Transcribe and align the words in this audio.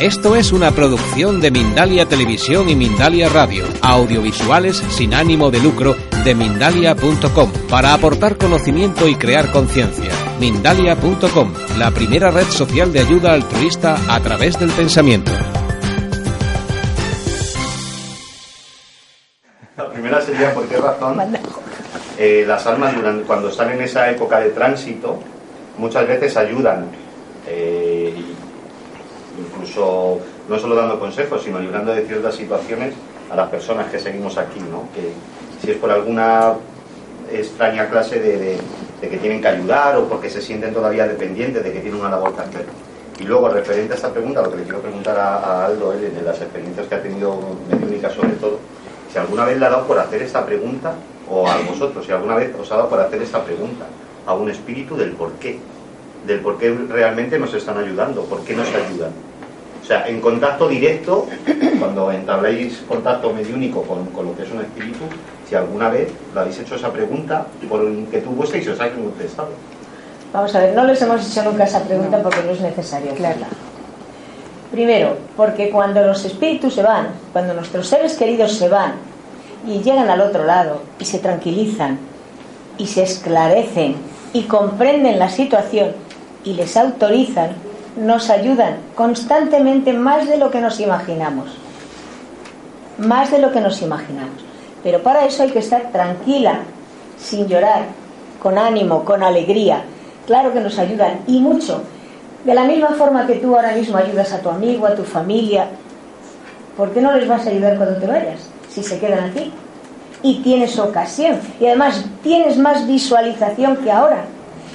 Esto 0.00 0.36
es 0.36 0.52
una 0.52 0.72
producción 0.72 1.40
de 1.40 1.50
Mindalia 1.50 2.04
Televisión 2.04 2.68
y 2.68 2.76
Mindalia 2.76 3.30
Radio, 3.30 3.64
audiovisuales 3.80 4.76
sin 4.90 5.14
ánimo 5.14 5.50
de 5.50 5.58
lucro 5.58 5.96
de 6.22 6.34
mindalia.com, 6.34 7.50
para 7.70 7.94
aportar 7.94 8.36
conocimiento 8.36 9.08
y 9.08 9.14
crear 9.14 9.50
conciencia. 9.50 10.10
Mindalia.com, 10.38 11.54
la 11.78 11.90
primera 11.92 12.30
red 12.30 12.44
social 12.44 12.92
de 12.92 13.00
ayuda 13.00 13.32
altruista 13.32 13.96
a 14.14 14.20
través 14.20 14.60
del 14.60 14.68
pensamiento. 14.68 15.32
La 19.78 19.90
primera 19.90 20.20
sería 20.20 20.52
por 20.52 20.68
qué 20.68 20.76
razón 20.76 21.22
eh, 22.18 22.44
las 22.46 22.66
almas 22.66 22.94
cuando 23.26 23.48
están 23.48 23.70
en 23.70 23.80
esa 23.80 24.10
época 24.10 24.40
de 24.40 24.50
tránsito 24.50 25.18
muchas 25.78 26.06
veces 26.06 26.36
ayudan 26.36 26.90
eh, 27.46 28.14
incluso 29.38 30.18
no 30.48 30.58
solo 30.58 30.74
dando 30.74 30.98
consejos, 30.98 31.42
sino 31.42 31.58
librando 31.58 31.94
de 31.94 32.06
ciertas 32.06 32.34
situaciones 32.34 32.94
a 33.30 33.36
las 33.36 33.48
personas 33.48 33.90
que 33.90 33.98
seguimos 33.98 34.38
aquí, 34.38 34.60
¿no? 34.60 34.88
Que 34.94 35.12
si 35.62 35.72
es 35.72 35.76
por 35.78 35.90
alguna 35.90 36.54
extraña 37.30 37.88
clase 37.88 38.20
de, 38.20 38.58
que 39.00 39.16
tienen 39.18 39.40
que 39.40 39.48
ayudar 39.48 39.96
o 39.96 40.04
porque 40.04 40.30
se 40.30 40.40
sienten 40.40 40.72
todavía 40.72 41.06
dependientes 41.06 41.62
de 41.62 41.72
que 41.72 41.80
tienen 41.80 42.00
una 42.00 42.10
labor 42.10 42.34
que 42.34 42.40
hacer. 42.42 42.66
Y 43.18 43.24
luego, 43.24 43.48
referente 43.48 43.94
a 43.94 43.96
esta 43.96 44.12
pregunta, 44.12 44.42
lo 44.42 44.50
que 44.50 44.58
le 44.58 44.62
quiero 44.64 44.80
preguntar 44.80 45.18
a, 45.18 45.66
Aldo, 45.66 45.92
él, 45.92 46.14
de 46.14 46.22
las 46.22 46.40
experiencias 46.40 46.86
que 46.86 46.94
ha 46.94 47.02
tenido 47.02 47.38
mediúnica 47.70 48.10
sobre 48.10 48.34
todo, 48.34 48.58
si 49.10 49.18
alguna 49.18 49.44
vez 49.44 49.58
le 49.58 49.66
ha 49.66 49.70
dado 49.70 49.86
por 49.86 49.98
hacer 49.98 50.22
esta 50.22 50.44
pregunta, 50.44 50.94
o 51.28 51.48
a 51.48 51.56
vosotros, 51.62 52.04
si 52.04 52.12
alguna 52.12 52.36
vez 52.36 52.54
os 52.60 52.70
ha 52.70 52.76
dado 52.76 52.88
por 52.88 53.00
hacer 53.00 53.22
esta 53.22 53.42
pregunta 53.42 53.86
a 54.26 54.34
un 54.34 54.50
espíritu 54.50 54.96
del 54.96 55.12
por 55.12 55.32
qué, 55.34 55.58
del 56.26 56.40
por 56.40 56.58
qué 56.58 56.70
realmente 56.88 57.38
nos 57.38 57.54
están 57.54 57.78
ayudando, 57.78 58.24
por 58.24 58.42
qué 58.44 58.54
nos 58.54 58.68
ayudan. 58.68 59.10
O 59.82 59.86
sea, 59.86 60.08
en 60.08 60.20
contacto 60.20 60.68
directo, 60.68 61.28
cuando 61.78 62.10
entabléis 62.10 62.82
contacto 62.88 63.32
mediúnico 63.32 63.82
con, 63.82 64.06
con 64.06 64.26
lo 64.26 64.36
que 64.36 64.42
es 64.42 64.50
un 64.50 64.60
espíritu, 64.60 65.04
si 65.48 65.54
alguna 65.54 65.88
vez 65.88 66.10
le 66.34 66.40
habéis 66.40 66.58
hecho 66.58 66.74
esa 66.74 66.92
pregunta 66.92 67.46
por 67.68 67.84
inquietud 67.84 68.32
vuestra 68.32 68.58
y 68.58 68.64
se 68.64 68.72
os 68.72 68.80
ha 68.80 68.90
contestado. 68.90 69.50
Vamos 70.32 70.54
a 70.54 70.60
ver, 70.60 70.74
no 70.74 70.84
les 70.84 71.00
hemos 71.00 71.24
hecho 71.30 71.48
nunca 71.48 71.64
esa 71.64 71.84
pregunta 71.84 72.20
porque 72.20 72.42
no 72.42 72.50
es 72.50 72.60
necesario. 72.60 73.12
Claro. 73.14 73.46
Primero, 74.72 75.16
porque 75.36 75.70
cuando 75.70 76.02
los 76.02 76.24
espíritus 76.24 76.74
se 76.74 76.82
van, 76.82 77.10
cuando 77.32 77.54
nuestros 77.54 77.86
seres 77.86 78.16
queridos 78.16 78.54
se 78.54 78.68
van 78.68 78.94
y 79.66 79.82
llegan 79.82 80.10
al 80.10 80.20
otro 80.20 80.44
lado 80.44 80.82
y 80.98 81.04
se 81.04 81.20
tranquilizan 81.20 81.98
y 82.76 82.86
se 82.86 83.04
esclarecen 83.04 83.94
y 84.32 84.42
comprenden 84.42 85.18
la 85.18 85.28
situación 85.28 85.92
y 86.46 86.54
les 86.54 86.76
autorizan, 86.76 87.50
nos 87.96 88.30
ayudan 88.30 88.76
constantemente 88.94 89.92
más 89.92 90.28
de 90.28 90.38
lo 90.38 90.50
que 90.50 90.60
nos 90.60 90.78
imaginamos. 90.80 91.50
Más 92.98 93.30
de 93.30 93.40
lo 93.40 93.52
que 93.52 93.60
nos 93.60 93.82
imaginamos. 93.82 94.44
Pero 94.82 95.02
para 95.02 95.26
eso 95.26 95.42
hay 95.42 95.50
que 95.50 95.58
estar 95.58 95.90
tranquila, 95.90 96.60
sin 97.18 97.48
llorar, 97.48 97.82
con 98.40 98.58
ánimo, 98.58 99.04
con 99.04 99.24
alegría. 99.24 99.82
Claro 100.24 100.52
que 100.52 100.60
nos 100.60 100.78
ayudan 100.78 101.20
y 101.26 101.40
mucho. 101.40 101.82
De 102.44 102.54
la 102.54 102.62
misma 102.62 102.90
forma 102.90 103.26
que 103.26 103.34
tú 103.34 103.56
ahora 103.56 103.72
mismo 103.72 103.98
ayudas 103.98 104.32
a 104.32 104.40
tu 104.40 104.48
amigo, 104.48 104.86
a 104.86 104.94
tu 104.94 105.02
familia, 105.02 105.66
¿por 106.76 106.92
qué 106.92 107.00
no 107.00 107.12
les 107.12 107.26
vas 107.26 107.44
a 107.44 107.50
ayudar 107.50 107.76
cuando 107.76 107.98
te 107.98 108.06
vayas? 108.06 108.48
Si 108.68 108.84
se 108.84 109.00
quedan 109.00 109.30
aquí. 109.30 109.52
Y 110.22 110.42
tienes 110.42 110.78
ocasión. 110.78 111.40
Y 111.60 111.66
además 111.66 112.04
tienes 112.22 112.56
más 112.56 112.86
visualización 112.86 113.78
que 113.78 113.90
ahora. 113.90 114.26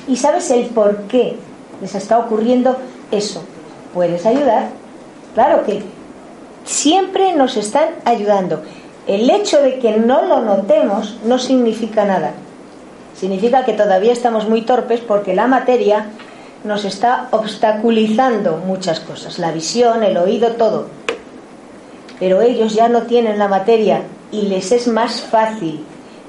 Y 0.07 0.17
sabes 0.17 0.51
el 0.51 0.65
por 0.65 1.03
qué 1.03 1.37
les 1.81 1.95
está 1.95 2.19
ocurriendo 2.19 2.77
eso. 3.11 3.43
¿Puedes 3.93 4.25
ayudar? 4.25 4.69
Claro 5.33 5.63
que 5.65 5.83
siempre 6.63 7.33
nos 7.33 7.57
están 7.57 7.89
ayudando. 8.05 8.61
El 9.07 9.29
hecho 9.29 9.61
de 9.61 9.79
que 9.79 9.97
no 9.97 10.21
lo 10.23 10.41
notemos 10.41 11.17
no 11.25 11.39
significa 11.39 12.05
nada. 12.05 12.31
Significa 13.15 13.65
que 13.65 13.73
todavía 13.73 14.13
estamos 14.13 14.47
muy 14.47 14.61
torpes 14.61 15.01
porque 15.01 15.35
la 15.35 15.47
materia 15.47 16.05
nos 16.63 16.85
está 16.85 17.27
obstaculizando 17.31 18.57
muchas 18.57 18.99
cosas, 18.99 19.39
la 19.39 19.51
visión, 19.51 20.03
el 20.03 20.17
oído, 20.17 20.53
todo. 20.53 20.87
Pero 22.19 22.41
ellos 22.41 22.75
ya 22.75 22.87
no 22.87 23.03
tienen 23.03 23.39
la 23.39 23.47
materia 23.47 24.03
y 24.31 24.43
les 24.43 24.71
es 24.71 24.87
más 24.87 25.21
fácil 25.21 25.83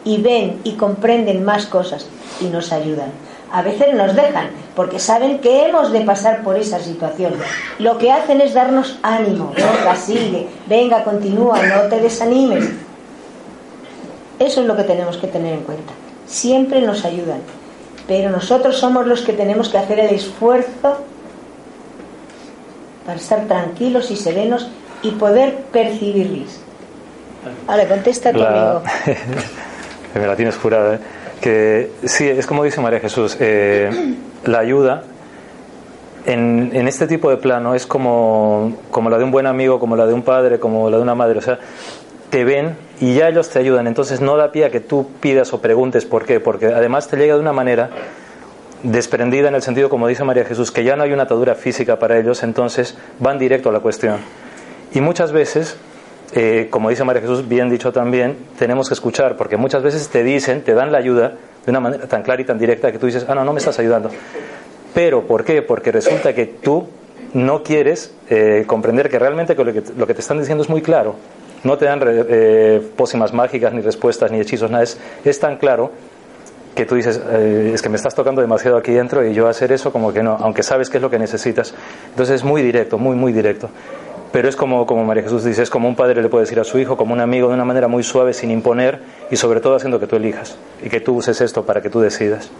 y 0.05 0.21
ven 0.21 0.61
y 0.65 0.73
comprenden 0.73 1.45
más 1.45 1.67
cosas 1.67 2.07
y 2.41 2.47
nos 2.47 2.73
ayudan 2.73 3.13
a 3.53 3.61
veces 3.61 3.95
nos 3.95 4.15
dejan, 4.17 4.49
porque 4.75 4.99
saben 4.99 5.39
que 5.39 5.67
hemos 5.67 5.93
de 5.93 6.01
pasar 6.01 6.43
por 6.43 6.57
esa 6.57 6.81
situación. 6.81 7.35
Lo 7.79 7.99
que 7.99 8.11
hacen 8.11 8.41
es 8.41 8.55
darnos 8.55 8.99
ánimo, 9.03 9.53
venga, 9.55 9.95
sigue, 9.95 10.49
venga, 10.67 11.05
continúa, 11.05 11.63
no 11.63 11.83
te 11.83 12.01
desanimes. 12.01 12.71
Eso 14.39 14.63
es 14.63 14.67
lo 14.67 14.75
que 14.75 14.85
tenemos 14.85 15.19
que 15.19 15.27
tener 15.27 15.55
en 15.55 15.61
cuenta. 15.65 15.93
Siempre 16.27 16.81
nos 16.81 17.05
ayudan, 17.05 17.41
pero 18.09 18.31
nosotros 18.31 18.79
somos 18.79 19.07
los 19.07 19.21
que 19.21 19.35
tenemos 19.35 19.69
que 19.69 19.79
hacer 19.79 20.01
el 20.01 20.15
esfuerzo 20.15 20.99
para 23.05 23.19
estar 23.19 23.47
tranquilos 23.47 24.11
y 24.11 24.17
serenos 24.17 24.69
y 25.03 25.11
poder 25.11 25.57
percibirles. 25.71 26.61
Ahora, 27.67 27.87
contesta 27.87 28.33
tu 28.33 28.43
amigo. 28.43 28.83
Me 30.15 30.27
la 30.27 30.37
tienes 30.37 30.57
jurada, 30.57 30.95
¿eh? 30.95 30.99
Que 31.43 31.91
sí, 32.05 32.27
es 32.29 32.47
como 32.47 32.65
dice 32.65 32.81
María 32.81 33.01
Jesús, 33.01 33.37
eh, 33.41 33.91
la 34.45 34.61
ayuda 34.61 35.03
en, 36.25 36.71
en, 36.73 36.87
este 36.87 37.09
tipo 37.09 37.31
de 37.31 37.37
plano 37.37 37.75
es 37.75 37.85
como, 37.85 38.77
como 38.93 39.11
la 39.11 39.19
de 39.19 39.25
un 39.25 39.33
buen 39.33 39.47
amigo, 39.47 39.81
como 39.81 39.97
la 39.97 40.07
de 40.07 40.15
un 40.15 40.23
padre, 40.23 40.61
como 40.61 40.89
la 40.89 40.99
de 40.99 41.03
una 41.03 41.17
madre, 41.17 41.39
o 41.41 41.43
sea, 41.43 41.59
te 42.31 42.45
ven 42.45 42.77
y 43.01 43.15
ya 43.15 43.29
ellos 43.29 43.51
te 43.51 43.59
ayudan, 43.59 43.89
entonces 43.89 44.21
no 44.21 44.37
da 44.37 44.53
pie 44.53 44.67
a 44.67 44.71
que 44.71 44.79
tú 44.79 45.09
pidas 45.21 45.53
o 45.53 45.61
preguntes 45.61 46.05
por 46.05 46.25
qué, 46.25 46.39
porque 46.39 46.67
además 46.67 47.09
te 47.09 47.17
llega 47.17 47.35
de 47.35 47.41
una 47.41 47.53
manera 47.53 47.91
desprendida 48.85 49.49
en 49.49 49.57
el 49.57 49.63
sentido, 49.63 49.89
como 49.89 50.07
dice 50.07 50.23
María 50.23 50.45
Jesús, 50.45 50.71
que 50.71 50.85
ya 50.85 50.95
no 50.95 51.03
hay 51.03 51.13
una 51.13 51.25
atadura 51.25 51.57
física 51.57 51.99
para 51.99 52.19
ellos, 52.19 52.45
entonces 52.45 52.97
van 53.19 53.39
directo 53.39 53.69
a 53.69 53.73
la 53.73 53.81
cuestión. 53.81 54.19
Y 54.95 55.01
muchas 55.01 55.33
veces 55.33 55.77
eh, 56.35 56.69
como 56.71 56.89
dice 56.89 57.05
María 57.05 57.21
Jesús, 57.21 57.47
bien 57.47 57.69
dicho 57.69 57.93
también, 57.93 58.37
tenemos 58.59 58.89
que 58.89 58.95
escuchar, 58.95 59.37
porque 59.37 59.59
muchas 59.59 59.83
veces 59.83 60.09
te 60.09 60.23
dicen, 60.23 60.63
te 60.63 60.73
dan 60.73 60.91
la 60.91 60.99
ayuda 60.99 61.35
de 61.65 61.71
una 61.71 61.81
manera 61.81 62.07
tan 62.07 62.23
clara 62.23 62.41
y 62.41 62.45
tan 62.45 62.59
directa 62.59 62.91
que 62.91 62.99
tú 62.99 63.07
dices, 63.07 63.27
ah, 63.29 63.35
no, 63.35 63.45
no 63.45 63.53
me 63.53 63.59
estás 63.59 63.79
ayudando. 63.79 64.11
Pero, 64.95 65.27
¿por 65.27 65.45
qué? 65.45 65.61
Porque 65.61 65.93
resulta 65.93 66.35
que 66.35 66.47
tú 66.47 66.89
no 67.35 67.63
quieres 67.63 68.15
eh, 68.31 68.65
comprender 68.67 69.11
que 69.11 69.19
realmente 69.19 69.55
lo 69.55 69.73
que, 69.73 69.83
lo 69.97 70.07
que, 70.07 70.15
te 70.15 70.21
están 70.21 70.39
diciendo 70.39 70.63
es 70.65 70.71
muy 70.71 70.81
claro. 70.81 71.17
No 71.65 71.77
te 71.77 71.85
dan 71.85 72.01
eh, 72.03 72.81
pócimas 72.97 73.33
mágicas, 73.35 73.73
ni 73.75 73.83
respuestas, 73.83 74.31
ni 74.33 74.41
hechizos, 74.41 74.71
nada. 74.71 74.85
Es, 74.85 74.99
es 75.25 75.39
tan 75.39 75.59
claro 75.59 75.91
que 76.75 76.87
tú 76.87 76.95
dices, 76.95 77.19
es 77.19 77.83
que 77.83 77.91
me 77.91 77.97
estás 77.97 78.15
tocando 78.15 78.41
demasiado 78.41 78.79
aquí 78.79 78.93
dentro 78.93 79.27
y 79.27 79.35
yo 79.35 79.47
hacer 79.47 79.73
eso 79.73 79.93
como 79.93 80.11
que 80.11 80.23
no, 80.23 80.39
aunque 80.41 80.63
sabes 80.63 80.89
qué 80.89 80.97
es 80.97 81.03
lo 81.03 81.11
que 81.11 81.19
necesitas. 81.19 81.75
Entonces 82.09 82.37
es 82.37 82.45
muy 82.45 82.63
directo, 82.63 82.97
muy, 82.97 83.15
muy 83.15 83.35
directo. 83.35 83.69
Pero 84.33 84.49
es 84.49 84.57
como, 84.57 84.87
como 84.87 85.05
María 85.05 85.23
Jesús 85.23 85.45
dice, 85.45 85.63
es 85.63 85.69
como 85.69 85.89
un 85.89 85.95
padre 85.95 86.23
le 86.23 86.29
puede 86.29 86.45
decir 86.45 86.59
a 86.59 86.65
su 86.65 86.79
hijo, 86.79 86.97
como 86.97 87.13
un 87.13 87.21
amigo, 87.21 87.49
de 87.49 87.55
una 87.55 87.67
manera 87.67 87.87
muy 87.87 88.03
suave, 88.03 88.33
sin 88.33 88.51
imponer 88.51 89.01
y 89.31 89.37
sobre 89.37 89.61
todo 89.61 89.77
haciendo 89.77 90.01
que 90.01 90.07
tú 90.07 90.17
elijas 90.17 90.57
y 90.83 90.89
que 90.89 91.01
tú 91.01 91.17
uses 91.17 91.41
esto 91.43 91.65
para 91.65 91.83
que 91.83 91.91
tú 91.91 92.01
decidas. 92.01 92.51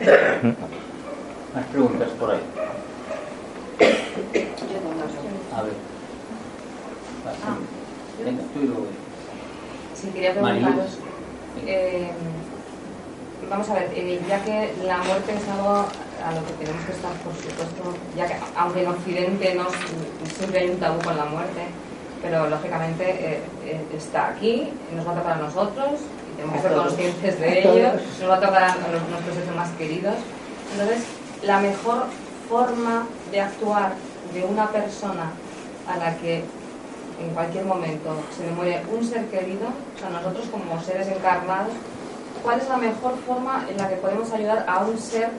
Más 1.55 1.65
preguntas 1.73 2.11
por 2.21 2.31
ahí. 2.31 2.41
A 5.55 5.63
ver. 5.63 5.73
Ah. 7.45 7.57
Venga, 8.25 8.43
tú 8.55 8.61
y 8.61 8.67
luego. 8.67 8.87
Sí, 9.95 10.09
quería 10.09 10.33
preguntaros. 10.33 10.99
Eh, 11.67 12.11
vamos 13.53 13.69
a 13.69 13.75
ver, 13.75 13.91
eh, 13.95 14.19
ya 14.27 14.43
que 14.43 14.73
la 14.87 14.97
muerte 14.99 15.35
es 15.35 15.49
algo 15.51 15.85
a 16.25 16.33
lo 16.33 16.47
que 16.47 16.53
tenemos 16.65 16.87
que 16.87 16.93
estar, 16.93 17.13
por 17.21 17.35
supuesto, 17.35 17.95
ya 18.17 18.27
que 18.27 18.37
aunque 18.57 18.83
en 18.83 18.89
Occidente 18.89 19.55
no 19.55 19.67
siempre 20.39 20.61
hay 20.61 20.71
un 20.71 20.79
tabú 20.79 20.99
con 21.03 21.17
la 21.19 21.27
muerte, 21.27 21.61
pero 22.23 22.49
lógicamente 22.49 23.05
eh, 23.11 23.41
eh, 23.67 23.81
está 23.95 24.29
aquí, 24.29 24.73
nos 24.97 25.07
va 25.07 25.13
a 25.13 25.15
tocar 25.17 25.33
a 25.33 25.37
nosotros 25.37 26.01
y 26.33 26.37
tenemos 26.37 26.63
que 26.63 26.69
ser 26.69 26.77
conscientes 26.79 27.41
de 27.41 27.59
ello, 27.59 27.89
nos 28.21 28.31
va 28.31 28.37
a 28.37 28.41
tocar 28.41 28.63
a 28.63 28.75
nuestros 28.77 29.35
seres 29.35 29.55
más 29.55 29.71
queridos. 29.73 30.15
Entonces, 30.73 31.05
la 31.43 31.61
mejor 31.61 32.05
forma 32.49 33.07
de 33.31 33.41
actuar 33.41 33.93
de 34.33 34.45
una 34.45 34.69
persona 34.69 35.31
a 35.87 35.99
la 35.99 36.17
que 36.17 36.43
en 37.21 37.35
cualquier 37.35 37.67
momento 37.67 38.17
se 38.35 38.47
le 38.47 38.53
muere 38.53 38.83
un 38.91 39.05
ser 39.05 39.27
querido, 39.27 39.69
o 39.69 39.99
sea, 39.99 40.09
nosotros 40.09 40.47
como 40.51 40.81
seres 40.81 41.09
encarnados, 41.09 41.75
¿cuál 42.43 42.61
es 42.61 42.69
la 42.69 42.77
mejor 42.77 43.17
forma 43.27 43.67
en 43.69 43.77
la 43.77 43.89
que 43.89 43.97
podemos 43.97 44.31
ayudar 44.33 44.65
a 44.69 44.85
un 44.85 44.99
ser 44.99 45.31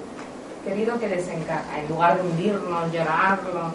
querido 0.65 0.99
que 0.99 1.07
desencarna? 1.07 1.79
En 1.79 1.89
lugar 1.89 2.17
de 2.17 2.27
hundirnos, 2.27 2.91
llorarlo, 2.91 3.71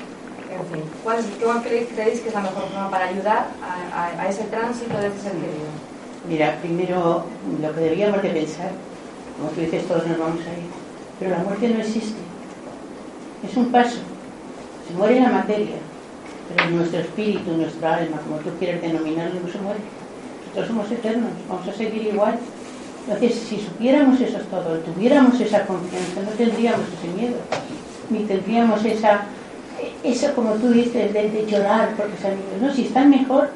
en 0.50 0.64
fin, 0.72 0.90
¿cuál, 1.04 1.62
creéis 1.62 2.20
que 2.20 2.28
es 2.28 2.34
la 2.34 2.40
mejor 2.40 2.68
forma 2.68 2.90
para 2.90 3.08
ayudar 3.08 3.48
a, 3.62 4.28
ese 4.28 4.44
tránsito 4.44 4.96
de 4.96 5.08
ese 5.08 5.20
ser 5.20 5.32
querido? 5.32 5.68
Mira, 6.28 6.56
primero 6.60 7.24
lo 7.60 7.74
que 7.74 7.80
deberíamos 7.80 8.22
de 8.22 8.30
pensar, 8.30 8.70
como 9.36 9.50
tú 9.50 9.60
dices, 9.60 9.86
todos 9.86 10.06
nos 10.06 10.18
vamos 10.18 10.40
a 10.40 10.52
ir, 10.58 10.66
pero 11.18 11.32
la 11.32 11.38
muerte 11.38 11.68
no 11.68 11.80
existe. 11.80 12.18
Es 13.48 13.56
un 13.56 13.70
paso. 13.70 13.98
Se 14.88 14.94
muere 14.94 15.20
la 15.20 15.28
materia, 15.28 15.76
pero 16.48 16.70
nuestro 16.70 17.00
espíritu, 17.00 17.52
nuestra 17.52 17.96
alma, 17.96 18.18
como 18.26 18.38
tú 18.38 18.50
quieres 18.58 18.80
denominarlo, 18.80 19.40
no 19.40 19.52
se 19.52 19.58
muere. 19.58 19.80
Nosotros 20.48 20.68
somos 20.68 20.90
eternos, 20.90 21.30
vamos 21.48 21.68
a 21.68 21.72
seguir 21.72 22.06
igual. 22.06 22.38
Entonces, 23.08 23.42
si 23.48 23.56
supiéramos 23.56 24.20
eso 24.20 24.38
todo, 24.50 24.76
tuviéramos 24.80 25.40
esa 25.40 25.64
confianza, 25.64 26.20
no 26.22 26.28
tendríamos 26.36 26.82
ese 26.98 27.08
miedo, 27.18 27.36
ni 28.10 28.18
tendríamos 28.24 28.84
esa, 28.84 29.22
eso 30.04 30.34
como 30.34 30.52
tú 30.52 30.68
dices, 30.72 31.14
de, 31.14 31.46
llorar 31.48 31.94
porque 31.96 32.18
se 32.20 32.26
han 32.26 32.34
ido. 32.34 32.66
No, 32.68 32.74
si 32.74 32.82
están 32.82 33.08
mejor, 33.08 33.48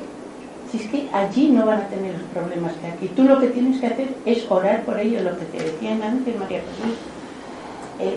si 0.70 0.78
es 0.78 0.88
que 0.88 1.06
allí 1.12 1.50
no 1.50 1.66
van 1.66 1.80
a 1.80 1.88
tener 1.88 2.14
los 2.14 2.22
problemas 2.32 2.72
que 2.80 2.86
aquí. 2.86 3.08
Tú 3.14 3.24
lo 3.24 3.38
que 3.40 3.48
tienes 3.48 3.78
que 3.78 3.88
hacer 3.88 4.08
es 4.24 4.50
orar 4.50 4.84
por 4.84 4.98
ellos, 4.98 5.22
lo 5.22 5.38
que 5.38 5.44
te 5.44 5.62
decían 5.62 6.02
antes, 6.02 6.34
María 6.38 6.60
Jesús, 6.60 6.96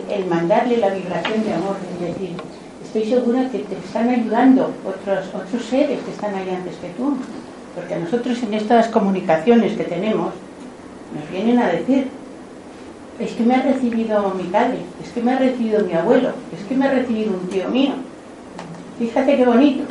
el, 0.10 0.26
mandarle 0.28 0.78
la 0.78 0.90
vibración 0.92 1.44
de 1.44 1.54
amor, 1.54 1.76
es 1.96 2.14
decir, 2.14 2.38
estoy 2.82 3.10
segura 3.10 3.50
que 3.50 3.60
te 3.60 3.76
están 3.76 4.08
ayudando 4.08 4.72
otros, 4.86 5.28
otros 5.36 5.66
seres 5.66 6.00
que 6.00 6.12
están 6.12 6.34
ahí 6.34 6.50
antes 6.50 6.78
que 6.78 6.88
tú. 6.92 7.18
Porque 7.76 7.94
a 7.94 8.00
nosotros 8.00 8.42
en 8.42 8.54
estas 8.54 8.88
comunicaciones 8.88 9.74
que 9.74 9.84
tenemos 9.84 10.32
nos 11.16 11.32
vienen 11.32 11.60
a 11.60 11.68
decir, 11.70 12.08
es 13.20 13.32
que 13.32 13.44
me 13.44 13.56
ha 13.56 13.62
recibido 13.62 14.34
mi 14.36 14.44
padre, 14.44 14.80
es 15.04 15.10
que 15.12 15.22
me 15.22 15.34
ha 15.34 15.40
recibido 15.40 15.86
mi 15.86 15.94
abuelo, 15.94 16.30
es 16.58 16.66
que 16.68 16.76
me 16.76 16.86
ha 16.86 16.92
recibido 16.92 17.32
un 17.32 17.48
tío 17.48 17.70
mío. 17.70 17.94
Fíjate 19.00 19.38
qué 19.38 19.46
bonito, 19.46 19.84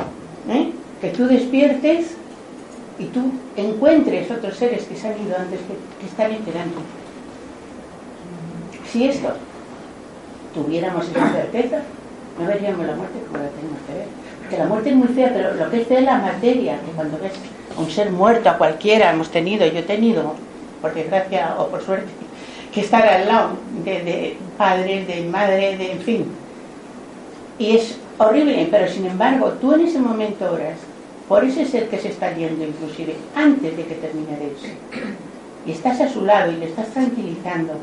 ¿eh? 0.49 0.71
que 1.01 1.09
tú 1.09 1.27
despiertes 1.27 2.15
y 2.99 3.05
tú 3.05 3.31
encuentres 3.57 4.29
otros 4.31 4.55
seres 4.55 4.83
que 4.83 4.95
se 4.95 5.07
han 5.07 5.21
ido 5.21 5.35
antes 5.37 5.59
que, 5.59 6.05
están 6.05 6.31
esperando. 6.31 6.77
Si 8.91 9.07
esto 9.07 9.33
tuviéramos 10.53 11.09
esa 11.09 11.31
certeza, 11.31 11.81
no 12.39 12.47
veríamos 12.47 12.85
la 12.85 12.95
muerte 12.95 13.19
como 13.27 13.43
la 13.43 13.49
tenemos 13.49 13.79
que 13.87 13.93
ver. 13.93 14.07
Porque 14.39 14.57
la 14.57 14.65
muerte 14.65 14.89
es 14.91 14.95
muy 14.95 15.07
fea, 15.07 15.31
pero 15.33 15.53
lo 15.55 15.69
que 15.69 15.81
es 15.81 15.87
fea 15.87 15.99
es 15.99 16.05
la 16.05 16.17
materia, 16.19 16.79
que 16.79 16.91
cuando 16.91 17.17
ves 17.17 17.33
un 17.77 17.89
ser 17.89 18.11
muerto, 18.11 18.49
a 18.49 18.57
cualquiera 18.57 19.11
hemos 19.11 19.29
tenido, 19.31 19.65
yo 19.65 19.79
he 19.79 19.83
tenido, 19.83 20.35
por 20.85 20.93
desgracia 20.93 21.55
o 21.57 21.67
por 21.67 21.81
suerte, 21.81 22.11
que 22.71 22.81
estar 22.81 23.07
al 23.07 23.25
lado 23.25 23.49
de, 23.83 24.37
padres, 24.55 25.07
de 25.07 25.23
madre, 25.23 25.77
de 25.77 25.93
en 25.93 25.99
fin. 25.99 26.25
Y 27.57 27.75
es 27.77 27.97
horrible, 28.19 28.67
pero 28.69 28.87
sin 28.87 29.07
embargo, 29.07 29.53
tú 29.59 29.73
en 29.73 29.81
ese 29.81 29.97
momento 29.97 30.51
oras 30.51 30.77
por 31.27 31.43
ese 31.43 31.65
ser 31.65 31.89
que 31.89 31.97
se 31.97 32.09
está 32.09 32.35
yendo, 32.35 32.63
inclusive 32.63 33.15
antes 33.35 33.75
de 33.75 33.83
que 33.83 33.95
termine 33.95 34.37
de 34.37 34.45
irse. 34.45 34.73
Y 35.65 35.71
estás 35.71 35.99
a 36.01 36.07
su 36.07 36.23
lado 36.23 36.51
y 36.51 36.57
le 36.57 36.67
estás 36.67 36.89
tranquilizando, 36.89 37.73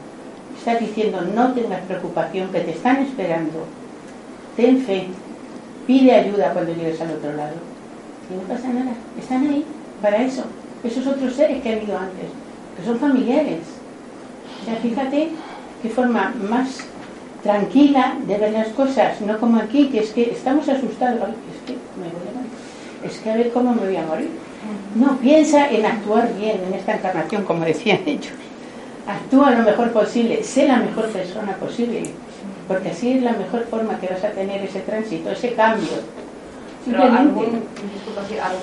estás 0.56 0.78
diciendo 0.78 1.22
no 1.22 1.52
tengas 1.54 1.80
preocupación, 1.80 2.52
que 2.52 2.60
te 2.60 2.70
están 2.70 2.98
esperando 3.02 3.66
ten 4.56 4.78
fe, 4.82 5.08
pide 5.88 6.14
ayuda 6.14 6.52
cuando 6.52 6.72
llegues 6.72 7.00
al 7.00 7.10
otro 7.10 7.32
lado. 7.32 7.56
Y 8.30 8.34
no 8.34 8.42
pasa 8.42 8.68
nada, 8.68 8.92
están 9.18 9.44
ahí 9.48 9.64
para 10.00 10.22
eso. 10.22 10.44
Esos 10.84 11.06
otros 11.06 11.34
seres 11.34 11.62
que 11.62 11.72
han 11.72 11.82
ido 11.82 11.96
antes, 11.96 12.26
que 12.76 12.84
son 12.84 12.98
familiares. 12.98 13.60
O 14.60 14.64
sea, 14.64 14.76
fíjate 14.76 15.30
qué 15.82 15.88
forma 15.88 16.34
más 16.48 16.80
tranquila 17.42 18.14
de 18.26 18.38
ver 18.38 18.52
las 18.52 18.68
cosas, 18.68 19.20
no 19.20 19.38
como 19.38 19.58
aquí, 19.58 19.88
que 19.88 20.00
es 20.00 20.10
que 20.10 20.30
estamos 20.30 20.68
asustados, 20.68 21.30
es 21.30 21.66
que 21.66 21.72
me 21.98 22.08
voy 22.08 22.28
a 22.28 22.34
morir, 22.36 22.50
es 23.04 23.18
que 23.18 23.30
a 23.30 23.36
ver 23.36 23.50
cómo 23.52 23.74
me 23.74 23.86
voy 23.86 23.96
a 23.96 24.06
morir. 24.06 24.30
No, 24.94 25.16
piensa 25.16 25.68
en 25.68 25.84
actuar 25.84 26.32
bien 26.38 26.60
en 26.66 26.74
esta 26.74 26.94
encarnación, 26.94 27.42
como 27.42 27.64
decían 27.64 28.00
ellos. 28.06 28.32
Actúa 29.08 29.50
lo 29.50 29.64
mejor 29.64 29.90
posible, 29.90 30.44
sé 30.44 30.68
la 30.68 30.76
mejor 30.76 31.08
persona 31.08 31.56
posible 31.56 32.12
porque 32.68 32.90
así 32.90 33.12
es 33.12 33.22
la 33.22 33.32
mejor 33.32 33.64
forma 33.66 33.98
que 33.98 34.08
vas 34.08 34.24
a 34.24 34.30
tener 34.30 34.62
ese 34.62 34.80
tránsito, 34.80 35.30
ese 35.30 35.52
cambio. 35.52 35.88
Pero 36.84 37.02
algún, 37.02 37.62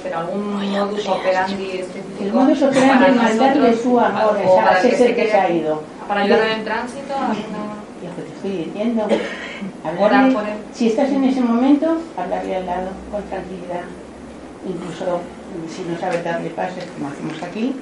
pero 0.04 0.20
algún 0.20 0.72
modus 0.72 1.08
operandi 1.08 1.72
específico. 1.80 2.24
El 2.24 2.34
modus 2.34 2.62
operandi 2.62 3.06
es 3.06 3.16
mandarle 3.16 3.78
su 3.78 4.00
amor 4.00 4.38
a 4.38 4.80
ese 4.80 4.98
ser 4.98 5.16
que 5.16 5.30
se 5.30 5.38
ha 5.38 5.50
ido. 5.50 5.82
Para 6.08 6.22
ayudar 6.22 6.48
en 6.48 6.60
el 6.60 6.64
tránsito, 6.66 7.14
Lo 8.04 8.16
que 8.16 8.22
te 8.22 8.36
estoy 8.36 8.52
diciendo. 8.66 9.08
Hablarle, 9.84 10.36
si 10.74 10.88
estás 10.88 11.10
en 11.10 11.24
ese 11.24 11.42
momento, 11.42 11.98
hablarle 12.18 12.56
al 12.56 12.66
lado 12.66 12.90
con 13.12 13.22
tranquilidad. 13.24 13.84
Incluso 14.68 15.22
si 15.70 15.84
no 15.84 15.98
sabes 16.00 16.24
darle 16.24 16.50
pases, 16.50 16.86
como 16.96 17.10
hacemos 17.10 17.42
aquí, 17.44 17.76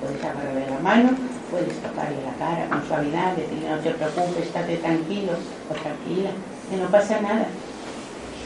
puedes 0.00 0.24
agarrarle 0.24 0.70
la 0.70 0.80
mano 0.80 1.10
puedes 1.52 1.76
tocarle 1.84 2.16
la 2.24 2.32
cara 2.40 2.66
con 2.66 2.82
suavidad, 2.88 3.36
decirle 3.36 3.68
no 3.68 3.76
te 3.76 3.90
preocupes, 3.90 4.46
estate 4.46 4.78
tranquilo 4.78 5.32
o 5.68 5.74
tranquila, 5.74 6.30
que 6.70 6.76
no 6.78 6.88
pasa 6.88 7.20
nada. 7.20 7.46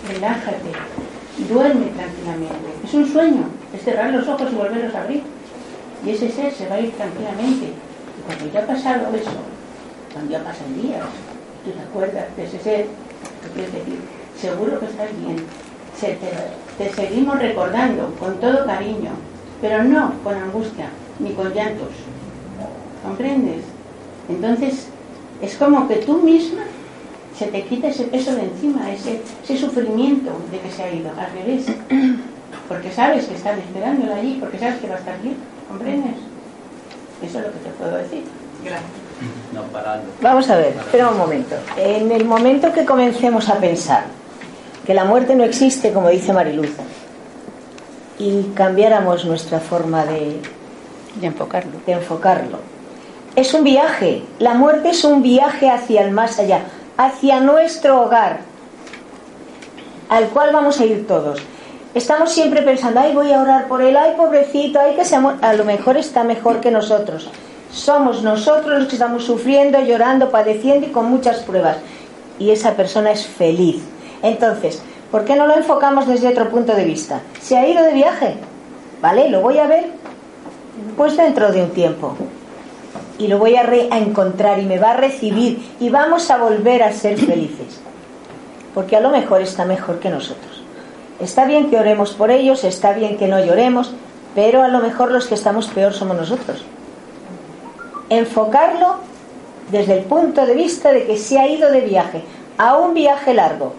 Relájate, 0.08 0.72
duerme 1.48 1.86
tranquilamente. 1.86 2.68
Es 2.84 2.94
un 2.94 3.06
sueño, 3.06 3.44
es 3.74 3.82
cerrar 3.82 4.12
los 4.12 4.26
ojos 4.28 4.48
y 4.52 4.54
volverlos 4.54 4.94
a 4.94 5.02
abrir. 5.02 5.22
Y 6.04 6.10
ese 6.10 6.30
ser 6.30 6.52
se 6.52 6.68
va 6.68 6.76
a 6.76 6.80
ir 6.80 6.92
tranquilamente. 6.92 7.66
Y 7.66 8.22
cuando 8.26 8.52
ya 8.52 8.60
ha 8.60 8.66
pasado 8.66 9.14
eso, 9.14 9.30
cuando 10.12 10.30
ya 10.30 10.44
pasan 10.44 10.80
días, 10.80 11.02
tú 11.64 11.70
te 11.70 11.80
acuerdas 11.80 12.24
de 12.36 12.44
ese 12.44 12.58
ser, 12.60 12.86
te 13.42 13.48
quieres 13.54 13.72
decir, 13.72 13.98
seguro 14.40 14.78
que 14.80 14.86
estás 14.86 15.08
bien. 15.18 15.36
te 16.78 16.90
seguimos 16.90 17.38
recordando 17.38 18.14
con 18.18 18.38
todo 18.40 18.66
cariño, 18.66 19.12
pero 19.60 19.82
no 19.84 20.12
con 20.22 20.34
angustia 20.34 20.90
ni 21.18 21.30
con 21.32 21.52
llantos 21.54 21.88
¿comprendes? 23.06 23.62
Entonces, 24.28 24.88
es 25.40 25.56
como 25.56 25.86
que 25.86 25.96
tú 25.96 26.18
misma 26.18 26.62
se 27.38 27.46
te 27.46 27.62
quita 27.64 27.88
ese 27.88 28.04
peso 28.04 28.34
de 28.34 28.42
encima, 28.42 28.90
ese, 28.90 29.20
ese 29.42 29.58
sufrimiento 29.58 30.30
de 30.50 30.58
que 30.58 30.70
se 30.70 30.82
ha 30.82 30.92
ido, 30.92 31.10
al 31.10 31.32
revés. 31.32 31.66
Porque 32.68 32.90
sabes 32.90 33.26
que 33.26 33.34
están 33.34 33.58
esperándola 33.58 34.16
allí, 34.16 34.38
porque 34.40 34.58
sabes 34.58 34.80
que 34.80 34.88
va 34.88 34.96
a 34.96 34.98
estar 34.98 35.20
bien, 35.22 35.36
¿comprendes? 35.68 36.16
Eso 37.22 37.38
es 37.38 37.44
lo 37.46 37.52
que 37.52 37.58
te 37.58 37.70
puedo 37.78 37.96
decir. 37.96 38.24
Gracias. 38.64 38.90
No, 39.52 39.62
parando. 39.64 40.10
Vamos 40.20 40.50
a 40.50 40.56
ver, 40.56 40.74
espera 40.76 41.10
un 41.10 41.16
momento. 41.16 41.54
En 41.76 42.10
el 42.10 42.24
momento 42.24 42.72
que 42.72 42.84
comencemos 42.84 43.48
a 43.50 43.58
pensar 43.58 44.04
que 44.84 44.94
la 44.94 45.04
muerte 45.04 45.36
no 45.36 45.44
existe, 45.44 45.92
como 45.92 46.08
dice 46.08 46.32
Mariluz, 46.32 46.72
y 48.18 48.42
cambiáramos 48.54 49.24
nuestra 49.24 49.60
forma 49.60 50.04
de, 50.04 50.40
de 51.20 51.26
enfocarlo. 51.26 51.78
De 51.86 51.92
enfocarlo 51.92 52.58
es 53.36 53.52
un 53.52 53.62
viaje. 53.62 54.22
La 54.38 54.54
muerte 54.54 54.88
es 54.88 55.04
un 55.04 55.22
viaje 55.22 55.70
hacia 55.70 56.02
el 56.02 56.10
más 56.10 56.38
allá, 56.40 56.62
hacia 56.96 57.40
nuestro 57.40 58.02
hogar, 58.02 58.40
al 60.08 60.28
cual 60.28 60.50
vamos 60.52 60.80
a 60.80 60.84
ir 60.84 61.06
todos. 61.06 61.40
Estamos 61.94 62.32
siempre 62.32 62.62
pensando, 62.62 63.00
ay, 63.00 63.14
voy 63.14 63.32
a 63.32 63.40
orar 63.40 63.68
por 63.68 63.82
él, 63.82 63.96
ay, 63.96 64.14
pobrecito, 64.16 64.78
ay, 64.78 64.94
que 64.94 65.04
se 65.04 65.16
A 65.16 65.52
lo 65.54 65.64
mejor 65.64 65.96
está 65.96 66.24
mejor 66.24 66.60
que 66.60 66.70
nosotros. 66.70 67.30
Somos 67.72 68.22
nosotros 68.22 68.78
los 68.78 68.88
que 68.88 68.96
estamos 68.96 69.24
sufriendo, 69.24 69.80
llorando, 69.80 70.30
padeciendo 70.30 70.86
y 70.86 70.90
con 70.90 71.06
muchas 71.06 71.38
pruebas. 71.38 71.78
Y 72.38 72.50
esa 72.50 72.74
persona 72.74 73.12
es 73.12 73.26
feliz. 73.26 73.82
Entonces, 74.22 74.82
¿por 75.10 75.24
qué 75.24 75.36
no 75.36 75.46
lo 75.46 75.56
enfocamos 75.56 76.06
desde 76.06 76.28
otro 76.28 76.50
punto 76.50 76.74
de 76.74 76.84
vista? 76.84 77.20
Se 77.40 77.56
ha 77.56 77.66
ido 77.66 77.82
de 77.82 77.92
viaje, 77.92 78.34
¿vale? 79.00 79.30
Lo 79.30 79.40
voy 79.40 79.58
a 79.58 79.66
ver 79.66 79.86
pues 80.96 81.16
dentro 81.16 81.50
de 81.52 81.62
un 81.62 81.70
tiempo 81.70 82.14
y 83.18 83.28
lo 83.28 83.38
voy 83.38 83.56
a, 83.56 83.62
encontrar 83.96 84.58
y 84.58 84.66
me 84.66 84.78
va 84.78 84.90
a 84.90 84.96
recibir 84.96 85.66
y 85.80 85.88
vamos 85.88 86.30
a 86.30 86.38
volver 86.38 86.82
a 86.82 86.92
ser 86.92 87.18
felices. 87.18 87.80
Porque 88.74 88.96
a 88.96 89.00
lo 89.00 89.10
mejor 89.10 89.40
está 89.40 89.64
mejor 89.64 89.98
que 90.00 90.10
nosotros. 90.10 90.62
Está 91.18 91.46
bien 91.46 91.70
que 91.70 91.78
oremos 91.78 92.12
por 92.12 92.30
ellos, 92.30 92.64
está 92.64 92.92
bien 92.92 93.16
que 93.16 93.26
no 93.26 93.42
lloremos, 93.42 93.92
pero 94.34 94.62
a 94.62 94.68
lo 94.68 94.80
mejor 94.80 95.10
los 95.10 95.26
que 95.26 95.34
estamos 95.34 95.68
peor 95.68 95.94
somos 95.94 96.16
nosotros. 96.16 96.62
Enfocarlo 98.10 98.96
desde 99.70 99.98
el 99.98 100.04
punto 100.04 100.44
de 100.44 100.54
vista 100.54 100.92
de 100.92 101.06
que 101.06 101.16
se 101.16 101.38
ha 101.38 101.48
ido 101.48 101.70
de 101.70 101.80
viaje, 101.80 102.22
a 102.58 102.76
un 102.76 102.92
viaje 102.92 103.32
largo. 103.32 103.72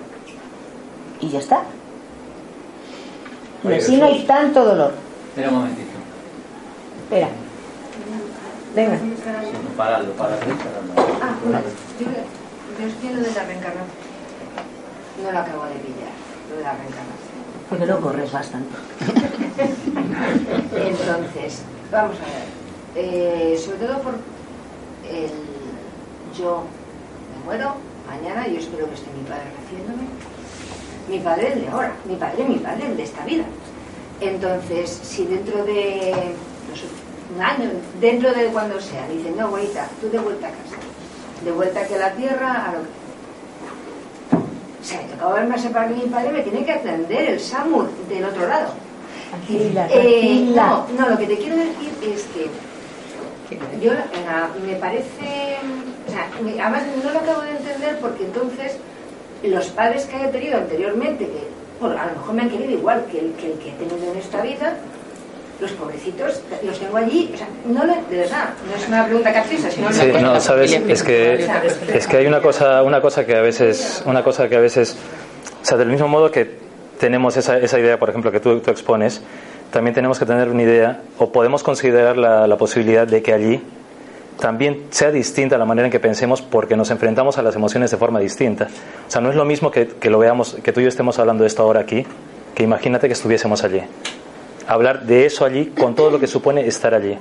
Y 1.21 1.29
ya 1.29 1.39
está. 1.39 1.61
Y 3.63 3.73
así 3.73 3.97
no 3.97 4.05
hay 4.05 4.23
tanto 4.23 4.65
dolor. 4.65 4.93
Espera 5.29 5.49
un 5.49 5.55
momentito. 5.55 5.89
Espera. 7.03 7.29
Venga. 8.77 8.99
Paralo, 9.75 10.11
paralo. 10.13 10.37
Ah, 11.19 11.33
yo, 11.99 13.09
yo 13.09 13.15
de 13.15 13.31
la 13.31 13.43
reencarnación. 13.43 13.87
no 15.23 15.31
lo 15.31 15.39
acabo 15.39 15.63
de 15.63 15.79
pillar, 15.81 16.13
lo 16.47 16.57
de 16.57 16.63
la 16.63 16.73
reencarnación. 16.73 17.41
Porque 17.69 17.85
no 17.87 17.99
corres 17.99 18.31
bastante. 18.31 18.75
Entonces, 20.75 21.63
vamos 21.91 22.17
a 22.17 22.25
ver. 22.29 22.45
Eh, 22.93 23.57
sobre 23.57 23.77
todo 23.79 23.99
por 23.99 24.13
el 25.09 25.31
yo 26.37 26.61
me 27.33 27.45
muero 27.45 27.77
mañana, 28.05 28.47
yo 28.47 28.59
espero 28.59 28.87
que 28.89 28.93
esté 28.93 29.09
mi 29.11 29.27
padre 29.27 29.45
recibiéndome. 29.59 30.07
Mi 31.09 31.17
padre 31.17 31.53
el 31.53 31.61
de 31.61 31.67
ahora, 31.69 31.93
mi 32.05 32.15
padre, 32.15 32.43
mi 32.43 32.59
padre 32.59 32.85
el 32.91 32.97
de 32.97 33.03
esta 33.03 33.25
vida. 33.25 33.45
Entonces, 34.21 34.99
si 35.01 35.25
dentro 35.25 35.65
de 35.65 36.35
no 36.69 36.75
sé, 36.75 37.06
un 37.37 37.41
año, 37.43 37.69
dentro 38.01 38.33
de 38.33 38.47
cuando 38.47 38.81
sea, 38.81 39.07
dicen, 39.07 39.37
no, 39.37 39.45
abuelita, 39.45 39.87
tú 40.01 40.09
de 40.09 40.17
vuelta 40.19 40.47
a 40.47 40.51
casa, 40.51 40.75
de 41.45 41.51
vuelta 41.51 41.79
aquí 41.81 41.93
a 41.93 41.97
la 41.99 42.11
tierra, 42.13 42.65
a 42.67 42.71
lo 42.73 42.79
que 42.79 42.87
o 44.81 44.83
sea, 44.83 45.01
me 45.01 45.07
tocaba 45.13 45.33
verme 45.35 45.55
a 45.55 45.57
separar 45.57 45.89
mi 45.91 46.01
padre, 46.03 46.31
me 46.31 46.41
tiene 46.41 46.65
que 46.65 46.71
atender 46.71 47.29
el 47.29 47.39
SAMUR 47.39 47.89
del 48.09 48.23
otro 48.25 48.47
lado. 48.47 48.69
Tranquila, 49.29 49.87
Eh, 49.91 49.91
tranquila. 49.91 50.65
no, 50.67 50.87
no, 50.99 51.09
lo 51.09 51.17
que 51.17 51.27
te 51.27 51.37
quiero 51.37 51.55
decir 51.57 51.91
es 52.01 52.23
que 52.33 52.49
yo 53.81 53.91
me 54.65 54.75
parece, 54.75 55.57
o 56.07 56.11
sea, 56.11 56.29
me- 56.43 56.59
además 56.61 56.83
no 57.03 57.11
lo 57.11 57.19
acabo 57.19 57.41
de 57.41 57.51
entender 57.51 57.99
porque 57.99 58.23
entonces 58.25 58.77
los 59.43 59.67
padres 59.67 60.05
que 60.05 60.15
haya 60.15 60.31
tenido 60.31 60.57
anteriormente, 60.57 61.25
que 61.25 61.47
bueno, 61.79 62.01
a 62.01 62.05
lo 62.07 62.13
mejor 62.13 62.33
me 62.33 62.41
han 62.43 62.49
querido 62.49 62.71
igual 62.71 63.05
que 63.11 63.19
el 63.19 63.33
que, 63.33 63.51
el 63.51 63.59
que 63.59 63.69
he 63.69 63.73
tenido 63.73 64.11
en 64.11 64.17
esta 64.17 64.41
vida, 64.41 64.77
los 65.59 65.71
pobrecitos 65.71 66.41
los 66.63 66.79
tengo 66.79 66.97
allí, 66.97 67.31
o 67.33 67.37
sea, 67.37 67.47
no 67.65 67.83
lo- 67.85 67.95
de 68.09 68.17
verdad, 68.17 68.49
no 68.69 68.75
es 68.75 68.87
una 68.87 69.05
pregunta 69.05 69.33
capciosa, 69.33 69.71
sino 69.71 69.91
Sí, 69.91 70.11
lo- 70.11 70.19
no, 70.21 70.39
sabes, 70.39 70.71
es 70.73 71.03
que 71.03 71.47
es 71.93 72.07
que 72.07 72.17
hay 72.17 72.27
una 72.27 72.41
cosa, 72.41 72.83
una 72.83 73.01
cosa 73.01 73.25
que 73.25 73.35
a 73.35 73.41
veces, 73.41 74.03
una 74.05 74.23
cosa 74.23 74.47
que 74.49 74.55
a 74.55 74.59
veces, 74.59 74.95
o 75.61 75.65
sea, 75.65 75.77
del 75.77 75.89
mismo 75.89 76.07
modo 76.07 76.29
que 76.31 76.49
tenemos 76.99 77.37
esa, 77.37 77.57
esa 77.57 77.79
idea, 77.79 77.97
por 77.99 78.09
ejemplo, 78.09 78.31
que 78.31 78.39
tú, 78.39 78.59
tú 78.59 78.69
expones, 78.71 79.21
también 79.71 79.93
tenemos 79.93 80.19
que 80.19 80.25
tener 80.25 80.49
una 80.49 80.61
idea, 80.63 81.01
o 81.17 81.31
podemos 81.31 81.63
considerar 81.63 82.17
la, 82.17 82.47
la 82.47 82.57
posibilidad 82.57 83.05
de 83.07 83.21
que 83.21 83.33
allí 83.33 83.61
también 84.39 84.83
sea 84.91 85.09
distinta 85.11 85.57
la 85.57 85.65
manera 85.65 85.87
en 85.87 85.91
que 85.91 85.99
pensemos 85.99 86.41
porque 86.43 86.77
nos 86.77 86.91
enfrentamos 86.91 87.37
a 87.39 87.41
las 87.41 87.55
emociones 87.55 87.89
de 87.89 87.97
forma 87.97 88.19
distinta. 88.19 88.67
O 89.07 89.11
sea, 89.11 89.19
no 89.21 89.29
es 89.31 89.35
lo 89.35 89.45
mismo 89.45 89.71
que, 89.71 89.87
que 89.87 90.09
lo 90.11 90.19
veamos, 90.19 90.57
que 90.63 90.71
tú 90.71 90.79
y 90.79 90.83
yo 90.83 90.89
estemos 90.89 91.17
hablando 91.17 91.43
de 91.43 91.47
esto 91.47 91.63
ahora 91.63 91.81
aquí, 91.81 92.05
que 92.53 92.63
imagínate 92.63 93.07
que 93.07 93.13
estuviésemos 93.13 93.63
allí. 93.63 93.81
Hablar 94.67 95.03
de 95.03 95.25
eso 95.25 95.45
allí 95.45 95.67
con 95.67 95.95
todo 95.95 96.11
lo 96.11 96.19
que 96.19 96.27
supone 96.27 96.67
estar 96.67 96.93
allí. 96.93 97.17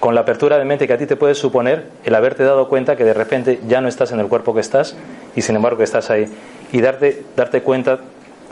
Con 0.00 0.14
la 0.14 0.20
apertura 0.20 0.58
de 0.58 0.64
mente 0.66 0.86
que 0.86 0.92
a 0.92 0.98
ti 0.98 1.06
te 1.06 1.16
puede 1.16 1.34
suponer 1.34 1.86
el 2.04 2.14
haberte 2.14 2.44
dado 2.44 2.68
cuenta 2.68 2.94
que 2.94 3.04
de 3.04 3.14
repente 3.14 3.58
ya 3.66 3.80
no 3.80 3.88
estás 3.88 4.12
en 4.12 4.20
el 4.20 4.26
cuerpo 4.26 4.52
que 4.54 4.60
estás 4.60 4.94
y 5.34 5.40
sin 5.40 5.56
embargo 5.56 5.78
que 5.78 5.84
estás 5.84 6.10
ahí. 6.10 6.26
Y 6.72 6.82
darte, 6.82 7.24
darte 7.36 7.62
cuenta 7.62 8.00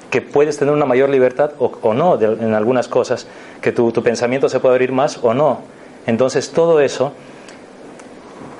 que 0.09 0.23
puedes 0.23 0.57
tener 0.57 0.73
una 0.73 0.87
mayor 0.87 1.11
libertad 1.11 1.53
o, 1.59 1.95
no 1.95 2.19
en 2.21 2.55
algunas 2.55 2.89
cosas, 2.89 3.27
que 3.61 3.73
tu, 3.73 3.93
tu 3.93 4.03
pensamiento 4.03 4.49
se 4.49 4.61
puede 4.61 4.75
abrir 4.75 4.93
más 4.93 5.19
o 5.23 5.35
no. 5.35 5.61
Entonces 6.07 6.51
todo 6.51 6.81
eso 6.81 7.13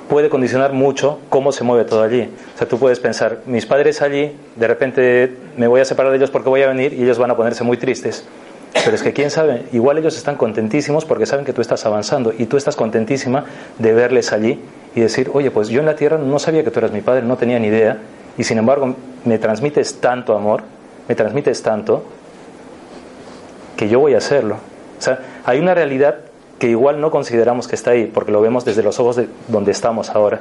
puede 0.07 0.29
condicionar 0.29 0.73
mucho 0.73 1.19
cómo 1.29 1.51
se 1.51 1.63
mueve 1.63 1.85
todo 1.85 2.03
allí. 2.03 2.29
O 2.53 2.57
sea, 2.57 2.67
tú 2.67 2.77
puedes 2.77 2.99
pensar, 2.99 3.39
mis 3.47 3.65
padres 3.65 4.03
allí, 4.03 4.35
de 4.55 4.67
repente 4.67 5.35
me 5.57 5.65
voy 5.65 5.81
a 5.81 5.85
separar 5.85 6.11
de 6.11 6.17
ellos 6.17 6.29
porque 6.29 6.49
voy 6.49 6.61
a 6.61 6.67
venir 6.67 6.93
y 6.93 7.03
ellos 7.03 7.17
van 7.17 7.31
a 7.31 7.35
ponerse 7.35 7.63
muy 7.63 7.77
tristes. 7.77 8.23
Pero 8.73 8.95
es 8.95 9.03
que 9.03 9.13
quién 9.13 9.29
sabe, 9.29 9.65
igual 9.71 9.97
ellos 9.97 10.17
están 10.17 10.35
contentísimos 10.35 11.05
porque 11.05 11.25
saben 11.25 11.45
que 11.45 11.53
tú 11.53 11.61
estás 11.61 11.85
avanzando 11.85 12.33
y 12.37 12.47
tú 12.47 12.57
estás 12.57 12.75
contentísima 12.75 13.45
de 13.77 13.93
verles 13.93 14.33
allí 14.33 14.59
y 14.95 15.01
decir, 15.01 15.29
oye, 15.33 15.51
pues 15.51 15.69
yo 15.69 15.79
en 15.79 15.85
la 15.85 15.95
tierra 15.95 16.17
no 16.17 16.39
sabía 16.39 16.63
que 16.63 16.71
tú 16.71 16.79
eras 16.79 16.91
mi 16.91 17.01
padre, 17.01 17.23
no 17.23 17.37
tenía 17.37 17.59
ni 17.59 17.67
idea 17.67 17.97
y 18.37 18.43
sin 18.43 18.57
embargo 18.57 18.95
me 19.25 19.37
transmites 19.37 20.01
tanto 20.01 20.35
amor, 20.35 20.63
me 21.07 21.15
transmites 21.15 21.61
tanto 21.61 22.03
que 23.77 23.87
yo 23.87 23.99
voy 23.99 24.15
a 24.15 24.17
hacerlo. 24.17 24.55
O 24.97 25.01
sea, 25.01 25.19
hay 25.45 25.59
una 25.59 25.73
realidad 25.73 26.17
que 26.59 26.69
igual 26.69 26.99
no 26.99 27.11
consideramos 27.11 27.67
que 27.67 27.75
está 27.75 27.91
ahí, 27.91 28.05
porque 28.05 28.31
lo 28.31 28.41
vemos 28.41 28.65
desde 28.65 28.83
los 28.83 28.99
ojos 28.99 29.17
de 29.17 29.27
donde 29.47 29.71
estamos 29.71 30.09
ahora, 30.09 30.39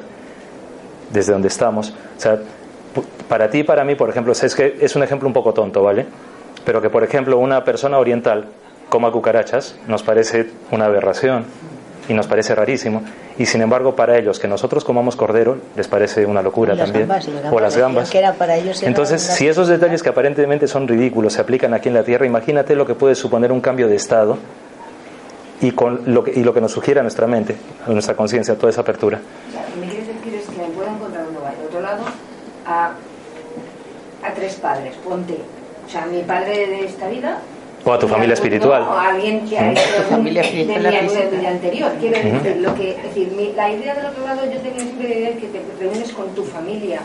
desde 1.12 1.33
donde 1.33 1.49
estamos. 1.49 1.91
O 2.17 2.21
sea, 2.21 2.39
para 3.29 3.51
ti 3.51 3.59
y 3.59 3.62
para 3.62 3.85
mí, 3.85 3.95
por 3.95 4.09
ejemplo, 4.09 4.33
es 4.33 4.55
que 4.55 4.79
es 4.81 4.95
un 4.95 5.03
ejemplo 5.03 5.27
un 5.27 5.33
poco 5.33 5.53
tonto, 5.53 5.83
¿vale? 5.83 6.07
Pero 6.64 6.81
que, 6.81 6.90
por 6.90 7.04
ejemplo, 7.04 7.38
una 7.38 7.64
persona 7.64 7.99
oriental 7.99 8.47
coma 8.88 9.11
cucarachas 9.11 9.76
nos 9.88 10.02
parece 10.02 10.50
una 10.71 10.85
aberración 10.85 11.47
y 12.09 12.14
nos 12.14 12.26
parece 12.26 12.54
rarísimo. 12.54 13.02
Y 13.38 13.47
sin 13.47 13.62
embargo, 13.62 13.97
para 13.97 14.19
ellos, 14.19 14.38
que 14.38 14.47
nosotros 14.47 14.85
comamos 14.85 15.16
cordero, 15.16 15.57
les 15.76 15.88
parece 15.88 16.26
una 16.26 16.42
locura 16.42 16.76
también. 16.76 17.09
gambas, 17.09 17.26
las 17.26 17.37
o 17.37 17.42
gambas 17.42 17.62
las 17.62 17.76
gambas. 17.76 18.11
que 18.11 18.19
era 18.19 18.35
para 18.35 18.57
ellos 18.57 18.81
era 18.81 18.88
Entonces, 18.88 19.23
si 19.23 19.49
esos 19.49 19.69
detalles 19.69 20.02
que 20.02 20.11
aparentemente 20.11 20.69
son 20.69 20.87
ridículos 20.87 21.33
se 21.33 21.40
aplican 21.40 21.73
aquí 21.73 21.88
en 21.88 21.95
la 21.95 22.04
Tierra, 22.04 22.26
imagínate 22.26 22.76
lo 22.76 22.87
que 22.87 22.95
puede 22.95 23.14
suponer 23.14 23.50
un 23.50 23.61
cambio 23.61 23.88
de 23.88 23.97
estado 23.97 24.37
y, 25.62 25.71
con 25.71 26.02
lo 26.07 26.25
que, 26.25 26.33
y 26.33 26.45
lo 26.45 26.52
que 26.52 26.61
nos 26.61 26.73
sugiere 26.73 27.00
a 27.00 27.02
nuestra 27.02 27.26
mente, 27.26 27.57
a 27.87 27.90
nuestra 27.90 28.14
conciencia, 28.14 28.57
toda 28.57 28.71
esa 28.71 28.83
apertura. 28.83 29.21
O 29.49 29.52
sea, 29.52 29.64
me 29.81 29.87
quieres 29.87 30.09
decir 30.09 30.35
es 30.35 30.47
que 30.47 30.61
puedo 30.75 30.90
encontrar 30.90 31.25
de 31.26 31.66
otro 31.66 31.81
lado 31.81 32.02
a, 32.66 32.92
a 34.23 34.35
tres 34.35 34.57
padres, 34.57 34.95
ponte. 34.97 35.38
O 35.92 35.94
sea, 35.94 36.06
mi 36.06 36.22
padre 36.22 36.66
de 36.68 36.84
esta 36.87 37.06
vida. 37.08 37.38
O 37.84 37.92
a 37.92 37.99
tu 37.99 38.08
familia 38.08 38.32
espiritual. 38.32 38.80
o 38.82 38.92
a 38.92 39.08
alguien 39.08 39.46
que 39.46 39.58
ha 39.58 39.72
hecho 39.72 39.82
Tu 39.99 40.02
familia 40.14 40.40
de, 40.42 40.49
espiritual, 40.49 40.80
mi, 40.82 41.30
de 41.30 41.37
mi 41.38 41.46
anterior. 41.46 41.90
Quiero 42.00 42.16
decir, 42.16 42.56
lo 42.62 42.75
que, 42.76 42.90
es 42.92 43.02
decir 43.02 43.32
mi- 43.37 43.52
la 43.52 43.70
idea 43.70 43.94
del 43.94 44.06
otro 44.06 44.25
lado, 44.25 44.40
yo 44.50 44.58
tenía 44.61 44.80
siempre 44.80 45.08
la 45.08 45.14
idea 45.16 45.30
de 45.32 45.37
que 45.37 45.46
te 45.49 45.61
reúnes 45.80 46.12
con 46.12 46.28
tu 46.28 46.44
familia, 46.44 47.00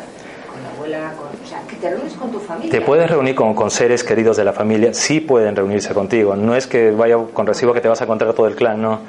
con 0.50 0.64
la 0.64 0.70
abuela, 0.70 1.14
con, 1.18 1.28
o 1.28 1.48
sea, 1.50 1.60
que 1.68 1.76
te 1.76 1.90
reúnes 1.90 2.14
con 2.14 2.32
tu 2.32 2.40
familia. 2.40 2.72
Te 2.72 2.80
puedes 2.82 3.10
reunir 3.10 3.36
con, 3.36 3.54
con 3.56 3.70
seres 3.72 4.04
queridos 4.06 4.38
de 4.38 4.46
la 4.46 4.54
familia, 4.54 4.94
sí 4.94 5.20
pueden 5.20 5.54
reunirse 5.56 5.94
contigo. 5.94 6.36
No 6.38 6.56
es 6.56 6.66
que 6.68 6.92
vaya 6.92 7.18
con 7.34 7.46
recibo 7.46 7.74
que 7.74 7.82
te 7.82 7.90
vas 7.90 8.00
a 8.00 8.06
encontrar 8.06 8.34
todo 8.34 8.48
el 8.48 8.56
clan, 8.56 8.82
no. 8.82 9.00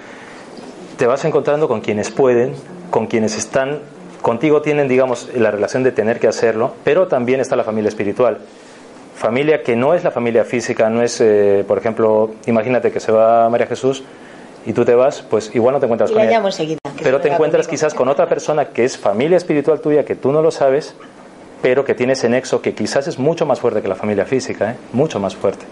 Te 0.97 1.07
vas 1.07 1.25
encontrando 1.25 1.69
con 1.69 1.83
quienes 1.83 2.11
pueden, 2.11 2.55
con 2.91 3.07
quienes 3.07 3.37
están, 3.37 3.79
contigo 4.23 4.63
tienen, 4.63 4.89
digamos, 4.89 5.29
la 5.37 5.51
relación 5.53 5.85
de 5.85 5.93
tener 5.93 6.19
que 6.19 6.27
hacerlo, 6.27 6.73
pero 6.83 7.07
también 7.07 7.39
está 7.41 7.55
la 7.55 7.63
familia 7.65 7.89
espiritual. 7.89 8.39
Familia 9.19 9.63
que 9.65 9.75
no 9.75 9.95
es 9.95 10.05
la 10.05 10.11
familia 10.13 10.45
física, 10.45 10.89
no 10.89 11.03
es, 11.03 11.21
eh, 11.21 11.65
por 11.67 11.79
ejemplo, 11.79 12.31
imagínate 12.47 12.93
que 12.93 13.01
se 13.01 13.11
va 13.11 13.49
María 13.51 13.67
Jesús 13.67 14.05
y 14.65 14.73
tú 14.73 14.85
te 14.85 14.95
vas, 14.95 15.23
pues 15.23 15.51
igual 15.55 15.75
no 15.75 15.81
te 15.81 15.87
encuentras 15.87 16.11
Y 16.11 16.13
con 16.15 16.23
la 16.23 16.29
ella. 16.29 16.37
llamo 16.39 16.49
enseguida. 16.49 16.79
que 16.97 17.03
Pero 17.03 17.21
te 17.21 17.29
encuentras 17.33 17.67
conmigo. 17.67 17.81
quizás 17.81 17.95
con 17.95 18.09
otra 18.09 18.29
persona 18.29 18.67
que 18.67 18.85
es 18.85 18.97
familia 18.97 19.37
espiritual 19.37 19.81
tuya, 19.81 20.05
que 20.05 20.15
tú 20.15 20.31
no 20.31 20.41
lo 20.41 20.53
sabes, 20.53 20.95
pero 21.63 21.85
que 21.85 21.95
tiene 21.95 22.13
ese 22.13 22.29
nexo 22.29 22.63
que 22.63 22.75
quizás 22.75 23.09
es 23.09 23.19
mucho 23.19 23.45
más 23.45 23.59
fuerte 23.59 23.83
que 23.83 23.89
la 23.89 23.97
familia 23.97 24.25
física, 24.25 24.71
¿eh? 24.71 24.75
mucho 24.93 25.19
más 25.19 25.35
fuerte. 25.35 25.65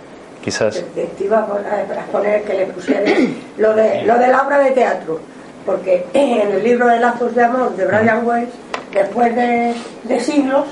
Quizás. 0.42 0.84
Te, 0.94 1.04
te 1.04 1.24
iba 1.24 1.38
a 1.38 1.46
poner, 1.46 1.66
a 1.98 2.04
poner 2.10 2.42
que 2.42 2.52
le 2.54 2.66
pusieras 2.66 3.10
lo 3.58 3.74
de, 3.74 4.02
lo 4.02 4.18
de 4.18 4.26
la 4.28 4.42
obra 4.42 4.58
de 4.58 4.70
teatro, 4.72 5.20
porque 5.64 6.04
en 6.14 6.52
el 6.52 6.64
libro 6.64 6.88
de 6.88 6.98
Lazos 6.98 7.32
de 7.34 7.44
Amor 7.44 7.76
de 7.76 7.84
Brian 7.86 8.26
Weiss, 8.26 8.48
después 8.92 9.34
de, 9.36 9.72
de 10.04 10.20
siglos, 10.20 10.64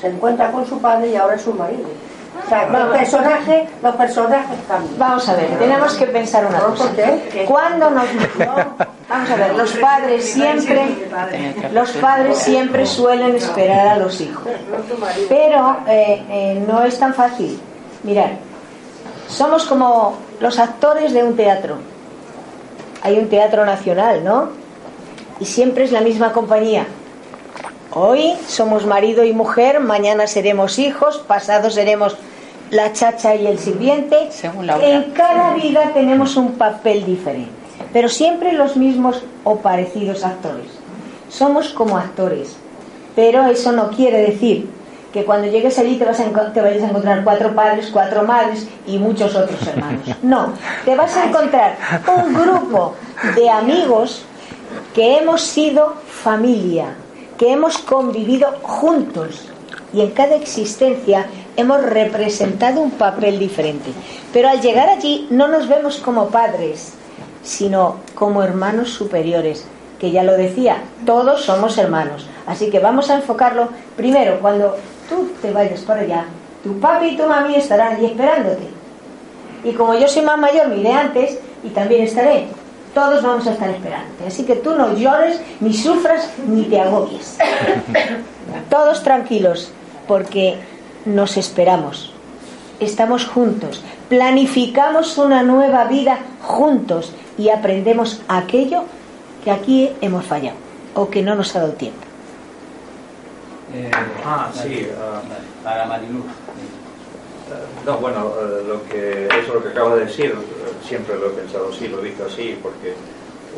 se 0.00 0.08
encuentra 0.08 0.50
con 0.50 0.66
su 0.66 0.78
padre 0.80 1.08
y 1.08 1.16
ahora 1.16 1.34
es 1.34 1.42
su 1.42 1.52
marido. 1.54 1.88
O 2.44 2.48
sea, 2.48 2.68
los 2.68 2.96
personajes, 2.96 3.68
los 3.82 3.96
personajes 3.96 4.58
cambian. 4.68 4.98
Vamos 4.98 5.28
a 5.28 5.34
ver, 5.34 5.58
tenemos 5.58 5.94
que 5.94 6.06
pensar 6.06 6.46
una 6.46 6.60
cosa. 6.60 6.84
¿Por 6.84 6.96
qué? 6.96 7.44
¿Cuándo 7.46 7.90
nos.? 7.90 8.04
Vamos 9.08 9.30
a 9.30 9.36
ver, 9.36 9.54
los 9.54 9.72
padres 9.72 10.24
siempre. 10.24 11.08
Los 11.72 11.90
padres 11.92 12.38
siempre 12.38 12.86
suelen 12.86 13.34
esperar 13.34 13.88
a 13.88 13.96
los 13.96 14.20
hijos. 14.20 14.44
Pero 15.28 15.78
eh, 15.88 16.22
eh, 16.30 16.64
no 16.66 16.82
es 16.84 16.98
tan 16.98 17.14
fácil. 17.14 17.58
Mirad, 18.02 18.30
somos 19.28 19.64
como 19.64 20.18
los 20.40 20.58
actores 20.58 21.12
de 21.12 21.24
un 21.24 21.36
teatro. 21.36 21.76
Hay 23.02 23.18
un 23.18 23.28
teatro 23.28 23.64
nacional, 23.64 24.24
¿no? 24.24 24.50
Y 25.40 25.44
siempre 25.44 25.84
es 25.84 25.92
la 25.92 26.00
misma 26.00 26.32
compañía. 26.32 26.86
Hoy 28.00 28.34
somos 28.46 28.86
marido 28.86 29.24
y 29.24 29.32
mujer, 29.32 29.80
mañana 29.80 30.28
seremos 30.28 30.78
hijos, 30.78 31.18
pasado 31.26 31.68
seremos 31.68 32.16
la 32.70 32.92
chacha 32.92 33.34
y 33.34 33.44
el 33.44 33.58
sirviente. 33.58 34.28
Según 34.30 34.68
la. 34.68 34.76
En 34.76 35.10
cada 35.10 35.54
vida 35.54 35.90
tenemos 35.92 36.36
un 36.36 36.52
papel 36.52 37.04
diferente, 37.04 37.50
pero 37.92 38.08
siempre 38.08 38.52
los 38.52 38.76
mismos 38.76 39.24
o 39.42 39.56
parecidos 39.56 40.22
actores. 40.24 40.66
Somos 41.28 41.70
como 41.70 41.98
actores, 41.98 42.56
pero 43.16 43.46
eso 43.46 43.72
no 43.72 43.90
quiere 43.90 44.18
decir 44.22 44.70
que 45.12 45.24
cuando 45.24 45.48
llegues 45.48 45.76
allí 45.80 45.96
te, 45.96 46.04
vas 46.04 46.20
a 46.20 46.26
enco- 46.30 46.52
te 46.52 46.60
vayas 46.60 46.84
a 46.84 46.90
encontrar 46.90 47.24
cuatro 47.24 47.52
padres, 47.52 47.90
cuatro 47.92 48.22
madres 48.22 48.68
y 48.86 48.98
muchos 48.98 49.34
otros 49.34 49.60
hermanos. 49.66 50.02
No, 50.22 50.52
te 50.84 50.94
vas 50.94 51.16
a 51.16 51.24
encontrar 51.24 51.76
un 52.16 52.32
grupo 52.32 52.94
de 53.34 53.50
amigos 53.50 54.22
que 54.94 55.18
hemos 55.18 55.40
sido 55.42 55.94
familia, 56.06 56.94
que 57.38 57.52
hemos 57.52 57.78
convivido 57.78 58.48
juntos 58.62 59.48
y 59.94 60.00
en 60.00 60.10
cada 60.10 60.34
existencia 60.34 61.26
hemos 61.56 61.82
representado 61.82 62.80
un 62.80 62.90
papel 62.90 63.38
diferente. 63.38 63.90
Pero 64.32 64.48
al 64.48 64.60
llegar 64.60 64.88
allí 64.88 65.26
no 65.30 65.48
nos 65.48 65.68
vemos 65.68 65.98
como 65.98 66.28
padres, 66.28 66.92
sino 67.42 67.96
como 68.14 68.42
hermanos 68.42 68.90
superiores, 68.90 69.66
que 69.98 70.10
ya 70.10 70.22
lo 70.22 70.36
decía, 70.36 70.82
todos 71.06 71.44
somos 71.44 71.78
hermanos. 71.78 72.28
Así 72.46 72.70
que 72.70 72.78
vamos 72.80 73.08
a 73.10 73.16
enfocarlo 73.16 73.68
primero, 73.96 74.40
cuando 74.40 74.76
tú 75.08 75.30
te 75.40 75.52
vayas 75.52 75.80
para 75.80 76.02
allá, 76.02 76.26
Tu 76.62 76.78
papi 76.80 77.10
y 77.10 77.16
tu 77.16 77.24
mami 77.24 77.54
estarán 77.54 77.94
allí 77.94 78.06
esperándote. 78.06 78.66
Y 79.62 79.72
como 79.72 79.94
yo 79.94 80.08
soy 80.08 80.22
más 80.22 80.38
mayor, 80.38 80.68
me 80.68 80.78
iré 80.78 80.92
antes 80.92 81.38
y 81.62 81.68
también 81.68 82.02
estaré. 82.02 82.48
Todos 82.98 83.22
vamos 83.22 83.46
a 83.46 83.52
estar 83.52 83.70
esperándote. 83.70 84.26
Así 84.26 84.44
que 84.44 84.56
tú 84.56 84.74
no 84.74 84.92
llores, 84.96 85.40
ni 85.60 85.72
sufras, 85.72 86.30
ni 86.48 86.64
te 86.64 86.80
agobies. 86.80 87.38
Todos 88.70 89.04
tranquilos, 89.04 89.70
porque 90.08 90.56
nos 91.04 91.36
esperamos. 91.36 92.12
Estamos 92.80 93.24
juntos, 93.24 93.84
planificamos 94.08 95.16
una 95.16 95.44
nueva 95.44 95.84
vida 95.84 96.18
juntos 96.42 97.12
y 97.38 97.50
aprendemos 97.50 98.20
aquello 98.26 98.82
que 99.44 99.52
aquí 99.52 99.92
hemos 100.00 100.26
fallado 100.26 100.56
o 100.96 101.08
que 101.08 101.22
no 101.22 101.36
nos 101.36 101.54
ha 101.54 101.60
dado 101.60 101.74
tiempo. 101.74 102.00
Eh, 103.74 103.92
ah, 104.26 104.50
sí. 104.52 104.88
Uh, 104.90 105.62
para 105.62 105.86
Mariluz. 105.86 106.24
No, 107.86 107.98
bueno, 107.98 108.32
eh, 108.40 108.64
lo 108.66 108.84
que, 108.88 109.26
eso 109.26 109.38
es 109.38 109.54
lo 109.54 109.62
que 109.62 109.68
acaba 109.68 109.94
de 109.94 110.04
decir, 110.04 110.34
siempre 110.86 111.16
lo 111.16 111.28
he 111.28 111.30
pensado 111.30 111.70
así, 111.70 111.88
lo 111.88 112.00
he 112.00 112.04
visto 112.04 112.24
así, 112.26 112.58
porque 112.62 112.94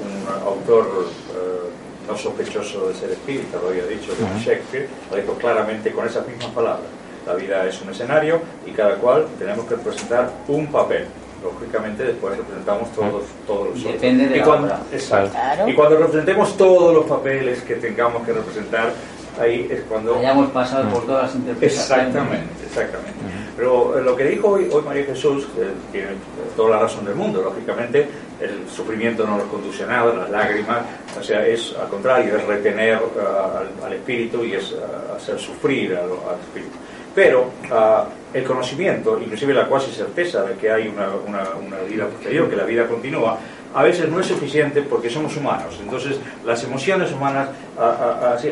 un 0.01 0.47
autor 0.47 1.07
eh, 1.31 1.71
no 2.09 2.17
sospechoso 2.17 2.89
de 2.89 2.95
ser 2.95 3.11
espírita, 3.11 3.59
lo 3.63 3.69
había 3.69 3.87
dicho, 3.87 4.13
de 4.13 4.41
Shakespeare, 4.41 4.89
lo 5.11 5.17
dijo 5.17 5.35
claramente 5.35 5.93
con 5.93 6.07
esas 6.07 6.27
mismas 6.27 6.49
palabras. 6.49 6.87
La 7.27 7.35
vida 7.35 7.67
es 7.67 7.81
un 7.83 7.91
escenario 7.91 8.41
y 8.67 8.71
cada 8.71 8.97
cual 8.97 9.27
tenemos 9.39 9.67
que 9.67 9.77
representar 9.77 10.31
un 10.49 10.67
papel. 10.69 11.07
Lógicamente 11.43 12.05
después 12.05 12.37
representamos 12.37 12.93
todos, 12.93 13.25
todos 13.47 13.69
los 13.69 13.85
Depende 13.85 14.29
de 14.29 14.39
y 14.39 14.41
cuando, 14.41 14.75
Exacto. 14.93 15.69
Y 15.69 15.75
cuando 15.75 15.97
representemos 15.99 16.57
todos 16.57 16.95
los 16.95 17.05
papeles 17.07 17.63
que 17.63 17.77
tengamos 17.77 18.27
que 18.27 18.33
representar, 18.33 18.93
ahí 19.41 19.69
es 19.71 19.81
cuando... 19.89 20.17
Hayamos 20.17 20.51
pasado 20.51 20.91
por 20.91 21.07
todas 21.07 21.25
las 21.25 21.35
interpretaciones. 21.35 22.07
Exactamente, 22.07 22.65
exactamente. 22.67 23.21
Pero 23.61 23.99
eh, 23.99 24.03
lo 24.03 24.17
que 24.17 24.25
dijo 24.25 24.49
hoy, 24.49 24.71
hoy 24.73 24.83
María 24.83 25.05
Jesús 25.05 25.47
eh, 25.59 25.69
tiene 25.93 26.09
toda 26.57 26.71
la 26.71 26.79
razón 26.79 27.05
del 27.05 27.15
mundo, 27.15 27.43
lógicamente 27.43 28.09
el 28.41 28.67
sufrimiento 28.75 29.27
no 29.27 29.37
nos 29.37 29.49
conduce 29.49 29.85
a 29.85 29.87
nada, 29.87 30.15
las 30.15 30.31
lágrimas, 30.31 30.79
o 31.21 31.23
sea, 31.23 31.47
es 31.47 31.77
al 31.79 31.89
contrario, 31.89 32.39
es 32.39 32.47
retener 32.47 32.97
uh, 32.97 33.85
al, 33.85 33.93
espíritu 33.93 34.47
y 34.47 34.55
es 34.55 34.73
uh, 34.73 35.15
hacer 35.15 35.39
sufrir 35.39 35.93
al, 35.95 36.05
al 36.05 36.41
espíritu. 36.41 36.73
Pero 37.15 37.51
uh, 37.71 38.35
el 38.35 38.45
conocimiento, 38.45 39.21
inclusive 39.21 39.53
la 39.53 39.67
cuasi 39.67 39.91
certeza 39.91 40.43
de 40.43 40.55
que 40.55 40.71
hay 40.71 40.89
una, 40.89 41.09
una, 41.09 41.51
una 41.55 41.83
vida 41.83 42.07
posterior, 42.07 42.49
que 42.49 42.57
la 42.57 42.65
vida 42.65 42.87
continúa, 42.87 43.37
a 43.75 43.83
veces 43.83 44.09
no 44.09 44.21
es 44.21 44.27
suficiente 44.27 44.81
porque 44.81 45.11
somos 45.11 45.37
humanos. 45.37 45.79
Entonces, 45.83 46.19
las 46.47 46.65
emociones 46.65 47.13
humanas, 47.13 47.51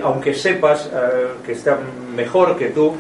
aunque 0.00 0.33
sepas 0.33 0.88
que 1.45 1.53
están 1.53 1.79
mejor 2.15 2.57
que 2.57 2.67
tú, 2.67 2.95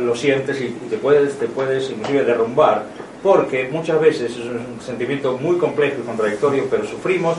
lo 0.00 0.14
sientes 0.14 0.60
y 0.60 0.68
te 0.88 0.96
puedes, 0.96 1.38
te 1.38 1.46
puedes 1.46 1.90
inclusive 1.90 2.24
derrumbar, 2.24 2.84
porque 3.22 3.68
muchas 3.70 4.00
veces 4.00 4.32
es 4.32 4.38
un 4.38 4.80
sentimiento 4.80 5.38
muy 5.38 5.56
complejo 5.58 5.96
y 6.02 6.06
contradictorio, 6.06 6.64
pero 6.70 6.84
sufrimos 6.84 7.36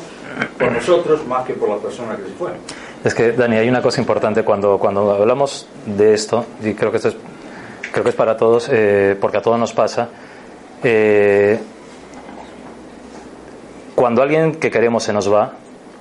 por 0.57 0.71
nosotros 0.71 1.25
más 1.27 1.45
que 1.45 1.53
por 1.53 1.69
la 1.69 1.77
persona 1.77 2.15
que 2.15 2.23
se 2.23 2.33
fue. 2.33 2.51
Es 3.03 3.13
que, 3.13 3.33
Dani, 3.33 3.57
hay 3.57 3.69
una 3.69 3.81
cosa 3.81 3.99
importante 3.99 4.43
cuando, 4.43 4.77
cuando 4.77 5.11
hablamos 5.11 5.67
de 5.85 6.13
esto, 6.13 6.45
y 6.63 6.73
creo 6.73 6.91
que 6.91 6.97
esto 6.97 7.09
es, 7.09 7.15
creo 7.91 8.03
que 8.03 8.09
es 8.11 8.15
para 8.15 8.37
todos, 8.37 8.69
eh, 8.71 9.17
porque 9.19 9.37
a 9.37 9.41
todos 9.41 9.59
nos 9.59 9.73
pasa, 9.73 10.09
eh, 10.83 11.59
cuando 13.95 14.21
alguien 14.21 14.55
que 14.55 14.71
queremos 14.71 15.03
se 15.03 15.13
nos 15.13 15.31
va, 15.31 15.53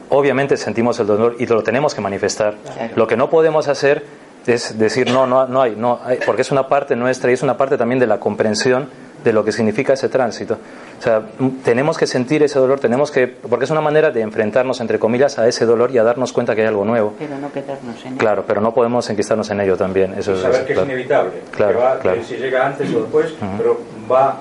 obviamente 0.09 0.57
sentimos 0.57 0.99
el 1.01 1.07
dolor 1.07 1.37
y 1.39 1.47
lo 1.47 1.63
tenemos 1.63 1.95
que 1.95 2.01
manifestar. 2.01 2.55
Lo 2.97 3.07
que 3.07 3.17
no 3.17 3.31
podemos 3.31 3.69
hacer 3.69 4.05
es 4.47 4.79
decir, 4.79 5.11
no, 5.11 5.27
no, 5.27 5.47
no 5.47 5.63
hay, 5.63 5.77
no 5.77 6.01
hay, 6.05 6.19
porque 6.25 6.43
es 6.43 6.51
una 6.51 6.69
parte 6.69 6.97
nuestra 6.97 7.31
y 7.31 7.35
es 7.35 7.43
una 7.43 7.57
parte 7.57 7.77
también 7.77 7.99
de 7.99 8.07
la 8.07 8.19
comprensión 8.19 8.89
de 9.23 9.33
lo 9.33 9.45
que 9.45 9.53
significa 9.53 9.93
ese 9.93 10.09
tránsito. 10.09 10.59
O 10.99 11.03
sea, 11.03 11.23
tenemos 11.65 11.97
que 11.97 12.07
sentir 12.07 12.43
ese 12.43 12.59
dolor, 12.59 12.81
tenemos 12.81 13.11
que, 13.11 13.29
porque 13.29 13.65
es 13.65 13.71
una 13.71 13.81
manera 13.81 14.11
de 14.11 14.21
enfrentarnos, 14.21 14.81
entre 14.81 14.99
comillas, 14.99 15.39
a 15.39 15.47
ese 15.47 15.65
dolor 15.65 15.91
y 15.93 15.99
a 15.99 16.03
darnos 16.03 16.33
cuenta 16.33 16.55
que 16.55 16.63
hay 16.63 16.67
algo 16.69 16.85
nuevo. 16.85 17.15
Pero 17.19 17.39
no 17.39 17.53
quedarnos 17.53 18.01
en 18.05 18.09
ello. 18.09 18.19
Claro, 18.19 18.45
pero 18.47 18.61
no 18.61 18.75
podemos 18.75 19.09
enquistarnos 19.11 19.49
en 19.51 19.61
ello 19.61 19.77
también. 19.77 20.15
Eso 20.15 20.33
y 20.33 20.41
saber 20.41 20.61
es, 20.61 20.67
que 20.67 20.73
claro. 20.75 20.89
es 20.89 20.93
inevitable, 20.93 21.33
claro, 21.51 21.73
que, 21.73 21.79
va, 21.79 21.99
claro. 21.99 22.19
que 22.19 22.25
si 22.25 22.37
llega 22.37 22.67
antes 22.67 22.93
o 22.95 23.01
después, 23.03 23.33
uh 23.33 23.45
-huh. 23.45 23.57
pero 23.59 23.81
va, 24.11 24.39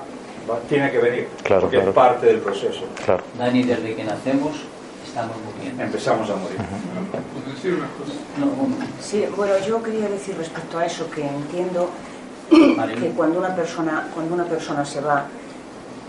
va, 0.49 0.59
tiene 0.67 0.91
que 0.91 0.97
venir, 0.97 1.27
claro, 1.43 1.61
porque 1.61 1.77
es 1.77 1.85
parte 1.89 2.25
del 2.27 2.39
proceso. 2.39 2.85
Claro. 3.05 3.23
Dani, 3.37 3.63
desde 3.63 3.95
que 3.95 4.03
nacemos 4.03 4.55
estamos 5.11 5.35
muriendo. 5.43 5.83
Empezamos 5.83 6.29
a 6.29 6.35
morir. 6.35 6.57
Uh 6.57 7.67
-huh. 7.67 8.39
no, 8.39 8.47
Sí, 9.01 9.25
bueno, 9.35 9.53
yo 9.67 9.83
quería 9.83 10.07
decir 10.07 10.37
respecto 10.37 10.79
a 10.79 10.85
eso 10.85 11.09
que 11.11 11.27
entiendo 11.27 11.89
que 12.49 13.09
cuando 13.17 13.39
una 13.39 13.53
persona, 13.55 14.07
cuando 14.13 14.33
una 14.33 14.45
persona 14.45 14.85
se 14.85 15.01
va, 15.01 15.25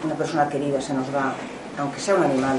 una 0.04 0.14
persona 0.14 0.48
querida 0.48 0.80
se 0.80 0.94
nos 0.94 1.06
va, 1.14 1.34
aunque 1.78 2.00
sea 2.00 2.14
un 2.14 2.24
animal, 2.24 2.58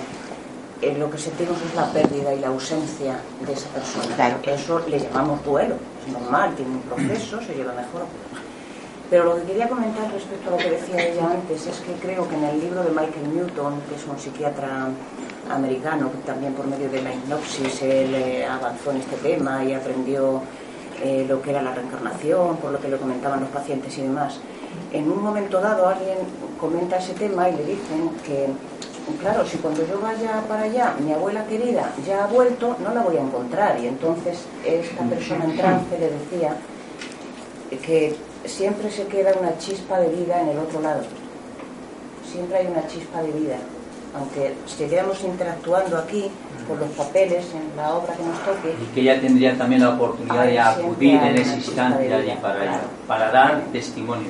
eh, 0.82 0.96
lo 0.98 1.10
que 1.10 1.18
sentimos 1.18 1.58
es 1.68 1.74
la 1.76 1.88
pérdida 1.94 2.34
y 2.34 2.40
la 2.40 2.48
ausencia 2.48 3.14
de 3.46 3.54
esa 3.54 3.70
persona. 3.70 4.16
Claro. 4.16 4.38
Eso 4.44 4.80
le 4.88 5.00
llamamos 5.00 5.44
duelo, 5.46 5.76
es 6.06 6.12
normal, 6.12 6.56
tiene 6.56 6.72
un 6.72 6.82
proceso, 6.82 7.42
se 7.42 7.54
lleva 7.56 7.72
mejor. 7.74 8.04
Pero 9.14 9.26
lo 9.26 9.36
que 9.36 9.44
quería 9.44 9.70
comentar 9.70 10.12
respecto 10.12 10.50
a 10.50 10.52
lo 10.54 10.58
que 10.58 10.72
decía 10.72 11.08
ella 11.08 11.30
antes 11.30 11.68
es 11.68 11.80
que 11.82 11.94
creo 12.02 12.28
que 12.28 12.34
en 12.34 12.46
el 12.46 12.60
libro 12.60 12.82
de 12.82 12.90
Michael 12.90 13.36
Newton, 13.36 13.80
que 13.88 13.94
es 13.94 14.08
un 14.08 14.18
psiquiatra 14.18 14.88
americano, 15.52 16.12
que 16.12 16.18
también 16.26 16.56
por 16.56 16.66
medio 16.66 16.90
de 16.90 17.00
la 17.00 17.14
hipnosis 17.14 17.84
él 17.84 18.16
eh, 18.16 18.44
avanzó 18.44 18.90
en 18.90 18.98
este 18.98 19.16
tema 19.18 19.64
y 19.64 19.74
aprendió 19.74 20.42
eh, 21.04 21.28
lo 21.30 21.40
que 21.44 21.52
era 21.52 21.62
la 21.62 21.76
reencarnación, 21.76 22.58
por 22.58 22.72
lo 22.72 22.80
que 22.80 22.88
le 22.88 22.98
comentaban 22.98 23.42
los 23.42 23.50
pacientes 23.50 23.96
y 24.00 24.02
demás. 24.02 24.40
En 24.92 25.12
un 25.12 25.22
momento 25.22 25.62
dado 25.62 25.88
alguien 25.88 26.18
comenta 26.60 26.98
ese 26.98 27.14
tema 27.14 27.48
y 27.50 27.56
le 27.56 27.66
dicen 27.66 28.10
que, 28.26 28.48
claro, 29.22 29.46
si 29.46 29.58
cuando 29.60 29.86
yo 29.86 30.02
vaya 30.02 30.42
para 30.48 30.64
allá, 30.64 30.96
mi 31.00 31.14
abuela 31.14 31.46
querida 31.46 31.94
ya 32.04 32.24
ha 32.24 32.26
vuelto, 32.26 32.78
no 32.84 32.92
la 32.92 33.02
voy 33.02 33.18
a 33.18 33.22
encontrar. 33.22 33.80
Y 33.80 33.86
entonces 33.86 34.40
esta 34.66 35.04
persona 35.04 35.46
en 35.46 35.56
trance 35.56 36.00
le 36.00 36.10
decía 36.10 36.56
que 37.86 38.33
siempre 38.46 38.92
se 38.92 39.06
queda 39.08 39.34
una 39.40 39.58
chispa 39.58 40.00
de 40.00 40.10
vida 40.10 40.42
en 40.42 40.50
el 40.50 40.58
otro 40.60 40.82
lado. 40.82 41.04
Siempre 42.30 42.58
hay 42.58 42.68
una 42.68 42.88
chispa 42.88 43.22
de 43.22 43.32
vida. 43.32 43.58
Aunque 44.16 44.54
seguiremos 44.68 45.24
interactuando 45.24 45.98
aquí 45.98 46.30
por 46.68 46.78
los 46.78 46.90
papeles 46.92 47.46
en 47.54 47.76
la 47.76 47.96
obra 47.96 48.14
que 48.14 48.24
nos 48.24 48.40
toque. 48.40 48.76
Y 48.82 48.94
que 48.94 49.02
ella 49.02 49.20
tendría 49.20 49.58
también 49.58 49.82
la 49.82 49.90
oportunidad 49.90 50.46
de 50.46 50.60
acudir 50.60 51.16
en 51.16 51.38
ese 51.38 51.56
instante 51.56 52.14
allí 52.14 52.32
para, 52.42 52.60
claro. 52.60 52.88
para 53.08 53.32
dar 53.32 53.64
testimonio. 53.72 54.30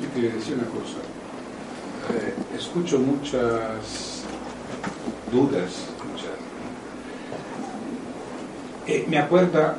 Yo 0.00 0.14
quería 0.14 0.32
decir 0.32 0.54
una 0.54 0.66
cosa. 0.66 0.98
Eh, 2.14 2.34
escucho 2.56 2.98
muchas 2.98 4.24
dudas. 5.30 5.70
Muchas. 6.10 6.30
Eh, 8.86 9.04
me 9.08 9.18
acuerda 9.18 9.76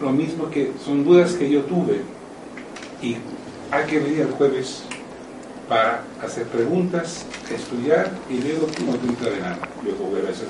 lo 0.00 0.10
mismo 0.10 0.50
que 0.50 0.72
son 0.84 1.04
dudas 1.04 1.34
que 1.34 1.50
yo 1.50 1.62
tuve. 1.62 2.00
Y 3.02 3.16
hay 3.70 3.86
que 3.86 3.98
venir 3.98 4.20
el 4.20 4.30
jueves 4.32 4.82
para 5.68 6.02
hacer 6.22 6.46
preguntas, 6.46 7.24
estudiar 7.54 8.10
y 8.28 8.38
luego 8.38 8.66
no 8.84 8.94
entra 8.94 9.30
de. 9.30 9.38
Luego 9.84 10.04
volver 10.04 10.26
a 10.26 10.30
hacer 10.30 10.48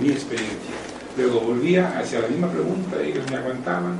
mi 0.00 0.10
experiencia. 0.10 0.74
Luego 1.16 1.40
volvía 1.40 1.98
hacia 1.98 2.20
la 2.20 2.28
misma 2.28 2.48
pregunta, 2.48 3.00
ellos 3.02 3.30
me 3.30 3.36
aguantaban 3.36 3.98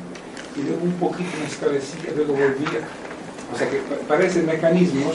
y 0.57 0.63
luego 0.63 0.83
un 0.83 0.93
poquito 0.93 1.31
me 1.41 1.47
esclarecía, 1.47 2.11
luego 2.15 2.33
volvía. 2.33 2.81
O 3.53 3.59
sea 3.59 3.69
que 3.69 3.81
parecen 4.09 4.47
mecanismos, 4.47 5.15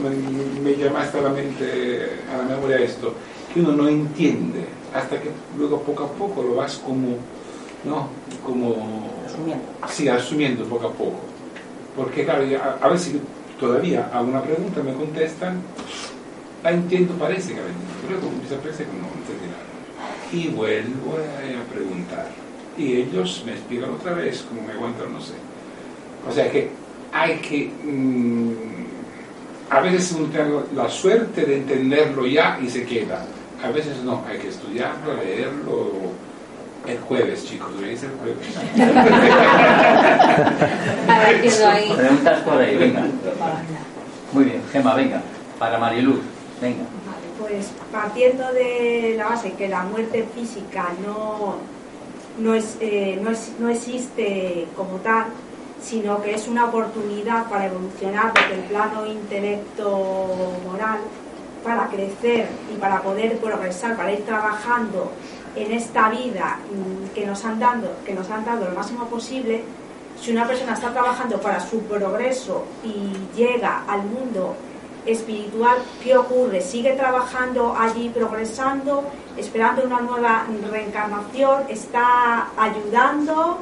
me, 0.00 0.60
me 0.60 0.76
llamaste 0.76 1.18
a 1.18 1.22
la 1.22 1.30
mente, 1.30 2.20
a 2.32 2.38
la 2.38 2.44
memoria 2.44 2.78
esto, 2.78 3.14
que 3.52 3.60
uno 3.60 3.72
no 3.72 3.88
entiende, 3.88 4.64
hasta 4.94 5.20
que 5.20 5.30
luego 5.56 5.82
poco 5.82 6.04
a 6.04 6.12
poco 6.12 6.42
lo 6.42 6.54
vas 6.54 6.76
como, 6.76 7.16
¿no? 7.84 8.08
Como... 8.44 9.10
Asumiendo. 9.26 9.64
Sí, 9.88 10.08
asumiendo 10.08 10.64
poco 10.64 10.88
a 10.88 10.92
poco. 10.92 11.20
Porque 11.96 12.24
claro, 12.24 12.44
a, 12.62 12.84
a 12.84 12.88
veces 12.88 13.16
todavía 13.58 14.10
hago 14.12 14.28
una 14.28 14.42
pregunta, 14.42 14.82
me 14.82 14.92
contestan, 14.92 15.60
la 16.62 16.70
entiendo, 16.70 17.14
parece 17.14 17.54
que 17.54 17.60
la 17.60 17.66
entiendo, 17.66 18.20
pero 18.20 18.32
empieza 18.32 18.54
a 18.56 18.58
parecer 18.58 18.86
que 18.86 18.92
no 18.92 19.08
entendí 19.08 19.46
nada. 19.46 19.68
Y 20.32 20.48
vuelvo 20.48 21.16
a 21.16 21.72
preguntar. 21.72 22.26
Y 22.76 22.96
ellos 22.96 23.42
me 23.44 23.52
explican 23.52 23.90
otra 23.90 24.14
vez, 24.14 24.42
como 24.42 24.62
me 24.62 24.72
aguantan, 24.72 25.12
no 25.12 25.20
sé. 25.20 25.34
O 26.28 26.32
sea 26.32 26.50
que 26.50 26.70
hay 27.12 27.38
que... 27.38 27.70
Mmm, 27.84 28.78
a 29.70 29.80
veces 29.80 30.12
uno 30.12 30.28
tiene 30.28 30.50
la 30.74 30.88
suerte 30.88 31.44
de 31.44 31.58
entenderlo 31.58 32.26
ya 32.26 32.58
y 32.62 32.68
se 32.70 32.84
queda. 32.84 33.26
A 33.62 33.70
veces 33.70 33.98
no, 34.02 34.24
hay 34.26 34.38
que 34.38 34.48
estudiarlo, 34.48 35.14
leerlo. 35.16 35.92
El 36.88 36.98
jueves, 37.00 37.44
chicos, 37.44 37.78
veis 37.78 38.02
el 38.02 38.12
jueves. 38.12 38.38
Ahí. 41.66 41.92
Preguntas 41.94 42.40
por 42.40 42.62
ahí, 42.62 42.76
venga. 42.76 43.02
Muy 44.32 44.44
bien, 44.44 44.62
Gema, 44.72 44.94
venga. 44.94 45.20
Para 45.58 45.78
Mariluz, 45.78 46.20
venga. 46.62 46.84
Pues 47.38 47.72
partiendo 47.92 48.50
de 48.54 49.16
la 49.18 49.26
base 49.26 49.52
que 49.52 49.68
la 49.68 49.82
muerte 49.82 50.26
física 50.34 50.86
no, 51.06 51.56
no, 52.38 52.54
es, 52.54 52.78
eh, 52.80 53.20
no, 53.22 53.32
es, 53.32 53.52
no 53.58 53.68
existe 53.68 54.66
como 54.74 54.96
tal, 54.96 55.26
sino 55.82 56.22
que 56.22 56.34
es 56.34 56.48
una 56.48 56.64
oportunidad 56.64 57.50
para 57.50 57.66
evolucionar 57.66 58.32
desde 58.32 58.54
el 58.54 58.62
plano 58.62 59.06
intelecto-moral, 59.06 61.00
para 61.62 61.88
crecer 61.88 62.48
y 62.74 62.78
para 62.78 63.02
poder 63.02 63.36
progresar, 63.38 63.94
para 63.94 64.10
ir 64.12 64.24
trabajando 64.24 65.12
en 65.62 65.72
esta 65.72 66.08
vida 66.08 66.58
mm, 66.70 67.14
que 67.14 67.26
nos 67.26 67.44
han 67.44 67.58
dado, 67.58 67.88
que 68.04 68.14
nos 68.14 68.30
han 68.30 68.44
dado 68.44 68.68
lo 68.68 68.74
máximo 68.74 69.06
posible, 69.06 69.62
si 70.20 70.32
una 70.32 70.46
persona 70.46 70.74
está 70.74 70.92
trabajando 70.92 71.40
para 71.40 71.60
su 71.60 71.80
progreso 71.82 72.64
y 72.84 73.36
llega 73.36 73.84
al 73.86 74.02
mundo 74.02 74.56
espiritual, 75.06 75.78
¿qué 76.02 76.16
ocurre? 76.16 76.60
¿Sigue 76.60 76.92
trabajando 76.92 77.74
allí, 77.78 78.10
progresando, 78.10 79.04
esperando 79.36 79.84
una 79.84 80.00
nueva 80.00 80.46
reencarnación? 80.70 81.62
¿Está 81.68 82.48
ayudando? 82.56 83.58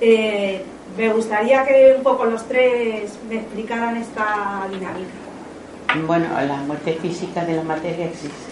Eh, 0.00 0.64
me 0.96 1.12
gustaría 1.12 1.64
que 1.64 1.94
un 1.96 2.02
poco 2.02 2.24
los 2.24 2.46
tres 2.46 3.18
me 3.28 3.36
explicaran 3.36 3.96
esta 3.96 4.66
dinámica. 4.70 5.10
Bueno, 6.06 6.26
la 6.46 6.56
muerte 6.56 6.94
física 7.00 7.44
de 7.44 7.56
la 7.56 7.62
materia 7.62 8.06
existe. 8.06 8.47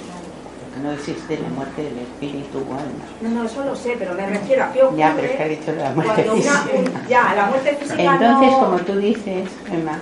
No 0.83 0.93
existe 0.93 1.39
la 1.39 1.49
muerte 1.49 1.83
del 1.83 1.99
espíritu 1.99 2.59
o 2.59 2.75
alma. 2.75 3.05
No, 3.23 3.31
no, 3.31 3.45
eso 3.45 3.65
lo 3.65 3.75
sé, 3.75 3.97
pero 3.99 4.15
me 4.15 4.27
refiero 4.27 4.65
a 4.65 4.73
qué 4.73 4.83
ocurre. 4.83 4.99
Ya, 4.99 5.12
pero 5.15 5.27
es 5.29 5.37
que 5.37 5.43
ha 5.43 5.49
dicho 5.49 5.73
la 5.73 5.91
muerte 5.91 6.23
física. 6.23 6.65
ya, 7.09 7.35
la 7.35 7.47
muerte 7.47 7.77
física. 7.77 8.03
Entonces, 8.03 8.55
como 8.55 8.77
tú 8.79 8.97
dices, 8.97 9.49
Emma, 9.73 9.99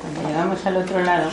cuando 0.00 0.28
llegamos 0.28 0.66
al 0.66 0.76
otro 0.76 1.00
lado, 1.00 1.30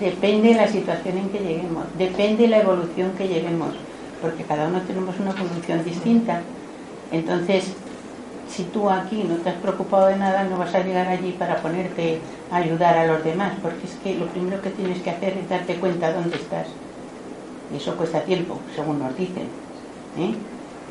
depende 0.00 0.48
de 0.50 0.54
la 0.54 0.68
situación 0.68 1.18
en 1.18 1.28
que 1.30 1.38
lleguemos, 1.38 1.84
depende 1.98 2.44
de 2.44 2.48
la 2.48 2.58
evolución 2.58 3.12
que 3.18 3.28
lleguemos, 3.28 3.74
porque 4.22 4.44
cada 4.44 4.68
uno 4.68 4.80
tenemos 4.82 5.18
una 5.18 5.30
evolución 5.30 5.84
distinta. 5.84 6.40
Entonces, 7.10 7.72
si 8.48 8.64
tú 8.64 8.88
aquí 8.88 9.24
no 9.28 9.36
te 9.36 9.50
has 9.50 9.56
preocupado 9.56 10.06
de 10.06 10.16
nada, 10.16 10.44
no 10.44 10.56
vas 10.56 10.74
a 10.74 10.80
llegar 10.80 11.08
allí 11.08 11.32
para 11.32 11.56
ponerte 11.56 12.20
a 12.50 12.56
ayudar 12.56 12.96
a 12.96 13.06
los 13.06 13.24
demás, 13.24 13.54
porque 13.60 13.86
es 13.86 13.94
que 14.02 14.14
lo 14.14 14.26
primero 14.26 14.62
que 14.62 14.70
tienes 14.70 15.02
que 15.02 15.10
hacer 15.10 15.36
es 15.36 15.48
darte 15.48 15.74
cuenta 15.76 16.12
dónde 16.12 16.36
estás. 16.36 16.66
Y 17.72 17.76
eso 17.76 17.96
cuesta 17.96 18.20
tiempo, 18.20 18.58
según 18.74 18.98
nos 18.98 19.16
dicen. 19.16 19.48
¿eh? 20.18 20.34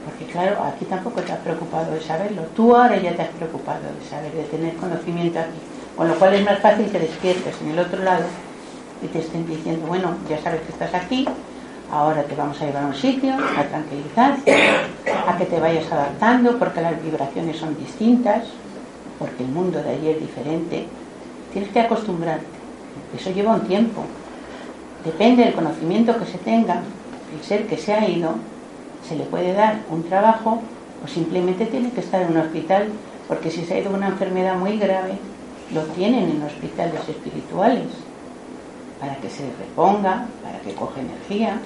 Porque 0.05 0.31
claro, 0.31 0.63
aquí 0.63 0.85
tampoco 0.85 1.21
te 1.21 1.31
has 1.31 1.39
preocupado 1.39 1.91
de 1.91 2.01
saberlo. 2.01 2.43
Tú 2.55 2.75
ahora 2.75 2.97
ya 2.97 3.15
te 3.15 3.23
has 3.23 3.29
preocupado 3.29 3.81
de 3.81 4.07
saber, 4.07 4.31
de 4.33 4.43
tener 4.43 4.75
conocimiento 4.75 5.39
aquí. 5.39 5.59
Con 5.95 6.07
lo 6.07 6.15
cual 6.15 6.33
es 6.33 6.45
más 6.45 6.59
fácil 6.59 6.91
que 6.91 6.99
despiertes 6.99 7.55
en 7.61 7.71
el 7.71 7.79
otro 7.79 8.03
lado 8.03 8.25
y 9.01 9.07
te 9.07 9.19
estén 9.19 9.47
diciendo, 9.47 9.87
bueno, 9.87 10.15
ya 10.29 10.37
sabes 10.41 10.61
que 10.61 10.71
estás 10.71 10.93
aquí, 10.93 11.27
ahora 11.91 12.23
te 12.23 12.35
vamos 12.35 12.61
a 12.61 12.65
llevar 12.65 12.83
a 12.83 12.87
un 12.87 12.95
sitio, 12.95 13.33
a 13.33 13.63
tranquilizar, 13.63 14.37
a 15.27 15.37
que 15.37 15.45
te 15.45 15.59
vayas 15.59 15.91
adaptando, 15.91 16.57
porque 16.59 16.81
las 16.81 17.01
vibraciones 17.01 17.57
son 17.57 17.77
distintas, 17.77 18.45
porque 19.17 19.43
el 19.43 19.49
mundo 19.49 19.81
de 19.81 19.89
allí 19.89 20.09
es 20.09 20.19
diferente. 20.19 20.85
Tienes 21.53 21.71
que 21.71 21.79
acostumbrarte. 21.79 22.45
Eso 23.17 23.31
lleva 23.31 23.53
un 23.53 23.61
tiempo. 23.61 24.03
Depende 25.05 25.43
del 25.43 25.53
conocimiento 25.53 26.17
que 26.17 26.25
se 26.25 26.39
tenga, 26.39 26.81
el 27.33 27.45
ser 27.45 27.67
que 27.67 27.77
se 27.77 27.93
ha 27.93 28.09
ido, 28.09 28.31
se 29.07 29.15
le 29.15 29.23
puede 29.25 29.53
dar 29.53 29.81
un 29.91 30.03
trabajo 30.03 30.61
o 31.03 31.07
simplemente 31.07 31.67
tiene 31.67 31.91
que 31.91 31.99
estar 31.99 32.21
en 32.23 32.31
un 32.31 32.37
hospital, 32.37 32.87
porque 33.27 33.51
si 33.51 33.63
se 33.63 33.75
ha 33.75 33.79
ido 33.79 33.91
una 33.91 34.07
enfermedad 34.07 34.55
muy 34.55 34.79
grave, 34.79 35.19
lo 35.73 35.81
tienen 35.93 36.31
en 36.31 36.43
hospitales 36.43 37.07
espirituales 37.07 37.85
para 38.99 39.15
que 39.17 39.29
se 39.29 39.43
reponga, 39.59 40.25
para 40.43 40.59
que 40.59 40.73
coge 40.73 41.01
energía. 41.01 41.59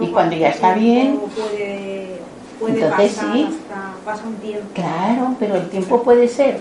Y, 0.00 0.06
cuando 0.08 0.36
ya 0.36 0.50
está 0.50 0.74
bien, 0.74 1.18
entonces 2.60 3.12
sí. 3.12 3.58
pasa 4.04 4.22
un 4.24 4.36
tiempo. 4.36 4.68
Claro, 4.74 5.34
pero 5.40 5.56
el 5.56 5.68
tiempo 5.68 6.02
puede 6.04 6.28
ser 6.28 6.60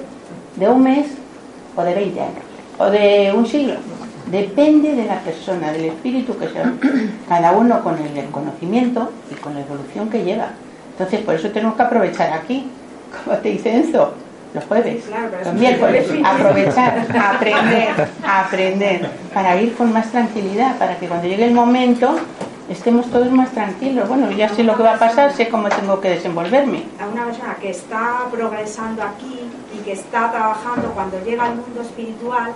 de 0.55 0.67
un 0.67 0.81
mes 0.81 1.07
o 1.75 1.83
de 1.83 1.93
20 1.93 2.19
años 2.19 2.43
o 2.79 2.85
de 2.89 3.31
un 3.35 3.45
siglo. 3.45 3.75
Depende 4.27 4.95
de 4.95 5.05
la 5.05 5.19
persona, 5.19 5.71
del 5.71 5.85
espíritu 5.85 6.37
que 6.37 6.47
sea, 6.49 6.73
cada 7.29 7.51
uno 7.53 7.83
con 7.83 7.97
el 7.97 8.25
conocimiento 8.25 9.11
y 9.31 9.35
con 9.35 9.53
la 9.53 9.61
evolución 9.61 10.09
que 10.09 10.23
lleva. 10.23 10.49
Entonces, 10.91 11.21
por 11.21 11.35
eso 11.35 11.49
tenemos 11.49 11.75
que 11.75 11.81
aprovechar 11.81 12.33
aquí, 12.33 12.69
como 13.23 13.37
te 13.37 13.49
dice 13.49 13.73
Enzo, 13.75 14.13
los 14.53 14.65
jueves, 14.65 15.03
los 15.45 15.53
miércoles, 15.53 16.07
aprovechar, 16.23 17.07
aprender, 17.35 18.09
aprender, 18.25 19.09
para 19.33 19.61
ir 19.61 19.73
con 19.75 19.93
más 19.93 20.11
tranquilidad, 20.11 20.77
para 20.77 20.97
que 20.97 21.07
cuando 21.07 21.27
llegue 21.27 21.45
el 21.45 21.53
momento 21.53 22.15
estemos 22.71 23.05
todos 23.07 23.29
más 23.31 23.51
tranquilos. 23.51 24.07
Bueno, 24.07 24.31
ya 24.31 24.47
sé 24.49 24.63
lo 24.63 24.75
que 24.75 24.83
va 24.83 24.95
a 24.95 24.99
pasar, 24.99 25.33
sé 25.33 25.49
cómo 25.49 25.67
tengo 25.69 25.99
que 25.99 26.11
desenvolverme. 26.11 26.83
A 26.99 27.07
una 27.07 27.25
persona 27.25 27.55
que 27.59 27.69
está 27.69 28.27
progresando 28.31 29.03
aquí 29.03 29.41
y 29.75 29.83
que 29.83 29.91
está 29.93 30.31
trabajando 30.31 30.91
cuando 30.93 31.19
llega 31.23 31.45
al 31.45 31.55
mundo 31.55 31.81
espiritual, 31.81 32.53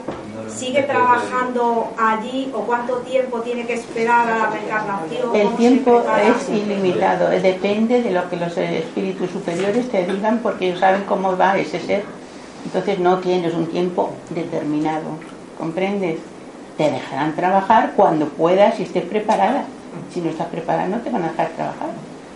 ¿sigue 0.47 0.83
trabajando 0.83 1.91
allí 1.97 2.49
o 2.53 2.61
cuánto 2.61 2.97
tiempo 2.99 3.41
tiene 3.41 3.65
que 3.65 3.73
esperar 3.73 4.29
a 4.29 4.37
la 4.37 4.49
reencarnación? 4.51 5.35
El 5.35 5.49
tiempo 5.55 6.03
es 6.23 6.49
ilimitado, 6.49 7.29
depende 7.29 8.01
de 8.01 8.11
lo 8.11 8.29
que 8.29 8.37
los 8.37 8.57
espíritus 8.57 9.29
superiores 9.31 9.89
te 9.89 10.05
digan 10.05 10.39
porque 10.41 10.69
ellos 10.69 10.79
saben 10.79 11.03
cómo 11.03 11.35
va 11.35 11.57
ese 11.57 11.79
ser. 11.79 12.03
Entonces 12.63 12.99
no 12.99 13.19
tienes 13.19 13.53
un 13.53 13.67
tiempo 13.67 14.11
determinado, 14.29 15.03
¿comprendes? 15.57 16.19
Te 16.77 16.89
dejarán 16.91 17.35
trabajar 17.35 17.93
cuando 17.95 18.27
puedas 18.27 18.79
y 18.79 18.83
estés 18.83 19.05
preparada 19.05 19.65
si 20.11 20.21
no 20.21 20.29
estás 20.29 20.47
preparada 20.47 20.87
no 20.87 20.97
te 20.97 21.09
van 21.09 21.23
a 21.23 21.29
dejar 21.29 21.49
trabajar. 21.49 21.89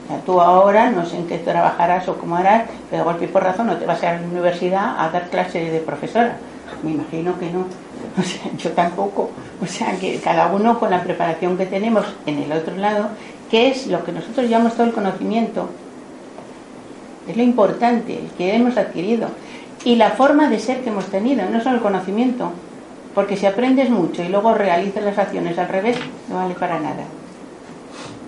O 0.05 0.07
sea, 0.07 0.21
tú 0.25 0.41
ahora 0.41 0.89
no 0.89 1.05
sé 1.05 1.17
en 1.17 1.27
qué 1.27 1.37
trabajarás 1.37 2.07
o 2.07 2.17
cómo 2.17 2.35
harás, 2.35 2.63
pero 2.89 3.03
golpe 3.03 3.25
y 3.25 3.27
por 3.27 3.43
razón 3.43 3.67
no 3.67 3.77
te 3.77 3.85
vas 3.85 4.01
a 4.01 4.05
ir 4.05 4.11
a 4.11 4.21
la 4.21 4.27
universidad 4.27 4.95
a 4.97 5.09
dar 5.09 5.29
clase 5.29 5.59
de 5.59 5.79
profesora. 5.79 6.37
Me 6.83 6.91
imagino 6.91 7.37
que 7.39 7.49
no. 7.51 7.65
O 8.17 8.23
sea, 8.23 8.51
yo 8.57 8.71
tampoco. 8.71 9.29
O 9.61 9.65
sea, 9.65 9.91
que 9.99 10.19
cada 10.19 10.47
uno 10.47 10.79
con 10.79 10.89
la 10.89 11.03
preparación 11.03 11.57
que 11.57 11.65
tenemos 11.65 12.05
en 12.25 12.39
el 12.39 12.51
otro 12.51 12.75
lado, 12.75 13.09
que 13.51 13.69
es 13.69 13.87
lo 13.87 14.03
que 14.03 14.11
nosotros 14.11 14.49
llamamos 14.49 14.73
todo 14.73 14.87
el 14.87 14.93
conocimiento, 14.93 15.69
es 17.27 17.37
lo 17.37 17.43
importante 17.43 18.19
que 18.37 18.55
hemos 18.55 18.77
adquirido. 18.77 19.27
Y 19.83 19.95
la 19.95 20.11
forma 20.11 20.49
de 20.49 20.59
ser 20.59 20.81
que 20.81 20.89
hemos 20.89 21.05
tenido, 21.05 21.47
no 21.49 21.61
solo 21.61 21.75
el 21.75 21.81
conocimiento. 21.81 22.51
Porque 23.13 23.37
si 23.37 23.45
aprendes 23.45 23.89
mucho 23.89 24.23
y 24.23 24.29
luego 24.29 24.53
realizas 24.53 25.03
las 25.03 25.17
acciones 25.17 25.57
al 25.57 25.67
revés, 25.67 25.97
no 26.29 26.35
vale 26.35 26.53
para 26.55 26.79
nada. 26.79 27.03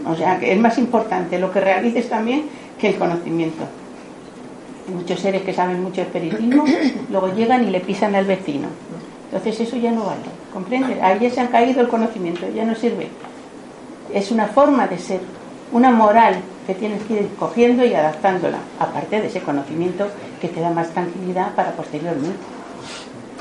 O 0.08 0.16
sea, 0.16 0.40
que 0.40 0.52
es 0.52 0.60
más 0.60 0.78
importante 0.78 1.40
lo 1.40 1.52
que 1.52 1.62
realices 1.62 2.10
también 2.10 2.46
que 2.80 2.90
el 2.90 2.96
conocimiento. 2.96 3.64
Hay 4.88 4.96
muchos 4.96 5.20
seres 5.20 5.44
que 5.44 5.54
saben 5.54 5.82
mucho 5.82 6.02
espiritismo, 6.02 6.66
luego 7.10 7.34
llegan 7.34 7.68
y 7.68 7.70
le 7.70 7.80
pisan 7.80 8.16
al 8.16 8.26
vecino. 8.26 8.68
Entonces 9.26 9.62
eso 9.62 9.78
ya 9.78 9.92
no 9.92 10.06
vale, 10.06 10.22
¿comprendes? 10.52 11.02
Ahí 11.02 11.20
ya 11.22 11.30
se 11.30 11.40
han 11.40 11.48
caído 11.48 11.82
el 11.82 11.88
conocimiento, 11.88 12.48
ya 12.54 12.66
no 12.66 12.76
sirve. 12.76 13.08
Es 14.14 14.32
una 14.32 14.48
forma 14.48 14.88
de 14.88 14.98
ser, 14.98 15.22
una 15.72 15.92
moral 15.92 16.36
que 16.68 16.76
tienes 16.76 17.02
que 17.04 17.14
ir 17.14 17.30
cogiendo 17.40 17.86
y 17.86 17.94
adaptándola, 17.94 18.58
aparte 18.78 19.22
de 19.22 19.28
ese 19.28 19.42
conocimiento 19.42 20.08
que 20.42 20.50
te 20.50 20.60
da 20.60 20.72
más 20.72 20.90
tranquilidad 20.90 21.56
para 21.56 21.72
posteriormente. 21.72 22.40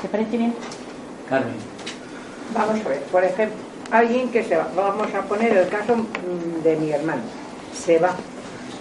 ¿Te 0.01 0.07
parece 0.07 0.37
bien? 0.37 0.53
Carmen. 1.27 1.55
Vamos 2.53 2.85
a 2.85 2.89
ver, 2.89 3.03
por 3.03 3.23
ejemplo, 3.23 3.57
alguien 3.91 4.29
que 4.29 4.43
se 4.43 4.55
va, 4.55 4.67
vamos 4.75 5.13
a 5.13 5.21
poner 5.23 5.55
el 5.55 5.67
caso 5.67 5.95
mm, 5.95 6.63
de 6.63 6.75
mi 6.77 6.91
hermano, 6.91 7.21
se 7.73 7.99
va, 7.99 8.15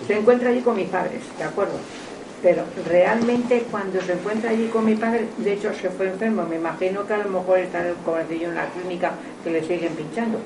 se 0.06 0.18
encuentra 0.18 0.50
allí 0.50 0.60
con 0.60 0.76
mis 0.76 0.88
padres, 0.88 1.20
¿de 1.36 1.44
acuerdo? 1.44 1.74
Pero 2.42 2.62
realmente 2.88 3.66
cuando 3.70 4.00
se 4.00 4.12
encuentra 4.12 4.50
allí 4.50 4.68
con 4.68 4.84
mi 4.86 4.94
padre, 4.94 5.28
de 5.36 5.52
hecho 5.52 5.74
se 5.74 5.90
fue 5.90 6.08
enfermo, 6.08 6.46
me 6.48 6.56
imagino 6.56 7.06
que 7.06 7.12
a 7.12 7.18
lo 7.18 7.28
mejor 7.28 7.58
está 7.58 7.80
en 7.80 7.86
el 7.88 7.94
colegio 7.96 8.48
en 8.48 8.54
la 8.54 8.66
clínica 8.66 9.12
que 9.44 9.50
le 9.50 9.62
siguen 9.62 9.94
pinchando. 9.94 10.38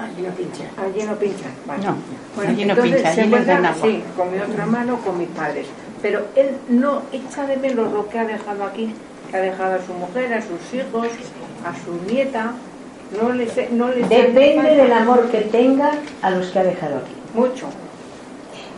Allí 0.00 0.22
no 0.22 0.34
pinchan. 0.34 0.66
Allí 0.76 1.06
no 1.06 1.14
pinchan, 1.16 1.52
vale. 1.66 1.84
No, 1.84 1.96
bueno, 2.34 2.50
allí 2.50 2.64
no 2.64 2.72
entonces 2.72 2.96
pinchan, 2.96 3.14
se 3.14 3.20
allí 3.20 3.34
encuentra, 3.34 3.74
sí, 3.74 4.02
con 4.16 4.32
mi 4.32 4.38
otra 4.38 4.66
mano, 4.66 4.98
con 5.04 5.18
mis 5.18 5.28
padres. 5.28 5.66
Pero 6.00 6.22
él 6.34 6.56
no 6.68 7.02
echa 7.12 7.46
de 7.46 7.56
menos 7.58 7.92
lo 7.92 8.08
que 8.08 8.18
ha 8.18 8.24
dejado 8.24 8.64
aquí, 8.64 8.94
que 9.30 9.36
ha 9.36 9.40
dejado 9.40 9.74
a 9.74 9.84
su 9.84 9.92
mujer, 9.92 10.32
a 10.34 10.40
sus 10.40 10.74
hijos, 10.74 11.08
a 11.64 11.84
su 11.84 12.12
nieta, 12.12 12.54
no 13.22 13.32
les, 13.32 13.70
no 13.72 13.88
les 13.88 14.08
Depende 14.08 14.74
del 14.74 14.92
amor 14.92 15.30
que 15.30 15.42
tenga 15.42 15.92
a 16.22 16.30
los 16.30 16.48
que 16.48 16.58
ha 16.58 16.64
dejado 16.64 16.96
aquí. 16.96 17.14
Mucho. 17.34 17.66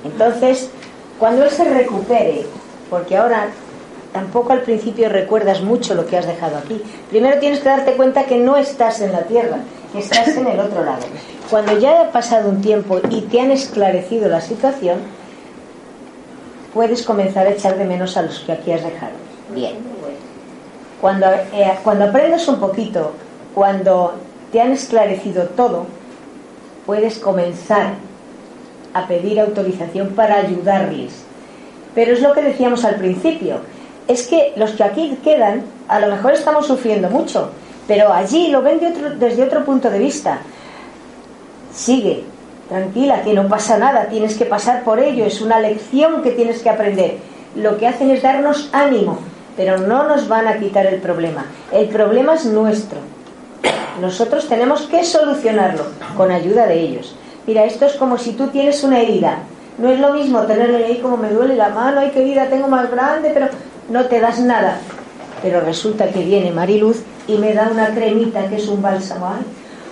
Entonces, 0.04 0.70
cuando 1.18 1.44
él 1.44 1.50
se 1.50 1.64
recupere, 1.64 2.46
porque 2.90 3.16
ahora 3.16 3.48
tampoco 4.12 4.52
al 4.52 4.62
principio 4.62 5.08
recuerdas 5.08 5.60
mucho 5.60 5.94
lo 5.94 6.06
que 6.06 6.16
has 6.16 6.26
dejado 6.26 6.56
aquí, 6.56 6.82
primero 7.10 7.38
tienes 7.38 7.60
que 7.60 7.68
darte 7.68 7.92
cuenta 7.92 8.24
que 8.24 8.38
no 8.38 8.56
estás 8.56 9.00
en 9.00 9.12
la 9.12 9.22
tierra, 9.22 9.58
que 9.92 9.98
estás 9.98 10.28
en 10.28 10.46
el 10.46 10.60
otro 10.60 10.84
lado. 10.84 11.04
Cuando 11.50 11.78
ya 11.78 12.02
ha 12.02 12.12
pasado 12.12 12.48
un 12.48 12.60
tiempo 12.60 13.00
y 13.10 13.22
te 13.22 13.40
han 13.40 13.50
esclarecido 13.50 14.28
la 14.28 14.40
situación, 14.40 14.98
puedes 16.72 17.02
comenzar 17.02 17.46
a 17.46 17.50
echar 17.50 17.76
de 17.78 17.84
menos 17.84 18.16
a 18.16 18.22
los 18.22 18.40
que 18.40 18.52
aquí 18.52 18.72
has 18.72 18.82
dejado. 18.82 19.12
Bien. 19.54 19.76
Cuando, 21.00 21.26
eh, 21.26 21.78
cuando 21.84 22.06
aprendes 22.06 22.48
un 22.48 22.58
poquito, 22.58 23.12
cuando 23.54 24.14
te 24.52 24.60
han 24.60 24.72
esclarecido 24.72 25.44
todo, 25.44 25.86
puedes 26.86 27.18
comenzar 27.18 27.94
a 28.94 29.06
pedir 29.06 29.40
autorización 29.40 30.08
para 30.10 30.36
ayudarles. 30.36 31.12
Pero 31.94 32.12
es 32.12 32.22
lo 32.22 32.32
que 32.32 32.42
decíamos 32.42 32.84
al 32.84 32.96
principio. 32.96 33.58
Es 34.08 34.26
que 34.26 34.52
los 34.56 34.72
que 34.72 34.84
aquí 34.84 35.18
quedan, 35.22 35.62
a 35.88 35.98
lo 36.00 36.08
mejor 36.08 36.32
estamos 36.32 36.66
sufriendo 36.66 37.10
mucho, 37.10 37.50
pero 37.88 38.12
allí 38.12 38.48
lo 38.48 38.62
ven 38.62 38.80
desde 39.18 39.42
otro 39.42 39.64
punto 39.64 39.90
de 39.90 39.98
vista. 39.98 40.38
Sigue, 41.74 42.24
tranquila, 42.68 43.22
que 43.22 43.34
no 43.34 43.48
pasa 43.48 43.78
nada, 43.78 44.06
tienes 44.06 44.36
que 44.36 44.44
pasar 44.44 44.84
por 44.84 45.00
ello, 45.00 45.24
es 45.24 45.40
una 45.40 45.60
lección 45.60 46.22
que 46.22 46.30
tienes 46.30 46.62
que 46.62 46.70
aprender. 46.70 47.16
Lo 47.54 47.78
que 47.78 47.86
hacen 47.86 48.10
es 48.10 48.22
darnos 48.22 48.68
ánimo, 48.72 49.18
pero 49.56 49.78
no 49.78 50.08
nos 50.08 50.28
van 50.28 50.46
a 50.46 50.58
quitar 50.58 50.86
el 50.86 51.00
problema. 51.00 51.46
El 51.72 51.88
problema 51.88 52.34
es 52.34 52.46
nuestro. 52.46 53.15
Nosotros 54.00 54.48
tenemos 54.48 54.82
que 54.82 55.04
solucionarlo 55.04 55.84
con 56.16 56.30
ayuda 56.30 56.66
de 56.66 56.80
ellos. 56.80 57.14
Mira, 57.46 57.64
esto 57.64 57.86
es 57.86 57.94
como 57.94 58.18
si 58.18 58.32
tú 58.32 58.48
tienes 58.48 58.82
una 58.84 59.00
herida. 59.00 59.38
No 59.78 59.88
es 59.90 60.00
lo 60.00 60.12
mismo 60.12 60.40
tenerle 60.42 60.84
ahí 60.84 60.98
como 60.98 61.16
me 61.16 61.30
duele 61.30 61.56
la 61.56 61.68
mano, 61.68 62.00
ay, 62.00 62.10
qué 62.12 62.20
herida 62.20 62.46
tengo 62.46 62.68
más 62.68 62.90
grande, 62.90 63.30
pero 63.32 63.48
no 63.88 64.04
te 64.06 64.20
das 64.20 64.40
nada. 64.40 64.78
Pero 65.42 65.60
resulta 65.60 66.08
que 66.08 66.20
viene 66.20 66.50
Mariluz 66.50 67.02
y 67.28 67.36
me 67.36 67.52
da 67.52 67.68
una 67.70 67.88
cremita 67.88 68.48
que 68.48 68.56
es 68.56 68.68
un 68.68 68.82
bálsamo. 68.82 69.28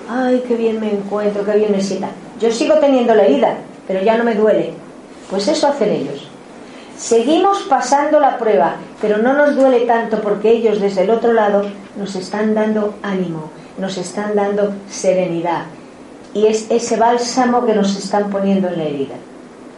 Ay, 0.08 0.42
qué 0.46 0.56
bien 0.56 0.80
me 0.80 0.92
encuentro, 0.92 1.44
qué 1.44 1.52
bien 1.52 1.72
me 1.72 1.80
sienta. 1.80 2.08
Yo 2.40 2.50
sigo 2.50 2.74
teniendo 2.74 3.14
la 3.14 3.24
herida, 3.24 3.56
pero 3.86 4.02
ya 4.02 4.16
no 4.16 4.24
me 4.24 4.34
duele. 4.34 4.72
Pues 5.30 5.48
eso 5.48 5.68
hacen 5.68 5.90
ellos. 5.90 6.28
Seguimos 6.96 7.62
pasando 7.62 8.20
la 8.20 8.38
prueba, 8.38 8.76
pero 9.00 9.18
no 9.18 9.34
nos 9.34 9.56
duele 9.56 9.80
tanto 9.80 10.20
porque 10.20 10.50
ellos 10.50 10.80
desde 10.80 11.02
el 11.02 11.10
otro 11.10 11.32
lado 11.32 11.64
nos 11.96 12.14
están 12.14 12.54
dando 12.54 12.94
ánimo, 13.02 13.50
nos 13.78 13.96
están 13.98 14.34
dando 14.34 14.72
serenidad. 14.88 15.66
Y 16.32 16.46
es 16.46 16.70
ese 16.70 16.96
bálsamo 16.96 17.64
que 17.64 17.74
nos 17.74 17.96
están 17.96 18.30
poniendo 18.30 18.68
en 18.68 18.78
la 18.78 18.84
herida. 18.84 19.14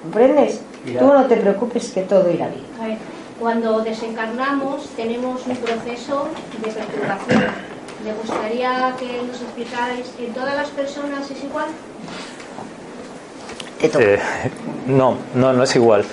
¿Comprendes? 0.03 0.61
Tú 0.99 1.07
no 1.07 1.25
te 1.27 1.37
preocupes 1.37 1.91
que 1.91 2.03
todo 2.03 2.31
irá 2.31 2.49
bien. 2.49 2.99
cuando 3.41 3.81
desencarnamos 3.81 4.89
tenemos 4.97 5.47
un 5.47 5.57
proceso 5.57 6.29
de 6.65 6.71
perturbación. 6.71 7.45
Me 8.05 8.13
gustaría 8.15 8.95
que 8.99 9.21
nos 9.27 9.41
explicarais, 9.43 10.13
¿en 10.19 10.33
todas 10.33 10.55
las 10.55 10.69
personas 10.69 11.29
es 11.31 11.43
igual? 11.43 11.67
Eh, 13.83 14.19
no, 14.87 15.17
no, 15.35 15.53
no 15.53 15.63
es 15.65 15.75
igual. 15.77 16.05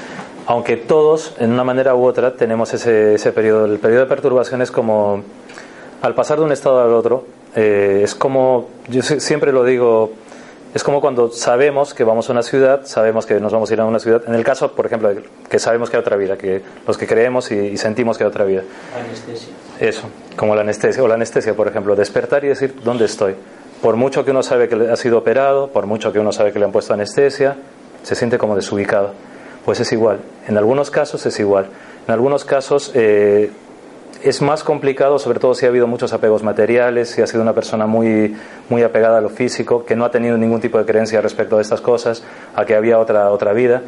Aunque 0.45 0.75
todos, 0.75 1.35
en 1.39 1.51
una 1.51 1.63
manera 1.63 1.95
u 1.95 2.03
otra, 2.03 2.33
tenemos 2.35 2.73
ese, 2.73 3.15
ese 3.15 3.31
periodo. 3.31 3.65
El 3.65 3.79
periodo 3.79 4.01
de 4.01 4.07
perturbación 4.07 4.61
es 4.61 4.71
como, 4.71 5.23
al 6.01 6.15
pasar 6.15 6.39
de 6.39 6.45
un 6.45 6.51
estado 6.51 6.81
al 6.81 6.93
otro, 6.93 7.25
eh, 7.55 8.01
es 8.03 8.15
como, 8.15 8.69
yo 8.89 9.01
siempre 9.01 9.51
lo 9.51 9.63
digo, 9.63 10.11
es 10.73 10.83
como 10.83 11.01
cuando 11.01 11.29
sabemos 11.31 11.93
que 11.93 12.03
vamos 12.03 12.29
a 12.29 12.33
una 12.33 12.41
ciudad, 12.41 12.81
sabemos 12.85 13.27
que 13.27 13.39
nos 13.39 13.53
vamos 13.53 13.69
a 13.69 13.73
ir 13.73 13.81
a 13.81 13.85
una 13.85 13.99
ciudad. 13.99 14.23
En 14.27 14.33
el 14.33 14.43
caso, 14.43 14.71
por 14.71 14.87
ejemplo, 14.87 15.11
que 15.47 15.59
sabemos 15.59 15.91
que 15.91 15.97
hay 15.97 16.01
otra 16.01 16.17
vida, 16.17 16.35
que 16.35 16.63
los 16.87 16.97
que 16.97 17.05
creemos 17.05 17.51
y, 17.51 17.77
sentimos 17.77 18.17
que 18.17 18.23
hay 18.23 18.29
otra 18.29 18.45
vida. 18.45 18.63
Anestesia. 18.99 19.53
Eso, 19.79 20.09
como 20.35 20.55
la 20.55 20.61
anestesia. 20.61 21.03
O 21.03 21.07
la 21.07 21.13
anestesia, 21.13 21.53
por 21.53 21.67
ejemplo, 21.67 21.95
despertar 21.95 22.43
y 22.43 22.47
decir, 22.47 22.73
¿dónde 22.83 23.05
estoy? 23.05 23.35
Por 23.83 23.97
mucho 23.97 24.25
que 24.25 24.31
uno 24.31 24.41
sabe 24.41 24.67
que 24.67 24.75
ha 24.89 24.95
sido 24.95 25.19
operado, 25.19 25.67
por 25.67 25.85
mucho 25.85 26.11
que 26.11 26.17
uno 26.17 26.31
sabe 26.31 26.51
que 26.51 26.57
le 26.57 26.65
han 26.65 26.71
puesto 26.71 26.93
anestesia, 26.93 27.55
se 28.01 28.15
siente 28.15 28.39
como 28.39 28.55
desubicado. 28.55 29.11
Pues 29.65 29.79
es 29.79 29.91
igual. 29.93 30.21
En 30.47 30.57
algunos 30.57 30.89
casos 30.89 31.23
es 31.27 31.39
igual. 31.39 31.67
En 32.07 32.13
algunos 32.13 32.45
casos 32.45 32.91
eh, 32.95 33.51
es 34.21 34.41
más 34.41 34.63
complicado, 34.63 35.19
sobre 35.19 35.39
todo 35.39 35.53
si 35.53 35.65
ha 35.65 35.69
habido 35.69 35.87
muchos 35.87 36.13
apegos 36.13 36.43
materiales, 36.43 37.09
si 37.09 37.21
ha 37.21 37.27
sido 37.27 37.41
una 37.41 37.53
persona 37.53 37.87
muy, 37.87 38.35
muy 38.69 38.83
apegada 38.83 39.17
a 39.17 39.21
lo 39.21 39.29
físico, 39.29 39.85
que 39.85 39.95
no 39.95 40.05
ha 40.05 40.11
tenido 40.11 40.37
ningún 40.37 40.61
tipo 40.61 40.77
de 40.77 40.85
creencia 40.85 41.21
respecto 41.21 41.57
a 41.57 41.61
estas 41.61 41.81
cosas, 41.81 42.23
a 42.55 42.65
que 42.65 42.75
había 42.75 42.99
otra, 42.99 43.31
otra 43.31 43.53
vida. 43.53 43.81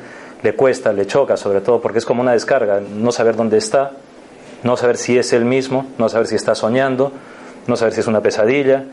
Le 0.43 0.53
cuesta, 0.53 0.91
le 0.93 1.07
choca, 1.07 1.37
sobre 1.37 1.61
todo 1.61 1.81
porque 1.81 1.99
es 1.99 2.05
como 2.05 2.21
una 2.21 2.33
descarga, 2.33 2.79
no 2.79 3.11
saber 3.11 3.35
dónde 3.35 3.57
está, 3.57 3.91
no 4.63 4.75
saber 4.77 4.97
si 4.97 5.17
es 5.17 5.31
él 5.33 5.45
mismo, 5.45 5.87
no 5.97 6.09
saber 6.09 6.27
si 6.27 6.35
está 6.35 6.55
soñando, 6.55 7.11
no 7.67 7.75
saber 7.75 7.93
si 7.93 8.01
es 8.01 8.07
una 8.07 8.21
pesadilla. 8.21 8.83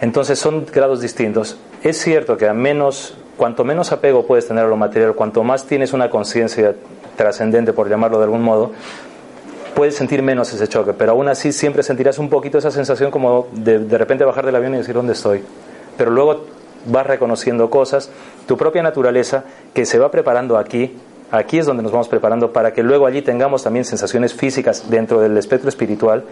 Entonces 0.00 0.38
son 0.38 0.64
grados 0.66 1.00
distintos. 1.00 1.58
Es 1.82 1.98
cierto 1.98 2.36
que 2.36 2.48
a 2.48 2.54
menos 2.54 3.16
cuanto 3.38 3.64
menos 3.64 3.92
apego 3.92 4.26
puedes 4.26 4.46
tener 4.46 4.64
a 4.64 4.68
lo 4.68 4.76
material, 4.76 5.14
cuanto 5.14 5.42
más 5.44 5.64
tienes 5.64 5.94
una 5.94 6.10
conciencia 6.10 6.74
trascendente, 7.16 7.72
por 7.72 7.88
llamarlo 7.88 8.18
de 8.18 8.24
algún 8.24 8.42
modo, 8.42 8.72
puedes 9.78 9.94
sentir 9.94 10.24
menos 10.24 10.52
ese 10.52 10.66
choque, 10.66 10.92
pero 10.92 11.12
aún 11.12 11.28
así 11.28 11.52
siempre 11.52 11.84
sentirás 11.84 12.18
un 12.18 12.28
poquito 12.28 12.58
esa 12.58 12.72
sensación 12.72 13.12
como 13.12 13.46
de 13.52 13.78
de 13.78 13.96
repente 13.96 14.24
bajar 14.24 14.44
del 14.44 14.56
avión 14.56 14.74
y 14.74 14.78
decir 14.78 14.92
dónde 14.92 15.12
estoy. 15.12 15.44
Pero 15.96 16.10
luego 16.10 16.46
vas 16.86 17.06
reconociendo 17.06 17.70
cosas, 17.70 18.10
tu 18.48 18.56
propia 18.56 18.82
naturaleza 18.82 19.44
que 19.74 19.86
se 19.86 20.00
va 20.00 20.10
preparando 20.10 20.58
aquí, 20.58 20.96
aquí 21.30 21.60
es 21.60 21.66
donde 21.66 21.84
nos 21.84 21.92
vamos 21.92 22.08
preparando 22.08 22.52
para 22.52 22.72
que 22.72 22.82
luego 22.82 23.06
allí 23.06 23.22
tengamos 23.22 23.62
también 23.62 23.84
sensaciones 23.84 24.34
físicas 24.34 24.90
dentro 24.90 25.20
del 25.20 25.36
espectro 25.36 25.68
espiritual. 25.68 26.24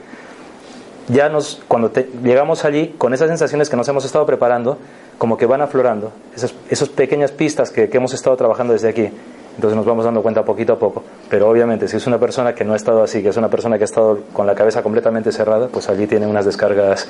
Ya 1.07 1.29
nos, 1.29 1.63
cuando 1.69 1.93
llegamos 2.25 2.65
allí, 2.65 2.97
con 2.99 3.15
esas 3.15 3.29
sensaciones 3.29 3.71
que 3.71 3.77
nos 3.77 3.87
hemos 3.87 4.05
estado 4.05 4.27
preparando, 4.27 4.77
como 5.19 5.37
que 5.37 5.47
van 5.47 5.61
aflorando, 5.61 6.11
esas, 6.35 6.53
esas 6.69 6.89
pequeñas 6.89 7.31
pistas 7.31 7.71
que, 7.71 7.89
hemos 7.93 8.13
estado 8.13 8.37
trabajando 8.37 8.73
desde 8.73 8.89
aquí. 8.89 9.11
Entonces 9.57 9.77
nos 9.77 9.87
vamos 9.87 10.05
dando 10.05 10.23
cuenta 10.23 10.45
poquito 10.45 10.75
a 10.75 10.79
poco. 10.79 11.03
Pero 11.29 11.49
obviamente, 11.49 11.89
si 11.89 11.97
es 11.97 12.07
una 12.07 12.19
persona 12.19 12.55
que 12.55 12.65
no 12.65 12.75
ha 12.75 12.77
estado 12.77 13.03
así, 13.03 13.23
que 13.23 13.31
es 13.31 13.37
una 13.37 13.49
persona 13.49 13.79
que 13.79 13.85
ha 13.85 13.87
estado 13.87 14.21
con 14.33 14.47
la 14.47 14.55
cabeza 14.55 14.83
completamente 14.83 15.33
cerrada, 15.33 15.69
pues 15.69 15.89
allí 15.89 16.07
tiene 16.07 16.27
unas 16.27 16.45
descargas 16.45 17.09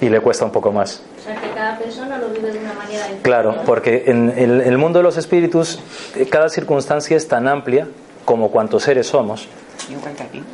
y 0.00 0.08
le 0.08 0.20
cuesta 0.20 0.44
un 0.44 0.50
poco 0.50 0.72
más. 0.72 1.02
O 1.18 1.22
sea, 1.22 1.40
que 1.40 1.50
cada 1.50 1.78
persona 1.78 2.18
lo 2.18 2.28
vive 2.30 2.50
de 2.50 2.58
una 2.58 2.72
manera 2.72 2.88
diferente. 2.88 3.22
Claro, 3.22 3.56
porque 3.66 4.04
en, 4.06 4.32
en 4.36 4.60
el 4.60 4.78
mundo 4.78 4.98
de 4.98 5.02
los 5.02 5.18
espíritus, 5.18 5.80
eh, 6.16 6.26
cada 6.26 6.48
circunstancia 6.48 7.16
es 7.16 7.28
tan 7.28 7.46
amplia 7.46 7.86
como 8.24 8.50
cuantos 8.50 8.82
seres 8.84 9.06
somos. 9.06 9.48
Igual 9.90 10.14
que 10.14 10.22
aquí. 10.22 10.44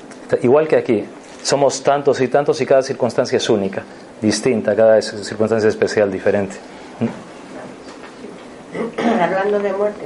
Igual 0.43 0.69
que 0.69 0.77
aquí. 0.77 1.05
Somos 1.43 1.83
tantos 1.83 2.21
y 2.21 2.29
tantos 2.29 2.61
y 2.61 2.67
cada 2.67 2.83
circunstancia 2.83 3.37
es 3.37 3.49
única, 3.49 3.83
distinta, 4.21 4.75
cada 4.75 5.01
circunstancia 5.01 5.69
es 5.69 5.75
especial, 5.75 6.11
diferente. 6.11 6.57
Hablando 9.23 9.59
de 9.61 9.73
muerte, 9.73 10.05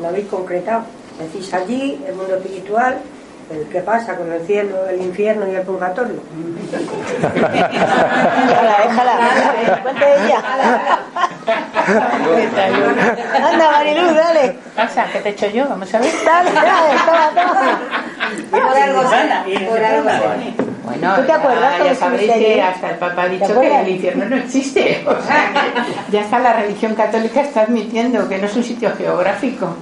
lo 0.00 0.08
habéis 0.08 0.26
concretado. 0.28 0.84
Decís 1.18 1.52
allí, 1.52 2.02
el 2.06 2.14
mundo 2.14 2.36
espiritual, 2.36 2.98
el 3.50 3.66
que 3.68 3.80
pasa 3.80 4.16
con 4.16 4.30
el 4.32 4.46
cielo, 4.46 4.88
el 4.88 5.00
infierno 5.02 5.48
y 5.48 5.54
el 5.54 5.62
purgatorio. 5.62 6.20
déjala, 8.30 8.78
déjala. 8.84 9.82
Cuente 9.82 10.04
ella. 10.24 10.42
Anda, 13.50 13.70
Mariluz, 13.72 14.14
dale. 14.14 14.58
Pasa, 14.76 15.06
¿qué 15.12 15.20
te 15.20 15.30
he 15.30 15.32
hecho 15.32 15.48
yo? 15.48 15.68
Vamos 15.68 15.92
a 15.92 15.98
ver. 15.98 16.12
Dale, 16.24 16.52
dale, 16.52 16.98
toma, 17.04 17.30
toma. 17.34 17.80
Por 18.50 18.76
algo 18.76 19.02
sana, 19.10 19.44
por 19.68 19.84
algo 19.84 20.08
sana. 20.08 20.67
Bueno, 20.88 21.16
¿Tú 21.16 21.22
te 21.22 21.32
acuerdas 21.32 21.78
ya, 21.78 21.84
ya 21.84 21.94
sabéis 21.94 22.32
que 22.32 22.62
hasta 22.62 22.90
el 22.90 22.96
Papa 22.96 23.22
ha 23.22 23.26
¿Te 23.26 23.30
dicho 23.32 23.60
que 23.60 23.80
el 23.80 23.88
infierno 23.88 24.24
no 24.24 24.36
existe. 24.36 25.04
O 25.06 25.22
sea, 25.22 25.52
que 26.08 26.12
ya 26.12 26.22
está 26.22 26.38
la 26.38 26.54
religión 26.54 26.94
católica 26.94 27.42
está 27.42 27.62
admitiendo 27.62 28.26
que 28.26 28.38
no 28.38 28.46
es 28.46 28.56
un 28.56 28.64
sitio 28.64 28.90
geográfico. 28.96 29.76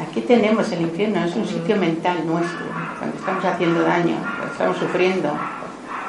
Aquí 0.00 0.20
tenemos 0.20 0.70
el 0.70 0.82
infierno, 0.82 1.24
es 1.24 1.34
un 1.34 1.48
sitio 1.48 1.76
mental 1.76 2.24
nuestro, 2.24 2.66
cuando 2.98 3.16
estamos 3.16 3.44
haciendo 3.44 3.82
daño, 3.82 4.16
cuando 4.22 4.52
estamos 4.52 4.76
sufriendo. 4.76 5.30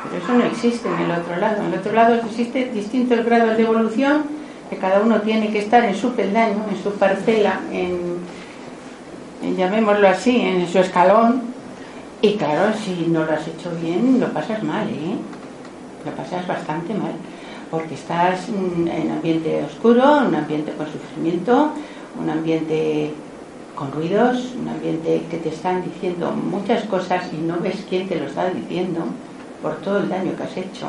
Pero 0.04 0.24
eso 0.24 0.34
no 0.34 0.46
existe 0.46 0.88
en 0.88 1.00
el 1.00 1.12
otro 1.12 1.36
lado. 1.38 1.58
En 1.62 1.74
el 1.74 1.80
otro 1.80 1.94
lado 1.94 2.16
existe 2.16 2.66
distintos 2.66 3.26
grados 3.26 3.58
de 3.58 3.64
evolución 3.64 4.26
que 4.70 4.78
cada 4.78 5.00
uno 5.00 5.22
tiene 5.22 5.50
que 5.50 5.60
estar 5.60 5.84
en 5.84 5.96
su 5.96 6.12
peldaño, 6.12 6.66
en 6.70 6.84
su 6.84 6.92
parcela, 6.94 7.62
en, 7.72 8.18
en, 9.42 9.56
llamémoslo 9.56 10.08
así, 10.08 10.40
en 10.40 10.68
su 10.68 10.80
escalón. 10.80 11.57
Y 12.20 12.34
claro, 12.34 12.74
si 12.76 13.08
no 13.10 13.26
lo 13.26 13.32
has 13.32 13.48
hecho 13.48 13.70
bien, 13.80 14.20
lo 14.20 14.28
pasas 14.30 14.64
mal, 14.64 14.90
¿eh? 14.90 15.16
Lo 16.04 16.12
pasas 16.14 16.48
bastante 16.48 16.96
mal. 16.96 17.12
Porque 17.70 17.94
estás 17.94 18.50
mm, 18.50 18.88
en 18.88 19.12
ambiente 19.12 19.64
oscuro, 19.64 20.24
un 20.28 20.34
ambiente 20.34 20.72
con 20.72 20.88
sufrimiento, 20.88 21.74
un 22.20 22.30
ambiente 22.30 23.14
con 23.76 23.92
ruidos, 23.92 24.54
un 24.60 24.68
ambiente 24.68 25.22
que 25.30 25.38
te 25.38 25.50
están 25.50 25.84
diciendo 25.84 26.32
muchas 26.32 26.86
cosas 26.86 27.26
y 27.32 27.38
no 27.38 27.60
ves 27.60 27.86
quién 27.88 28.08
te 28.08 28.16
lo 28.16 28.26
está 28.26 28.50
diciendo 28.50 29.06
por 29.62 29.76
todo 29.82 30.00
el 30.00 30.10
daño 30.10 30.36
que 30.36 30.44
has 30.44 30.58
hecho. 30.58 30.88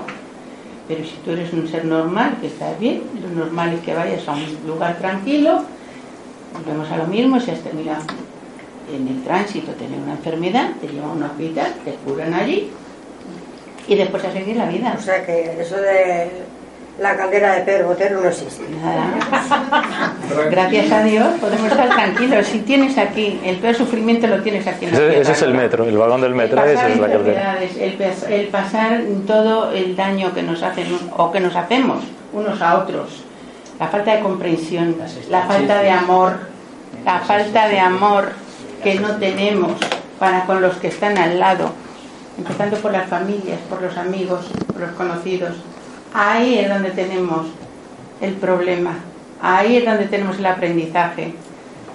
Pero 0.86 1.04
si 1.04 1.16
tú 1.22 1.32
eres 1.32 1.52
un 1.52 1.68
ser 1.68 1.84
normal, 1.84 2.38
que 2.40 2.46
estás 2.46 2.80
bien, 2.80 3.02
lo 3.20 3.44
normal 3.44 3.74
es 3.74 3.80
que 3.82 3.94
vayas 3.94 4.26
a 4.26 4.32
un 4.32 4.46
lugar 4.66 4.96
tranquilo, 4.96 5.60
volvemos 6.54 6.90
a 6.90 6.96
lo 6.96 7.06
mismo, 7.06 7.38
si 7.38 7.50
has 7.50 7.60
terminado 7.60 8.00
en 8.92 9.08
el 9.08 9.22
tránsito 9.24 9.72
tener 9.72 9.98
una 9.98 10.12
enfermedad, 10.12 10.70
te 10.80 10.88
llevan 10.88 11.10
a 11.10 11.12
un 11.14 11.22
hospital, 11.24 11.72
te 11.84 11.92
curan 11.92 12.34
allí 12.34 12.70
y 13.86 13.94
después 13.94 14.24
a 14.24 14.32
seguir 14.32 14.56
la 14.56 14.66
vida. 14.66 14.94
O 14.98 15.02
sea 15.02 15.24
que 15.24 15.60
eso 15.60 15.76
de 15.76 16.30
la 17.00 17.16
caldera 17.16 17.54
de 17.54 17.60
Pedro 17.62 17.88
Botero 17.88 18.20
no 18.20 18.28
existe. 18.28 18.64
Nada. 18.82 19.14
Gracias 20.50 20.90
a 20.90 21.02
Dios 21.04 21.28
podemos 21.40 21.70
estar 21.70 21.88
tranquilos. 21.88 22.46
Si 22.46 22.58
tienes 22.60 22.98
aquí, 22.98 23.40
el 23.44 23.56
peor 23.56 23.74
sufrimiento 23.76 24.26
lo 24.26 24.42
tienes 24.42 24.66
aquí 24.66 24.86
en 24.86 24.90
la 24.92 24.96
Ese, 24.98 25.06
tierra. 25.06 25.22
ese 25.22 25.32
es 25.32 25.42
el 25.42 25.54
metro, 25.54 25.84
el 25.84 25.96
vagón 25.96 26.20
del 26.20 26.34
metro, 26.34 26.62
el 26.64 26.70
esa 26.70 26.74
pasar 26.82 26.90
es 26.90 26.98
la 27.00 27.08
caldera. 27.08 27.56
enfermedades, 27.60 28.26
el, 28.28 28.32
el 28.32 28.46
pasar 28.48 29.00
todo 29.26 29.70
el 29.72 29.94
daño 29.96 30.34
que 30.34 30.42
nos 30.42 30.62
hacen 30.62 30.86
o 31.16 31.30
que 31.30 31.40
nos 31.40 31.54
hacemos 31.56 32.02
unos 32.32 32.60
a 32.60 32.78
otros, 32.78 33.22
la 33.78 33.86
falta 33.88 34.16
de 34.16 34.20
comprensión, 34.20 34.96
la 35.30 35.42
falta 35.42 35.80
de 35.80 35.90
amor, 35.90 36.32
la 37.04 37.20
falta 37.20 37.68
de 37.68 37.78
amor, 37.78 38.32
que 38.82 38.94
no 38.96 39.16
tenemos 39.16 39.72
para 40.18 40.44
con 40.44 40.60
los 40.60 40.76
que 40.76 40.88
están 40.88 41.18
al 41.18 41.38
lado, 41.38 41.70
empezando 42.36 42.76
por 42.78 42.92
las 42.92 43.08
familias, 43.08 43.58
por 43.68 43.82
los 43.82 43.96
amigos, 43.96 44.46
por 44.66 44.80
los 44.80 44.90
conocidos. 44.92 45.56
Ahí 46.14 46.58
es 46.58 46.68
donde 46.68 46.90
tenemos 46.90 47.46
el 48.20 48.34
problema, 48.34 48.96
ahí 49.40 49.76
es 49.76 49.84
donde 49.84 50.06
tenemos 50.06 50.38
el 50.38 50.46
aprendizaje 50.46 51.34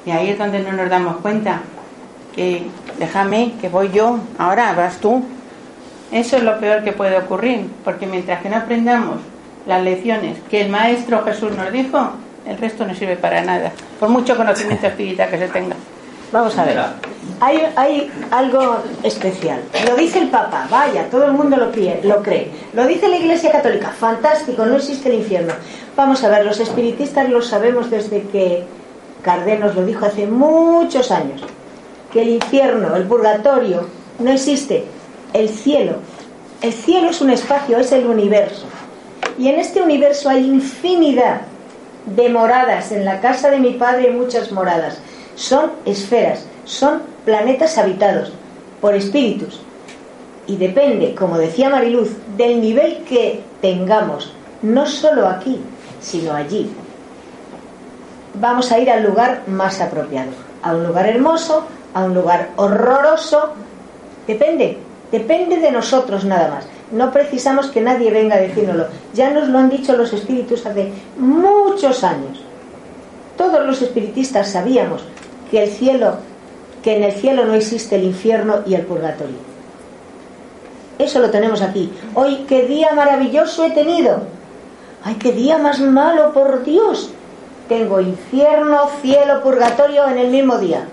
y 0.06 0.12
ahí 0.12 0.30
es 0.30 0.38
donde 0.38 0.60
no 0.60 0.74
nos 0.74 0.90
damos 0.90 1.18
cuenta 1.18 1.62
que 2.36 2.68
déjame, 3.00 3.54
que 3.62 3.70
voy 3.70 3.92
yo, 3.92 4.20
ahora 4.38 4.74
vas 4.74 4.98
tú. 4.98 5.24
Eso 6.12 6.38
es 6.38 6.44
lo 6.44 6.60
peor 6.60 6.84
que 6.84 6.92
puede 6.92 7.18
ocurrir, 7.18 7.68
porque 7.84 8.06
mientras 8.06 8.42
que 8.42 8.50
no 8.50 8.58
aprendamos 8.58 9.18
las 9.66 9.82
lecciones 9.82 10.38
que 10.50 10.62
el 10.62 10.70
Maestro 10.70 11.24
Jesús 11.24 11.56
nos 11.56 11.72
dijo, 11.72 12.12
el 12.46 12.58
resto 12.58 12.86
no 12.86 12.94
sirve 12.94 13.16
para 13.16 13.42
nada, 13.42 13.72
por 14.00 14.10
mucho 14.10 14.36
conocimiento 14.36 14.88
espiritual 14.88 15.30
que 15.30 15.38
se 15.40 15.48
tenga. 15.48 15.76
Vamos 16.34 16.58
a 16.58 16.66
ver. 16.66 16.80
Hay, 17.40 17.60
hay, 17.76 18.12
algo 18.32 18.78
especial. 19.04 19.62
Lo 19.88 19.96
dice 19.96 20.18
el 20.18 20.30
Papa, 20.30 20.68
vaya, 20.68 21.08
todo 21.12 21.26
el 21.26 21.34
mundo 21.34 21.58
lo 21.58 21.72
cree, 21.72 22.02
lo 22.04 22.24
cree. 22.24 22.50
Lo 22.74 22.88
dice 22.88 23.08
la 23.08 23.18
Iglesia 23.18 23.52
Católica, 23.52 23.90
fantástico, 23.90 24.66
no 24.66 24.78
existe 24.78 25.10
el 25.10 25.20
infierno. 25.20 25.54
Vamos 25.96 26.24
a 26.24 26.30
ver, 26.30 26.44
los 26.44 26.60
espiritistas 26.60 27.30
lo 27.30 27.44
sabemos 27.44 27.92
desde 27.92 28.24
que 28.24 28.64
Cardé 29.22 29.60
nos 29.60 29.76
lo 29.76 29.86
dijo 29.86 30.08
hace 30.08 30.26
muchos 30.26 31.12
años, 31.12 31.44
que 32.12 32.24
el 32.24 32.30
infierno, 32.30 32.96
el 32.96 33.04
purgatorio, 33.04 33.88
no 34.18 34.32
existe. 34.32 34.86
El 35.34 35.50
cielo, 35.50 35.98
el 36.64 36.74
cielo 36.74 37.12
es 37.12 37.22
un 37.22 37.30
espacio, 37.30 37.78
es 37.78 37.92
el 37.92 38.08
universo. 38.08 38.66
Y 39.38 39.50
en 39.50 39.60
este 39.60 39.84
universo 39.84 40.30
hay 40.30 40.48
infinidad 40.48 41.42
de 42.08 42.30
moradas. 42.30 42.92
En 42.92 43.06
la 43.06 43.22
casa 43.22 43.52
de 43.52 43.60
mi 43.60 43.74
padre 43.74 44.08
hay 44.08 44.14
muchas 44.16 44.52
moradas 44.52 44.98
son 45.36 45.72
esferas, 45.86 46.46
son 46.66 47.02
planetas 47.26 47.78
habitados 47.78 48.32
por 48.82 48.96
espíritus. 48.96 49.62
Y 50.46 50.58
depende, 50.58 51.16
como 51.16 51.38
decía 51.38 51.70
Mariluz, 51.70 52.12
del 52.38 52.60
nivel 52.60 53.04
que 53.06 53.42
tengamos, 53.62 54.34
no 54.62 54.86
solo 54.86 55.28
aquí, 55.28 55.62
sino 56.02 56.34
allí. 56.34 56.70
Vamos 58.36 58.72
a 58.72 58.80
ir 58.80 58.90
al 58.90 59.04
lugar 59.04 59.44
más 59.48 59.80
apropiado, 59.80 60.32
a 60.62 60.74
un 60.76 60.86
lugar 60.86 61.08
hermoso, 61.08 61.66
a 61.94 62.04
un 62.04 62.14
lugar 62.14 62.50
horroroso. 62.58 63.54
Depende, 64.28 64.80
depende 65.12 65.58
de 65.58 65.72
nosotros 65.72 66.26
nada 66.26 66.50
más. 66.50 66.66
No 66.92 67.12
precisamos 67.12 67.68
que 67.68 67.82
nadie 67.82 68.12
venga 68.12 68.36
a 68.36 68.40
decírnoslo. 68.40 68.88
Ya 69.14 69.30
nos 69.30 69.48
lo 69.48 69.60
han 69.60 69.70
dicho 69.70 69.96
los 69.96 70.12
espíritus 70.14 70.66
hace 70.66 70.92
muchos 71.18 72.04
años. 72.04 72.42
Todos 73.38 73.66
los 73.66 73.82
espiritistas 73.82 74.52
sabíamos 74.52 75.04
que 75.54 75.62
el 75.62 75.70
cielo, 75.70 76.16
que 76.82 76.98
en 76.98 77.04
el 77.04 77.12
cielo 77.12 77.46
no 77.46 77.54
existe 77.54 77.96
el 77.96 78.06
infierno 78.06 78.62
y 78.66 78.74
el 78.74 78.88
purgatorio. 78.88 79.38
Eso 80.98 81.20
lo 81.20 81.30
tenemos 81.30 81.62
aquí. 81.62 81.94
Hoy 82.16 82.46
qué 82.50 82.64
día 82.64 82.94
maravilloso 82.96 83.64
he 83.64 83.70
tenido. 83.70 84.24
Ay, 85.04 85.14
qué 85.14 85.32
día 85.32 85.60
más 85.60 85.80
malo, 85.80 86.34
por 86.34 86.64
Dios. 86.64 87.12
Tengo 87.70 88.00
infierno, 88.00 88.90
cielo, 89.04 89.44
purgatorio 89.44 90.08
en 90.08 90.18
el 90.18 90.32
mismo 90.32 90.58
día. 90.58 90.88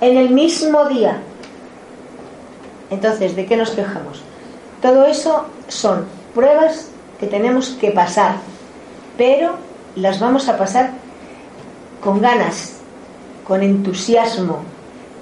En 0.00 0.16
el 0.16 0.30
mismo 0.30 0.86
día. 0.86 1.18
Entonces, 2.88 3.36
¿de 3.36 3.44
qué 3.44 3.58
nos 3.58 3.72
quejamos? 3.72 4.22
Todo 4.80 5.04
eso 5.04 5.44
son 5.68 6.06
pruebas 6.34 6.88
que 7.20 7.26
tenemos 7.26 7.68
que 7.78 7.90
pasar, 7.90 8.36
pero 9.18 9.56
las 9.94 10.20
vamos 10.20 10.48
a 10.48 10.56
pasar 10.56 10.92
con 12.02 12.22
ganas, 12.22 12.80
con 13.44 13.62
entusiasmo, 13.62 14.62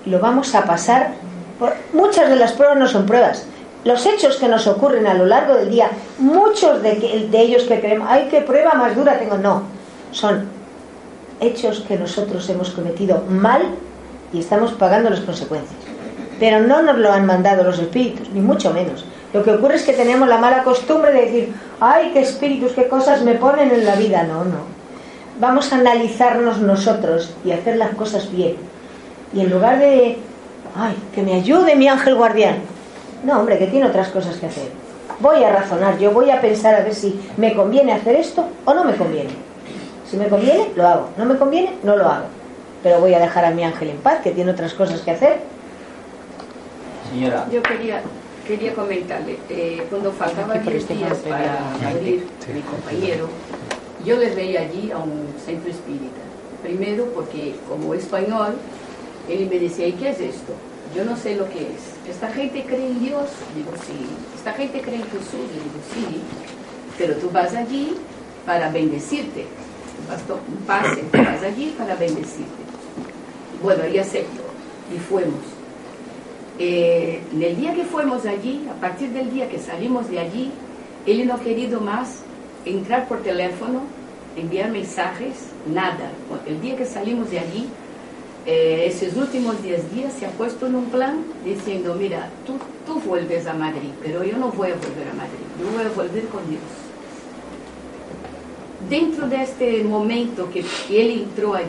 lo 0.06 0.18
vamos 0.20 0.54
a 0.54 0.64
pasar. 0.64 1.14
Muchas 1.92 2.28
de 2.28 2.37
las 2.37 2.52
pruebas 2.52 2.78
no 2.78 2.88
son 2.88 3.06
pruebas. 3.06 3.46
Los 3.85 4.06
hechos 4.06 4.37
que 4.37 4.48
nos 4.48 4.66
ocurren 4.66 5.06
a 5.06 5.14
lo 5.14 5.26
largo 5.26 5.54
del 5.54 5.70
día, 5.70 5.90
muchos 6.18 6.82
de, 6.82 7.28
de 7.30 7.40
ellos 7.40 7.64
que 7.64 7.80
creemos, 7.80 8.08
ay, 8.11 8.28
qué 8.30 8.40
prueba 8.40 8.74
más 8.74 8.94
dura 8.94 9.18
tengo, 9.18 9.38
no, 9.38 9.64
son 10.12 10.46
hechos 11.40 11.85
que 11.87 11.98
nosotros 11.98 12.48
hemos 12.48 12.70
cometido 12.70 13.24
mal 13.28 13.62
y 14.32 14.38
estamos 14.38 14.72
pagando 14.72 15.11
las 15.11 15.20
consecuencias. 15.20 15.80
Pero 16.38 16.61
no 16.61 16.82
nos 16.82 16.98
lo 16.98 17.12
han 17.12 17.26
mandado 17.26 17.64
los 17.64 17.78
espíritus, 17.78 18.28
ni 18.30 18.40
mucho 18.40 18.72
menos. 18.72 19.04
Lo 19.32 19.42
que 19.42 19.50
ocurre 19.50 19.76
es 19.76 19.82
que 19.82 19.92
tenemos 19.94 20.28
la 20.28 20.38
mala 20.38 20.62
costumbre 20.62 21.12
de 21.12 21.22
decir, 21.22 21.54
ay, 21.80 22.11
qué 22.12 22.20
espíritus, 22.20 22.72
qué 22.72 22.87
cosas 22.87 23.22
me 23.22 23.35
ponen 23.35 23.70
en 23.70 23.85
la 23.85 23.96
vida. 23.96 24.22
No, 24.22 24.44
no 24.44 24.71
vamos 25.40 25.73
a 25.73 25.77
analizarnos 25.77 26.61
nosotros 26.61 27.35
y 27.45 27.53
hacer 27.53 27.77
las 27.77 27.95
cosas 27.95 28.31
bien. 28.31 28.57
Y 29.35 29.40
en 29.40 29.51
lugar 29.51 29.79
de, 29.79 30.18
ay, 30.77 30.97
que 31.14 31.23
me 31.23 31.35
ayude 31.35 31.75
mi 31.77 31.88
ángel 31.88 32.14
guardián. 32.14 32.57
No, 33.25 33.38
hombre, 33.38 33.59
que 33.59 33.66
tiene 33.66 33.87
otras 33.87 34.09
cosas 34.09 34.37
que 34.37 34.47
hacer. 34.47 34.68
Voy 35.21 35.42
a 35.45 35.53
razonar, 35.53 35.99
yo 35.99 36.11
voy 36.11 36.31
a 36.31 36.40
pensar 36.40 36.75
a 36.75 36.81
ver 36.81 36.95
si 36.95 37.21
me 37.37 37.55
conviene 37.55 37.92
hacer 37.92 38.16
esto 38.16 38.49
o 38.64 38.75
no 38.75 38.85
me 38.85 38.95
conviene. 38.95 39.31
Si 40.11 40.16
me 40.16 40.29
conviene, 40.29 40.71
lo 40.77 40.87
hago. 40.87 41.09
No 41.16 41.25
me 41.25 41.37
conviene, 41.37 41.75
no 41.83 41.97
lo 41.97 42.09
hago. 42.09 42.27
Pero 42.83 43.01
voy 43.01 43.14
a 43.14 43.21
dejar 43.21 43.45
a 43.45 43.51
mi 43.51 43.64
ángel 43.64 43.90
en 43.90 43.99
paz, 43.99 44.21
que 44.23 44.33
tiene 44.33 44.51
otras 44.51 44.75
cosas 44.75 45.01
que 45.01 45.12
hacer. 45.12 45.40
Señora. 47.11 47.47
Yo 47.51 47.62
quería, 47.62 48.03
quería 48.47 48.75
comentarle, 48.75 49.38
eh, 49.49 49.87
cuando 49.88 50.12
faltaban 50.12 50.62
10 50.62 50.77
este 50.77 50.95
días 50.95 51.16
para 51.18 51.59
abrir 51.88 52.27
mi 52.53 52.61
compañero, 52.61 53.29
yo 54.04 54.16
les 54.16 54.34
veía 54.34 54.62
allí 54.62 54.90
a 54.90 54.98
un 54.98 55.26
centro 55.44 55.70
espírita. 55.70 56.20
Primero 56.62 57.06
porque 57.14 57.54
como 57.68 57.94
español, 57.94 58.54
él 59.28 59.48
me 59.50 59.58
decía, 59.58 59.86
¿y 59.86 59.92
qué 59.92 60.10
es 60.10 60.20
esto? 60.20 60.52
Yo 60.94 61.04
no 61.04 61.16
sé 61.16 61.36
lo 61.36 61.48
que 61.48 61.60
es. 61.62 62.10
¿Esta 62.10 62.28
gente 62.28 62.64
cree 62.64 62.88
en 62.88 63.00
Dios? 63.00 63.30
Digo, 63.54 63.70
sí. 63.86 64.06
¿Esta 64.36 64.52
gente 64.52 64.80
cree 64.80 64.96
en 64.96 65.04
Jesús? 65.04 65.32
Digo, 65.32 65.80
sí. 65.94 66.20
Pero 66.98 67.14
tú 67.14 67.30
vas 67.30 67.54
allí 67.54 67.96
para 68.44 68.70
bendecirte. 68.70 69.46
Un 70.28 70.56
pase, 70.66 71.02
vas 71.12 71.42
allí 71.42 71.74
para 71.78 71.94
bendecirte. 71.94 72.62
Bueno, 73.62 73.86
y 73.86 73.98
acepto. 73.98 74.42
Y 74.94 74.98
fuimos. 74.98 75.40
Eh, 76.58 77.22
en 77.32 77.42
el 77.42 77.56
día 77.56 77.74
que 77.74 77.84
fuimos 77.84 78.26
allí, 78.26 78.68
a 78.70 78.78
partir 78.80 79.10
del 79.10 79.32
día 79.32 79.48
que 79.48 79.58
salimos 79.58 80.10
de 80.10 80.18
allí, 80.18 80.52
él 81.06 81.26
no 81.26 81.34
ha 81.34 81.40
querido 81.40 81.80
más 81.80 82.22
entrar 82.64 83.09
por 83.09 83.22
teléfono, 83.22 83.83
enviar 84.37 84.70
mensajes, 84.70 85.35
nada. 85.72 86.11
El 86.46 86.61
día 86.61 86.77
que 86.77 86.85
salimos 86.85 87.31
de 87.31 87.38
allí, 87.38 87.68
eh, 88.44 88.87
esos 88.87 89.16
últimos 89.16 89.62
10 89.62 89.94
días 89.94 90.12
se 90.12 90.27
ha 90.27 90.31
puesto 90.31 90.66
en 90.66 90.75
un 90.75 90.87
plan 90.87 91.22
diciendo, 91.44 91.94
mira, 91.94 92.29
tú, 92.44 92.55
tú 92.87 93.01
vuelves 93.09 93.46
a 93.46 93.55
Madrid, 93.55 93.90
pero 94.03 94.25
yo 94.25 94.37
no 94.37 94.48
voy 94.48 94.70
a 94.70 94.75
volver 94.75 95.09
a 95.09 95.14
Madrid, 95.14 95.46
yo 95.61 95.70
voy 95.70 95.85
a 95.85 95.88
volver 95.90 96.25
con 96.27 96.48
Dios. 96.51 96.62
Dentro 98.90 99.29
de 99.29 99.42
este 99.42 99.85
momento 99.85 100.51
que, 100.51 100.64
él 100.90 101.22
entró 101.22 101.55
allí, 101.55 101.66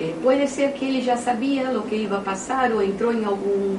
eh, 0.00 0.12
puede 0.24 0.48
ser 0.48 0.74
que 0.74 0.88
él 0.88 1.04
ya 1.04 1.16
sabía 1.16 1.70
lo 1.70 1.84
que 1.84 1.96
iba 1.96 2.18
a 2.18 2.24
pasar 2.24 2.72
o 2.72 2.82
entró 2.82 3.12
en 3.12 3.24
algún, 3.24 3.78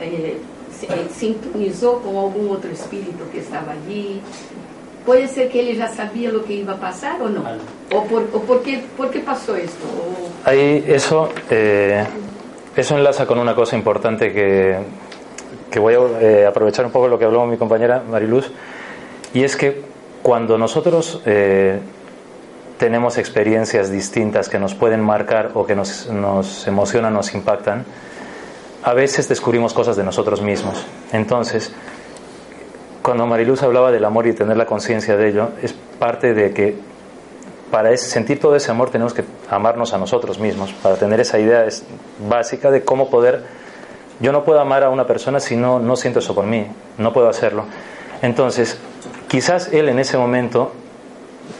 eh, 0.00 0.38
se, 0.76 0.88
sintonizó 1.14 2.00
con 2.02 2.16
algún 2.16 2.50
otro 2.50 2.72
espíritu 2.72 3.30
que 3.30 3.38
estaba 3.38 3.72
allí, 3.72 4.20
Puede 5.04 5.28
ser 5.28 5.50
que 5.50 5.60
él 5.60 5.76
ya 5.76 5.88
sabía 5.88 6.30
lo 6.30 6.44
que 6.44 6.54
iba 6.54 6.74
a 6.74 6.76
pasar 6.76 7.20
o 7.20 7.28
no. 7.28 7.42
¿O 7.94 8.04
por, 8.04 8.22
o 8.32 8.40
por, 8.40 8.62
qué, 8.62 8.82
por 8.96 9.10
qué, 9.10 9.20
pasó 9.20 9.54
esto? 9.54 9.84
Ahí 10.44 10.84
eso, 10.88 11.28
eh, 11.50 12.04
eso 12.74 12.96
enlaza 12.96 13.26
con 13.26 13.38
una 13.38 13.54
cosa 13.54 13.76
importante 13.76 14.32
que, 14.32 14.78
que 15.70 15.78
voy 15.78 15.94
a 15.94 15.98
eh, 16.20 16.46
aprovechar 16.46 16.86
un 16.86 16.92
poco 16.92 17.08
lo 17.08 17.18
que 17.18 17.26
habló 17.26 17.44
mi 17.46 17.56
compañera 17.56 18.02
Mariluz, 18.08 18.50
y 19.34 19.42
es 19.42 19.56
que 19.56 19.82
cuando 20.22 20.56
nosotros 20.56 21.20
eh, 21.26 21.80
tenemos 22.78 23.18
experiencias 23.18 23.90
distintas 23.90 24.48
que 24.48 24.58
nos 24.58 24.74
pueden 24.74 25.02
marcar 25.02 25.50
o 25.54 25.66
que 25.66 25.74
nos, 25.74 26.08
nos 26.08 26.66
emocionan, 26.66 27.12
nos 27.12 27.34
impactan, 27.34 27.84
a 28.82 28.94
veces 28.94 29.28
descubrimos 29.28 29.74
cosas 29.74 29.96
de 29.96 30.04
nosotros 30.04 30.40
mismos. 30.40 30.84
Entonces, 31.12 31.72
cuando 33.04 33.26
Mariluz 33.26 33.62
hablaba 33.62 33.92
del 33.92 34.02
amor 34.06 34.26
y 34.26 34.32
tener 34.32 34.56
la 34.56 34.64
conciencia 34.64 35.14
de 35.14 35.28
ello, 35.28 35.50
es 35.62 35.74
parte 35.74 36.32
de 36.32 36.54
que 36.54 36.74
para 37.70 37.94
sentir 37.98 38.40
todo 38.40 38.56
ese 38.56 38.70
amor 38.70 38.88
tenemos 38.88 39.12
que 39.12 39.24
amarnos 39.50 39.92
a 39.92 39.98
nosotros 39.98 40.38
mismos, 40.38 40.72
para 40.72 40.96
tener 40.96 41.20
esa 41.20 41.38
idea 41.38 41.66
básica 42.26 42.70
de 42.70 42.82
cómo 42.82 43.10
poder... 43.10 43.42
Yo 44.20 44.32
no 44.32 44.44
puedo 44.44 44.58
amar 44.58 44.84
a 44.84 44.88
una 44.88 45.06
persona 45.06 45.38
si 45.38 45.54
no, 45.54 45.80
no 45.80 45.96
siento 45.96 46.20
eso 46.20 46.34
por 46.34 46.46
mí, 46.46 46.66
no 46.96 47.12
puedo 47.12 47.28
hacerlo. 47.28 47.66
Entonces, 48.22 48.78
quizás 49.28 49.70
él 49.74 49.90
en 49.90 49.98
ese 49.98 50.16
momento 50.16 50.72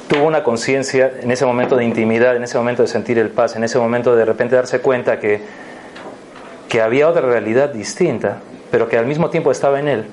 tuvo 0.09 0.25
una 0.25 0.43
conciencia, 0.45 1.13
en 1.21 1.31
ese 1.31 1.45
momento 1.45 1.77
de 1.77 1.85
intimidad, 1.85 2.37
en 2.37 2.45
ese 2.45 2.57
momento 2.57 2.81
de 2.81 2.89
sentir 2.89 3.19
el 3.19 3.29
paz, 3.29 3.55
en 3.55 3.65
ese 3.65 3.79
momento 3.79 4.17
de 4.17 4.25
repente 4.25 4.57
darse 4.57 4.81
cuenta 4.81 5.21
que, 5.21 5.43
que 6.71 6.81
había 6.81 7.07
otra 7.07 7.21
realidad 7.21 7.69
distinta, 7.69 8.39
pero 8.71 8.89
que 8.89 8.97
al 8.97 9.05
mismo 9.05 9.29
tiempo 9.29 9.51
estaba 9.51 9.79
en 9.79 9.89
él 9.89 10.07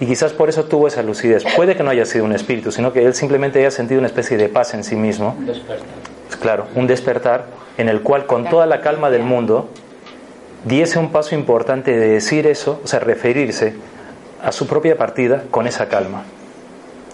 y 0.00 0.06
quizás 0.06 0.32
por 0.32 0.48
eso 0.48 0.64
tuvo 0.64 0.86
esa 0.86 1.02
lucidez. 1.02 1.44
Puede 1.56 1.76
que 1.76 1.82
no 1.82 1.90
haya 1.90 2.04
sido 2.04 2.24
un 2.24 2.32
espíritu, 2.32 2.70
sino 2.70 2.92
que 2.92 3.04
él 3.04 3.14
simplemente 3.14 3.58
haya 3.58 3.70
sentido 3.70 3.98
una 3.98 4.06
especie 4.06 4.36
de 4.36 4.48
paz 4.48 4.74
en 4.74 4.84
sí 4.84 4.94
mismo. 4.94 5.34
Un 5.38 5.46
despertar. 5.46 5.86
Claro, 6.40 6.66
un 6.74 6.86
despertar 6.86 7.46
en 7.78 7.88
el 7.88 8.02
cual 8.02 8.26
con 8.26 8.48
toda 8.48 8.66
la 8.66 8.80
calma 8.80 9.10
del 9.10 9.22
mundo 9.22 9.68
diese 10.64 10.98
un 10.98 11.10
paso 11.10 11.34
importante 11.34 11.96
de 11.96 12.08
decir 12.08 12.46
eso, 12.46 12.80
o 12.84 12.86
sea, 12.86 13.00
referirse 13.00 13.74
a 14.42 14.52
su 14.52 14.66
propia 14.66 14.96
partida 14.96 15.44
con 15.50 15.66
esa 15.66 15.88
calma, 15.88 16.24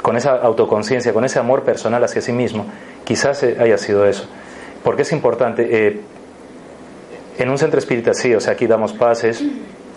con 0.03 0.17
esa 0.17 0.33
autoconciencia, 0.33 1.13
con 1.13 1.25
ese 1.25 1.39
amor 1.39 1.63
personal 1.63 2.03
hacia 2.05 2.21
sí 2.21 2.33
mismo. 2.33 2.67
Quizás 3.05 3.43
eh, 3.43 3.57
haya 3.61 3.79
sido 3.79 4.07
eso. 4.07 4.27
Porque 4.83 5.03
es 5.03 5.13
importante. 5.13 5.67
Eh, 5.71 6.01
en 7.37 7.49
un 7.49 7.59
centro 7.59 7.79
espírita 7.79 8.15
sí, 8.15 8.35
o 8.35 8.41
sea, 8.41 8.53
aquí 8.53 8.67
damos 8.67 8.93
pases, 8.93 9.43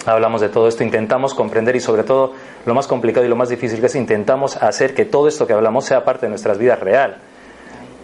hablamos 0.06 0.42
de 0.42 0.50
todo 0.50 0.68
esto, 0.68 0.84
intentamos 0.84 1.34
comprender 1.34 1.76
y 1.76 1.80
sobre 1.80 2.04
todo 2.04 2.34
lo 2.66 2.74
más 2.74 2.88
complicado 2.88 3.26
y 3.26 3.30
lo 3.30 3.36
más 3.36 3.50
difícil 3.50 3.80
que 3.80 3.88
es 3.88 3.96
intentamos 3.96 4.58
hacer 4.58 4.94
que 4.94 5.06
todo 5.06 5.28
esto 5.28 5.48
que 5.48 5.54
hablamos 5.54 5.86
sea 5.86 6.06
parte 6.06 6.26
de 6.26 6.30
nuestras 6.30 6.58
vidas 6.58 6.80
real. 6.80 7.18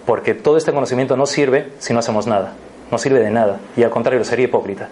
Porque 0.06 0.34
todo 0.34 0.58
este 0.58 0.74
conocimiento 0.74 1.16
no 1.16 1.26
sirve 1.26 1.70
si 1.80 1.94
no 1.94 2.00
hacemos 2.00 2.28
nada, 2.28 2.54
no 2.92 2.98
sirve 2.98 3.20
de 3.20 3.30
nada 3.30 3.60
y 3.78 3.84
al 3.84 3.90
contrario 3.90 4.24
sería 4.24 4.46
hipócrita. 4.46 4.90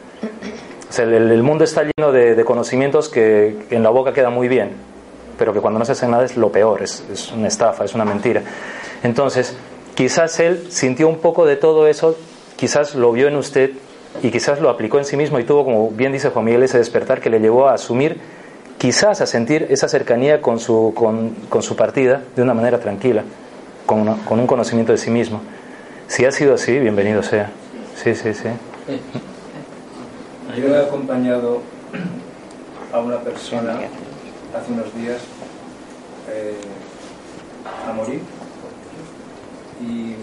El, 0.97 1.41
mundo 1.43 1.63
está 1.63 1.83
lleno 1.83 2.11
de, 2.11 2.43
conocimientos 2.43 3.07
que, 3.07 3.57
en 3.69 3.81
la 3.81 3.89
boca 3.89 4.13
queda 4.13 4.29
muy 4.29 4.47
bien, 4.47 4.71
pero 5.37 5.53
que 5.53 5.61
cuando 5.61 5.79
no 5.79 5.85
se 5.85 5.93
hace 5.93 6.07
nada 6.07 6.25
es 6.25 6.35
lo 6.35 6.51
peor, 6.51 6.81
es, 6.81 7.05
es 7.11 7.31
una 7.31 7.47
estafa, 7.47 7.85
es 7.85 7.93
una 7.95 8.03
mentira. 8.03 8.41
Entonces, 9.01 9.55
quizás 9.95 10.39
él 10.41 10.67
sintió 10.69 11.07
un 11.07 11.19
poco 11.19 11.45
de 11.45 11.55
todo 11.55 11.87
eso, 11.87 12.17
quizás 12.57 12.93
lo 12.95 13.13
vio 13.13 13.29
en 13.29 13.37
usted 13.37 13.71
y 14.21 14.29
quizás 14.31 14.59
lo 14.59 14.69
aplicó 14.69 14.97
en 14.97 15.05
sí 15.05 15.17
mismo 15.17 15.39
y 15.39 15.43
tuvo, 15.43 15.63
como 15.63 15.89
bien 15.89 16.11
dice 16.11 16.29
Juan 16.29 16.45
Miguel, 16.45 16.63
ese 16.63 16.77
despertar 16.77 17.21
que 17.21 17.29
le 17.29 17.39
llevó 17.39 17.67
a 17.67 17.73
asumir, 17.73 18.19
quizás 18.77 19.21
a 19.21 19.25
sentir 19.25 19.67
esa 19.69 19.87
cercanía 19.87 20.41
con 20.41 20.59
su, 20.59 20.93
con, 20.95 21.29
con 21.49 21.63
su 21.63 21.75
partida 21.75 22.21
de 22.35 22.41
una 22.41 22.53
manera 22.53 22.79
tranquila, 22.79 23.23
con, 23.85 24.15
con, 24.19 24.39
un 24.39 24.47
conocimiento 24.47 24.91
de 24.91 24.97
sí 24.97 25.09
mismo. 25.09 25.41
Si 26.07 26.25
ha 26.25 26.31
sido 26.31 26.55
así, 26.55 26.77
bienvenido 26.77 27.23
sea. 27.23 27.51
Sí, 27.95 28.15
sí, 28.15 28.33
sí. 28.33 28.49
Yo 30.57 30.75
he 30.75 30.81
acompañado 30.81 31.61
a 32.91 32.99
una 32.99 33.19
persona 33.19 33.79
hace 34.53 34.71
unos 34.73 34.93
días 34.95 35.19
eh, 36.29 36.55
a 37.87 37.93
morir 37.93 38.21
y 39.81 40.15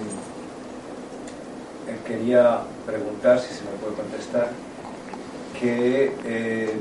quería 2.07 2.61
preguntar, 2.89 3.39
si 3.39 3.55
se 3.55 3.63
me 3.65 3.71
puede 3.83 3.97
contestar, 3.97 4.51
que 5.61 6.15
eh, 6.25 6.73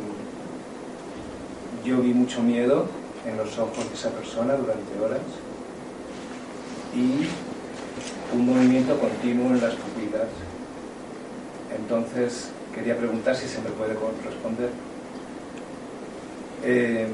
yo 1.84 1.98
vi 1.98 2.14
mucho 2.14 2.42
miedo 2.42 2.88
en 3.26 3.36
los 3.36 3.60
ojos 3.60 3.90
de 3.90 3.94
esa 3.94 4.12
persona 4.12 4.54
durante 4.54 4.98
horas 5.04 5.20
y 6.96 7.28
un 8.34 8.46
movimiento 8.46 8.98
continuo 8.98 9.48
en 9.48 9.60
las 9.60 9.76
pupilas. 9.76 10.30
Entonces 11.78 12.52
quería 12.74 12.98
preguntar 12.98 13.36
si 13.36 13.50
se 13.50 13.60
me 13.60 13.72
puede 13.72 13.98
responder. 14.24 14.70
Eh, 16.64 17.08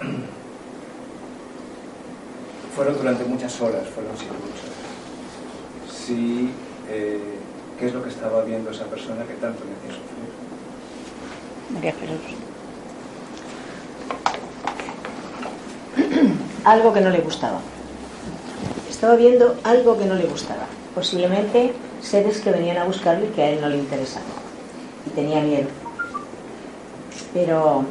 fueron 2.74 2.96
durante 2.96 3.22
muchas 3.24 3.60
horas, 3.60 3.88
fueron 3.94 4.18
sin 4.18 4.28
muchas. 4.28 4.70
Si 5.88 6.50
qué 7.80 7.86
es 7.86 7.94
lo 7.94 8.02
que 8.02 8.10
estaba 8.10 8.42
viendo 8.44 8.70
esa 8.70 8.84
persona 8.84 9.24
que 9.24 9.32
tanto 9.34 9.64
me 9.64 9.72
hacía 9.72 9.98
sufrir. 9.98 10.28
María 11.70 11.92
Jesús. 11.92 12.36
algo 16.64 16.92
que 16.92 17.00
no 17.00 17.08
le 17.08 17.20
gustaba. 17.20 17.58
Estaba 18.90 19.16
viendo 19.16 19.56
algo 19.64 19.98
que 19.98 20.04
no 20.04 20.14
le 20.14 20.26
gustaba. 20.26 20.66
Posiblemente 20.94 21.72
seres 22.02 22.40
que 22.40 22.50
venían 22.50 22.76
a 22.76 22.84
buscarlo 22.84 23.24
y 23.24 23.28
que 23.28 23.42
a 23.42 23.50
él 23.50 23.62
no 23.62 23.70
le 23.70 23.78
interesaban. 23.78 24.28
Y 25.06 25.10
tenía 25.10 25.40
miedo. 25.40 25.68
Pero 27.32 27.84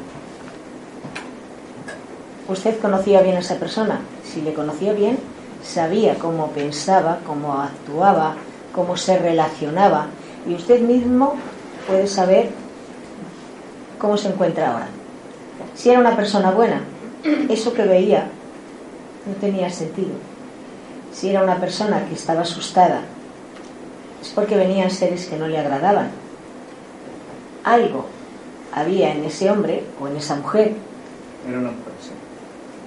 usted 2.48 2.80
conocía 2.80 3.24
bien 3.24 3.38
a 3.38 3.40
esa 3.40 3.56
persona. 3.56 4.02
Si 4.24 4.42
le 4.42 4.54
conocía 4.54 4.94
bien, 4.94 5.18
sabía 5.64 6.14
cómo 6.20 6.52
pensaba, 6.52 7.20
cómo 7.26 7.60
actuaba, 7.60 8.36
cómo 8.80 8.96
se 8.96 9.20
relacionaba 9.20 10.08
y 10.48 10.54
usted 10.54 10.80
mismo 10.80 11.34
puede 11.86 12.08
saber 12.08 12.50
cómo 13.98 14.16
se 14.16 14.30
encuentra 14.30 14.72
ahora. 14.72 14.88
Si 15.76 15.90
era 15.90 16.00
una 16.00 16.16
persona 16.16 16.52
buena, 16.52 16.80
eso 17.50 17.74
que 17.74 17.84
veía 17.84 18.30
no 19.26 19.34
tenía 19.34 19.70
sentido. 19.70 20.12
Si 21.12 21.30
era 21.30 21.44
una 21.44 21.60
persona 21.60 22.06
que 22.08 22.14
estaba 22.14 22.44
asustada, 22.44 23.02
es 24.22 24.30
porque 24.30 24.56
venían 24.56 24.90
seres 24.92 25.26
que 25.26 25.36
no 25.36 25.50
le 25.50 25.60
agradaban. 25.60 26.12
Algo 27.66 28.06
había 28.74 29.12
en 29.12 29.26
ese 29.26 29.52
hombre 29.52 29.84
o 30.02 30.08
en 30.08 30.16
esa 30.16 30.38
mujer. 30.38 30.72
Era 31.46 31.60
una 31.60 31.72
mujer, 31.72 31.94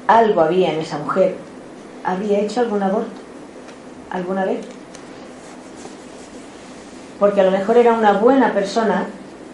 Algo 0.07 0.40
había 0.40 0.72
en 0.72 0.80
esa 0.80 0.97
mujer. 0.97 1.36
¿Había 2.03 2.38
hecho 2.38 2.61
algún 2.61 2.82
aborto? 2.82 3.11
¿Alguna 4.11 4.47
vez? 4.47 4.61
Porque 7.18 7.40
a 7.40 7.44
lo 7.44 7.50
mejor 7.50 7.76
era 7.76 7.92
una 7.92 8.12
buena 8.14 8.52
persona, 8.52 9.06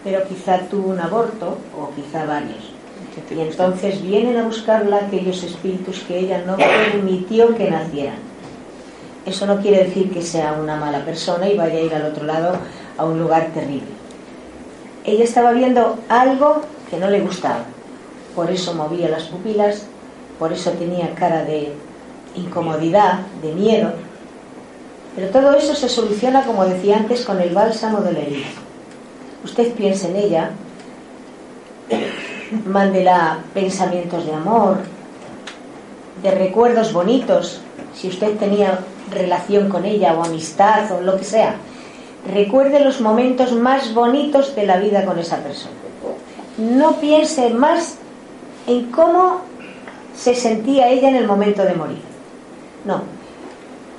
pero 0.03 0.23
quizá 0.27 0.59
tuvo 0.69 0.89
un 0.89 0.99
aborto 0.99 1.57
o 1.77 1.91
quizá 1.95 2.25
varios. 2.25 2.79
Y 3.29 3.39
entonces 3.41 4.01
vienen 4.01 4.37
a 4.37 4.43
buscarla 4.43 4.97
aquellos 4.97 5.43
espíritus 5.43 5.99
que 6.07 6.19
ella 6.19 6.43
no 6.45 6.55
permitió 6.55 7.55
que 7.55 7.69
nacieran. 7.69 8.15
Eso 9.25 9.45
no 9.45 9.59
quiere 9.59 9.83
decir 9.83 10.11
que 10.11 10.21
sea 10.21 10.53
una 10.53 10.77
mala 10.77 11.03
persona 11.03 11.47
y 11.47 11.57
vaya 11.57 11.77
a 11.77 11.81
ir 11.81 11.93
al 11.93 12.05
otro 12.05 12.25
lado 12.25 12.53
a 12.97 13.05
un 13.05 13.19
lugar 13.19 13.49
terrible. 13.53 13.89
Ella 15.03 15.23
estaba 15.23 15.51
viendo 15.51 15.99
algo 16.07 16.61
que 16.89 16.97
no 16.97 17.09
le 17.09 17.19
gustaba. 17.19 17.63
Por 18.35 18.49
eso 18.49 18.73
movía 18.73 19.09
las 19.09 19.23
pupilas, 19.23 19.85
por 20.39 20.53
eso 20.53 20.71
tenía 20.71 21.13
cara 21.13 21.43
de 21.43 21.73
incomodidad, 22.35 23.19
de 23.41 23.53
miedo, 23.53 23.91
pero 25.15 25.29
todo 25.29 25.53
eso 25.53 25.75
se 25.75 25.89
soluciona, 25.89 26.43
como 26.43 26.65
decía 26.65 26.97
antes, 26.97 27.25
con 27.25 27.41
el 27.41 27.53
bálsamo 27.53 28.01
de 28.01 28.13
la 28.13 28.19
herida. 28.19 28.47
Usted 29.43 29.73
piensa 29.73 30.07
en 30.07 30.15
ella, 30.15 30.51
mándela 32.65 33.39
pensamientos 33.53 34.25
de 34.25 34.33
amor, 34.33 34.77
de 36.21 36.31
recuerdos 36.31 36.93
bonitos, 36.93 37.61
si 37.95 38.09
usted 38.09 38.37
tenía 38.37 38.79
relación 39.11 39.69
con 39.69 39.85
ella 39.85 40.13
o 40.13 40.23
amistad 40.23 40.91
o 40.91 41.01
lo 41.01 41.17
que 41.17 41.23
sea. 41.23 41.55
Recuerde 42.31 42.81
los 42.81 43.01
momentos 43.01 43.53
más 43.53 43.93
bonitos 43.93 44.55
de 44.55 44.65
la 44.65 44.77
vida 44.77 45.05
con 45.05 45.17
esa 45.19 45.37
persona. 45.37 45.73
No 46.57 46.97
piense 46.97 47.49
más 47.51 47.97
en 48.67 48.91
cómo 48.91 49.41
se 50.15 50.35
sentía 50.35 50.89
ella 50.89 51.09
en 51.09 51.15
el 51.15 51.25
momento 51.25 51.63
de 51.63 51.73
morir. 51.73 52.01
No, 52.83 53.01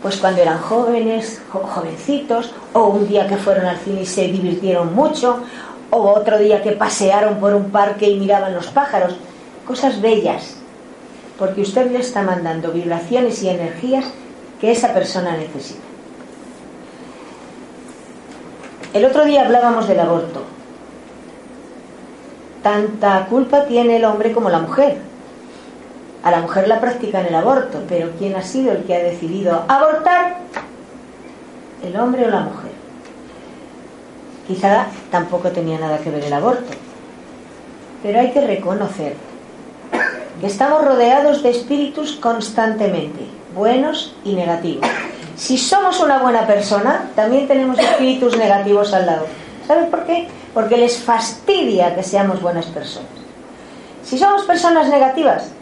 pues 0.02 0.16
cuando 0.16 0.40
eran 0.40 0.58
jóvenes, 0.58 1.42
jovencitos, 1.50 2.52
o 2.72 2.84
un 2.86 3.06
día 3.06 3.26
que 3.26 3.36
fueron 3.36 3.66
al 3.66 3.78
cine 3.78 4.02
y 4.02 4.06
se 4.06 4.28
divirtieron 4.28 4.94
mucho, 4.94 5.40
o 5.90 6.10
otro 6.12 6.38
día 6.38 6.62
que 6.62 6.72
pasearon 6.72 7.36
por 7.36 7.54
un 7.54 7.70
parque 7.70 8.08
y 8.08 8.18
miraban 8.18 8.54
los 8.54 8.68
pájaros, 8.68 9.16
cosas 9.66 10.00
bellas, 10.00 10.56
porque 11.38 11.60
usted 11.62 11.90
le 11.90 11.98
está 11.98 12.22
mandando 12.22 12.72
vibraciones 12.72 13.42
y 13.42 13.48
energías 13.48 14.06
que 14.60 14.70
esa 14.70 14.94
persona 14.94 15.36
necesita. 15.36 15.82
El 18.94 19.04
otro 19.04 19.24
día 19.24 19.44
hablábamos 19.44 19.86
del 19.86 20.00
aborto. 20.00 20.42
Tanta 22.62 23.26
culpa 23.26 23.64
tiene 23.66 23.96
el 23.96 24.04
hombre 24.04 24.32
como 24.32 24.50
la 24.50 24.58
mujer 24.58 25.09
a 26.22 26.30
la 26.30 26.40
mujer 26.40 26.68
la 26.68 26.80
practican 26.80 27.26
el 27.26 27.34
aborto, 27.34 27.82
pero 27.88 28.10
¿quién 28.18 28.36
ha 28.36 28.42
sido 28.42 28.72
el 28.72 28.84
que 28.84 28.94
ha 28.94 29.02
decidido 29.02 29.64
abortar? 29.68 30.36
¿El 31.82 31.96
hombre 31.96 32.26
o 32.26 32.30
la 32.30 32.40
mujer? 32.40 32.72
Quizá 34.46 34.86
tampoco 35.10 35.50
tenía 35.50 35.78
nada 35.78 35.98
que 35.98 36.10
ver 36.10 36.24
el 36.24 36.32
aborto, 36.32 36.72
pero 38.02 38.20
hay 38.20 38.32
que 38.32 38.40
reconocer 38.40 39.14
que 40.40 40.46
estamos 40.46 40.84
rodeados 40.84 41.42
de 41.42 41.50
espíritus 41.50 42.12
constantemente, 42.12 43.26
buenos 43.54 44.14
y 44.24 44.34
negativos. 44.34 44.86
Si 45.36 45.56
somos 45.56 46.00
una 46.00 46.18
buena 46.18 46.46
persona, 46.46 47.10
también 47.14 47.48
tenemos 47.48 47.78
espíritus 47.78 48.36
negativos 48.36 48.92
al 48.92 49.06
lado. 49.06 49.26
¿Sabes 49.66 49.88
por 49.88 50.04
qué? 50.04 50.28
Porque 50.52 50.76
les 50.76 50.98
fastidia 50.98 51.94
que 51.94 52.02
seamos 52.02 52.42
buenas 52.42 52.66
personas. 52.66 53.08
Si 54.02 54.18
somos 54.18 54.42
personas 54.42 54.88
negativas, 54.88 55.52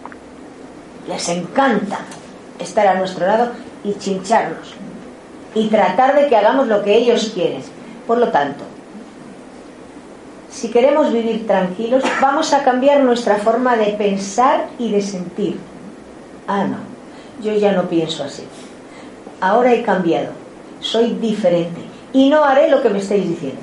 les 1.09 1.29
encanta 1.31 2.01
estar 2.59 2.87
a 2.87 2.95
nuestro 2.95 3.27
lado 3.27 3.53
y 3.83 3.95
chincharnos 3.95 4.75
y 5.55 5.69
tratar 5.69 6.15
de 6.15 6.29
que 6.29 6.37
hagamos 6.37 6.69
lo 6.69 6.83
que 6.83 6.95
ellos 6.97 7.33
quieren. 7.35 7.63
Por 8.07 8.19
lo 8.19 8.29
tanto, 8.29 8.65
si 10.51 10.69
queremos 10.69 11.13
vivir 11.13 11.47
tranquilos, 11.47 12.05
vamos 12.21 12.53
a 12.53 12.63
cambiar 12.63 13.01
nuestra 13.01 13.37
forma 13.37 13.77
de 13.77 13.93
pensar 13.95 14.69
y 14.79 14.91
de 14.91 15.01
sentir. 15.01 15.59
Ah, 16.47 16.65
no, 16.65 16.77
yo 17.43 17.55
ya 17.55 17.73
no 17.73 17.89
pienso 17.89 18.25
así. 18.25 18.45
Ahora 19.41 19.73
he 19.73 19.83
cambiado, 19.83 20.31
soy 20.81 21.15
diferente 21.15 21.81
y 22.13 22.29
no 22.29 22.45
haré 22.45 22.69
lo 22.69 22.83
que 22.83 22.91
me 22.91 22.99
estáis 22.99 23.29
diciendo. 23.29 23.61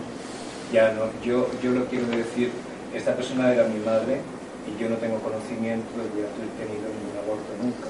Ya 0.72 0.94
no, 0.94 1.04
yo, 1.24 1.48
yo 1.62 1.72
lo 1.72 1.86
quiero 1.86 2.08
decir, 2.08 2.52
esta 2.94 3.16
persona 3.16 3.52
era 3.54 3.66
mi 3.66 3.80
madre 3.80 4.22
y 4.66 4.82
yo 4.82 4.90
no 4.90 4.96
tengo 4.96 5.20
conocimiento 5.20 5.92
de 6.16 6.22
haber 6.24 6.50
tenido 6.58 6.90
nunca. 7.62 7.90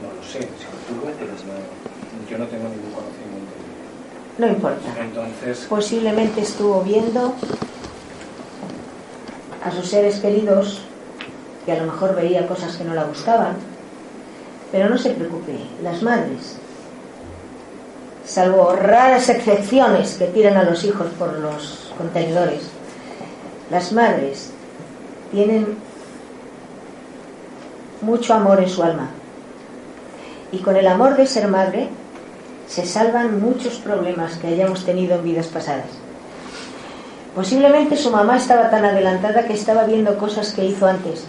No 0.00 0.12
lo 0.14 0.22
sé, 0.22 0.40
si 0.40 0.44
lo 0.44 1.00
tuvo, 1.00 1.12
pero 1.18 1.32
no, 1.32 2.30
yo 2.30 2.38
no 2.38 2.46
tengo 2.46 2.68
ningún 2.68 2.92
conocimiento. 2.92 3.52
No 4.38 4.46
importa. 4.48 5.00
Entonces, 5.00 5.66
Posiblemente 5.68 6.40
estuvo 6.40 6.82
viendo 6.82 7.34
a 9.64 9.70
sus 9.70 9.88
seres 9.88 10.18
queridos 10.20 10.82
que 11.64 11.72
a 11.72 11.76
lo 11.76 11.92
mejor 11.92 12.16
veía 12.16 12.46
cosas 12.46 12.76
que 12.76 12.84
no 12.84 12.94
la 12.94 13.04
gustaban. 13.04 13.56
Pero 14.72 14.88
no 14.88 14.96
se 14.96 15.10
preocupe, 15.10 15.52
las 15.82 16.02
madres, 16.02 16.56
salvo 18.26 18.74
raras 18.74 19.28
excepciones 19.28 20.14
que 20.14 20.26
tiran 20.26 20.56
a 20.56 20.64
los 20.64 20.82
hijos 20.84 21.08
por 21.18 21.38
los 21.38 21.92
contenedores, 21.98 22.62
las 23.70 23.92
madres 23.92 24.50
tienen 25.30 25.76
mucho 28.02 28.34
amor 28.34 28.60
en 28.60 28.68
su 28.68 28.82
alma. 28.82 29.08
Y 30.50 30.58
con 30.58 30.76
el 30.76 30.86
amor 30.86 31.16
de 31.16 31.26
ser 31.26 31.48
madre 31.48 31.88
se 32.68 32.84
salvan 32.84 33.40
muchos 33.40 33.74
problemas 33.74 34.36
que 34.36 34.48
hayamos 34.48 34.84
tenido 34.84 35.16
en 35.16 35.24
vidas 35.24 35.46
pasadas. 35.46 35.86
Posiblemente 37.34 37.96
su 37.96 38.10
mamá 38.10 38.36
estaba 38.36 38.70
tan 38.70 38.84
adelantada 38.84 39.46
que 39.46 39.54
estaba 39.54 39.84
viendo 39.84 40.18
cosas 40.18 40.52
que 40.52 40.66
hizo 40.66 40.86
antes 40.86 41.24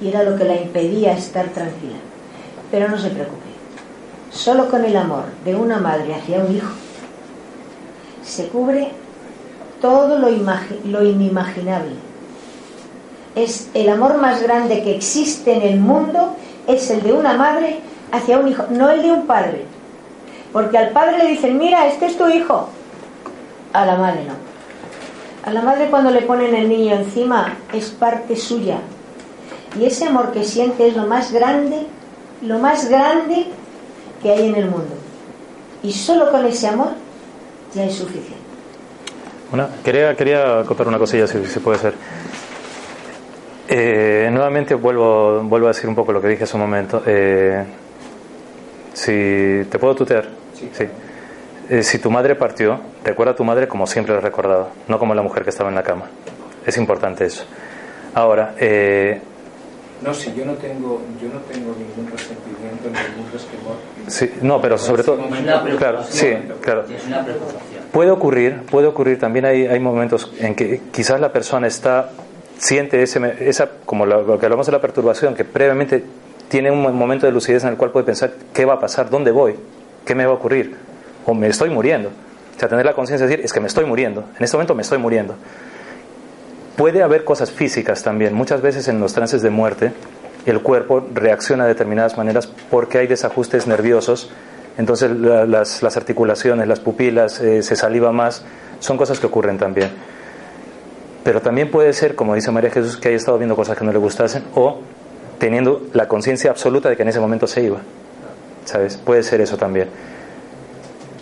y 0.00 0.08
era 0.08 0.22
lo 0.22 0.36
que 0.36 0.44
la 0.44 0.56
impedía 0.56 1.12
estar 1.12 1.48
tranquila. 1.48 1.96
Pero 2.70 2.88
no 2.88 2.98
se 2.98 3.10
preocupe. 3.10 3.44
Solo 4.30 4.70
con 4.70 4.84
el 4.84 4.96
amor 4.96 5.24
de 5.44 5.54
una 5.54 5.78
madre 5.78 6.14
hacia 6.14 6.38
un 6.38 6.56
hijo 6.56 6.72
se 8.24 8.48
cubre 8.48 8.90
todo 9.80 10.18
lo, 10.18 10.30
lo 10.30 11.04
inimaginable. 11.04 12.13
Es 13.34 13.68
el 13.74 13.88
amor 13.88 14.18
más 14.18 14.42
grande 14.42 14.82
que 14.82 14.94
existe 14.94 15.54
en 15.54 15.62
el 15.62 15.80
mundo 15.80 16.36
es 16.66 16.90
el 16.90 17.02
de 17.02 17.12
una 17.12 17.34
madre 17.34 17.80
hacia 18.12 18.38
un 18.38 18.48
hijo, 18.48 18.64
no 18.70 18.90
el 18.90 19.02
de 19.02 19.12
un 19.12 19.26
padre. 19.26 19.64
Porque 20.52 20.78
al 20.78 20.90
padre 20.90 21.18
le 21.18 21.26
dicen, 21.26 21.58
mira, 21.58 21.86
este 21.86 22.06
es 22.06 22.16
tu 22.16 22.28
hijo. 22.28 22.68
A 23.72 23.84
la 23.84 23.96
madre 23.96 24.24
no. 24.24 24.34
A 25.44 25.52
la 25.52 25.62
madre 25.62 25.90
cuando 25.90 26.10
le 26.10 26.22
ponen 26.22 26.54
el 26.54 26.68
niño 26.68 26.94
encima 26.94 27.56
es 27.72 27.90
parte 27.90 28.36
suya. 28.36 28.78
Y 29.78 29.84
ese 29.84 30.06
amor 30.06 30.32
que 30.32 30.44
siente 30.44 30.88
es 30.88 30.96
lo 30.96 31.06
más 31.06 31.32
grande, 31.32 31.86
lo 32.42 32.58
más 32.58 32.88
grande 32.88 33.46
que 34.22 34.30
hay 34.30 34.48
en 34.48 34.54
el 34.54 34.66
mundo. 34.66 34.94
Y 35.82 35.92
solo 35.92 36.30
con 36.30 36.46
ese 36.46 36.68
amor 36.68 36.92
ya 37.74 37.84
es 37.84 37.94
suficiente. 37.94 38.32
Quería, 39.84 40.16
quería 40.16 40.62
contar 40.66 40.88
una 40.88 40.98
cosilla, 40.98 41.26
si, 41.26 41.44
si 41.46 41.60
puede 41.60 41.78
ser. 41.78 41.94
Eh, 43.68 44.28
nuevamente 44.30 44.74
vuelvo, 44.74 45.42
vuelvo 45.42 45.68
a 45.68 45.70
decir 45.70 45.88
un 45.88 45.94
poco 45.94 46.12
lo 46.12 46.20
que 46.20 46.28
dije 46.28 46.44
hace 46.44 46.56
un 46.56 46.62
momento. 46.62 47.02
Eh, 47.06 47.64
si 48.92 49.66
te 49.70 49.78
puedo 49.78 49.94
tutear. 49.94 50.28
Sí. 50.54 50.86
Eh, 51.70 51.82
si 51.82 51.98
tu 51.98 52.10
madre 52.10 52.34
partió, 52.34 52.78
recuerda 53.04 53.32
a 53.32 53.36
tu 53.36 53.44
madre 53.44 53.66
como 53.66 53.86
siempre 53.86 54.12
la 54.12 54.18
has 54.18 54.24
recordado, 54.24 54.68
no 54.86 54.98
como 54.98 55.14
la 55.14 55.22
mujer 55.22 55.44
que 55.44 55.50
estaba 55.50 55.70
en 55.70 55.74
la 55.74 55.82
cama. 55.82 56.06
Es 56.66 56.76
importante 56.76 57.24
eso. 57.24 57.44
Ahora, 58.14 58.54
eh, 58.58 59.20
no, 60.02 60.12
si 60.12 60.34
yo 60.34 60.44
no 60.44 60.52
tengo, 60.54 61.00
yo 61.20 61.28
no 61.32 61.40
tengo 61.40 61.74
ningún 61.78 62.10
resentimiento 62.12 62.90
ni 62.90 63.16
ningún 63.16 63.32
resquemor. 63.32 63.76
Sí, 64.06 64.30
no, 64.42 64.60
pero 64.60 64.76
sobre 64.76 65.02
todo, 65.02 65.18
claro, 65.78 66.02
sí, 66.04 66.34
claro. 66.60 66.84
Puede 67.90 68.10
ocurrir, 68.10 68.62
puede 68.70 68.86
ocurrir. 68.86 69.18
También 69.18 69.46
hay, 69.46 69.66
hay 69.66 69.80
momentos 69.80 70.30
en 70.38 70.54
que 70.54 70.82
quizás 70.92 71.18
la 71.20 71.32
persona 71.32 71.66
está 71.66 72.10
siente 72.58 73.02
ese, 73.02 73.20
esa, 73.40 73.68
como 73.84 74.06
lo, 74.06 74.38
que 74.38 74.46
hablamos 74.46 74.66
de 74.66 74.72
la 74.72 74.80
perturbación, 74.80 75.34
que 75.34 75.44
previamente 75.44 76.04
tiene 76.48 76.70
un 76.70 76.96
momento 76.96 77.26
de 77.26 77.32
lucidez 77.32 77.64
en 77.64 77.70
el 77.70 77.76
cual 77.76 77.90
puede 77.90 78.06
pensar 78.06 78.32
qué 78.52 78.64
va 78.64 78.74
a 78.74 78.80
pasar, 78.80 79.10
dónde 79.10 79.30
voy, 79.30 79.56
qué 80.04 80.14
me 80.14 80.24
va 80.24 80.32
a 80.32 80.34
ocurrir, 80.34 80.76
o 81.26 81.34
me 81.34 81.48
estoy 81.48 81.70
muriendo. 81.70 82.10
O 82.56 82.58
sea, 82.58 82.68
tener 82.68 82.84
la 82.84 82.94
conciencia 82.94 83.26
de 83.26 83.30
decir, 83.30 83.44
es 83.44 83.52
que 83.52 83.60
me 83.60 83.66
estoy 83.66 83.84
muriendo, 83.84 84.24
en 84.36 84.44
este 84.44 84.56
momento 84.56 84.74
me 84.74 84.82
estoy 84.82 84.98
muriendo. 84.98 85.34
Puede 86.76 87.02
haber 87.02 87.24
cosas 87.24 87.52
físicas 87.52 88.02
también. 88.02 88.34
Muchas 88.34 88.60
veces 88.60 88.88
en 88.88 88.98
los 88.98 89.12
trances 89.12 89.42
de 89.42 89.50
muerte 89.50 89.92
el 90.44 90.60
cuerpo 90.60 91.06
reacciona 91.12 91.64
de 91.64 91.70
determinadas 91.70 92.18
maneras 92.18 92.48
porque 92.70 92.98
hay 92.98 93.06
desajustes 93.06 93.66
nerviosos. 93.66 94.30
Entonces 94.76 95.10
la, 95.10 95.46
las, 95.46 95.82
las, 95.82 95.96
articulaciones, 95.96 96.66
las 96.66 96.80
pupilas, 96.80 97.40
eh, 97.40 97.62
se 97.62 97.76
saliva 97.76 98.10
más. 98.10 98.44
Son 98.80 98.96
cosas 98.96 99.20
que 99.20 99.26
ocurren 99.26 99.56
también. 99.56 99.90
Pero 101.24 101.40
también 101.40 101.70
puede 101.70 101.92
ser, 101.94 102.14
como 102.14 102.34
dice 102.34 102.50
María 102.50 102.70
Jesús, 102.70 102.98
que 102.98 103.08
haya 103.08 103.16
estado 103.16 103.38
viendo 103.38 103.56
cosas 103.56 103.78
que 103.78 103.84
no 103.84 103.92
le 103.92 103.98
gustasen 103.98 104.44
o 104.54 104.80
teniendo 105.38 105.82
la 105.94 106.06
conciencia 106.06 106.50
absoluta 106.50 106.90
de 106.90 106.96
que 106.96 107.02
en 107.02 107.08
ese 107.08 107.18
momento 107.18 107.46
se 107.46 107.62
iba. 107.62 107.78
¿Sabes? 108.66 108.98
Puede 108.98 109.22
ser 109.22 109.40
eso 109.40 109.56
también. 109.56 109.88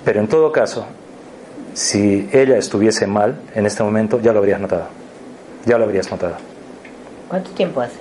Pero 0.05 0.21
en 0.21 0.27
todo 0.27 0.51
caso, 0.51 0.87
si 1.75 2.29
ella 2.33 2.57
estuviese 2.57 3.07
mal 3.07 3.41
en 3.55 3.65
este 3.65 3.85
momento, 3.85 4.21
ya 4.21 4.33
lo 4.33 4.41
habrías 4.41 4.61
notado. 4.61 4.87
Ya 5.65 5.79
lo 5.79 5.85
habrías 5.85 6.11
notado. 6.11 6.35
¿Cuánto 7.29 7.51
tiempo 7.53 7.81
hace? 7.81 7.95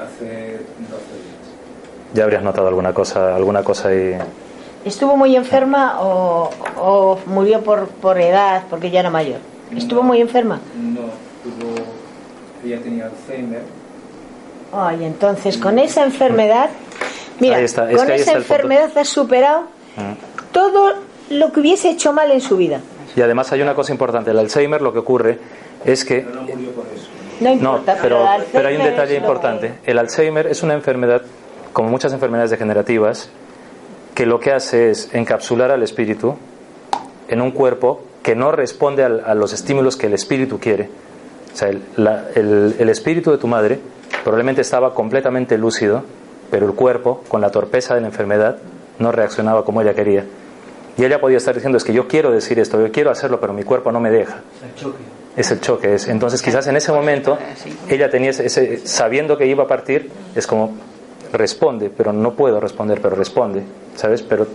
Hace 0.00 0.24
12 0.24 0.54
días. 0.54 2.14
Ya 2.14 2.24
habrías 2.24 2.42
notado 2.42 2.68
alguna 2.68 2.94
cosa, 2.94 3.34
alguna 3.34 3.64
cosa 3.64 3.88
ahí. 3.88 4.16
¿Estuvo 4.84 5.16
muy 5.16 5.34
enferma 5.34 6.00
o, 6.00 6.50
o 6.80 7.18
murió 7.26 7.62
por, 7.62 7.88
por 7.88 8.20
edad, 8.20 8.62
porque 8.70 8.90
ya 8.90 9.00
era 9.00 9.10
mayor? 9.10 9.40
¿Estuvo 9.76 10.02
muy 10.02 10.20
enferma? 10.20 10.60
No, 10.76 11.00
tuvo, 11.42 11.74
ella 12.64 12.80
tenía 12.82 13.06
Alzheimer. 13.06 13.62
Ay, 14.72 15.04
entonces 15.04 15.56
con 15.56 15.78
esa 15.78 16.04
enfermedad, 16.04 16.70
mira, 17.40 17.60
está, 17.60 17.90
es 17.90 17.96
con 17.96 18.10
esa 18.10 18.32
enfermedad 18.32 18.96
has 18.96 19.08
superado 19.08 19.78
Mm. 19.98 20.12
todo 20.52 20.92
lo 21.30 21.52
que 21.52 21.60
hubiese 21.60 21.90
hecho 21.90 22.12
mal 22.12 22.30
en 22.30 22.40
su 22.40 22.56
vida. 22.56 22.80
Y 23.16 23.20
además 23.20 23.50
hay 23.52 23.62
una 23.62 23.74
cosa 23.74 23.90
importante, 23.92 24.30
el 24.30 24.38
Alzheimer 24.38 24.80
lo 24.80 24.92
que 24.92 25.00
ocurre 25.00 25.38
es 25.84 26.04
que... 26.04 26.20
Pero 26.20 26.34
no 26.36 26.42
murió 26.42 26.70
por 26.70 26.86
eso. 26.94 27.08
No 27.40 27.52
importa, 27.52 27.94
no, 27.96 28.02
pero, 28.02 28.32
el 28.34 28.42
pero 28.52 28.68
hay 28.68 28.76
un 28.76 28.84
detalle 28.84 29.16
importante. 29.16 29.74
El 29.84 29.98
Alzheimer 29.98 30.46
es 30.46 30.62
una 30.62 30.74
enfermedad, 30.74 31.22
como 31.72 31.88
muchas 31.88 32.12
enfermedades 32.12 32.50
degenerativas, 32.50 33.28
que 34.14 34.24
lo 34.26 34.38
que 34.40 34.52
hace 34.52 34.90
es 34.90 35.12
encapsular 35.12 35.70
al 35.72 35.82
espíritu 35.82 36.36
en 37.28 37.40
un 37.40 37.50
cuerpo 37.50 38.02
que 38.22 38.34
no 38.34 38.52
responde 38.52 39.04
al- 39.04 39.22
a, 39.26 39.34
los 39.34 39.52
estímulos 39.52 39.96
que 39.96 40.06
el 40.06 40.14
espíritu 40.14 40.58
quiere. 40.58 40.88
O 41.52 41.56
sea, 41.56 41.68
el, 41.68 41.82
la- 41.96 42.26
el- 42.34 42.76
el 42.78 42.88
espíritu 42.88 43.30
de 43.30 43.38
tu 43.38 43.46
madre 43.46 43.78
probablemente 44.24 44.60
estaba 44.60 44.94
completamente 44.94 45.56
lúcido, 45.58 46.02
pero 46.50 46.66
el 46.66 46.72
cuerpo, 46.74 47.22
con 47.28 47.40
la 47.40 47.50
torpeza 47.50 47.94
de 47.94 48.00
la 48.00 48.06
enfermedad, 48.08 48.56
no 48.98 49.12
reaccionaba 49.12 49.64
como 49.64 49.80
ella 49.82 49.94
quería. 49.94 50.24
Y 50.96 51.04
ella 51.04 51.20
podía 51.20 51.36
estar 51.36 51.54
diciendo, 51.54 51.78
es 51.78 51.84
que 51.84 51.92
yo 51.92 52.08
quiero 52.08 52.32
decir 52.32 52.58
esto, 52.58 52.80
yo 52.84 52.90
quiero 52.90 53.10
hacerlo, 53.10 53.38
pero 53.40 53.52
mi 53.52 53.62
cuerpo 53.62 53.92
no 53.92 54.00
me 54.00 54.10
deja. 54.10 54.40
El 54.64 54.74
choque. 54.74 54.98
Es 55.36 55.50
el 55.52 55.60
choque. 55.60 55.94
Es. 55.94 56.08
Entonces 56.08 56.42
quizás 56.42 56.66
en 56.66 56.76
ese 56.76 56.90
momento 56.90 57.38
ella 57.88 58.10
tenía 58.10 58.30
ese, 58.30 58.46
ese- 58.46 58.84
sabiendo 58.86 59.38
que 59.38 59.46
iba 59.46 59.62
a 59.64 59.68
partir, 59.68 60.10
es 60.34 60.46
como, 60.48 60.74
responde, 61.32 61.90
pero 61.96 62.12
no 62.12 62.32
puedo 62.32 62.58
responder, 62.60 63.00
pero 63.00 63.14
responde, 63.14 63.62
¿sabes? 63.94 64.22
Pero 64.22 64.46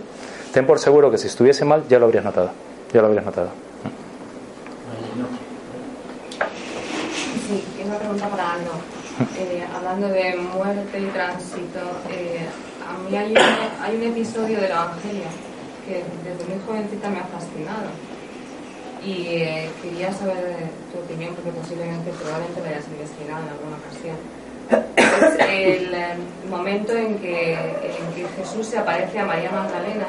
ten 0.52 0.66
por 0.66 0.78
seguro 0.78 1.10
que 1.10 1.16
si 1.18 1.28
estuviese 1.28 1.64
mal, 1.64 1.84
ya 1.88 1.98
lo 1.98 2.04
habrías 2.06 2.24
notado. 2.24 2.50
Ya 2.94 3.00
lo 3.00 3.08
habrías 3.08 3.24
notado. 3.24 3.48
Sí, 7.48 7.64
una 7.84 7.98
pregunta 7.98 8.28
para 8.28 8.52
Aldo. 8.52 8.70
Eh, 9.36 9.64
hablando 9.74 10.08
de 10.08 10.36
muerte 10.36 11.00
y 11.00 11.06
tránsito, 11.06 11.80
eh, 12.08 12.46
a 12.86 12.96
mí 13.02 13.16
hay 13.16 13.32
un, 13.32 13.82
hay 13.82 13.96
un 13.96 14.02
episodio 14.04 14.60
del 14.60 14.70
Evangelio 14.70 15.24
que 15.84 16.04
desde 16.22 16.44
muy 16.48 16.62
jovencita 16.64 17.10
me 17.10 17.18
ha 17.18 17.24
fascinado. 17.24 17.90
Y 19.04 19.26
eh, 19.42 19.70
quería 19.82 20.12
saber 20.12 20.70
tu 20.92 21.00
opinión, 21.00 21.34
porque 21.34 21.50
posiblemente, 21.50 22.12
probablemente 22.12 22.60
lo 22.60 22.66
hayas 22.68 22.86
investigado 22.86 23.42
en 23.42 23.48
alguna 23.48 23.76
ocasión. 23.82 24.16
Es 24.96 25.34
el 25.48 25.90
momento 26.48 26.96
en 26.96 27.18
que, 27.18 27.54
en 27.54 28.14
que 28.14 28.24
Jesús 28.36 28.68
se 28.68 28.78
aparece 28.78 29.18
a 29.18 29.24
María 29.24 29.50
Magdalena, 29.50 30.06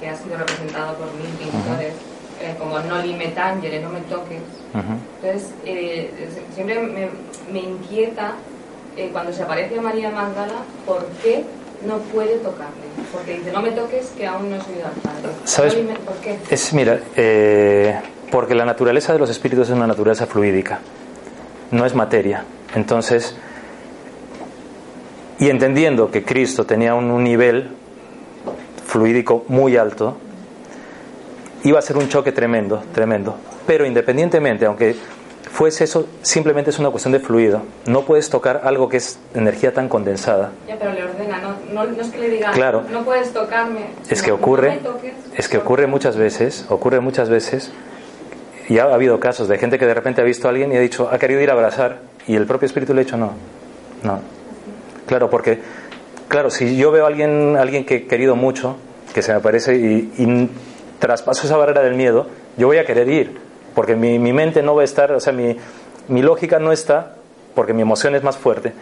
que 0.00 0.08
ha 0.08 0.16
sido 0.16 0.36
representado 0.38 0.96
por 0.96 1.12
mil 1.14 1.28
pintores, 1.36 1.92
eh, 2.40 2.54
como 2.58 2.78
no 2.80 2.96
tangere, 3.34 3.80
no 3.80 3.90
me 3.90 4.00
toques. 4.00 4.40
Entonces, 4.74 5.52
eh, 5.64 6.10
siempre 6.54 6.80
me, 6.80 7.08
me 7.52 7.58
inquieta 7.60 8.34
eh, 8.96 9.10
cuando 9.12 9.32
se 9.32 9.42
aparece 9.42 9.78
a 9.78 9.82
María 9.82 10.10
Magdala, 10.10 10.62
¿por 10.86 11.06
qué 11.22 11.44
no 11.86 11.98
puede 11.98 12.36
tocarle? 12.38 12.86
Porque 13.12 13.38
dice, 13.38 13.52
no 13.52 13.60
me 13.60 13.72
toques, 13.72 14.06
que 14.16 14.26
aún 14.26 14.50
no 14.50 14.56
he 14.56 14.60
subido 14.60 14.86
al 14.86 14.92
Padre. 14.92 15.28
¿Sabes? 15.44 15.76
No 15.76 15.94
¿Por 15.94 16.16
qué? 16.16 16.38
Es, 16.50 16.72
mira, 16.72 17.00
porque 18.30 18.54
la 18.54 18.64
naturaleza 18.64 19.12
de 19.12 19.18
los 19.18 19.30
espíritus 19.30 19.68
es 19.68 19.74
una 19.76 19.86
naturaleza 19.86 20.26
fluídica, 20.26 20.80
no 21.70 21.84
es 21.84 21.94
materia. 21.94 22.44
Entonces, 22.74 23.36
y 25.38 25.48
entendiendo 25.48 26.10
que 26.10 26.22
Cristo 26.22 26.64
tenía 26.64 26.94
un, 26.94 27.10
un 27.10 27.24
nivel 27.24 27.70
fluídico 28.86 29.44
muy 29.48 29.76
alto, 29.76 30.16
iba 31.64 31.78
a 31.78 31.82
ser 31.82 31.96
un 31.96 32.08
choque 32.08 32.32
tremendo, 32.32 32.82
tremendo. 32.94 33.36
Pero 33.66 33.86
independientemente, 33.86 34.66
aunque 34.66 34.94
fuese 35.50 35.84
eso, 35.84 36.06
simplemente 36.22 36.70
es 36.70 36.78
una 36.78 36.90
cuestión 36.90 37.12
de 37.12 37.20
fluido. 37.20 37.62
No 37.86 38.02
puedes 38.02 38.30
tocar 38.30 38.62
algo 38.64 38.88
que 38.88 38.96
es 38.98 39.18
energía 39.34 39.72
tan 39.74 39.88
condensada. 39.88 40.52
Ya, 40.68 40.78
pero 40.78 40.92
le 40.92 41.02
ordena, 41.04 41.40
no, 41.40 41.56
no, 41.72 41.90
no 41.90 42.00
es 42.02 42.08
que 42.10 42.18
le 42.18 42.30
diga, 42.30 42.50
Claro. 42.52 42.84
no 42.90 43.04
puedes 43.04 43.32
tocarme. 43.32 43.86
Es 44.08 44.22
que 44.22 44.32
ocurre, 44.32 44.68
no 44.68 44.74
me 44.76 44.80
toques. 44.80 45.12
es 45.36 45.48
que 45.48 45.58
ocurre 45.58 45.86
muchas 45.86 46.16
veces, 46.16 46.66
ocurre 46.68 47.00
muchas 47.00 47.28
veces, 47.28 47.72
y 48.68 48.78
ha 48.78 48.84
habido 48.84 49.18
casos 49.18 49.48
de 49.48 49.58
gente 49.58 49.78
que 49.78 49.86
de 49.86 49.94
repente 49.94 50.20
ha 50.20 50.24
visto 50.24 50.46
a 50.46 50.50
alguien 50.50 50.72
y 50.72 50.76
ha 50.76 50.80
dicho, 50.80 51.08
ha 51.10 51.18
querido 51.18 51.40
ir 51.40 51.50
a 51.50 51.54
abrazar, 51.54 51.98
y 52.28 52.36
el 52.36 52.46
propio 52.46 52.66
espíritu 52.66 52.94
le 52.94 53.00
ha 53.00 53.04
dicho 53.04 53.16
no, 53.16 53.32
no. 54.04 54.20
Claro, 55.06 55.28
porque, 55.28 55.58
claro, 56.28 56.50
si 56.50 56.76
yo 56.76 56.92
veo 56.92 57.04
a 57.04 57.08
alguien, 57.08 57.56
alguien 57.56 57.84
que 57.84 57.96
he 57.96 58.06
querido 58.06 58.36
mucho, 58.36 58.76
que 59.12 59.22
se 59.22 59.32
me 59.32 59.38
aparece 59.38 59.74
y, 59.74 60.12
y 60.18 60.48
traspaso 61.00 61.46
esa 61.46 61.56
barrera 61.56 61.82
del 61.82 61.94
miedo, 61.94 62.28
yo 62.56 62.68
voy 62.68 62.78
a 62.78 62.84
querer 62.84 63.08
ir, 63.08 63.38
porque 63.74 63.96
mi, 63.96 64.20
mi 64.20 64.32
mente 64.32 64.62
no 64.62 64.76
va 64.76 64.82
a 64.82 64.84
estar, 64.84 65.10
o 65.10 65.18
sea, 65.18 65.32
mi, 65.32 65.56
mi 66.06 66.22
lógica 66.22 66.60
no 66.60 66.70
está, 66.70 67.14
porque 67.54 67.72
mi 67.72 67.82
emoción 67.82 68.14
es 68.14 68.22
más 68.22 68.36
fuerte, 68.36 68.72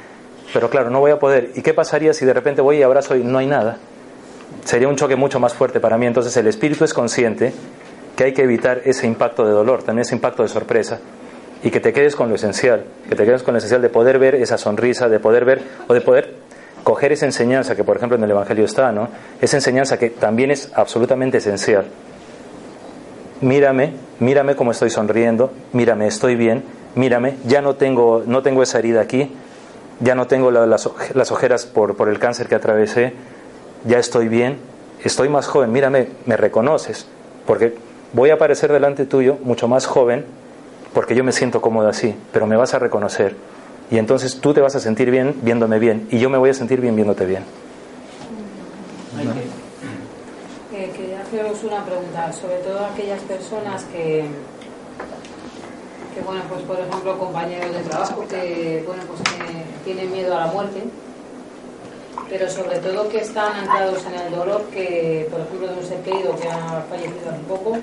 pero 0.53 0.71
claro, 0.71 0.91
no 0.91 1.01
voy 1.01 1.11
a 1.11 1.19
poder. 1.19 1.51
¿Y 1.55 1.63
qué 1.63 1.75
pasaría 1.75 2.13
si 2.13 2.25
de 2.25 2.33
repente 2.33 2.61
voy 2.61 2.79
y 2.79 2.83
abrazo 2.83 3.17
y 3.17 3.23
no 3.23 3.39
hay 3.39 3.47
nada? 3.47 3.79
Sería 4.65 4.89
un 4.89 4.97
choque 4.97 5.17
mucho 5.17 5.41
más 5.41 5.55
fuerte 5.55 5.81
para 5.81 5.99
mí. 5.99 6.07
Entonces 6.07 6.37
el 6.37 6.47
espíritu 6.47 6.85
es 6.85 6.95
consciente 6.95 7.53
que 8.17 8.25
hay 8.25 8.33
que 8.33 8.43
evitar 8.43 8.83
ese 8.85 9.07
impacto 9.07 9.47
de 9.47 9.53
dolor, 9.53 9.83
también 9.83 10.03
ese 10.03 10.15
impacto 10.15 10.43
de 10.43 10.49
sorpresa, 10.49 10.99
y 11.63 11.71
que 11.71 11.81
te 11.81 11.93
quedes 11.93 12.17
con 12.17 12.29
lo 12.29 12.35
esencial, 12.35 12.85
que 13.09 13.15
te 13.15 13.25
quedes 13.25 13.43
con 13.43 13.55
lo 13.55 13.59
esencial 13.59 13.83
de 13.83 13.91
poder 13.91 14.19
ver 14.19 14.35
esa 14.35 14.59
sonrisa, 14.59 15.09
de 15.09 15.21
poder 15.21 15.45
ver 15.45 15.63
o 15.87 15.95
de 15.95 16.01
poder 16.01 16.35
coger 16.83 17.13
esa 17.13 17.27
enseñanza 17.27 17.77
que 17.77 17.85
por 17.85 17.97
ejemplo 17.97 18.17
en 18.17 18.25
el 18.25 18.31
Evangelio 18.31 18.65
está, 18.65 18.91
¿no? 18.91 19.09
Esa 19.41 19.57
enseñanza 19.57 19.99
que 19.99 20.11
también 20.11 20.51
es 20.51 20.73
absolutamente 20.75 21.39
esencial. 21.39 21.87
Mírame, 23.41 23.93
mírame 24.21 24.57
como 24.57 24.73
estoy 24.73 24.91
sonriendo, 24.91 25.53
mírame, 25.73 26.07
estoy 26.07 26.35
bien, 26.35 26.65
mírame, 26.97 27.37
ya 27.47 27.61
no 27.61 27.77
tengo, 27.77 28.23
no 28.27 28.43
tengo 28.43 28.63
esa 28.63 28.79
herida 28.79 29.01
aquí, 29.01 29.31
ya 30.01 30.15
no 30.15 30.27
tengo 30.27 30.51
la- 30.51 30.67
las, 30.67 30.89
las 31.15 31.31
ojeras 31.31 31.65
por, 31.67 31.97
por 31.97 32.09
el 32.09 32.19
cáncer 32.19 32.49
que 32.49 32.57
atravesé, 32.57 33.13
ya 33.87 33.99
estoy 33.99 34.29
bien, 34.29 34.57
estoy 35.05 35.29
más 35.29 35.47
joven, 35.47 35.71
mírame, 35.71 36.09
me 36.27 36.37
reconoces, 36.37 37.07
porque 37.47 37.75
voy 38.13 38.31
a 38.31 38.35
aparecer 38.35 38.73
delante 38.73 39.07
tuyo 39.07 39.39
mucho 39.45 39.69
más 39.69 39.87
joven, 39.87 40.25
porque 40.93 41.15
yo 41.15 41.23
me 41.23 41.31
siento 41.33 41.61
cómodo 41.61 41.89
así, 41.89 42.17
pero 42.33 42.47
me 42.47 42.57
vas 42.57 42.75
a 42.75 42.79
reconocer. 42.81 43.37
Y 43.91 43.99
entonces 43.99 44.41
tú 44.41 44.53
te 44.53 44.61
vas 44.61 44.75
a 44.75 44.81
sentir 44.81 45.11
bien 45.13 45.35
viéndome 45.43 45.79
bien, 45.79 46.09
y 46.11 46.19
yo 46.19 46.29
me 46.29 46.39
voy 46.39 46.51
a 46.51 46.55
sentir 46.55 46.81
bien 46.81 46.97
viéndote 46.97 47.25
bien. 47.25 47.45
Haceros 51.29 51.63
una 51.63 51.85
pregunta, 51.85 52.33
sobre 52.33 52.57
todo 52.59 52.87
aquellas 52.87 53.21
personas 53.23 53.85
que, 53.85 54.25
que 56.15 56.21
bueno, 56.25 56.41
pues 56.49 56.63
por 56.63 56.81
ejemplo, 56.81 57.19
compañeros 57.19 57.71
de 57.71 57.81
trabajo 57.81 58.27
que, 58.27 58.83
bueno, 58.87 59.03
pues 59.07 59.21
que 59.21 59.85
tienen 59.85 60.11
miedo 60.11 60.35
a 60.35 60.47
la 60.47 60.47
muerte, 60.47 60.83
pero 62.31 62.49
sobre 62.49 62.79
todo 62.79 63.11
que 63.11 63.19
están 63.19 63.53
anclados 63.57 64.07
en 64.07 64.15
el 64.15 64.35
dolor, 64.35 64.65
que 64.73 65.29
por 65.31 65.41
ejemplo 65.41 65.69
de 65.69 65.75
un 65.75 65.85
ser 65.85 66.01
querido 66.01 66.35
que 66.37 66.49
ha 66.49 66.85
fallecido 66.89 67.31
hace 67.31 67.43
poco, 67.47 67.77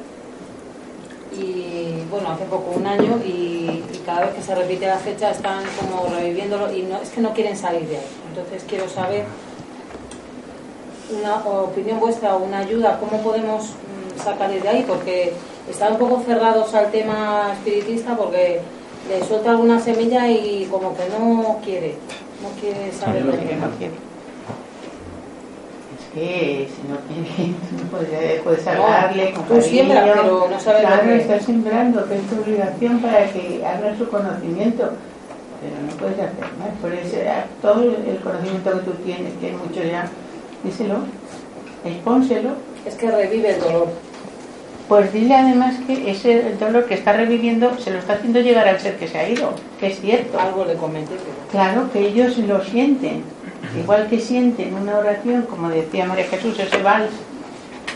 y 1.31 2.03
bueno, 2.09 2.31
hace 2.31 2.45
poco, 2.45 2.71
un 2.71 2.87
año, 2.87 3.19
y, 3.23 3.83
y 3.93 4.01
cada 4.05 4.21
vez 4.21 4.35
que 4.35 4.41
se 4.41 4.55
repite 4.55 4.87
la 4.87 4.97
fecha 4.97 5.29
están 5.29 5.63
como 5.79 6.07
reviviéndolo 6.15 6.73
y 6.73 6.81
no, 6.81 6.97
es 6.97 7.09
que 7.09 7.21
no 7.21 7.31
quieren 7.33 7.55
salir 7.55 7.87
de 7.89 7.97
ahí. 7.97 8.07
Entonces 8.29 8.63
quiero 8.67 8.89
saber 8.89 9.25
una 11.11 11.35
opinión 11.37 11.99
vuestra 11.99 12.35
o 12.35 12.43
una 12.43 12.59
ayuda, 12.59 12.99
¿cómo 12.99 13.21
podemos 13.21 13.63
mm, 13.69 14.23
sacarles 14.23 14.63
de 14.63 14.69
ahí? 14.69 14.85
Porque 14.87 15.33
están 15.69 15.93
un 15.93 15.99
poco 15.99 16.21
cerrados 16.25 16.73
al 16.73 16.91
tema 16.91 17.51
espiritista 17.53 18.15
porque 18.15 18.61
le 19.09 19.23
suelta 19.25 19.51
alguna 19.51 19.79
semilla 19.79 20.27
y 20.29 20.67
como 20.71 20.95
que 20.95 21.03
no 21.09 21.57
quiere, 21.63 21.95
no 22.41 22.49
quiere 22.59 22.91
saber 22.91 23.23
de 23.25 23.37
que 23.37 23.55
no 23.55 23.69
quiere. 23.77 23.93
Es 25.97 26.13
que 26.13 26.67
si 26.69 26.87
no 26.89 26.97
quiere, 27.07 27.49
no 27.51 27.89
puedes, 27.91 28.41
puedes 28.41 28.65
No, 28.65 28.71
hablarle 28.71 29.31
con 29.33 29.43
tú 29.45 29.61
siembras, 29.61 30.09
pero 30.13 30.47
no 30.49 30.59
sabes 30.59 30.81
lo 30.83 30.87
Claro, 30.87 31.03
que- 31.07 31.17
estás 31.21 31.45
sembrando, 31.45 32.07
que 32.07 32.15
es 32.15 32.21
tu 32.29 32.41
obligación 32.41 32.99
para 32.99 33.31
que 33.31 33.63
abra 33.65 33.95
su 33.97 34.07
conocimiento. 34.09 34.91
Pero 35.61 35.81
no 35.87 35.97
puedes 35.97 36.19
hacer 36.19 36.45
más. 36.59 36.69
Por 36.81 36.93
eso, 36.93 37.17
todo 37.61 37.83
el 37.83 38.17
conocimiento 38.23 38.71
que 38.73 38.79
tú 38.79 38.91
tienes, 39.03 39.33
que 39.39 39.49
es 39.49 39.53
mucho 39.57 39.81
ya, 39.83 40.07
díselo, 40.65 40.97
expónselo. 41.85 42.51
Es 42.85 42.95
que 42.95 43.09
revive 43.09 43.55
el 43.55 43.61
dolor. 43.61 43.87
Pues 44.87 45.11
dile 45.11 45.33
además 45.35 45.75
que 45.87 46.11
ese 46.11 46.55
dolor 46.59 46.85
que 46.85 46.93
está 46.93 47.13
reviviendo 47.13 47.75
se 47.79 47.89
lo 47.91 47.97
está 47.97 48.13
haciendo 48.13 48.39
llegar 48.41 48.67
al 48.67 48.79
ser 48.79 48.97
que 48.97 49.07
se 49.07 49.17
ha 49.17 49.27
ido, 49.27 49.53
que 49.79 49.87
es 49.87 49.99
cierto. 49.99 50.39
Algo 50.39 50.65
le 50.65 50.75
comenté. 50.75 51.15
Claro, 51.51 51.91
que 51.91 51.99
ellos 51.99 52.37
lo 52.37 52.63
sienten. 52.63 53.23
Igual 53.79 54.07
que 54.07 54.19
sienten 54.19 54.75
una 54.75 54.99
oración, 54.99 55.43
como 55.49 55.69
decía 55.69 56.05
María 56.05 56.25
Jesús, 56.25 56.59
ese 56.59 56.83
vals, 56.83 57.09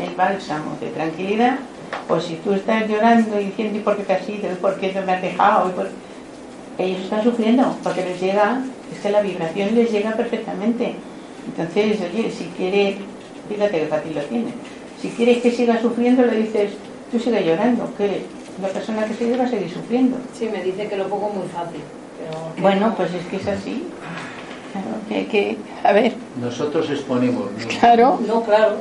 el 0.03 0.15
bálsamo 0.15 0.77
de 0.81 0.87
tranquilidad, 0.87 1.59
pues 2.07 2.23
si 2.23 2.35
tú 2.35 2.53
estás 2.53 2.87
llorando 2.87 3.39
y 3.39 3.45
diciendo, 3.45 3.77
¿y 3.77 3.81
por 3.81 3.95
qué 3.95 4.03
te 4.03 4.13
has 4.13 4.27
ido? 4.27 4.51
¿Y 4.51 4.55
por 4.55 4.79
qué 4.79 4.91
no 4.93 5.03
me 5.03 5.13
has 5.13 5.21
dejado? 5.21 5.69
¿Y 5.69 5.73
por-?". 5.73 5.89
Ellos 6.79 7.01
están 7.01 7.23
sufriendo, 7.23 7.75
porque 7.83 8.03
les 8.03 8.19
llega, 8.19 8.61
es 8.91 8.99
que 8.99 9.09
la 9.11 9.21
vibración 9.21 9.75
les 9.75 9.91
llega 9.91 10.13
perfectamente. 10.13 10.95
Entonces, 11.47 11.97
oye, 12.13 12.31
si 12.31 12.45
quiere, 12.57 12.97
fíjate 13.49 13.79
que 13.79 13.85
fácil 13.87 14.15
lo 14.15 14.21
tiene. 14.21 14.53
Si 15.01 15.09
quieres 15.09 15.37
que 15.41 15.51
siga 15.51 15.81
sufriendo, 15.81 16.23
le 16.25 16.35
dices, 16.37 16.71
tú 17.11 17.19
sigue 17.19 17.43
llorando, 17.43 17.89
que 17.97 18.23
la 18.61 18.67
persona 18.67 19.05
que 19.05 19.13
sigue 19.13 19.37
va 19.37 19.45
a 19.45 19.49
seguir 19.49 19.69
sufriendo. 19.71 20.17
Sí, 20.37 20.49
me 20.51 20.61
dice 20.63 20.87
que 20.87 20.97
lo 20.97 21.07
pongo 21.07 21.29
muy 21.29 21.47
fácil. 21.47 21.81
Pero 22.19 22.61
Bueno, 22.61 22.87
no- 22.89 22.95
pues 22.95 23.13
es 23.13 23.25
que 23.27 23.37
es 23.37 23.47
así. 23.47 23.83
Claro, 24.71 24.87
que 25.07 25.15
hay 25.15 25.25
que, 25.25 25.57
a 25.83 25.93
ver, 25.93 26.13
Nosotros 26.39 26.89
exponemos, 26.91 27.45
¿no? 27.45 27.67
Claro. 27.79 28.19
No, 28.27 28.43
claro. 28.43 28.75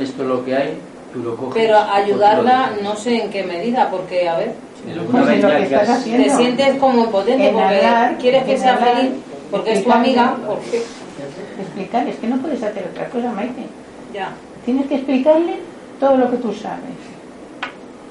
Esto 0.00 0.22
es 0.22 0.28
lo 0.28 0.44
que 0.44 0.56
hay, 0.56 0.74
tú 1.12 1.18
lo 1.22 1.36
coges. 1.36 1.54
Pero 1.62 1.78
otro 1.78 1.92
ayudarla 1.92 2.72
no 2.82 2.96
sé 2.96 3.22
en 3.24 3.30
qué 3.30 3.42
medida, 3.42 3.90
porque 3.90 4.26
a 4.28 4.38
ver, 4.38 4.54
Pues 5.10 5.28
en 5.28 5.42
lo 5.42 5.48
vez 5.48 5.68
que 5.68 5.74
estás 5.74 5.88
haciendo. 5.90 6.24
te 6.24 6.30
sientes 6.30 6.76
como 6.78 7.04
impotente 7.04 7.48
En 7.48 7.52
porque 7.54 7.76
hablar, 7.76 8.16
quieres 8.18 8.44
que 8.44 8.56
sea 8.56 8.76
feliz, 8.78 9.10
porque 9.50 9.72
es 9.72 9.84
tu 9.84 9.92
amiga, 9.92 10.36
porque 10.46 10.82
explicar, 11.62 12.06
es 12.08 12.16
que 12.16 12.26
no 12.26 12.36
puedes 12.38 12.62
hacer 12.62 12.88
otra 12.90 13.08
cosa, 13.08 13.32
Maite. 13.32 13.62
ya. 14.14 14.30
Tienes 14.64 14.86
que 14.86 14.96
explicarle 14.96 15.56
todo 16.00 16.16
lo 16.16 16.30
que 16.30 16.36
tú 16.38 16.52
sabes. 16.52 16.82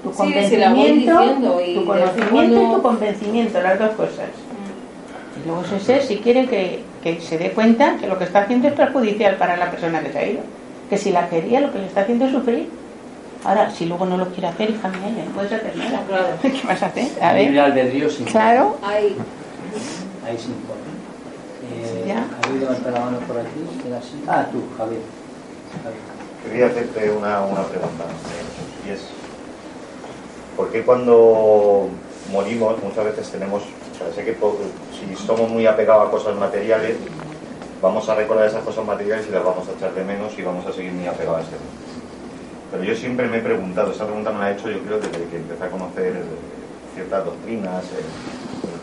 Tu 0.03 0.11
Sí, 0.11 0.17
convencimiento, 0.17 1.19
diciendo 1.19 1.61
y 1.65 1.75
tu 1.75 1.85
conocimiento 1.85 2.31
cuando- 2.31 2.61
y 2.63 2.75
tu 2.75 2.81
convencimiento, 2.81 3.61
las 3.61 3.79
dos 3.79 3.91
cosas. 3.91 4.29
Y 5.43 5.47
luego 5.47 5.61
ese 5.63 5.79
ser, 5.79 6.01
si 6.01 6.17
quiere 6.17 6.47
que, 6.47 6.83
que 7.03 7.19
se 7.21 7.37
dé 7.37 7.51
cuenta 7.51 7.97
que 7.97 8.07
lo 8.07 8.17
que 8.17 8.23
está 8.23 8.39
haciendo 8.39 8.67
es 8.67 8.73
perjudicial 8.73 9.35
para 9.35 9.55
la 9.57 9.69
persona 9.69 9.99
que 10.01 10.11
se 10.11 10.17
ha 10.19 10.25
ido. 10.27 10.39
Que 10.89 10.97
si 10.97 11.11
la 11.11 11.27
quería, 11.29 11.59
lo 11.61 11.71
que 11.71 11.79
le 11.79 11.85
está 11.87 12.01
haciendo 12.01 12.25
es 12.25 12.31
sufrir. 12.31 12.69
Ahora, 13.43 13.69
si 13.69 13.85
luego 13.85 14.05
no 14.05 14.17
lo 14.17 14.27
quiere 14.29 14.47
hacer, 14.47 14.69
hija 14.71 14.87
mía, 14.87 15.09
ya 15.15 15.25
no 15.25 15.31
puedes 15.31 15.51
hacer 15.51 15.75
nada. 15.77 16.01
¿Qué 16.41 16.53
vas 16.67 16.81
a 16.81 16.85
hacer? 16.87 17.07
A 17.21 17.33
ver. 17.33 17.43
Libre 17.45 17.59
albedrío 17.61 18.09
sin 18.09 18.25
Claro. 18.25 18.77
Ahí. 18.83 19.15
Ahí 20.25 20.37
sin. 20.37 20.55
Eh, 21.71 22.05
Ya. 22.07 22.25
Levanta 22.59 22.91
la 22.91 22.99
mano 22.99 23.19
por 23.19 23.37
aquí. 23.37 23.61
Ah, 24.27 24.47
tú, 24.51 24.63
Javier. 24.77 25.01
Javier. 25.83 26.17
Quería 26.43 26.67
hacerte 26.67 27.11
una, 27.11 27.41
una 27.41 27.63
pregunta, 27.63 28.05
y 28.85 28.91
es, 28.91 29.01
¿por 30.55 30.69
qué 30.71 30.83
cuando 30.83 31.89
morimos 32.31 32.81
muchas 32.81 33.03
veces 33.05 33.29
tenemos, 33.31 33.63
o 33.63 33.97
sea, 33.97 34.13
sé 34.13 34.23
que 34.23 34.37
si 34.97 35.25
somos 35.25 35.49
muy 35.49 35.65
apegados 35.65 36.07
a 36.07 36.11
cosas 36.11 36.35
materiales, 36.35 36.95
vamos 37.81 38.07
a 38.07 38.15
recordar 38.15 38.47
esas 38.47 38.63
cosas 38.63 38.85
materiales 38.85 39.27
y 39.27 39.31
las 39.31 39.43
vamos 39.43 39.67
a 39.67 39.73
echar 39.73 39.93
de 39.93 40.03
menos 40.05 40.37
y 40.37 40.41
vamos 40.41 40.65
a 40.65 40.71
seguir 40.71 40.93
muy 40.93 41.07
apegados 41.07 41.39
a 41.39 41.43
este 41.43 41.55
mundo? 41.55 41.71
Pero 42.71 42.83
yo 42.83 42.95
siempre 42.95 43.27
me 43.27 43.37
he 43.37 43.41
preguntado, 43.41 43.91
esa 43.91 44.05
pregunta 44.05 44.31
me 44.31 44.39
la 44.39 44.51
he 44.51 44.53
hecho 44.53 44.69
yo 44.69 44.79
creo 44.79 44.99
desde 44.99 45.23
que 45.25 45.37
empecé 45.37 45.63
a 45.63 45.69
conocer 45.69 46.13
ciertas 46.93 47.25
doctrinas, 47.25 47.83
eh, 47.85 48.05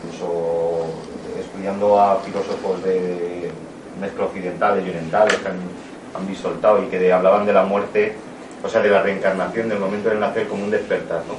incluso 0.05 0.85
estudiando 1.65 1.99
a 1.99 2.17
filósofos 2.19 2.83
de 2.83 3.49
mezcla 3.99 4.25
occidentales 4.25 4.85
y 4.85 4.89
orientales 4.89 5.35
que 5.37 5.47
han, 5.47 5.57
han 6.15 6.27
bisoltado 6.27 6.83
y 6.83 6.87
que 6.87 6.99
de- 6.99 7.11
hablaban 7.11 7.45
de 7.47 7.53
la 7.53 7.63
muerte, 7.63 8.13
o 8.63 8.69
sea, 8.69 8.81
de 8.81 8.89
la 8.89 9.01
reencarnación, 9.01 9.69
del 9.69 9.79
momento 9.79 10.09
del 10.09 10.19
nacer 10.19 10.47
como 10.47 10.63
un 10.63 10.69
despertar, 10.71 11.23
¿no? 11.27 11.33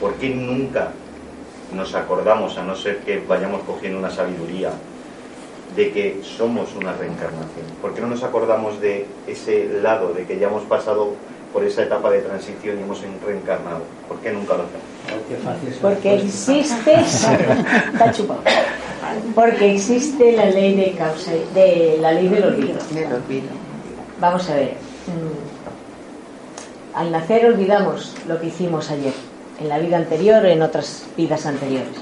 ¿Por 0.00 0.14
qué 0.14 0.30
nunca 0.30 0.88
nos 1.72 1.94
acordamos, 1.94 2.58
a 2.58 2.64
no 2.64 2.74
ser 2.74 2.98
que 2.98 3.22
vayamos 3.28 3.62
cogiendo 3.62 3.98
una 4.00 4.10
sabiduría, 4.10 4.70
de 5.76 5.92
que 5.92 6.22
somos 6.24 6.74
una 6.74 6.92
reencarnación? 6.94 7.66
¿Por 7.80 7.94
qué 7.94 8.00
no 8.00 8.08
nos 8.08 8.24
acordamos 8.24 8.80
de 8.80 9.06
ese 9.28 9.68
lado, 9.80 10.12
de 10.12 10.24
que 10.24 10.38
ya 10.40 10.48
hemos 10.48 10.62
pasado 10.64 11.12
por 11.52 11.62
esa 11.64 11.82
etapa 11.82 12.10
de 12.10 12.20
transición 12.22 12.78
y 12.80 12.82
hemos 12.82 13.00
reencarnado? 13.24 13.82
¿Por 14.08 14.18
qué 14.18 14.32
nunca 14.32 14.54
lo 14.56 14.64
hacemos? 14.64 14.82
Porque 15.80 16.14
existe, 16.14 16.94
está 17.92 18.10
chupado. 18.12 18.40
Porque 19.34 19.74
existe 19.74 20.32
la 20.32 20.46
ley 20.46 20.74
de 20.74 20.92
causa, 20.92 21.32
de 21.54 21.98
la 22.00 22.12
ley 22.12 22.28
del 22.28 22.44
olvido. 22.44 22.78
Del 22.92 23.12
olvido. 23.12 23.48
Vamos 24.20 24.48
a 24.50 24.54
ver. 24.54 24.74
mm, 25.06 26.96
Al 26.98 27.12
nacer 27.12 27.46
olvidamos 27.46 28.14
lo 28.26 28.40
que 28.40 28.46
hicimos 28.48 28.90
ayer. 28.90 29.12
en 29.60 29.68
la 29.68 29.78
vida 29.80 29.96
anterior 29.96 30.44
o 30.44 30.46
en 30.46 30.62
otras 30.62 31.02
vidas 31.16 31.44
anteriores. 31.44 31.96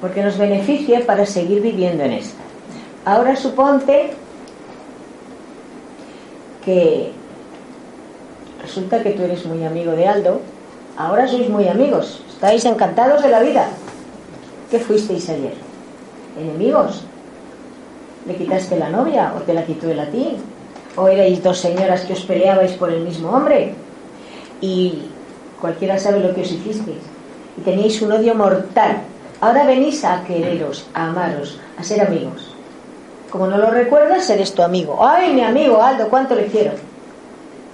Porque 0.00 0.22
nos 0.24 0.36
beneficia 0.36 1.06
para 1.06 1.24
seguir 1.24 1.60
viviendo 1.62 2.02
en 2.02 2.12
esta. 2.14 2.42
Ahora 3.04 3.36
suponte 3.36 4.10
que 6.64 7.12
resulta 8.62 9.02
que 9.02 9.10
tú 9.10 9.22
eres 9.22 9.44
muy 9.46 9.64
amigo 9.64 9.92
de 9.92 10.08
Aldo, 10.08 10.40
ahora 10.96 11.28
sois 11.28 11.48
muy 11.48 11.68
amigos, 11.68 12.22
estáis 12.28 12.64
encantados 12.64 13.22
de 13.22 13.28
la 13.30 13.40
vida. 13.40 13.68
¿Qué 14.70 14.78
fuisteis 14.80 15.28
ayer? 15.28 15.54
¿Enemigos? 16.38 17.04
¿Le 18.26 18.34
quitaste 18.36 18.78
la 18.78 18.88
novia 18.88 19.34
o 19.36 19.42
te 19.42 19.54
la 19.54 19.64
quitó 19.64 19.90
él 19.90 20.00
a 20.00 20.06
ti? 20.06 20.36
¿O 20.96 21.08
erais 21.08 21.42
dos 21.42 21.58
señoras 21.58 22.02
que 22.02 22.14
os 22.14 22.24
peleabais 22.24 22.72
por 22.72 22.90
el 22.90 23.02
mismo 23.02 23.30
hombre? 23.30 23.74
Y 24.60 25.02
cualquiera 25.60 25.98
sabe 25.98 26.20
lo 26.20 26.34
que 26.34 26.42
os 26.42 26.52
hicisteis. 26.52 27.02
Y 27.58 27.60
teníais 27.62 28.00
un 28.02 28.12
odio 28.12 28.34
mortal. 28.34 29.02
Ahora 29.40 29.64
venís 29.64 30.04
a 30.04 30.24
quereros, 30.24 30.86
a 30.94 31.10
amaros, 31.10 31.60
a 31.78 31.82
ser 31.82 32.00
amigos. 32.00 32.54
Como 33.30 33.46
no 33.46 33.58
lo 33.58 33.70
recuerdas, 33.70 34.30
eres 34.30 34.54
tu 34.54 34.62
amigo. 34.62 35.04
¡Ay, 35.04 35.34
mi 35.34 35.42
amigo 35.42 35.82
Aldo, 35.82 36.08
cuánto 36.08 36.34
le 36.34 36.46
quiero! 36.46 36.72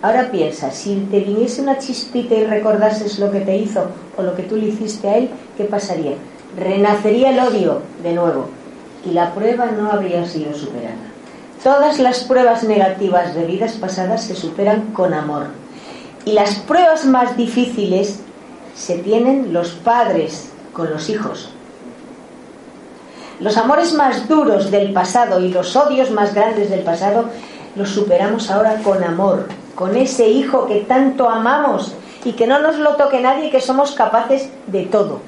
Ahora 0.02 0.30
piensa, 0.30 0.70
si 0.70 0.96
te 1.10 1.20
viniese 1.20 1.60
una 1.60 1.78
chispita 1.78 2.34
y 2.34 2.46
recordases 2.46 3.18
lo 3.18 3.30
que 3.30 3.40
te 3.40 3.56
hizo 3.58 3.84
o 4.16 4.22
lo 4.22 4.34
que 4.34 4.44
tú 4.44 4.56
le 4.56 4.68
hiciste 4.68 5.06
a 5.06 5.18
él, 5.18 5.28
¿qué 5.58 5.64
pasaría? 5.64 6.16
Renacería 6.56 7.30
el 7.30 7.38
odio 7.40 7.82
de 8.02 8.12
nuevo 8.12 8.48
y 9.04 9.10
la 9.10 9.34
prueba 9.34 9.66
no 9.66 9.90
habría 9.90 10.26
sido 10.26 10.52
superada. 10.54 10.96
Todas 11.62 11.98
las 11.98 12.24
pruebas 12.24 12.64
negativas 12.64 13.34
de 13.34 13.44
vidas 13.44 13.72
pasadas 13.72 14.24
se 14.24 14.34
superan 14.34 14.92
con 14.92 15.14
amor. 15.14 15.46
Y 16.24 16.32
las 16.32 16.56
pruebas 16.56 17.04
más 17.04 17.36
difíciles 17.36 18.20
se 18.74 18.98
tienen 18.98 19.52
los 19.52 19.70
padres 19.70 20.50
con 20.72 20.90
los 20.90 21.08
hijos. 21.08 21.50
Los 23.40 23.56
amores 23.56 23.94
más 23.94 24.28
duros 24.28 24.70
del 24.70 24.92
pasado 24.92 25.40
y 25.40 25.48
los 25.48 25.76
odios 25.76 26.10
más 26.10 26.34
grandes 26.34 26.68
del 26.70 26.80
pasado 26.80 27.26
los 27.76 27.90
superamos 27.90 28.50
ahora 28.50 28.76
con 28.82 29.02
amor, 29.04 29.46
con 29.74 29.96
ese 29.96 30.28
hijo 30.28 30.66
que 30.66 30.80
tanto 30.80 31.28
amamos 31.28 31.94
y 32.24 32.32
que 32.32 32.46
no 32.46 32.58
nos 32.58 32.76
lo 32.76 32.96
toque 32.96 33.20
nadie 33.20 33.46
y 33.46 33.50
que 33.50 33.60
somos 33.60 33.92
capaces 33.92 34.50
de 34.66 34.84
todo. 34.84 35.20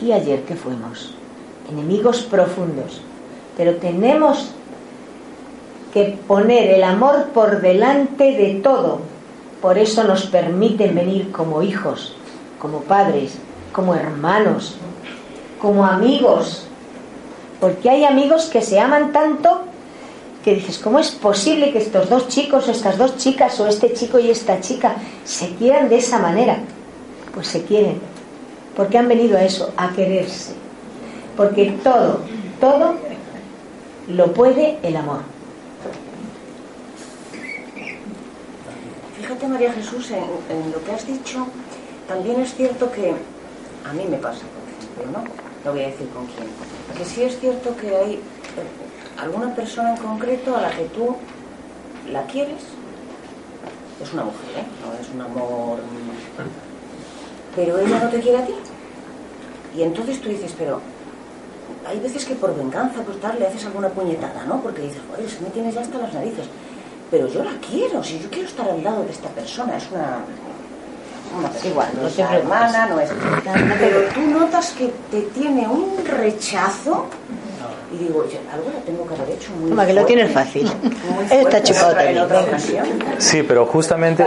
¿Y 0.00 0.12
ayer 0.12 0.42
qué 0.44 0.54
fuimos? 0.54 1.14
enemigos 1.70 2.22
profundos. 2.22 3.00
Pero 3.56 3.76
tenemos 3.76 4.50
que 5.92 6.18
poner 6.26 6.70
el 6.70 6.84
amor 6.84 7.26
por 7.34 7.60
delante 7.60 8.32
de 8.32 8.60
todo. 8.62 9.00
Por 9.60 9.78
eso 9.78 10.04
nos 10.04 10.26
permiten 10.26 10.94
venir 10.94 11.32
como 11.32 11.62
hijos, 11.62 12.14
como 12.58 12.80
padres, 12.82 13.38
como 13.72 13.94
hermanos, 13.94 14.76
como 15.60 15.84
amigos. 15.84 16.64
Porque 17.60 17.90
hay 17.90 18.04
amigos 18.04 18.46
que 18.46 18.62
se 18.62 18.78
aman 18.78 19.12
tanto 19.12 19.62
que 20.44 20.54
dices, 20.54 20.78
¿cómo 20.78 21.00
es 21.00 21.10
posible 21.10 21.72
que 21.72 21.78
estos 21.78 22.08
dos 22.08 22.28
chicos, 22.28 22.68
estas 22.68 22.96
dos 22.96 23.16
chicas, 23.16 23.58
o 23.58 23.66
este 23.66 23.92
chico 23.92 24.20
y 24.20 24.30
esta 24.30 24.60
chica, 24.60 24.94
se 25.24 25.48
quieran 25.56 25.88
de 25.88 25.98
esa 25.98 26.20
manera? 26.20 26.58
Pues 27.34 27.48
se 27.48 27.64
quieren, 27.64 28.00
porque 28.78 28.96
han 28.96 29.08
venido 29.08 29.36
a 29.36 29.44
eso, 29.44 29.74
a 29.76 29.92
quererse 29.92 30.54
porque 31.38 31.70
todo, 31.84 32.18
todo 32.60 32.96
lo 34.08 34.32
puede 34.34 34.76
el 34.82 34.96
amor. 34.96 35.20
Fíjate 39.16 39.46
María 39.46 39.72
Jesús, 39.72 40.10
en, 40.10 40.72
lo 40.72 40.82
que 40.82 40.90
has 40.90 41.06
dicho, 41.06 41.46
también 42.08 42.40
es 42.40 42.56
cierto 42.56 42.90
que 42.90 43.14
a 43.88 43.92
mí 43.92 44.04
me 44.10 44.16
pasa, 44.16 44.40
por 44.40 45.04
ejemplo, 45.04 45.20
¿no? 45.20 45.24
No 45.64 45.70
voy 45.70 45.84
a 45.84 45.88
decir 45.88 46.08
con 46.08 46.26
quién. 46.26 46.48
Que 46.96 47.04
sí 47.04 47.22
es 47.22 47.38
cierto 47.38 47.76
que 47.76 47.94
hay 47.94 48.14
eh, 48.14 48.20
alguna 49.16 49.54
persona 49.54 49.94
en 49.94 50.02
concreto 50.02 50.56
a 50.56 50.62
la 50.62 50.70
que 50.70 50.86
tú 50.86 51.14
la 52.10 52.24
quieres, 52.24 52.62
es 54.02 54.12
una 54.12 54.24
mujer, 54.24 54.50
¿eh? 54.56 54.66
No 54.84 55.00
es 55.00 55.08
un 55.14 55.20
amor... 55.20 55.78
Pero 57.54 57.78
ella 57.78 58.00
no 58.04 58.08
te 58.10 58.20
quiere 58.20 58.38
a 58.38 58.46
ti. 58.46 58.54
Y 59.78 59.84
entonces 59.84 60.20
tú 60.20 60.28
dices, 60.28 60.52
pero 60.58 60.80
hay 61.86 62.00
veces 62.00 62.24
que 62.24 62.34
por 62.34 62.52
venganza, 62.56 63.00
por 63.02 63.14
tal, 63.20 63.38
le 63.38 63.46
haces 63.46 63.64
alguna 63.64 63.88
puñetada, 63.88 64.44
¿no? 64.44 64.60
Porque 64.60 64.82
dices, 64.82 64.98
joder, 65.08 65.30
si 65.30 65.40
me 65.40 65.50
tienes 65.50 65.72
ya 65.72 65.82
hasta 65.82 65.98
las 65.98 66.12
narices. 66.12 66.46
Pero 67.12 67.28
yo 67.28 67.44
la 67.44 67.52
quiero, 67.60 68.02
si 68.02 68.18
yo 68.18 68.28
quiero 68.28 68.48
estar 68.48 68.68
al 68.68 68.82
lado 68.82 69.04
de 69.04 69.12
esta 69.12 69.28
persona, 69.28 69.76
es 69.76 69.84
una, 69.92 70.18
una 71.38 71.48
persona, 71.48 71.70
igual, 71.70 71.88
no 71.94 72.08
es 72.08 72.18
hermana, 72.18 72.86
no 72.86 73.00
es... 73.00 73.08
Pero 73.78 74.00
tú 74.12 74.20
notas 74.22 74.72
que 74.72 74.92
te 75.12 75.20
tiene 75.38 75.68
un 75.68 76.04
rechazo 76.04 77.06
y 77.94 77.98
digo, 77.98 78.24
algo 78.52 78.70
lo 78.70 78.78
tengo 78.80 79.06
que 79.06 79.14
haber 79.14 79.30
hecho 79.36 79.52
muy 79.52 79.70
Toma, 79.70 79.86
que 79.86 79.92
lo 79.94 80.04
tienes 80.04 80.32
fácil. 80.32 80.68
Está 81.30 81.62
chupado 81.62 81.94
Sí, 83.18 83.44
pero 83.44 83.64
justamente 83.64 84.26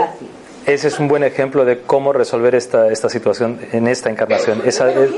ese 0.66 0.88
es 0.88 0.98
un 0.98 1.08
buen 1.08 1.24
ejemplo 1.24 1.64
de 1.64 1.80
cómo 1.80 2.12
resolver 2.12 2.54
esta, 2.54 2.90
esta 2.90 3.08
situación 3.08 3.58
en 3.72 3.88
esta 3.88 4.10
encarnación. 4.10 4.62
Esa, 4.64 4.90
es, 4.90 5.10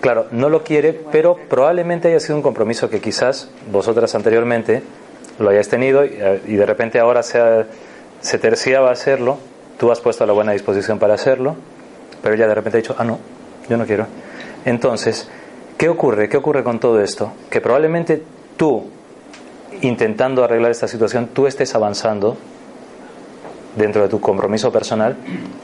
Claro, 0.00 0.28
no 0.30 0.48
lo 0.48 0.64
quiere, 0.64 0.98
pero 1.12 1.36
probablemente 1.36 2.08
haya 2.08 2.20
sido 2.20 2.36
un 2.36 2.42
compromiso 2.42 2.88
que 2.88 3.00
quizás 3.00 3.50
vosotras 3.70 4.14
anteriormente 4.14 4.82
lo 5.38 5.50
hayáis 5.50 5.68
tenido 5.68 6.04
y, 6.04 6.56
de 6.56 6.66
repente 6.66 6.98
ahora 6.98 7.22
se, 7.22 7.38
se 8.20 8.38
terciaba 8.38 8.90
hacerlo, 8.90 9.38
tú 9.78 9.92
has 9.92 10.00
puesto 10.00 10.24
la 10.24 10.32
buena 10.32 10.52
disposición 10.52 10.98
para 10.98 11.14
hacerlo, 11.14 11.56
pero 12.22 12.34
ella 12.34 12.48
de 12.48 12.54
repente 12.54 12.78
ha 12.78 12.80
dicho, 12.80 12.94
ah, 12.98 13.04
no, 13.04 13.18
yo 13.68 13.76
no 13.76 13.84
quiero. 13.84 14.06
Entonces, 14.64 15.28
¿qué 15.76 15.90
ocurre? 15.90 16.30
¿Qué 16.30 16.38
ocurre 16.38 16.64
con 16.64 16.80
todo 16.80 17.02
esto? 17.02 17.32
Que 17.50 17.60
probablemente 17.60 18.22
tú, 18.56 18.84
intentando 19.82 20.44
arreglar 20.44 20.70
esta 20.70 20.88
situación, 20.88 21.28
tú 21.34 21.46
estés 21.46 21.74
avanzando 21.74 22.38
dentro 23.76 24.02
de 24.02 24.08
tu 24.08 24.20
compromiso 24.20 24.72
personal 24.72 25.16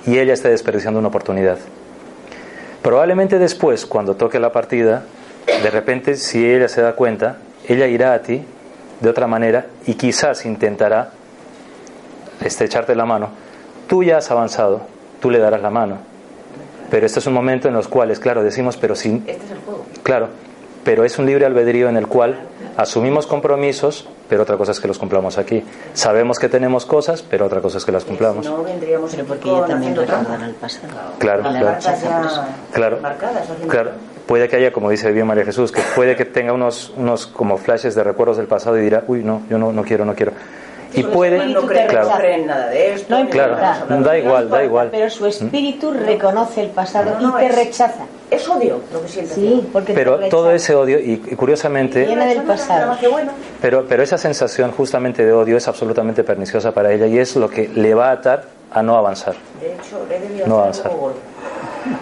y 0.06 0.18
ella 0.18 0.34
esté 0.34 0.48
desperdiciando 0.48 0.98
una 0.98 1.08
oportunidad. 1.08 1.58
Probablemente 2.82 3.38
después, 3.38 3.86
cuando 3.86 4.14
toque 4.14 4.38
la 4.38 4.52
partida, 4.52 5.04
de 5.46 5.70
repente, 5.70 6.16
si 6.16 6.48
ella 6.48 6.68
se 6.68 6.82
da 6.82 6.94
cuenta, 6.94 7.38
ella 7.68 7.86
irá 7.86 8.14
a 8.14 8.20
ti 8.20 8.44
de 9.00 9.08
otra 9.08 9.26
manera 9.26 9.66
y 9.86 9.94
quizás 9.94 10.46
intentará 10.46 11.10
estrecharte 12.40 12.94
la 12.94 13.06
mano. 13.06 13.30
Tú 13.88 14.02
ya 14.02 14.18
has 14.18 14.30
avanzado, 14.30 14.82
tú 15.20 15.30
le 15.30 15.38
darás 15.38 15.62
la 15.62 15.70
mano. 15.70 15.98
Pero 16.90 17.06
este 17.06 17.18
es 17.18 17.26
un 17.26 17.34
momento 17.34 17.68
en 17.68 17.74
los 17.74 17.88
cuales, 17.88 18.20
claro, 18.20 18.44
decimos, 18.44 18.76
pero 18.76 18.94
sin... 18.94 19.24
Este 19.26 19.44
es 19.44 19.50
el 19.50 19.58
juego. 19.58 19.84
Claro, 20.02 20.28
pero 20.84 21.04
es 21.04 21.18
un 21.18 21.26
libre 21.26 21.44
albedrío 21.46 21.88
en 21.88 21.96
el 21.96 22.06
cual 22.06 22.38
asumimos 22.76 23.26
compromisos, 23.26 24.08
pero 24.28 24.42
otra 24.42 24.56
cosa 24.56 24.72
es 24.72 24.80
que 24.80 24.88
los 24.88 24.98
cumplamos 24.98 25.38
aquí. 25.38 25.62
Sabemos 25.94 26.38
que 26.38 26.48
tenemos 26.48 26.86
cosas, 26.86 27.22
pero 27.22 27.46
otra 27.46 27.60
cosa 27.60 27.78
es 27.78 27.84
que 27.84 27.92
las 27.92 28.04
cumplamos. 28.04 28.44
No 28.44 28.62
vendríamos 28.62 29.10
pero 29.14 29.26
porque 29.26 29.48
ella 29.48 29.66
también 29.66 29.96
recordará 29.96 30.46
el 30.46 30.54
pasado. 30.54 30.88
Claro, 31.18 31.42
claro. 31.42 31.78
Claro, 32.72 32.98
claro. 33.68 33.90
Puede 34.26 34.48
que 34.48 34.56
haya, 34.56 34.72
como 34.72 34.90
dice 34.90 35.12
bien 35.12 35.26
María 35.26 35.44
Jesús, 35.44 35.70
que 35.70 35.80
puede 35.94 36.16
que 36.16 36.24
tenga 36.24 36.52
unos, 36.52 36.92
unos 36.96 37.28
como 37.28 37.56
flashes 37.58 37.94
de 37.94 38.02
recuerdos 38.02 38.36
del 38.36 38.48
pasado 38.48 38.76
y 38.76 38.80
dirá, 38.80 39.04
uy, 39.06 39.22
no, 39.22 39.42
yo 39.48 39.56
no, 39.56 39.72
no 39.72 39.84
quiero, 39.84 40.04
no 40.04 40.14
quiero. 40.14 40.32
Y 40.96 41.02
puede, 41.02 41.46
no 41.48 41.62
cree, 41.62 41.86
claro, 41.86 42.46
nada 42.46 42.68
de 42.68 42.94
esto. 42.94 43.18
No 43.18 43.28
claro, 43.28 43.56
da 44.02 44.18
igual, 44.18 44.48
da 44.48 44.64
igual. 44.64 44.88
Pero 44.90 45.10
su 45.10 45.26
espíritu 45.26 45.92
reconoce 45.92 46.62
el 46.62 46.70
pasado 46.70 47.16
y 47.20 47.30
te 47.40 47.48
rechaza. 47.48 48.06
Es 48.30 48.48
odio 48.48 48.80
lo 48.92 49.02
que 49.02 49.08
siente. 49.08 49.34
Sí, 49.34 49.68
porque 49.72 49.92
pero 49.92 50.18
todo 50.28 50.50
ese 50.50 50.74
odio, 50.74 50.98
y, 50.98 51.18
curiosamente. 51.18 52.06
Viene 52.06 52.26
del 52.26 52.42
pasado. 52.42 52.96
Pero, 53.60 53.86
pero 53.88 54.02
esa 54.02 54.18
sensación 54.18 54.72
justamente 54.72 55.24
de 55.24 55.32
odio 55.32 55.56
es 55.56 55.68
absolutamente 55.68 56.24
perniciosa 56.24 56.72
para 56.72 56.92
ella 56.92 57.06
y 57.06 57.18
es 57.18 57.36
lo 57.36 57.48
que 57.48 57.68
le 57.68 57.94
va 57.94 58.08
a 58.08 58.12
atar 58.12 58.44
a 58.72 58.82
no 58.82 58.96
avanzar. 58.96 59.34
De 59.60 59.74
hecho, 59.74 60.04
le 60.08 60.18
debió 60.18 60.46
no 60.46 60.58
avanzar. 60.58 60.90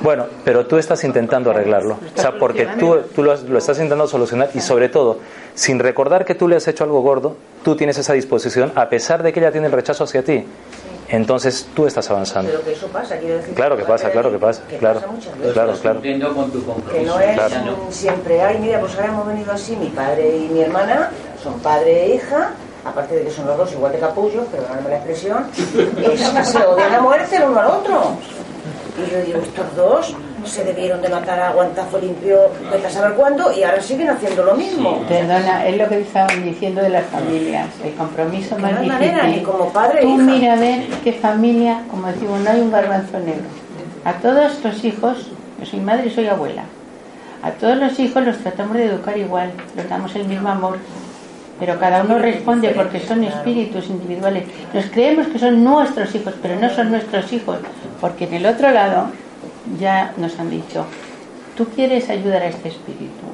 Bueno, 0.00 0.26
pero 0.44 0.66
tú 0.66 0.78
estás 0.78 1.04
intentando 1.04 1.50
arreglarlo. 1.50 1.98
O 2.16 2.20
sea, 2.20 2.38
porque 2.38 2.66
tú, 2.78 2.96
tú 3.14 3.22
lo, 3.22 3.36
lo, 3.36 3.58
estás 3.58 3.76
intentando 3.78 4.06
solucionar 4.06 4.48
y 4.54 4.60
sobre 4.60 4.88
todo, 4.88 5.18
sin 5.54 5.78
recordar 5.78 6.24
que 6.24 6.34
tú 6.34 6.48
le 6.48 6.56
has 6.56 6.66
hecho 6.68 6.84
algo 6.84 7.00
gordo, 7.00 7.36
tú 7.62 7.76
tienes 7.76 7.98
esa 7.98 8.12
disposición 8.12 8.72
a 8.74 8.88
pesar 8.88 9.22
de 9.22 9.32
que 9.32 9.40
ella 9.40 9.52
tiene 9.52 9.66
el 9.68 9.72
rechazo 9.72 10.04
hacia 10.04 10.22
ti. 10.22 10.44
Entonces 11.08 11.68
tú 11.74 11.86
estás 11.86 12.10
avanzando. 12.10 12.50
Pero 12.50 12.64
que 12.64 12.72
eso 12.72 12.88
pasa, 12.88 13.18
quiero 13.18 13.36
decir. 13.36 13.54
Claro 13.54 13.76
que 13.76 13.84
pasa, 13.84 14.10
claro 14.10 14.32
que 14.32 14.38
pasa. 14.38 14.62
claro, 14.78 15.00
claro, 15.52 15.72
claro. 15.74 16.00
Con 16.34 16.50
tu 16.50 16.64
que 16.90 17.02
no 17.02 17.20
es 17.20 17.40
siempre, 17.90 18.40
ay, 18.40 18.58
mira, 18.58 18.80
pues 18.80 18.94
ahora 18.94 19.08
hemos 19.08 19.26
venido 19.26 19.52
así, 19.52 19.76
mi 19.76 19.88
padre 19.88 20.36
y 20.36 20.48
mi 20.48 20.60
hermana 20.60 21.10
son 21.42 21.60
padre 21.60 22.06
e 22.06 22.14
hija, 22.14 22.52
aparte 22.84 23.16
de 23.16 23.24
que 23.24 23.30
son 23.30 23.46
los 23.46 23.56
dos 23.56 23.72
igual 23.72 23.92
de 23.92 23.98
capullos, 23.98 24.46
perdóname 24.46 24.88
la 24.88 24.96
expresión, 24.96 25.46
es 25.54 26.28
que 26.30 26.44
se 26.44 26.58
odian 26.58 26.94
a 26.94 27.00
muerte 27.00 27.36
el 27.36 27.44
uno 27.44 27.60
al 27.60 27.66
otro. 27.66 28.16
Y 28.96 29.10
yo 29.10 29.20
digo, 29.22 29.40
estos 29.40 29.76
dos 29.76 30.16
se 30.44 30.64
debieron 30.64 31.00
de 31.02 31.08
matar 31.08 31.38
a 31.40 31.52
guantazo 31.52 31.98
limpio, 31.98 32.50
vete 32.70 32.86
a 32.86 32.90
saber 32.90 33.14
cuándo, 33.14 33.52
y 33.52 33.62
ahora 33.62 33.80
siguen 33.80 34.10
haciendo 34.10 34.44
lo 34.44 34.54
mismo. 34.54 35.02
Perdona, 35.08 35.66
es 35.66 35.76
lo 35.76 35.88
que 35.88 36.00
estaban 36.00 36.42
diciendo 36.42 36.82
de 36.82 36.90
las 36.90 37.06
familias, 37.06 37.68
el 37.82 37.94
compromiso 37.94 38.58
más 38.58 38.72
difícil. 38.72 38.92
Manera, 38.92 39.26
ni 39.26 39.42
como 39.42 39.72
padre 39.72 40.02
Tú 40.02 40.16
mira 40.16 40.54
a 40.54 40.56
ver 40.56 40.84
qué 41.02 41.12
familia, 41.12 41.82
como 41.90 42.06
decimos, 42.08 42.40
no 42.40 42.50
hay 42.50 42.60
un 42.60 42.70
garbanzo 42.70 43.18
negro. 43.18 43.44
A 44.04 44.14
todos 44.14 44.62
los 44.62 44.84
hijos, 44.84 45.30
yo 45.58 45.66
soy 45.66 45.80
madre 45.80 46.08
y 46.08 46.10
soy 46.10 46.26
abuela, 46.26 46.64
a 47.42 47.50
todos 47.52 47.76
los 47.76 47.98
hijos 47.98 48.24
los 48.24 48.38
tratamos 48.38 48.76
de 48.76 48.86
educar 48.86 49.18
igual, 49.18 49.52
les 49.76 49.88
damos 49.88 50.14
el 50.16 50.26
mismo 50.26 50.48
amor, 50.48 50.78
pero 51.60 51.78
cada 51.78 52.02
uno 52.02 52.18
responde 52.18 52.70
porque 52.70 53.00
son 53.00 53.22
espíritus 53.22 53.88
individuales. 53.88 54.44
Nos 54.72 54.86
creemos 54.86 55.26
que 55.28 55.38
son 55.38 55.62
nuestros 55.62 56.14
hijos, 56.14 56.34
pero 56.42 56.56
no 56.58 56.68
son 56.70 56.90
nuestros 56.90 57.32
hijos, 57.32 57.58
porque 58.00 58.24
en 58.24 58.34
el 58.34 58.46
otro 58.46 58.70
lado 58.70 59.08
ya 59.78 60.12
nos 60.16 60.38
han 60.38 60.50
dicho, 60.50 60.86
tú 61.56 61.66
quieres 61.66 62.10
ayudar 62.10 62.42
a 62.42 62.48
este 62.48 62.68
espíritu, 62.68 63.26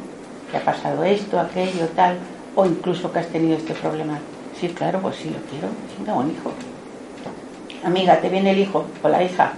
que 0.50 0.56
ha 0.56 0.64
pasado 0.64 1.04
esto, 1.04 1.38
aquello, 1.38 1.88
tal, 1.94 2.16
o 2.54 2.66
incluso 2.66 3.12
que 3.12 3.20
has 3.20 3.26
tenido 3.26 3.56
este 3.56 3.74
problema. 3.74 4.18
Sí, 4.58 4.68
claro, 4.68 5.00
pues 5.00 5.16
sí 5.16 5.30
lo 5.30 5.38
quiero, 5.50 5.68
tengo 6.04 6.18
un 6.18 6.30
hijo. 6.30 6.52
Amiga, 7.84 8.20
te 8.20 8.28
viene 8.28 8.50
el 8.50 8.58
hijo 8.58 8.84
o 9.02 9.08
la 9.08 9.22
hija, 9.22 9.52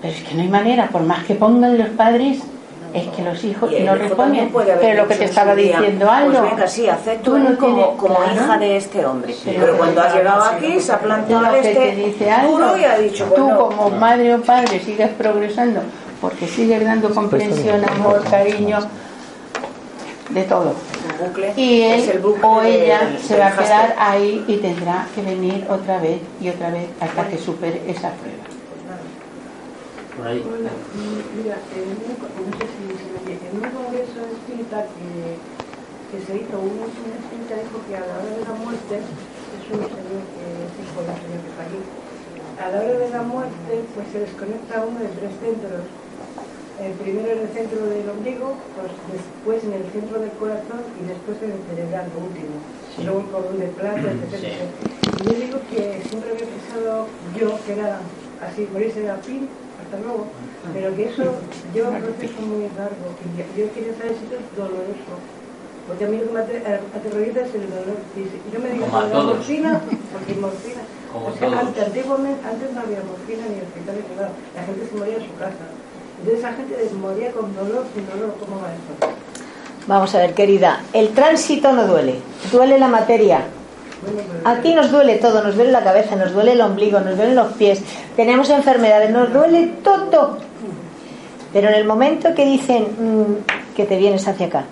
pero 0.00 0.14
es 0.14 0.22
que 0.22 0.34
no 0.34 0.42
hay 0.42 0.48
manera, 0.48 0.88
por 0.88 1.02
más 1.02 1.24
que 1.24 1.34
pongan 1.34 1.78
los 1.78 1.88
padres, 1.90 2.40
es 2.94 3.08
que 3.08 3.22
los 3.22 3.42
hijos 3.44 3.70
no 3.70 3.94
responden. 3.94 4.50
Pero 4.80 5.02
lo 5.02 5.08
que 5.08 5.14
te 5.14 5.24
estaba 5.24 5.54
diciendo 5.54 6.10
algo. 6.10 6.38
Pues 6.38 6.50
venga, 6.50 6.66
sí, 6.66 6.88
acepto 6.88 7.38
no 7.38 7.56
como, 7.56 7.96
como 7.96 8.18
hija 8.34 8.58
de 8.58 8.76
este 8.76 9.04
hombre. 9.04 9.34
Pero, 9.44 9.76
cuando 9.76 10.02
ha 10.02 10.14
llegado 10.14 10.42
aquí 10.44 10.80
se 10.80 10.92
ha 10.92 10.98
planteado 10.98 11.54
este 11.56 11.74
te 11.74 11.96
dice 11.96 12.30
algo, 12.30 12.76
y 12.76 12.84
ha 12.84 12.98
dicho, 12.98 13.24
tú 13.34 13.42
bueno, 13.42 13.58
como 13.58 13.90
madre 13.90 14.34
o 14.34 14.40
padre 14.40 14.80
sigues 14.80 15.08
progresando 15.10 15.80
porque 16.20 16.46
sigues 16.46 16.84
dando 16.84 17.10
comprensión, 17.14 17.82
amor, 17.88 18.22
cariño, 18.24 18.78
de 20.28 20.42
todo. 20.44 20.74
Y 21.56 21.82
él 21.82 22.00
es 22.00 22.08
el 22.08 22.18
bucle 22.18 22.46
o 22.46 22.62
ella 22.62 23.00
se 23.20 23.38
va 23.38 23.48
a 23.48 23.56
quedar 23.56 23.94
ahí 23.98 24.44
y 24.46 24.56
tendrá 24.58 25.06
que 25.14 25.22
venir 25.22 25.66
otra 25.68 25.98
vez 25.98 26.20
y 26.40 26.48
otra 26.48 26.70
vez 26.70 26.88
hasta 27.00 27.26
que 27.28 27.38
supere 27.38 27.82
esa 27.86 28.10
prueba. 28.10 28.49
Por 30.20 30.28
ahí. 30.28 30.44
Hola, 30.44 30.68
mira, 31.32 31.56
en 31.72 31.96
un, 31.96 32.12
no 32.12 32.52
sé 32.60 32.68
si 32.76 32.84
se 32.92 33.08
me 33.08 33.24
entiende, 33.24 33.40
en 33.40 33.56
un 33.56 33.72
congreso 33.72 34.20
espírita 34.28 34.84
que, 34.92 35.40
que 36.12 36.18
se 36.28 36.44
hizo, 36.44 36.60
un, 36.60 36.76
espírita 36.84 37.56
dijo 37.56 37.80
que 37.88 37.96
a 37.96 38.04
la 38.04 38.20
hora 38.20 38.36
de 38.36 38.44
la 38.44 38.52
muerte, 38.52 39.00
es 39.00 39.64
un 39.72 39.80
señor 39.80 40.20
que 40.36 40.44
es 40.60 40.72
hijo 40.76 41.00
de 41.00 41.08
un 41.08 41.20
señor 41.24 41.40
que 41.40 41.56
aquí, 41.56 41.80
a 42.52 42.68
la 42.68 42.76
hora 42.84 43.00
de 43.00 43.08
la 43.08 43.22
muerte 43.24 43.72
pues 43.96 44.12
se 44.12 44.20
desconecta 44.28 44.84
uno 44.84 45.00
de 45.00 45.08
tres 45.08 45.32
centros. 45.40 45.88
El 46.76 46.92
primero 47.00 47.28
en 47.32 47.40
el 47.40 47.52
centro 47.56 47.80
del 47.88 48.04
ombligo, 48.04 48.60
pues 48.76 48.92
después 49.08 49.64
en 49.64 49.72
el 49.72 49.88
centro 49.88 50.20
del 50.20 50.36
corazón 50.36 50.84
y 51.00 51.08
después 51.08 51.40
en 51.40 51.56
el 51.56 51.64
cerebral, 51.64 52.12
lo 52.12 52.28
último. 52.28 52.60
Luego 53.00 53.24
el 53.24 53.30
cordón 53.32 53.56
de 53.56 53.72
plata, 53.72 54.04
etc. 54.04 54.68
Y 55.16 55.20
yo 55.24 55.32
digo 55.32 55.58
que 55.72 56.04
siempre 56.04 56.36
había 56.36 56.44
pensado 56.44 57.08
yo 57.32 57.56
que 57.64 57.72
era 57.72 58.04
así, 58.44 58.68
morirse 58.68 59.00
de 59.00 59.08
la 59.08 59.16
pin, 59.16 59.48
hasta 59.90 59.98
luego, 60.06 60.26
pero 60.72 60.94
que 60.94 61.04
eso 61.10 61.24
lleva 61.74 61.90
un 61.90 61.98
proceso 61.98 62.38
muy 62.46 62.70
largo 62.78 63.10
yo 63.34 63.42
yo 63.58 63.72
quería 63.74 63.90
saber 63.98 64.14
si 64.14 64.22
eso 64.30 64.38
es 64.38 64.46
doloroso. 64.56 65.18
Porque 65.88 66.04
a 66.04 66.08
mí 66.08 66.18
lo 66.18 66.26
que 66.28 66.32
me 66.32 66.40
ate- 66.40 66.62
aterroriza 66.94 67.40
es 67.40 67.54
el 67.54 67.66
dolor 67.66 67.98
físico. 68.14 68.44
Yo 68.52 68.60
me 68.60 68.70
digo, 68.70 68.86
la 68.86 69.22
morfina, 69.22 69.80
porque 70.12 70.34
morfina. 70.38 70.82
Como 71.12 71.26
o 71.26 71.32
sea, 71.34 71.48
todos. 71.48 71.58
antes, 71.66 71.82
antiguamente, 71.82 72.46
antes 72.46 72.70
no 72.70 72.80
había 72.80 73.02
morfina 73.02 73.42
ni 73.50 73.58
hospitales 73.58 74.04
nada. 74.14 74.30
La 74.54 74.62
gente 74.62 74.86
se 74.86 74.94
moría 74.96 75.16
en 75.16 75.26
su 75.26 75.34
casa. 75.34 75.66
Entonces 76.20 76.38
esa 76.38 76.52
gente 76.52 76.76
moría 76.94 77.32
con 77.32 77.50
dolor, 77.56 77.82
sin 77.92 78.06
dolor, 78.06 78.30
¿cómo 78.38 78.60
va 78.62 78.68
esto? 78.70 79.18
Vamos 79.88 80.14
a 80.14 80.18
ver, 80.18 80.34
querida, 80.34 80.84
el 80.92 81.08
tránsito 81.08 81.72
no 81.72 81.86
duele, 81.88 82.20
duele 82.52 82.78
la 82.78 82.86
materia. 82.86 83.42
Aquí 84.44 84.74
nos 84.74 84.90
duele 84.90 85.16
todo, 85.16 85.42
nos 85.42 85.56
duele 85.56 85.72
la 85.72 85.84
cabeza, 85.84 86.16
nos 86.16 86.32
duele 86.32 86.52
el 86.52 86.60
ombligo, 86.60 87.00
nos 87.00 87.16
duelen 87.16 87.36
los 87.36 87.52
pies, 87.52 87.82
tenemos 88.16 88.48
enfermedades, 88.50 89.10
nos 89.10 89.32
duele 89.32 89.74
todo. 89.82 90.38
Pero 91.52 91.68
en 91.68 91.74
el 91.74 91.84
momento 91.84 92.34
que 92.34 92.46
dicen 92.46 92.84
mm, 92.84 93.74
que 93.76 93.84
te 93.84 93.96
vienes 93.96 94.26
hacia 94.28 94.46
acá 94.46 94.64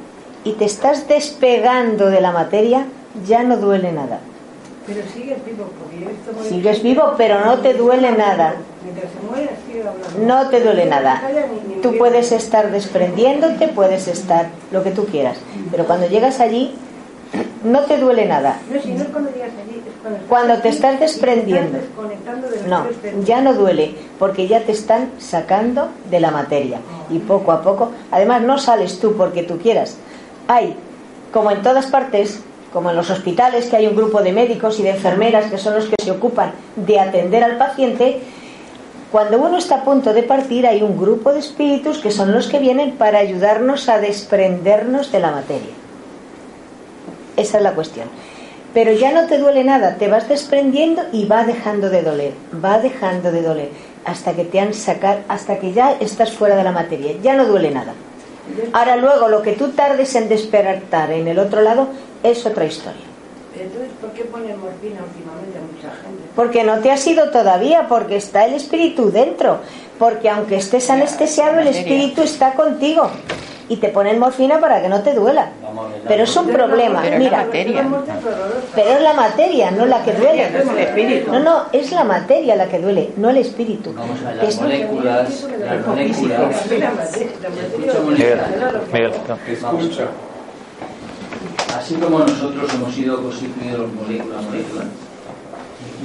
y 0.45 0.53
te 0.53 0.65
estás 0.65 1.09
despegando 1.09 2.07
de 2.07 2.21
la 2.21 2.33
materia, 2.33 2.87
ya 3.27 3.43
no 3.43 3.57
duele 3.57 3.93
nada. 3.93 4.21
Pero 4.87 5.03
sigues 5.13 5.45
vivo, 5.45 5.71
porque 5.79 6.01
yo 6.01 6.49
Sigues 6.49 6.83
vivo, 6.83 7.15
pero 7.19 7.45
no 7.45 7.59
te 7.59 7.75
duele 7.75 8.13
nada. 8.13 8.55
No 10.25 10.49
te 10.49 10.61
duele 10.61 10.87
nada. 10.87 11.23
Tú 11.83 11.99
puedes 11.99 12.33
estar 12.33 12.71
desprendiéndote, 12.71 13.69
puedes 13.69 14.09
estar 14.09 14.49
lo 14.73 14.83
que 14.83 14.91
tú 14.91 15.05
quieras. 15.05 15.37
Pero 15.71 15.85
cuando 15.85 16.09
llegas 16.09 16.41
allí, 16.41 16.75
no 17.65 17.81
te 17.81 17.99
duele 17.99 18.27
nada. 18.27 18.59
No, 18.73 18.81
si 18.81 18.93
no 18.93 19.03
es 19.03 19.09
cuando 19.09 19.31
llegas 19.31 19.51
allí, 19.51 19.83
es 19.87 20.23
cuando, 20.29 20.59
te 20.59 20.69
estás 20.69 21.01
desprendiendo. 21.01 21.79
estás 21.79 22.67
No, 22.67 22.85
centros. 23.01 23.25
ya 23.25 23.41
no 23.41 23.55
duele, 23.55 23.95
porque 24.19 24.47
ya 24.47 24.61
te 24.61 24.73
están 24.73 25.11
sacando 25.19 25.89
de 26.11 26.21
la 26.21 26.31
materia. 26.31 26.79
Y 27.11 27.19
poco 27.19 27.53
a 27.53 27.63
poco, 27.63 27.91
además 28.11 28.43
no 28.43 28.59
sales 28.59 28.99
tú 29.01 29.15
porque 29.17 29.43
tú 29.43 29.59
quieras. 29.59 29.97
Hay, 30.47 30.77
como 31.33 31.51
en 31.51 31.63
todas 31.63 31.87
partes, 31.87 32.41
como 32.73 32.91
en 32.91 32.97
los 32.97 33.11
hospitales, 33.11 33.67
que 33.67 33.77
hay 33.77 33.87
un 33.87 33.97
grupo 33.97 34.23
de 34.23 34.33
médicos 34.33 34.79
y 34.79 34.83
de 34.83 34.91
enfermeras 34.91 35.51
que 35.51 35.59
son 35.59 35.75
los 35.75 35.87
que 35.87 35.97
se 36.03 36.11
ocupan 36.11 36.53
de 36.77 37.01
atender 37.01 37.43
al 37.43 37.57
paciente, 37.57 38.21
cuando 39.11 39.39
uno 39.39 39.57
está 39.57 39.77
a 39.77 39.85
punto 39.85 40.13
de 40.13 40.23
partir 40.23 40.67
hay 40.67 40.83
un 40.83 40.99
grupo 40.99 41.33
de 41.33 41.41
espíritus 41.41 41.99
que 41.99 42.11
son 42.11 42.33
los 42.33 42.47
que 42.47 42.59
vienen 42.59 42.93
para 42.93 43.19
ayudarnos 43.19 43.89
a 43.89 43.99
desprendernos 43.99 45.11
de 45.11 45.21
la 45.21 45.31
materia. 45.31 45.78
Esa 47.39 47.59
es 47.59 47.63
la 47.63 47.73
cuestión. 47.73 48.09
Pero 48.75 48.93
ya 48.93 49.13
no 49.13 49.27
te 49.27 49.39
duele 49.39 49.65
nada, 49.65 49.97
te 49.97 50.09
vas 50.09 50.29
desprendiendo 50.29 51.03
y 51.13 51.25
va 51.25 51.45
dejando 51.45 51.89
de 51.89 52.03
doler, 52.03 52.33
va 52.63 52.79
dejando 52.79 53.33
de 53.33 53.43
doler, 53.43 53.71
hasta 54.05 54.35
que 54.35 54.45
te 54.45 54.61
han 54.61 54.75
sacado, 54.75 55.21
hasta 55.29 55.59
que 55.59 55.73
ya 55.73 55.93
estás 56.01 56.33
fuera 56.33 56.55
de 56.55 56.65
la 56.65 56.73
materia, 56.73 57.15
ya 57.23 57.35
no 57.35 57.47
duele 57.47 57.71
nada. 57.71 57.95
Ahora 58.73 58.97
luego 58.97 59.29
lo 59.29 59.43
que 59.43 59.53
tú 59.53 59.71
tardes 59.71 60.15
en 60.15 60.29
despertar 60.29 61.11
en 61.13 61.29
el 61.29 61.39
otro 61.39 61.63
lado 61.63 61.89
es 62.23 62.45
otra 62.45 62.67
historia. 62.67 63.03
Entonces, 63.59 63.91
¿por 64.01 64.11
qué 64.11 64.25
ponen 64.25 64.61
morfina 64.61 65.01
últimamente 65.03 65.59
a 65.59 65.63
mucha 65.63 65.97
gente? 66.03 66.23
Porque 66.37 66.63
no 66.63 66.79
te 66.79 66.91
has 66.93 67.05
ido 67.07 67.31
todavía, 67.31 67.89
porque 67.89 68.17
está 68.17 68.45
el 68.47 68.55
espíritu 68.55 69.11
dentro. 69.11 69.61
Porque 69.99 70.29
aunque 70.31 70.57
estés 70.57 70.89
anestesiado, 70.91 71.59
el 71.61 71.69
espíritu 71.69 72.23
está 72.23 72.53
contigo. 72.55 73.11
Y 73.71 73.77
te 73.77 73.89
ponen 73.91 74.19
morfina 74.19 74.59
para 74.61 74.81
que 74.81 74.89
no 74.89 75.03
te 75.03 75.13
duela. 75.13 75.51
Pero 76.07 76.25
es 76.25 76.35
un 76.37 76.47
problema, 76.49 77.03
mira. 77.19 77.47
Pero 77.53 78.91
es 78.91 79.03
la 79.03 79.13
materia, 79.13 79.71
no 79.71 79.85
la 79.85 80.03
que 80.03 80.15
duele. 80.15 81.25
No, 81.27 81.39
no, 81.41 81.63
es 81.73 81.93
la 81.93 82.05
materia 82.05 82.57
la 82.57 82.67
que 82.67 82.79
duele, 82.79 83.11
no 83.19 83.29
el 83.29 83.37
espíritu. 83.37 83.93
Vamos 83.95 84.19
a 84.25 84.29
ver, 84.29 84.37
las 84.37 84.49
Es- 84.49 84.61
moléculas, 84.61 85.47
las 85.61 85.87
moléculas. 85.87 86.65
Miguel. 88.07 88.41
Así 91.77 91.95
como 91.97 92.19
nosotros 92.21 92.73
hemos 92.75 92.97
ido 92.99 93.23
constituidos 93.23 93.93
molécula 93.93 94.39
a 94.39 94.43
molécula, 94.43 94.85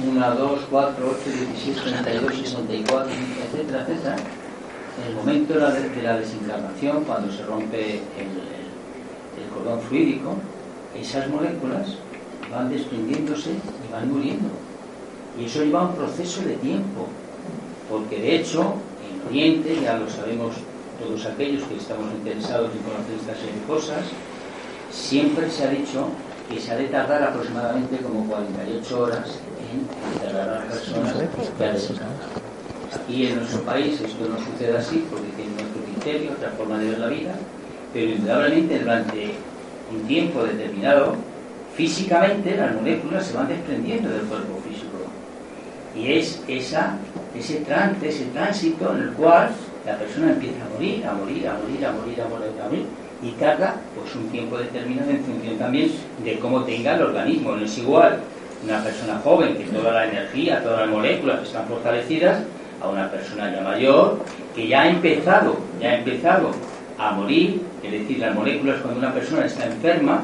1, 0.06 0.34
2, 0.36 0.60
4, 0.70 1.06
8, 1.10 1.30
16, 1.52 1.82
32, 1.82 2.34
64, 2.34 3.10
etcétera, 3.46 3.82
etcétera, 3.82 4.16
en 5.00 5.08
el 5.10 5.14
momento 5.16 5.54
de 5.54 5.60
la, 5.60 5.70
de 5.70 6.02
la 6.02 6.16
desencarnación, 6.18 7.04
cuando 7.04 7.32
se 7.32 7.42
rompe 7.44 7.94
el, 7.94 7.98
el- 7.98 9.50
cordón 9.54 9.80
fluídico, 9.82 10.34
esas 11.00 11.28
moléculas 11.28 11.86
van 12.50 12.68
desprendiéndose 12.70 13.50
y 13.50 13.92
van 13.92 14.10
muriendo. 14.12 14.48
Y 15.38 15.44
eso 15.44 15.62
lleva 15.64 15.82
un 15.88 15.94
proceso 15.94 16.42
de 16.42 16.54
tiempo, 16.56 17.06
porque 17.88 18.20
de 18.20 18.36
hecho, 18.36 18.74
en 19.04 19.28
Oriente, 19.28 19.78
ya 19.80 19.96
lo 19.96 20.08
sabemos 20.08 20.54
todos 21.00 21.24
aquellos 21.26 21.62
que 21.64 21.76
estamos 21.76 22.06
interesados 22.14 22.70
en 22.72 22.78
conocer 22.82 23.14
esta 23.20 23.34
serie 23.34 23.60
de 23.60 23.66
cosas, 23.66 24.04
siempre 24.90 25.48
se 25.50 25.64
ha 25.64 25.70
dicho 25.70 26.08
que 26.50 26.60
se 26.60 26.72
ha 26.72 26.76
de 26.76 26.86
tardar 26.88 27.22
aproximadamente 27.22 27.98
como 27.98 28.26
48 28.28 29.00
horas 29.00 29.38
Aquí 32.94 33.26
en 33.26 33.36
nuestro 33.36 33.60
país 33.62 34.00
esto 34.00 34.28
no 34.28 34.38
sucede 34.38 34.76
así 34.76 35.04
porque 35.10 35.28
tiene 35.36 35.52
nuestro 35.52 35.82
criterio, 35.82 36.32
otra 36.32 36.50
forma 36.50 36.78
de 36.78 36.90
ver 36.90 36.98
la 36.98 37.08
vida, 37.08 37.34
pero 37.92 38.12
indudablemente 38.12 38.78
durante 38.78 39.34
un 39.92 40.06
tiempo 40.06 40.44
determinado, 40.44 41.16
físicamente 41.76 42.56
las 42.56 42.74
moléculas 42.74 43.26
se 43.26 43.36
van 43.36 43.48
desprendiendo 43.48 44.08
del 44.10 44.22
cuerpo 44.22 44.60
físico. 44.66 44.98
Y 45.96 46.12
es 46.12 46.42
esa, 46.48 46.96
ese 47.36 47.56
trance, 47.60 48.08
ese 48.08 48.24
tránsito 48.26 48.92
en 48.94 49.02
el 49.02 49.10
cual 49.10 49.50
la 49.86 49.98
persona 49.98 50.30
empieza 50.30 50.64
a 50.64 50.68
morir, 50.74 51.06
a 51.06 51.14
morir, 51.14 51.48
a 51.48 51.54
morir, 51.54 51.86
a 51.86 51.92
morir, 51.92 52.20
a 52.20 52.28
morir, 52.28 52.60
a 52.60 52.64
morir, 52.64 52.86
y 53.22 53.30
tarda 53.32 53.76
pues 53.94 54.14
un 54.14 54.28
tiempo 54.28 54.58
determinado 54.58 55.10
en 55.10 55.24
función 55.24 55.56
también 55.58 55.90
de 56.22 56.38
cómo 56.38 56.64
tenga 56.64 56.94
el 56.94 57.02
organismo. 57.02 57.56
No 57.56 57.64
es 57.64 57.78
igual 57.78 58.20
una 58.64 58.82
persona 58.82 59.20
joven 59.22 59.56
que 59.56 59.64
toda 59.64 59.92
la 59.92 60.06
energía, 60.06 60.62
todas 60.62 60.80
las 60.80 60.88
moléculas 60.88 61.42
están 61.42 61.66
fortalecidas, 61.66 62.38
a 62.80 62.88
una 62.88 63.10
persona 63.10 63.52
ya 63.54 63.62
mayor 63.62 64.18
que 64.54 64.68
ya 64.68 64.82
ha 64.82 64.88
empezado, 64.88 65.56
ya 65.80 65.90
ha 65.90 65.98
empezado 65.98 66.50
a 66.98 67.12
morir, 67.12 67.62
es 67.82 67.92
decir, 67.92 68.18
las 68.18 68.34
moléculas 68.34 68.80
cuando 68.80 69.00
una 69.00 69.12
persona 69.12 69.46
está 69.46 69.66
enferma, 69.66 70.22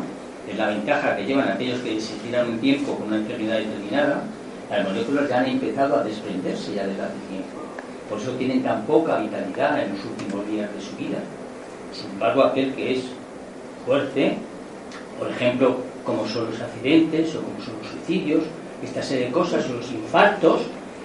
es 0.50 0.56
la 0.56 0.68
ventaja 0.68 1.16
que 1.16 1.24
llevan 1.24 1.48
aquellos 1.48 1.80
que 1.80 2.00
se 2.00 2.14
tiran 2.16 2.48
un 2.48 2.58
tiempo 2.58 2.96
con 2.96 3.08
una 3.08 3.16
enfermedad 3.16 3.58
determinada, 3.58 4.22
las 4.70 4.84
moléculas 4.86 5.28
ya 5.28 5.40
han 5.40 5.46
empezado 5.46 5.96
a 5.96 6.04
desprenderse 6.04 6.74
ya 6.74 6.86
desde 6.86 7.02
hace 7.02 7.18
tiempo. 7.28 7.60
por 8.08 8.18
eso 8.18 8.32
tienen 8.32 8.62
tan 8.62 8.82
poca 8.86 9.18
vitalidad 9.18 9.82
en 9.82 9.94
los 9.94 10.04
últimos 10.04 10.46
días 10.48 10.68
de 10.74 10.80
su 10.80 10.96
vida. 10.96 11.18
Sin 11.92 12.10
embargo, 12.10 12.44
aquel 12.44 12.72
que 12.74 12.94
es 12.94 13.04
fuerte, 13.86 14.36
por 15.18 15.30
ejemplo, 15.30 15.76
como 16.04 16.26
son 16.26 16.50
los 16.50 16.60
accidentes 16.60 17.34
o 17.34 17.42
como 17.42 17.60
son 17.60 17.74
los 17.78 17.88
suicidios, 17.88 18.44
esta 18.82 19.02
serie 19.02 19.26
de 19.26 19.32
cosas, 19.32 19.68
o 19.68 19.74
los 19.74 19.90
infartos, 19.92 20.62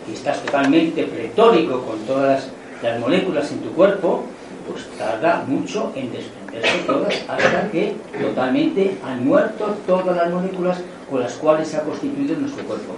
y 0.10 0.14
estás 0.14 0.42
totalmente 0.44 1.04
pletórico 1.04 1.82
con 1.82 2.00
todas 2.00 2.50
las, 2.82 3.00
moléculas 3.00 3.52
en 3.52 3.60
tu 3.62 3.72
cuerpo, 3.72 4.24
pues 4.70 4.86
tarda 4.98 5.44
mucho 5.48 5.92
en 5.96 6.12
desprenderse 6.12 6.78
todas 6.86 7.14
hasta 7.28 7.72
que 7.72 7.96
totalmente 8.22 8.96
han 9.04 9.26
muerto 9.26 9.76
todas 9.88 10.16
las 10.16 10.32
moléculas 10.32 10.80
con 11.10 11.22
las 11.22 11.34
cuales 11.34 11.68
se 11.68 11.78
ha 11.78 11.82
constituido 11.82 12.36
nuestro 12.38 12.64
cuerpo. 12.66 12.94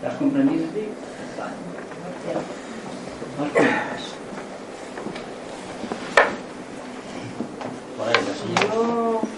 ¿Te 0.00 0.06
has 0.06 0.14
comprendido? 0.14 0.64
Yo 3.38 4.13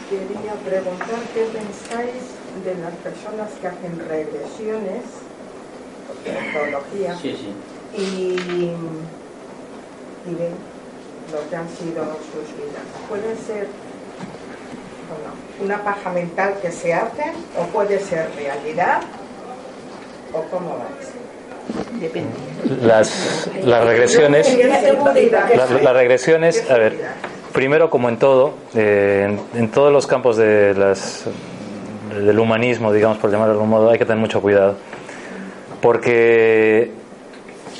quería 0.08 0.54
preguntar 0.64 1.20
qué 1.34 1.44
pensáis 1.44 2.22
de 2.64 2.74
las 2.82 2.94
personas 2.96 3.50
que 3.60 3.66
hacen 3.66 3.98
regresiones, 4.08 5.02
metodología, 6.24 7.16
y, 7.96 8.36
y 10.26 10.34
ven 10.34 10.54
lo 11.32 11.50
que 11.50 11.56
han 11.56 11.68
sido 11.68 12.04
sus 12.32 12.48
vidas. 12.56 12.86
Puede 13.08 13.36
ser 13.36 13.68
una 15.62 15.82
paja 15.82 16.10
mental 16.10 16.54
que 16.60 16.70
se 16.70 16.92
hace 16.92 17.32
o 17.58 17.64
puede 17.66 17.98
ser 18.00 18.28
realidad 18.36 19.00
o 20.32 20.42
cómo 20.50 20.78
va 20.78 20.84
a 20.84 21.02
ser. 21.02 21.26
Depende. 22.00 22.30
Las, 22.82 23.48
las 23.64 23.84
regresiones, 23.84 24.46
las, 25.82 25.94
regresiones, 25.94 26.70
a 26.70 26.78
ver, 26.78 26.96
primero 27.56 27.88
como 27.88 28.10
en 28.10 28.18
todo, 28.18 28.52
eh, 28.74 29.34
en, 29.54 29.70
todos 29.70 29.90
los 29.90 30.06
campos 30.06 30.36
de 30.36 30.74
las, 30.74 31.24
del 32.14 32.38
humanismo, 32.38 32.92
digamos 32.92 33.16
por 33.16 33.30
llamarlo 33.30 33.54
de 33.54 33.58
algún 33.58 33.70
modo, 33.70 33.90
hay 33.90 33.98
que 33.98 34.04
tener 34.04 34.20
mucho 34.20 34.42
cuidado, 34.42 34.74
porque 35.80 36.90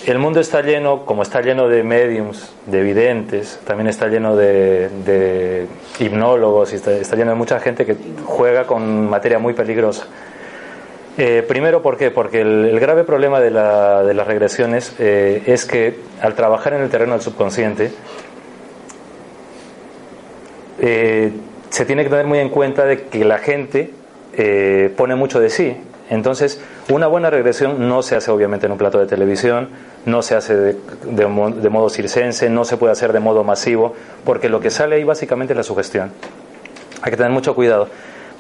el 0.07 0.19
mundo 0.19 0.41
está 0.41 0.63
lleno, 0.63 1.05
como 1.05 1.23
está 1.23 1.43
lleno 1.43 1.69
de 1.69 1.83
mediums, 1.83 2.55
de 2.65 2.81
videntes, 2.81 3.61
también 3.67 3.89
está 3.89 4.09
lleno 4.09 4.35
de, 4.35 5.67
hipnólogos 6.01 6.73
y 6.73 6.77
está, 6.77 6.93
está, 6.93 7.15
lleno 7.15 7.33
de 7.33 7.37
mucha 7.37 7.61
gente 7.61 7.85
que 7.85 7.97
juega 8.25 8.65
con 8.67 9.11
materia 9.11 9.39
muy 9.39 9.53
peligrosa. 9.53 10.07
Eh, 11.19 11.45
primero, 11.47 11.83
¿por 11.83 11.99
qué? 11.99 12.11
Porque 12.11 12.41
el, 12.43 12.79
grave 12.81 13.05
problema 13.05 13.41
de, 13.41 13.51
las 13.51 14.27
regresiones 14.27 14.95
eh, 14.99 15.43
es 15.47 15.67
que 15.67 15.99
al 16.23 16.35
trabajar 16.35 16.73
en 16.75 16.83
el 16.83 16.89
terreno 16.89 17.13
del 17.13 17.23
subconsciente, 17.23 17.91
eh, 20.79 21.33
se 21.71 21.85
tiene 21.85 22.05
que 22.05 22.11
tener 22.11 22.27
muy 22.27 22.39
en 22.39 22.49
cuenta 22.49 22.85
de 22.85 23.05
que 23.05 23.25
la 23.25 23.39
gente 23.39 23.91
pone 24.97 25.15
mucho 25.15 25.41
de 25.41 25.49
sí. 25.49 25.75
Entonces, 26.11 26.61
una 26.91 27.07
buena 27.07 27.31
regresión 27.31 27.89
no 27.89 28.03
se 28.03 28.17
hace 28.17 28.31
obviamente 28.31 28.67
en 28.67 28.73
un 28.73 28.79
plato 28.79 28.99
de 28.99 29.07
televisión, 29.07 29.71
no 30.05 30.21
se 30.21 30.35
hace 30.35 30.55
de, 30.55 30.77
de 31.05 31.27
modo 31.71 31.89
circense, 31.89 32.51
no 32.51 32.67
se 32.67 32.77
puede 32.77 32.93
hacer 32.93 33.15
de 33.15 33.21
modo 33.21 33.45
masivo, 33.45 33.95
porque 34.25 34.51
lo 34.51 34.61
que 34.61 34.71
sale 34.71 34.97
ahí 34.97 35.05
básicamente 35.05 35.55
es 35.55 35.57
la 35.57 35.63
sugestión. 35.63 36.13
Hay 37.01 37.11
que 37.11 37.17
tener 37.17 37.33
mucho 37.33 37.55
cuidado. 37.55 37.89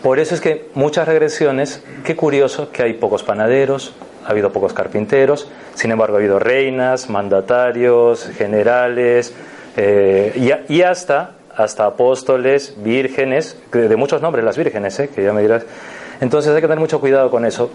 Por 0.02 0.18
eso 0.18 0.34
es 0.34 0.40
que 0.40 0.68
muchas 0.74 1.08
regresiones, 1.08 1.82
qué 2.04 2.14
curioso 2.14 2.70
que 2.70 2.82
hay 2.82 2.92
pocos 2.92 3.22
panaderos, 3.22 3.94
ha 4.24 4.30
habido 4.30 4.52
pocos 4.52 4.72
carpinteros, 4.72 5.48
sin 5.74 5.90
embargo 5.90 6.16
ha 6.16 6.18
habido 6.18 6.38
reinas, 6.38 7.08
mandatarios, 7.08 8.28
generales 8.36 9.34
eh, 9.76 10.62
y, 10.68 10.82
hasta, 10.82 11.35
hasta 11.56 11.86
apóstoles, 11.86 12.74
vírgenes, 12.78 13.58
de 13.72 13.96
muchos 13.96 14.20
nombres 14.22 14.44
las 14.44 14.56
vírgenes, 14.56 14.98
eh, 15.00 15.08
que 15.08 15.22
ya 15.22 15.32
me 15.32 15.42
dirás. 15.42 15.64
Entonces 16.20 16.54
hay 16.54 16.60
que 16.60 16.66
tener 16.66 16.80
mucho 16.80 17.00
cuidado 17.00 17.30
con 17.30 17.44
eso, 17.44 17.70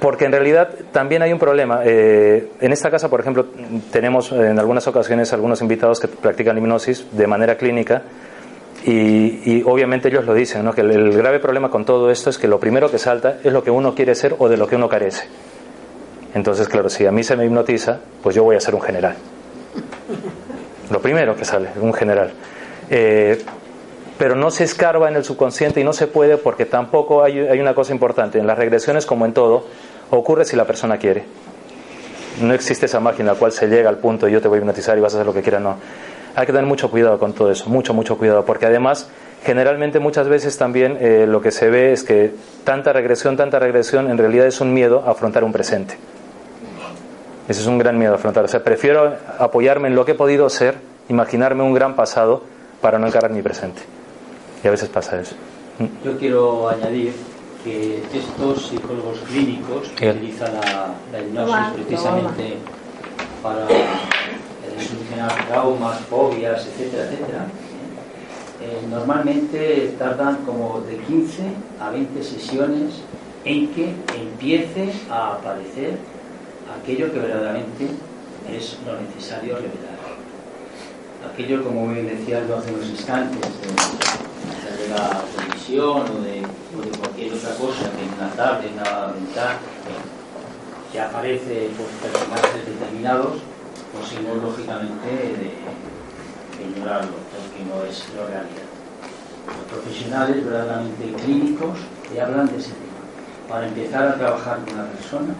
porque 0.00 0.24
en 0.24 0.32
realidad 0.32 0.70
también 0.92 1.22
hay 1.22 1.32
un 1.32 1.38
problema. 1.38 1.80
Eh, 1.84 2.50
en 2.60 2.72
esta 2.72 2.90
casa, 2.90 3.08
por 3.08 3.20
ejemplo, 3.20 3.46
tenemos 3.90 4.32
en 4.32 4.58
algunas 4.58 4.86
ocasiones 4.86 5.32
algunos 5.32 5.60
invitados 5.60 6.00
que 6.00 6.08
practican 6.08 6.56
hipnosis 6.56 7.06
de 7.12 7.26
manera 7.26 7.56
clínica 7.56 8.02
y, 8.84 9.62
obviamente 9.64 10.08
ellos 10.08 10.24
lo 10.24 10.34
dicen, 10.34 10.64
¿no? 10.64 10.72
que 10.72 10.82
el, 10.82 11.12
grave 11.12 11.40
problema 11.40 11.68
con 11.70 11.84
todo 11.84 12.10
esto 12.10 12.30
es 12.30 12.38
que 12.38 12.46
lo 12.46 12.60
primero 12.60 12.90
que 12.90 12.98
salta 12.98 13.38
es 13.42 13.52
lo 13.52 13.62
que 13.62 13.70
uno 13.70 13.94
quiere 13.94 14.14
ser 14.14 14.36
o 14.38 14.48
de 14.48 14.56
lo 14.56 14.68
que 14.68 14.76
uno 14.76 14.88
carece. 14.88 15.26
Entonces, 16.34 16.68
claro, 16.68 16.88
si 16.88 17.04
a 17.04 17.10
mí 17.10 17.24
se 17.24 17.36
me 17.36 17.44
hipnotiza, 17.44 17.98
pues 18.22 18.36
yo 18.36 18.44
voy 18.44 18.56
a 18.56 18.60
ser 18.60 18.74
un 18.74 18.80
general. 18.80 19.16
Lo 20.90 21.00
primero 21.00 21.36
que 21.36 21.44
sale, 21.44 21.70
un 21.80 21.92
general. 21.92 22.30
Eh, 22.90 23.42
pero 24.18 24.34
no 24.34 24.50
se 24.50 24.64
escarba 24.64 25.08
en 25.08 25.16
el 25.16 25.24
subconsciente 25.24 25.80
y 25.80 25.84
no 25.84 25.92
se 25.92 26.08
puede 26.08 26.38
porque 26.38 26.66
tampoco 26.66 27.22
hay, 27.22 27.40
una 27.60 27.74
cosa 27.74 27.92
importante. 27.92 28.38
En 28.38 28.46
las 28.46 28.58
regresiones, 28.58 29.06
como 29.06 29.26
en 29.26 29.32
todo, 29.32 29.64
ocurre 30.10 30.44
si 30.44 30.56
la 30.56 30.64
persona 30.64 30.98
quiere. 30.98 31.24
No 32.42 32.52
existe 32.52 32.86
esa 32.86 32.98
magia 33.00 33.20
en 33.20 33.26
la 33.26 33.34
cual 33.34 33.52
se 33.52 33.68
llega 33.68 33.88
al 33.88 33.98
punto 33.98 34.26
de 34.26 34.32
yo 34.32 34.40
te 34.40 34.48
voy 34.48 34.56
a 34.56 34.60
hipnotizar 34.60 34.98
y 34.98 35.00
vas 35.00 35.14
a 35.14 35.18
hacer 35.18 35.26
lo 35.26 35.34
que 35.34 35.42
quieras, 35.42 35.60
no 35.62 35.76
hay 36.38 36.46
que 36.46 36.52
tener 36.52 36.66
mucho 36.66 36.88
cuidado 36.88 37.18
con 37.18 37.32
todo 37.32 37.50
eso, 37.50 37.68
mucho, 37.68 37.92
mucho 37.94 38.16
cuidado, 38.16 38.44
porque 38.44 38.64
además, 38.64 39.08
generalmente 39.42 39.98
muchas 39.98 40.28
veces 40.28 40.56
también 40.56 40.96
eh, 41.00 41.26
lo 41.26 41.40
que 41.40 41.50
se 41.50 41.68
ve 41.68 41.92
es 41.92 42.04
que 42.04 42.32
tanta 42.62 42.92
regresión, 42.92 43.36
tanta 43.36 43.58
regresión, 43.58 44.08
en 44.08 44.18
realidad 44.18 44.46
es 44.46 44.60
un 44.60 44.72
miedo 44.72 45.02
a 45.04 45.10
afrontar 45.10 45.42
un 45.42 45.50
presente. 45.50 45.96
Ese 47.48 47.62
es 47.62 47.66
un 47.66 47.78
gran 47.78 47.98
miedo 47.98 48.12
a 48.12 48.16
afrontar. 48.16 48.44
O 48.44 48.48
sea, 48.48 48.62
prefiero 48.62 49.16
apoyarme 49.38 49.88
en 49.88 49.96
lo 49.96 50.04
que 50.04 50.12
he 50.12 50.14
podido 50.14 50.48
ser, 50.48 50.76
imaginarme 51.08 51.64
un 51.64 51.74
gran 51.74 51.96
pasado 51.96 52.44
para 52.80 52.98
no 52.98 53.06
encarar 53.06 53.30
mi 53.30 53.42
presente. 53.42 53.82
Y 54.62 54.68
a 54.68 54.70
veces 54.70 54.88
pasa 54.88 55.20
eso. 55.20 55.34
Yo 56.04 56.18
quiero 56.18 56.68
añadir 56.68 57.14
que 57.64 58.02
estos 58.12 58.68
psicólogos 58.68 59.18
clínicos 59.28 59.88
que 59.96 60.10
utilizan 60.10 60.54
la, 60.54 60.94
la 61.12 61.20
hipnosis 61.20 61.74
precisamente 61.74 62.56
para 63.42 63.66
solucionar 64.80 65.46
traumas, 65.48 66.00
fobias, 66.00 66.66
etcétera, 66.66 67.04
etcétera, 67.04 67.46
eh, 68.60 68.86
normalmente 68.88 69.94
tardan 69.98 70.38
como 70.44 70.80
de 70.80 70.96
15 70.98 71.42
a 71.80 71.90
20 71.90 72.22
sesiones 72.22 73.02
en 73.44 73.68
que 73.68 73.94
empiece 74.16 74.92
a 75.10 75.34
aparecer 75.34 75.98
aquello 76.80 77.12
que 77.12 77.18
verdaderamente 77.18 77.88
es 78.52 78.78
lo 78.84 79.00
necesario 79.00 79.54
revelar. 79.56 79.97
Aquello, 81.26 81.64
como 81.64 81.88
bien 81.88 82.06
decía 82.06 82.38
hace 82.38 82.72
unos 82.72 82.86
instantes, 82.86 83.40
de, 83.40 84.88
la 84.88 85.20
televisión 85.36 86.02
o 86.06 86.22
de, 86.22 86.42
cualquier 86.96 87.34
otra 87.34 87.54
cosa, 87.56 87.90
que 87.90 88.04
en 88.04 88.14
una 88.14 88.30
tablet, 88.36 88.70
en 88.70 88.78
una 88.78 89.12
ventana, 89.12 89.58
que 90.92 91.00
aparece 91.00 91.70
por 91.76 91.86
personajes 91.86 92.66
determinados, 92.66 93.42
pues 93.92 94.42
lógicamente 94.42 95.08
de, 95.08 95.58
ignorarlo, 96.62 97.12
porque 97.34 97.64
no 97.66 97.82
es 97.84 98.06
la 98.14 98.26
realidad. 98.26 98.68
Los 99.46 99.82
profesionales 99.82 100.44
verdaderamente 100.44 101.12
clínicos 101.24 101.78
te 102.08 102.20
hablan 102.20 102.46
de 102.46 102.58
ese 102.58 102.70
tema. 102.70 103.02
Para 103.48 103.66
empezar 103.66 104.08
a 104.08 104.14
trabajar 104.14 104.58
con 104.64 104.74
una 104.74 104.90
persona, 104.90 105.34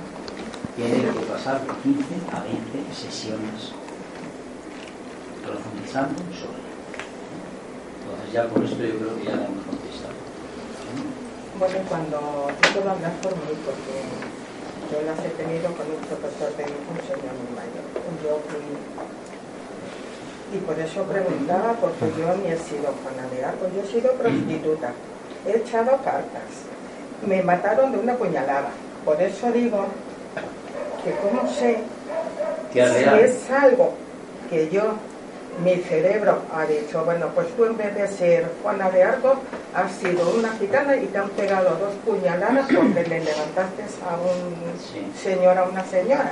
tiene 0.77 1.03
que 1.03 1.27
pasar 1.27 1.61
de 1.61 1.67
15 1.83 2.05
a 2.33 2.41
20 2.43 2.95
sesiones 2.95 3.78
profundizando 5.49 6.21
sobre. 6.37 6.69
Entonces 6.69 8.29
ya 8.33 8.45
con 8.49 8.61
esto 8.65 8.83
yo 8.85 8.97
creo 9.01 9.17
que 9.17 9.25
ya 9.25 9.37
le 9.37 9.45
hemos 9.49 9.65
contestado. 9.65 10.17
Bueno, 11.59 11.79
cuando 11.89 12.19
esto 12.53 12.79
lo 12.85 12.91
hablas 12.93 13.15
por 13.25 13.33
mí, 13.33 13.53
porque 13.65 13.97
yo 14.93 14.99
las 15.09 15.19
he 15.25 15.33
tenido 15.41 15.73
con 15.73 15.87
un 15.89 16.03
profesor 16.05 16.53
de 16.57 16.65
un 16.69 16.99
señor 17.03 17.33
muy 17.41 17.53
mayor, 17.57 17.85
un 17.97 18.17
yo 18.21 18.41
y 20.53 20.59
por 20.59 20.79
eso 20.79 21.03
preguntaba, 21.03 21.75
porque 21.75 22.07
yo 22.19 22.35
ni 22.37 22.51
he 22.51 22.57
sido 22.57 22.95
pues 23.61 23.75
yo 23.75 23.83
he 23.83 23.87
sido 23.87 24.13
prostituta, 24.15 24.93
he 25.47 25.57
echado 25.59 25.91
cartas, 26.03 26.65
me 27.27 27.43
mataron 27.43 27.93
de 27.93 27.99
una 27.99 28.15
puñalada, 28.15 28.71
por 29.05 29.21
eso 29.21 29.53
digo 29.53 29.87
que 31.05 31.13
como 31.17 31.47
sé 31.53 31.81
si 32.73 32.79
es 32.79 33.51
algo 33.51 33.93
que 34.49 34.71
yo 34.71 34.95
mi 35.65 35.77
cerebro 35.77 36.43
ha 36.55 36.65
dicho, 36.65 37.05
bueno, 37.05 37.27
pues 37.35 37.49
tú 37.57 37.65
en 37.65 37.77
vez 37.77 37.95
de 37.95 38.09
ser 38.09 38.51
Juana 38.63 38.91
de 38.91 39.03
Arco, 39.03 39.37
has 39.75 39.93
sido 39.93 40.31
una 40.37 40.51
gitana 40.59 40.97
y 40.97 41.07
te 41.07 41.19
han 41.19 41.29
pegado 41.31 41.77
dos 41.79 41.95
puñaladas 42.05 42.67
porque 42.75 43.03
le 43.09 43.25
levantaste 43.25 43.83
a 44.09 44.17
un 44.17 45.17
señor, 45.17 45.59
a 45.59 45.65
una 45.65 45.85
señora. 45.85 46.31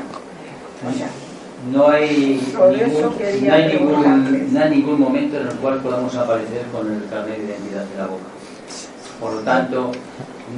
no 1.72 1.89
hay, 1.89 2.41
ningún, 2.41 3.47
no, 3.47 3.53
hay 3.53 3.72
ningún, 3.72 4.53
no 4.53 4.61
hay 4.61 4.70
ningún 4.70 5.01
momento 5.01 5.41
en 5.41 5.49
el 5.49 5.55
cual 5.55 5.81
podamos 5.81 6.14
aparecer 6.14 6.62
con 6.72 6.93
el 6.93 7.09
carnet 7.09 7.39
de 7.39 7.45
identidad 7.45 7.85
de 7.85 7.99
la 7.99 8.07
boca. 8.07 8.24
Por 9.20 9.33
lo 9.33 9.41
tanto, 9.41 9.91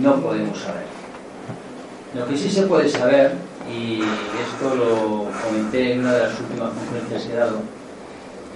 no 0.00 0.16
podemos 0.16 0.58
saber. 0.58 0.86
Lo 2.14 2.26
que 2.26 2.36
sí 2.36 2.50
se 2.50 2.62
puede 2.62 2.88
saber, 2.88 3.32
y 3.70 4.00
esto 4.00 4.74
lo 4.74 5.26
comenté 5.42 5.92
en 5.92 6.00
una 6.00 6.12
de 6.14 6.22
las 6.24 6.40
últimas 6.40 6.70
conferencias 6.70 7.22
que 7.22 7.32
he 7.32 7.36
dado, 7.36 7.60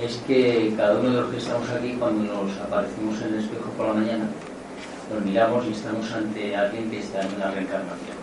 es 0.00 0.16
que 0.26 0.72
cada 0.76 0.98
uno 0.98 1.10
de 1.10 1.20
los 1.20 1.30
que 1.30 1.38
estamos 1.38 1.68
aquí, 1.70 1.96
cuando 1.98 2.32
nos 2.32 2.56
aparecemos 2.58 3.20
en 3.22 3.34
el 3.34 3.40
espejo 3.40 3.70
por 3.76 3.88
la 3.88 3.94
mañana, 3.94 4.24
nos 5.12 5.24
miramos 5.24 5.66
y 5.66 5.72
estamos 5.72 6.10
ante 6.12 6.56
alguien 6.56 6.90
que 6.90 7.00
está 7.00 7.20
en 7.20 7.34
una 7.34 7.50
reencarnación. 7.50 8.16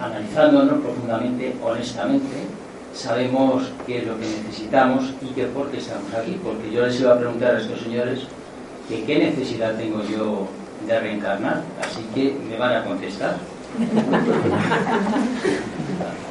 Analizándonos 0.00 0.80
profundamente, 0.80 1.54
honestamente, 1.62 2.46
sabemos 2.94 3.70
qué 3.86 3.98
es 3.98 4.06
lo 4.06 4.18
que 4.18 4.26
necesitamos 4.26 5.12
y 5.22 5.26
qué 5.34 5.44
por 5.46 5.70
qué 5.70 5.78
estamos 5.78 6.12
aquí. 6.14 6.38
Porque 6.42 6.70
yo 6.70 6.86
les 6.86 7.00
iba 7.00 7.14
a 7.14 7.18
preguntar 7.18 7.56
a 7.56 7.60
estos 7.60 7.80
señores 7.80 8.20
que 8.88 9.04
qué 9.04 9.18
necesidad 9.18 9.76
tengo 9.76 10.02
yo 10.04 10.46
de 10.86 11.00
reencarnar. 11.00 11.62
Así 11.82 12.02
que 12.14 12.36
me 12.48 12.56
van 12.56 12.76
a 12.76 12.84
contestar. 12.84 13.36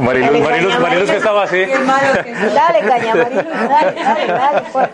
Mariluz, 0.00 0.40
Mariluz, 0.40 0.78
Mariluz 0.80 1.10
que 1.10 1.16
estaba 1.16 1.42
así. 1.44 1.64
Dale, 1.64 2.80
caña, 2.80 3.14
Mariluz, 3.14 3.68
dale, 3.68 4.02
dale, 4.02 4.26
dale. 4.26 4.62
pues. 4.72 4.88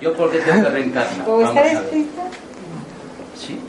¿Yo 0.00 0.12
por 0.14 0.30
qué 0.32 0.38
tengo 0.38 0.64
que 0.64 0.70
reencarnar? 0.70 1.24
¿Cómo 1.24 1.46
está 1.46 1.66
escrito? 1.66 2.22
Sí. 3.36 3.60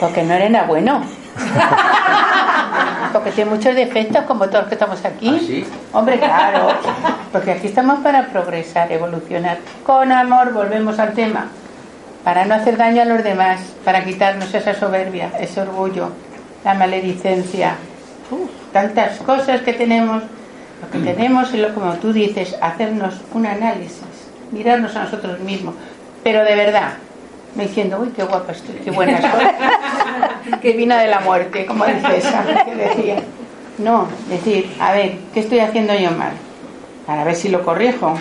Porque 0.00 0.22
no 0.22 0.34
eres 0.34 0.50
nada 0.50 0.66
bueno. 0.66 1.02
Porque 3.12 3.32
tiene 3.32 3.50
muchos 3.50 3.74
defectos 3.74 4.24
como 4.24 4.46
todos 4.46 4.60
los 4.60 4.68
que 4.68 4.74
estamos 4.74 5.04
aquí. 5.04 5.38
¿Sí? 5.40 5.66
Hombre, 5.92 6.18
claro. 6.18 6.68
Porque 7.32 7.52
aquí 7.52 7.66
estamos 7.66 7.98
para 8.00 8.28
progresar, 8.28 8.90
evolucionar. 8.92 9.58
Con 9.84 10.12
amor, 10.12 10.52
volvemos 10.52 10.98
al 10.98 11.12
tema. 11.12 11.48
Para 12.24 12.44
no 12.44 12.54
hacer 12.54 12.76
daño 12.76 13.02
a 13.02 13.04
los 13.06 13.24
demás, 13.24 13.60
para 13.84 14.04
quitarnos 14.04 14.52
esa 14.54 14.74
soberbia, 14.74 15.32
ese 15.40 15.62
orgullo, 15.62 16.10
la 16.64 16.74
maledicencia. 16.74 17.76
Uf, 18.30 18.50
tantas 18.72 19.18
cosas 19.18 19.62
que 19.62 19.72
tenemos. 19.72 20.22
Lo 20.82 20.90
que 20.90 20.98
tenemos 21.12 21.52
es 21.52 21.60
lo 21.60 21.74
como 21.74 21.94
tú 21.94 22.12
dices, 22.12 22.56
hacernos 22.60 23.20
un 23.32 23.46
análisis, 23.46 24.02
mirarnos 24.52 24.96
a 24.96 25.04
nosotros 25.04 25.40
mismos. 25.40 25.74
Pero 26.22 26.44
de 26.44 26.54
verdad, 26.54 26.92
me 27.54 27.64
diciendo, 27.64 27.98
uy, 28.00 28.10
qué 28.10 28.22
guapa 28.22 28.52
estoy, 28.52 28.76
qué 28.76 28.90
buena 28.90 29.18
estoy. 29.18 29.30
que 30.62 30.72
vino 30.72 30.96
de 30.96 31.06
la 31.06 31.20
muerte, 31.20 31.66
como 31.66 31.84
dice 31.84 32.00
que 32.64 32.74
decía. 32.74 33.22
No, 33.78 34.08
decir, 34.28 34.70
a 34.78 34.92
ver, 34.92 35.16
¿qué 35.32 35.40
estoy 35.40 35.60
haciendo 35.60 35.94
yo 35.94 36.10
mal? 36.10 36.32
Para 37.06 37.24
ver 37.24 37.34
si 37.34 37.48
lo 37.48 37.64
corrijo. 37.64 38.14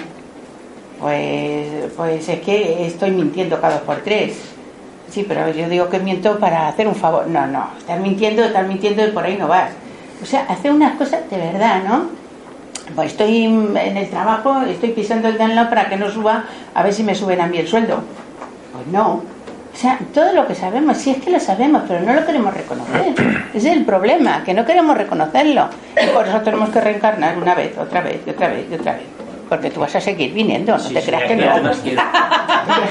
Pues, 0.99 1.67
pues 1.95 2.27
es 2.27 2.39
que 2.41 2.85
estoy 2.85 3.11
mintiendo 3.11 3.59
cada 3.59 3.75
dos 3.75 3.83
por 3.83 3.97
tres. 3.97 4.37
Sí, 5.11 5.25
pero 5.27 5.49
yo 5.49 5.67
digo 5.67 5.89
que 5.89 5.99
miento 5.99 6.39
para 6.39 6.67
hacer 6.67 6.87
un 6.87 6.95
favor. 6.95 7.27
No, 7.27 7.47
no, 7.47 7.69
estás 7.77 7.99
mintiendo, 7.99 8.43
estás 8.43 8.67
mintiendo 8.67 9.05
y 9.05 9.11
por 9.11 9.25
ahí 9.25 9.37
no 9.37 9.47
vas. 9.47 9.71
O 10.21 10.25
sea, 10.25 10.41
hacer 10.49 10.71
unas 10.71 10.97
cosas 10.97 11.29
de 11.29 11.37
verdad, 11.37 11.83
¿no? 11.83 12.09
Pues 12.95 13.11
estoy 13.11 13.45
en 13.45 13.97
el 13.97 14.09
trabajo, 14.09 14.61
estoy 14.63 14.89
pisando 14.89 15.27
el 15.27 15.37
download 15.37 15.69
para 15.69 15.89
que 15.89 15.97
no 15.97 16.09
suba, 16.09 16.45
a 16.73 16.83
ver 16.83 16.93
si 16.93 17.03
me 17.03 17.15
suben 17.15 17.39
a 17.41 17.47
mí 17.47 17.57
el 17.57 17.67
sueldo. 17.67 18.01
Pues 18.73 18.87
no. 18.87 19.21
O 19.71 19.77
sea, 19.81 19.99
todo 20.13 20.33
lo 20.33 20.47
que 20.47 20.55
sabemos, 20.55 20.97
sí 20.97 21.11
es 21.11 21.23
que 21.23 21.29
lo 21.29 21.39
sabemos, 21.39 21.83
pero 21.87 22.01
no 22.01 22.13
lo 22.13 22.25
queremos 22.25 22.53
reconocer. 22.53 23.13
Ese 23.53 23.69
es 23.69 23.77
el 23.77 23.85
problema, 23.85 24.43
que 24.43 24.53
no 24.53 24.65
queremos 24.65 24.97
reconocerlo. 24.97 25.69
Y 26.01 26.07
por 26.07 26.27
eso 26.27 26.41
tenemos 26.41 26.69
que 26.69 26.81
reencarnar 26.81 27.37
una 27.37 27.55
vez, 27.55 27.77
otra 27.77 28.01
vez, 28.01 28.19
y 28.25 28.29
otra 28.31 28.49
vez, 28.49 28.65
y 28.69 28.73
otra 28.73 28.93
vez. 28.93 29.18
Porque 29.49 29.71
tú 29.71 29.79
vas 29.79 29.95
a 29.95 29.99
seguir 30.01 30.31
viniendo, 30.31 30.73
no 30.73 30.79
Sí, 30.79 30.93
te 30.93 31.01
sí, 31.01 31.07
creas 31.07 31.23
que 31.23 31.35
no. 31.35 31.63
más 31.63 31.77
quiero. 31.83 32.01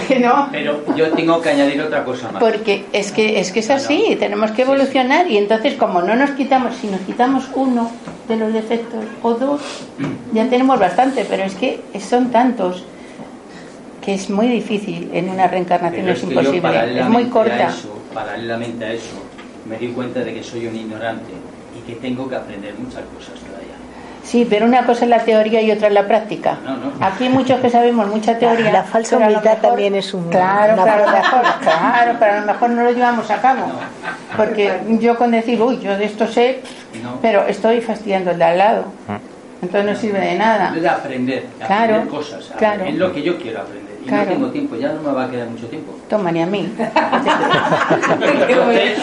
que 0.09 0.19
no. 0.19 0.49
Pero 0.51 0.97
yo 0.97 1.11
tengo 1.13 1.41
que 1.41 1.51
añadir 1.51 1.81
otra 1.81 2.05
cosa 2.05 2.33
más. 2.33 2.43
Porque 2.43 2.85
es 2.93 3.13
que 3.13 3.39
es 3.39 3.53
que 3.53 3.61
es 3.61 3.71
así, 3.71 4.17
tenemos 4.19 4.51
que 4.51 4.63
evolucionar 4.63 5.31
y 5.31 5.37
entonces 5.39 5.75
como 5.75 6.03
no 6.03 6.17
nos 6.17 6.31
quitamos, 6.31 6.75
si 6.77 6.89
nos 6.89 7.01
quitamos 7.03 7.45
uno 7.55 7.91
de 8.27 8.37
los 8.37 8.53
defectos 8.53 9.05
o 9.23 9.35
dos, 9.35 9.61
ya 10.33 10.47
tenemos 10.49 10.79
bastante, 10.81 11.25
pero 11.29 11.45
es 11.45 11.55
que 11.55 11.81
son 12.01 12.31
tantos 12.31 12.85
que 14.05 14.15
es 14.15 14.29
muy 14.31 14.49
difícil 14.49 15.11
en 15.13 15.29
una 15.29 15.47
reencarnación 15.47 16.03
Pero 16.03 16.13
es 16.15 16.23
es 16.23 16.29
que 16.29 16.35
yo, 16.35 16.41
imposible, 16.41 17.01
es 17.01 17.09
muy 17.09 17.25
a 17.25 17.31
corta. 17.31 17.69
eso, 17.69 17.97
paralelamente 18.15 18.85
a 18.85 18.93
eso, 18.93 19.17
me 19.69 19.77
di 19.79 19.89
cuenta 19.89 20.21
de 20.21 20.35
que 20.35 20.43
soy 20.43 20.67
un 20.67 20.75
ignorante 20.75 21.31
y 21.79 21.87
que 21.87 21.97
tengo 22.01 22.29
que 22.29 22.35
aprender 22.37 22.75
muchas 22.79 23.03
cosas. 23.15 23.35
Sí, 24.29 24.47
pero 24.49 24.67
una 24.67 24.85
cosa 24.85 25.05
es 25.05 25.11
la 25.11 25.21
teoría 25.21 25.63
y 25.63 25.71
otra 25.71 25.89
es 25.89 25.95
la 25.95 26.07
práctica. 26.07 26.59
No, 26.63 26.77
no. 26.77 26.93
Aquí 27.07 27.25
hay 27.25 27.31
muchos 27.31 27.61
que 27.61 27.71
sabemos 27.71 28.09
mucha 28.09 28.39
teoría. 28.39 28.71
La 28.71 28.83
falsa 28.83 29.17
humildad 29.17 29.43
mejor- 29.43 29.61
también 29.63 29.95
es 29.95 30.13
un. 30.13 30.29
Claro, 30.29 30.75
una 30.75 30.83
claro, 30.83 31.11
mejor, 31.11 31.43
claro, 31.63 32.13
pero 32.19 32.33
a 32.35 32.41
lo 32.41 32.47
mejor 32.47 32.71
no 32.71 32.83
lo 32.83 32.91
llevamos 32.93 33.31
a 33.31 33.37
cabo. 33.41 33.63
Porque 34.37 34.71
yo 35.01 35.17
con 35.17 35.31
decir, 35.31 35.61
uy, 35.63 35.79
yo 35.81 35.97
de 35.97 36.05
esto 36.05 36.27
sé, 36.27 36.61
pero 37.23 37.47
estoy 37.47 37.81
fastidiando 37.81 38.33
el 38.33 38.39
de 38.39 38.45
al 38.45 38.59
lado. 38.59 38.85
Entonces 39.61 39.91
no 39.93 39.97
sirve 40.01 40.21
de 40.21 40.35
nada. 40.37 40.71
De 40.73 40.89
aprender, 40.89 41.43
de 41.43 41.67
Claro, 41.67 41.95
aprender 41.97 42.09
cosas, 42.09 42.51
claro. 42.57 42.85
es 42.85 42.95
lo 42.95 43.13
que 43.13 43.23
yo 43.23 43.37
quiero 43.39 43.61
aprender. 43.63 43.89
Y 44.05 44.07
Claro. 44.09 44.25
no 44.27 44.33
tengo 44.37 44.51
tiempo, 44.51 44.77
ya 44.77 44.93
no 44.93 45.03
me 45.03 45.13
va 45.13 45.25
a 45.25 45.31
quedar 45.31 45.49
mucho 45.49 45.67
tiempo. 45.67 45.93
Toma 46.09 46.31
ni 46.33 46.41
a 46.43 46.47
mí. 46.47 46.73
Entonces, 48.49 48.99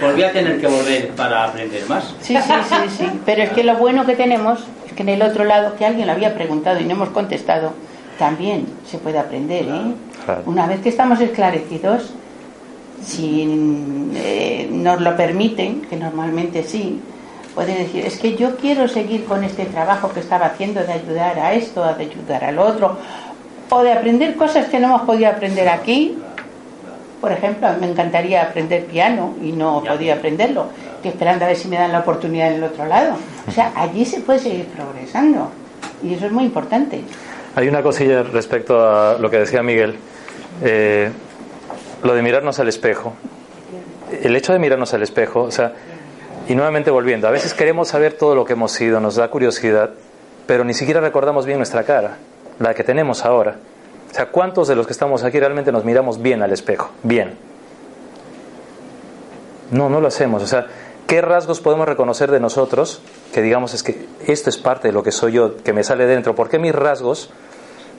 volví 0.00 0.22
a 0.22 0.32
tener 0.32 0.60
que 0.60 0.66
volver 0.66 1.08
para 1.10 1.44
aprender 1.44 1.86
más. 1.88 2.14
Sí, 2.20 2.36
sí, 2.36 2.52
sí, 2.68 2.76
sí. 2.98 3.10
Pero 3.26 3.42
es 3.42 3.50
que 3.50 3.62
lo 3.64 3.76
bueno 3.76 4.06
que 4.06 4.14
tenemos 4.16 4.64
es 4.86 4.92
que 4.92 5.02
en 5.02 5.10
el 5.10 5.22
otro 5.22 5.44
lado, 5.44 5.76
que 5.76 5.84
alguien 5.86 6.06
lo 6.06 6.12
había 6.12 6.34
preguntado 6.34 6.80
y 6.80 6.84
no 6.84 6.92
hemos 6.92 7.10
contestado, 7.10 7.72
también 8.18 8.66
se 8.86 8.98
puede 8.98 9.18
aprender, 9.18 9.64
¿eh? 9.66 9.92
Claro. 10.24 10.42
Una 10.46 10.66
vez 10.66 10.80
que 10.80 10.88
estamos 10.88 11.20
esclarecidos, 11.20 12.12
si 13.02 14.10
eh, 14.16 14.68
nos 14.70 15.00
lo 15.00 15.16
permiten, 15.16 15.82
que 15.82 15.96
normalmente 15.96 16.62
sí, 16.62 17.00
puede 17.54 17.74
decir, 17.76 18.04
es 18.04 18.18
que 18.18 18.36
yo 18.36 18.56
quiero 18.56 18.88
seguir 18.88 19.24
con 19.24 19.44
este 19.44 19.64
trabajo 19.66 20.12
que 20.12 20.20
estaba 20.20 20.46
haciendo 20.46 20.82
de 20.82 20.92
ayudar 20.92 21.38
a 21.38 21.52
esto, 21.54 21.82
de 21.94 22.04
ayudar 22.04 22.44
al 22.44 22.58
otro, 22.58 22.96
o 23.68 23.82
de 23.82 23.92
aprender 23.92 24.36
cosas 24.36 24.66
que 24.66 24.80
no 24.80 24.88
hemos 24.88 25.02
podido 25.02 25.30
aprender 25.30 25.68
aquí. 25.68 26.18
Por 27.20 27.32
ejemplo, 27.32 27.68
me 27.80 27.90
encantaría 27.90 28.42
aprender 28.42 28.86
piano 28.86 29.34
y 29.42 29.52
no 29.52 29.82
podía 29.86 30.14
aprenderlo. 30.14 30.66
Estoy 30.96 31.10
esperando 31.10 31.44
a 31.44 31.48
ver 31.48 31.56
si 31.56 31.68
me 31.68 31.76
dan 31.76 31.92
la 31.92 32.00
oportunidad 32.00 32.48
en 32.48 32.54
el 32.54 32.64
otro 32.64 32.86
lado. 32.86 33.16
O 33.46 33.50
sea, 33.50 33.72
allí 33.76 34.04
se 34.04 34.20
puede 34.20 34.38
seguir 34.38 34.66
progresando. 34.66 35.50
Y 36.02 36.14
eso 36.14 36.26
es 36.26 36.32
muy 36.32 36.44
importante. 36.44 37.02
Hay 37.54 37.68
una 37.68 37.82
cosilla 37.82 38.22
respecto 38.22 38.88
a 38.88 39.18
lo 39.18 39.30
que 39.30 39.38
decía 39.38 39.62
Miguel, 39.62 39.96
eh, 40.62 41.10
lo 42.02 42.14
de 42.14 42.22
mirarnos 42.22 42.58
al 42.58 42.68
espejo. 42.68 43.12
El 44.22 44.34
hecho 44.34 44.52
de 44.52 44.58
mirarnos 44.58 44.94
al 44.94 45.02
espejo, 45.02 45.42
o 45.42 45.50
sea, 45.50 45.72
y 46.50 46.56
nuevamente 46.56 46.90
volviendo, 46.90 47.28
a 47.28 47.30
veces 47.30 47.54
queremos 47.54 47.86
saber 47.86 48.14
todo 48.14 48.34
lo 48.34 48.44
que 48.44 48.54
hemos 48.54 48.72
sido, 48.72 48.98
nos 48.98 49.14
da 49.14 49.30
curiosidad, 49.30 49.90
pero 50.48 50.64
ni 50.64 50.74
siquiera 50.74 51.00
recordamos 51.00 51.46
bien 51.46 51.58
nuestra 51.58 51.84
cara, 51.84 52.16
la 52.58 52.74
que 52.74 52.82
tenemos 52.82 53.24
ahora. 53.24 53.54
O 54.10 54.12
sea, 54.12 54.32
¿cuántos 54.32 54.66
de 54.66 54.74
los 54.74 54.84
que 54.84 54.92
estamos 54.92 55.22
aquí 55.22 55.38
realmente 55.38 55.70
nos 55.70 55.84
miramos 55.84 56.20
bien 56.20 56.42
al 56.42 56.52
espejo? 56.52 56.90
Bien. 57.04 57.36
No, 59.70 59.88
no 59.88 60.00
lo 60.00 60.08
hacemos. 60.08 60.42
O 60.42 60.48
sea, 60.48 60.66
¿qué 61.06 61.20
rasgos 61.20 61.60
podemos 61.60 61.86
reconocer 61.86 62.32
de 62.32 62.40
nosotros 62.40 63.00
que 63.32 63.42
digamos 63.42 63.72
es 63.72 63.84
que 63.84 64.08
esto 64.26 64.50
es 64.50 64.58
parte 64.58 64.88
de 64.88 64.92
lo 64.92 65.04
que 65.04 65.12
soy 65.12 65.30
yo, 65.30 65.56
que 65.58 65.72
me 65.72 65.84
sale 65.84 66.06
dentro? 66.06 66.34
¿Por 66.34 66.48
qué 66.48 66.58
mis 66.58 66.74
rasgos? 66.74 67.30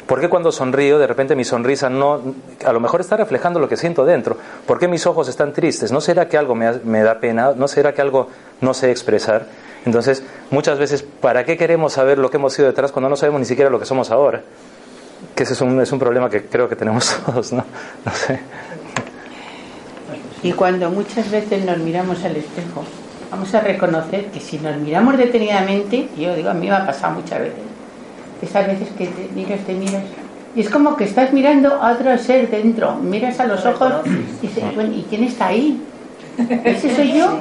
¿Por 0.07 0.19
qué 0.19 0.29
cuando 0.29 0.51
sonrío, 0.51 0.99
de 0.99 1.07
repente 1.07 1.35
mi 1.35 1.43
sonrisa 1.43 1.89
no, 1.89 2.21
a 2.65 2.73
lo 2.73 2.79
mejor 2.79 3.01
está 3.01 3.17
reflejando 3.17 3.59
lo 3.59 3.69
que 3.69 3.77
siento 3.77 4.03
dentro? 4.03 4.37
¿Por 4.65 4.79
qué 4.79 4.87
mis 4.87 5.05
ojos 5.05 5.27
están 5.29 5.53
tristes? 5.53 5.91
¿No 5.91 6.01
será 6.01 6.27
que 6.27 6.37
algo 6.37 6.55
me, 6.55 6.71
me 6.83 7.01
da 7.01 7.19
pena? 7.19 7.53
¿No 7.55 7.67
será 7.67 7.93
que 7.93 8.01
algo 8.01 8.27
no 8.59 8.73
sé 8.73 8.91
expresar? 8.91 9.45
Entonces, 9.85 10.23
muchas 10.51 10.77
veces, 10.77 11.03
¿para 11.03 11.43
qué 11.43 11.57
queremos 11.57 11.93
saber 11.93 12.17
lo 12.17 12.29
que 12.29 12.37
hemos 12.37 12.53
sido 12.53 12.67
detrás 12.67 12.91
cuando 12.91 13.09
no 13.09 13.15
sabemos 13.15 13.39
ni 13.39 13.45
siquiera 13.45 13.69
lo 13.69 13.79
que 13.79 13.85
somos 13.85 14.11
ahora? 14.11 14.41
Que 15.35 15.43
ese 15.43 15.53
es 15.53 15.61
un, 15.61 15.79
es 15.81 15.91
un 15.91 15.99
problema 15.99 16.29
que 16.29 16.45
creo 16.45 16.67
que 16.67 16.75
tenemos 16.75 17.15
todos, 17.25 17.53
¿no? 17.53 17.63
No 18.05 18.11
sé. 18.13 18.39
Y 20.43 20.51
cuando 20.53 20.89
muchas 20.89 21.29
veces 21.29 21.63
nos 21.65 21.77
miramos 21.77 22.23
al 22.23 22.35
espejo, 22.35 22.83
vamos 23.29 23.53
a 23.53 23.61
reconocer 23.61 24.25
que 24.31 24.39
si 24.39 24.57
nos 24.57 24.75
miramos 24.77 25.17
detenidamente, 25.17 26.09
yo 26.17 26.35
digo, 26.35 26.49
a 26.49 26.53
mí 26.53 26.67
me 26.67 26.75
ha 26.75 26.85
pasado 26.85 27.13
muchas 27.13 27.39
veces, 27.39 27.59
esas 28.41 28.67
veces 28.67 28.89
que 28.97 29.07
te 29.07 29.29
miras, 29.33 29.59
te 29.61 29.73
miras, 29.73 30.03
y 30.55 30.61
es 30.61 30.69
como 30.69 30.95
que 30.95 31.05
estás 31.05 31.31
mirando 31.31 31.81
a 31.81 31.93
otro 31.93 32.17
ser 32.17 32.49
dentro, 32.49 32.95
miras 32.95 33.39
a 33.39 33.45
los 33.45 33.65
ojos 33.65 33.93
y 34.05 34.47
dices, 34.47 34.63
bueno, 34.75 34.93
¿y 34.93 35.03
quién 35.09 35.23
está 35.23 35.47
ahí? 35.47 35.81
¿Ese 36.63 36.95
soy 36.95 37.13
yo? 37.13 37.37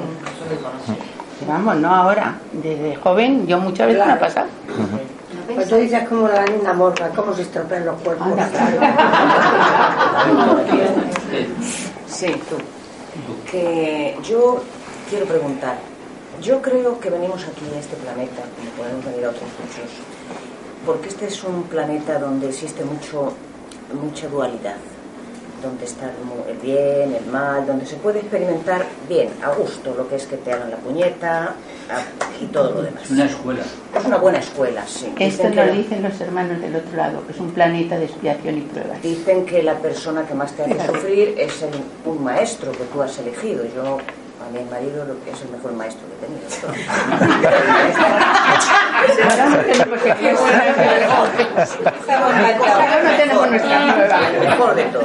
Y 1.42 1.44
vamos, 1.46 1.76
no 1.76 1.94
ahora, 1.94 2.38
desde 2.52 2.96
joven 2.96 3.46
yo 3.46 3.58
muchas 3.58 3.88
veces 3.88 4.06
me 4.06 4.12
ha 4.12 4.18
pasado. 4.20 4.46
Pues 5.54 5.68
tú 5.68 5.76
dices 5.76 6.08
como 6.08 6.28
la 6.28 6.44
niña 6.46 6.72
morra, 6.72 7.08
cómo 7.08 7.34
se 7.34 7.42
estropean 7.42 7.86
los 7.86 8.00
cuerpos. 8.00 8.28
Sí, 12.06 12.26
tú. 12.50 12.56
Que 13.50 14.16
yo 14.28 14.62
quiero 15.08 15.24
preguntar. 15.26 15.76
Yo 16.42 16.60
creo 16.60 16.98
que 17.00 17.08
venimos 17.08 17.42
aquí 17.44 17.64
a 17.74 17.78
este 17.78 17.96
planeta, 17.96 18.42
como 18.56 18.70
podemos 18.76 19.04
venir 19.04 19.24
a 19.24 19.30
otros 19.30 19.48
muchos, 19.58 19.90
porque 20.86 21.08
este 21.08 21.26
es 21.26 21.44
un 21.44 21.64
planeta 21.64 22.18
donde 22.18 22.48
existe 22.48 22.84
mucho, 22.84 23.32
mucha 24.00 24.28
dualidad. 24.28 24.76
donde 25.62 25.84
está 25.84 26.10
el 26.48 26.56
bien, 26.58 27.14
el 27.14 27.26
mal, 27.30 27.66
donde 27.66 27.86
se 27.86 27.96
puede 27.96 28.20
experimentar 28.20 28.86
bien, 29.08 29.28
a 29.42 29.50
gusto, 29.50 29.94
lo 29.94 30.08
que 30.08 30.16
es 30.16 30.26
que 30.26 30.36
te 30.36 30.52
hagan 30.52 30.70
la 30.70 30.76
puñeta 30.76 31.54
y 32.40 32.46
todo 32.46 32.72
lo 32.72 32.82
demás. 32.82 33.04
Es 33.04 33.10
una 33.10 33.26
escuela. 33.26 33.62
Es 33.94 34.04
una 34.04 34.16
buena 34.16 34.38
escuela, 34.38 34.86
sí. 34.86 35.12
Esto 35.18 35.48
lo 35.48 35.72
dicen 35.72 36.02
los 36.02 36.20
hermanos 36.20 36.60
del 36.60 36.76
otro 36.76 36.96
lado, 36.96 37.26
que 37.26 37.32
es 37.32 37.38
un 37.38 37.50
planeta 37.50 37.98
de 37.98 38.06
expiación 38.06 38.58
y 38.58 38.60
pruebas. 38.62 39.02
Dicen 39.02 39.44
que 39.44 39.62
la 39.62 39.78
persona 39.78 40.26
que 40.26 40.34
más 40.34 40.52
te 40.52 40.62
hace 40.62 40.86
sufrir 40.86 41.34
es 41.36 41.64
un 42.04 42.24
maestro 42.24 42.72
que 42.72 42.84
tú 42.84 43.02
has 43.02 43.18
elegido. 43.18 43.64
Yo 43.64 43.98
mi 44.52 44.64
marido 44.64 45.06
es 45.32 45.40
el 45.42 45.48
mejor 45.50 45.72
maestro 45.72 46.02
que 46.08 46.14
he 46.14 46.28
tenido. 46.28 46.48
no 53.04 53.16
tenemos 53.16 53.50
nuestra 53.50 54.28
El 54.28 54.40
mejor 54.40 54.74
de 54.74 54.84
todos. 54.84 55.04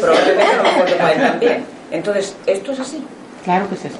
Probablemente 0.00 0.56
lo 0.56 0.62
mejor 0.62 0.86
de 0.86 0.92
él 0.92 1.22
también. 1.30 1.66
Entonces, 1.90 2.36
¿esto 2.46 2.72
es 2.72 2.80
así? 2.80 3.06
Claro 3.44 3.68
que 3.68 3.74
es 3.74 3.84
así, 3.84 3.98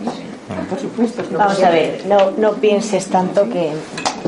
por 0.70 0.80
supuesto. 0.80 1.22
Vamos 1.36 1.62
a 1.62 1.70
ver, 1.70 2.02
no, 2.06 2.30
no 2.32 2.54
pienses 2.54 3.06
tanto 3.08 3.48
que, 3.48 3.72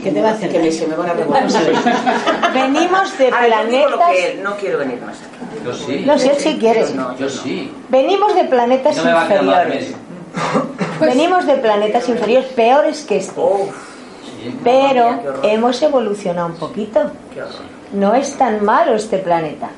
que 0.03 0.12
te 0.12 0.20
va 0.20 0.31
a 0.31 0.33
hacer 0.33 0.53
que 0.53 0.59
me, 0.59 0.70
se 0.70 0.87
me 0.87 0.95
van 0.95 1.09
a 1.09 1.15
revolver. 1.15 1.43
Venimos 2.53 3.16
de 3.16 3.31
lo 3.31 3.37
planetas. 3.39 4.11
que 4.11 4.41
no 4.43 4.57
quiero 4.57 4.78
venir 4.78 5.01
más 5.01 5.16
aquí. 5.16 5.35
Yo 5.66 5.74
sí. 5.74 6.02
No 6.06 6.18
sé 6.18 6.38
si 6.38 6.56
quieres. 6.59 6.94
Yo 7.18 7.28
sí. 7.28 7.72
Venimos 7.88 8.34
de 8.34 8.44
planetas 8.44 8.97
No 8.97 9.05
me 9.05 9.10
inferiores. 9.12 9.68
remedio. 9.68 9.97
Venimos 11.01 11.47
de 11.47 11.55
planetas 11.56 12.09
inferiores 12.09 12.48
peores 12.52 13.02
que 13.05 13.16
este. 13.18 13.40
Pero 14.62 15.18
hemos 15.43 15.80
evolucionado 15.82 16.47
un 16.48 16.55
poquito. 16.55 17.10
No 17.93 18.14
es 18.14 18.34
tan 18.36 18.64
malo 18.64 18.94
este 18.94 19.18
planeta. 19.18 19.70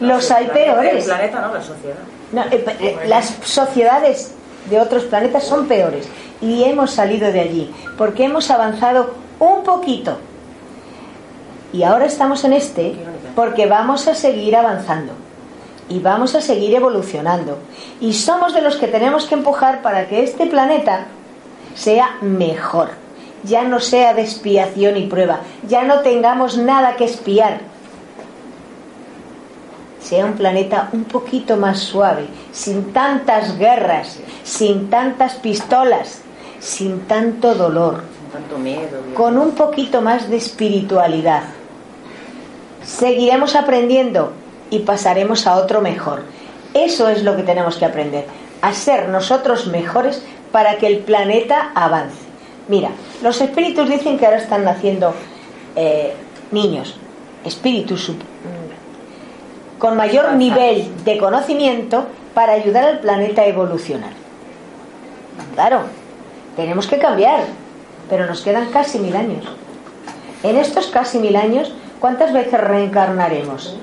Los 0.00 0.30
hay 0.30 0.44
El 0.46 0.50
peores. 0.50 1.04
planeta 1.04 1.40
no, 1.40 1.54
la 1.54 1.62
sociedad. 1.62 1.96
No, 2.32 2.42
eh, 2.50 2.64
eh, 2.80 2.96
las 3.06 3.34
sociedades 3.44 4.32
de 4.68 4.80
otros 4.80 5.04
planetas 5.04 5.44
son 5.44 5.66
peores 5.66 6.08
y 6.40 6.64
hemos 6.64 6.90
salido 6.90 7.30
de 7.30 7.40
allí 7.40 7.74
porque 7.96 8.24
hemos 8.24 8.50
avanzado 8.50 9.14
un 9.38 9.62
poquito 9.62 10.18
y 11.72 11.82
ahora 11.84 12.06
estamos 12.06 12.42
en 12.44 12.54
este 12.54 12.94
porque 13.36 13.66
vamos 13.66 14.08
a 14.08 14.14
seguir 14.14 14.56
avanzando 14.56 15.12
y 15.88 15.98
vamos 15.98 16.34
a 16.34 16.40
seguir 16.40 16.74
evolucionando. 16.74 17.58
Y 18.00 18.12
somos 18.14 18.54
de 18.54 18.62
los 18.62 18.76
que 18.76 18.88
tenemos 18.88 19.26
que 19.26 19.34
empujar 19.34 19.82
para 19.82 20.08
que 20.08 20.22
este 20.22 20.46
planeta 20.46 21.06
sea 21.74 22.18
mejor. 22.22 22.90
Ya 23.44 23.64
no 23.64 23.80
sea 23.80 24.14
de 24.14 24.22
expiación 24.22 24.96
y 24.96 25.06
prueba. 25.06 25.40
Ya 25.68 25.82
no 25.84 26.00
tengamos 26.00 26.56
nada 26.56 26.96
que 26.96 27.04
espiar. 27.04 27.60
Sea 30.00 30.24
un 30.26 30.34
planeta 30.34 30.88
un 30.92 31.04
poquito 31.04 31.56
más 31.56 31.78
suave, 31.80 32.26
sin 32.52 32.92
tantas 32.92 33.58
guerras, 33.58 34.18
sin 34.42 34.90
tantas 34.90 35.34
pistolas, 35.34 36.20
sin 36.60 37.00
tanto 37.00 37.54
dolor, 37.54 38.04
Tanto 38.32 38.58
miedo. 38.58 39.00
con 39.14 39.38
un 39.38 39.52
poquito 39.52 40.02
más 40.02 40.28
de 40.28 40.36
espiritualidad. 40.36 41.44
Seguiremos 42.84 43.56
aprendiendo 43.56 44.32
y 44.74 44.80
pasaremos 44.80 45.46
a 45.46 45.56
otro 45.56 45.80
mejor. 45.80 46.22
Eso 46.74 47.08
es 47.08 47.22
lo 47.22 47.36
que 47.36 47.42
tenemos 47.44 47.76
que 47.76 47.84
aprender, 47.84 48.26
a 48.60 48.72
ser 48.72 49.08
nosotros 49.08 49.66
mejores 49.68 50.22
para 50.50 50.78
que 50.78 50.86
el 50.88 50.98
planeta 50.98 51.70
avance. 51.74 52.16
Mira, 52.66 52.90
los 53.22 53.40
espíritus 53.40 53.88
dicen 53.88 54.18
que 54.18 54.26
ahora 54.26 54.38
están 54.38 54.64
naciendo 54.64 55.14
eh, 55.76 56.14
niños, 56.50 56.96
espíritus 57.44 58.08
sup- 58.08 58.22
con 59.78 59.96
mayor 59.96 60.32
nivel 60.32 61.04
de 61.04 61.18
conocimiento 61.18 62.06
para 62.34 62.54
ayudar 62.54 62.84
al 62.84 62.98
planeta 63.00 63.42
a 63.42 63.46
evolucionar. 63.46 64.10
Claro, 65.54 65.82
tenemos 66.56 66.86
que 66.86 66.98
cambiar, 66.98 67.40
pero 68.08 68.26
nos 68.26 68.40
quedan 68.42 68.70
casi 68.70 68.98
mil 68.98 69.14
años. 69.14 69.44
En 70.42 70.56
estos 70.56 70.86
casi 70.88 71.18
mil 71.18 71.36
años, 71.36 71.72
¿cuántas 72.00 72.32
veces 72.32 72.58
reencarnaremos? 72.60 73.76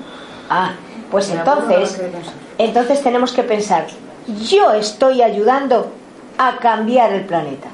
Ah, 0.48 0.72
pues 1.10 1.30
entonces, 1.30 2.00
entonces 2.58 3.02
tenemos 3.02 3.32
que 3.32 3.42
pensar, 3.42 3.86
yo 4.48 4.72
estoy 4.72 5.22
ayudando 5.22 5.90
a 6.38 6.58
cambiar 6.58 7.12
el 7.12 7.24
planeta. 7.24 7.68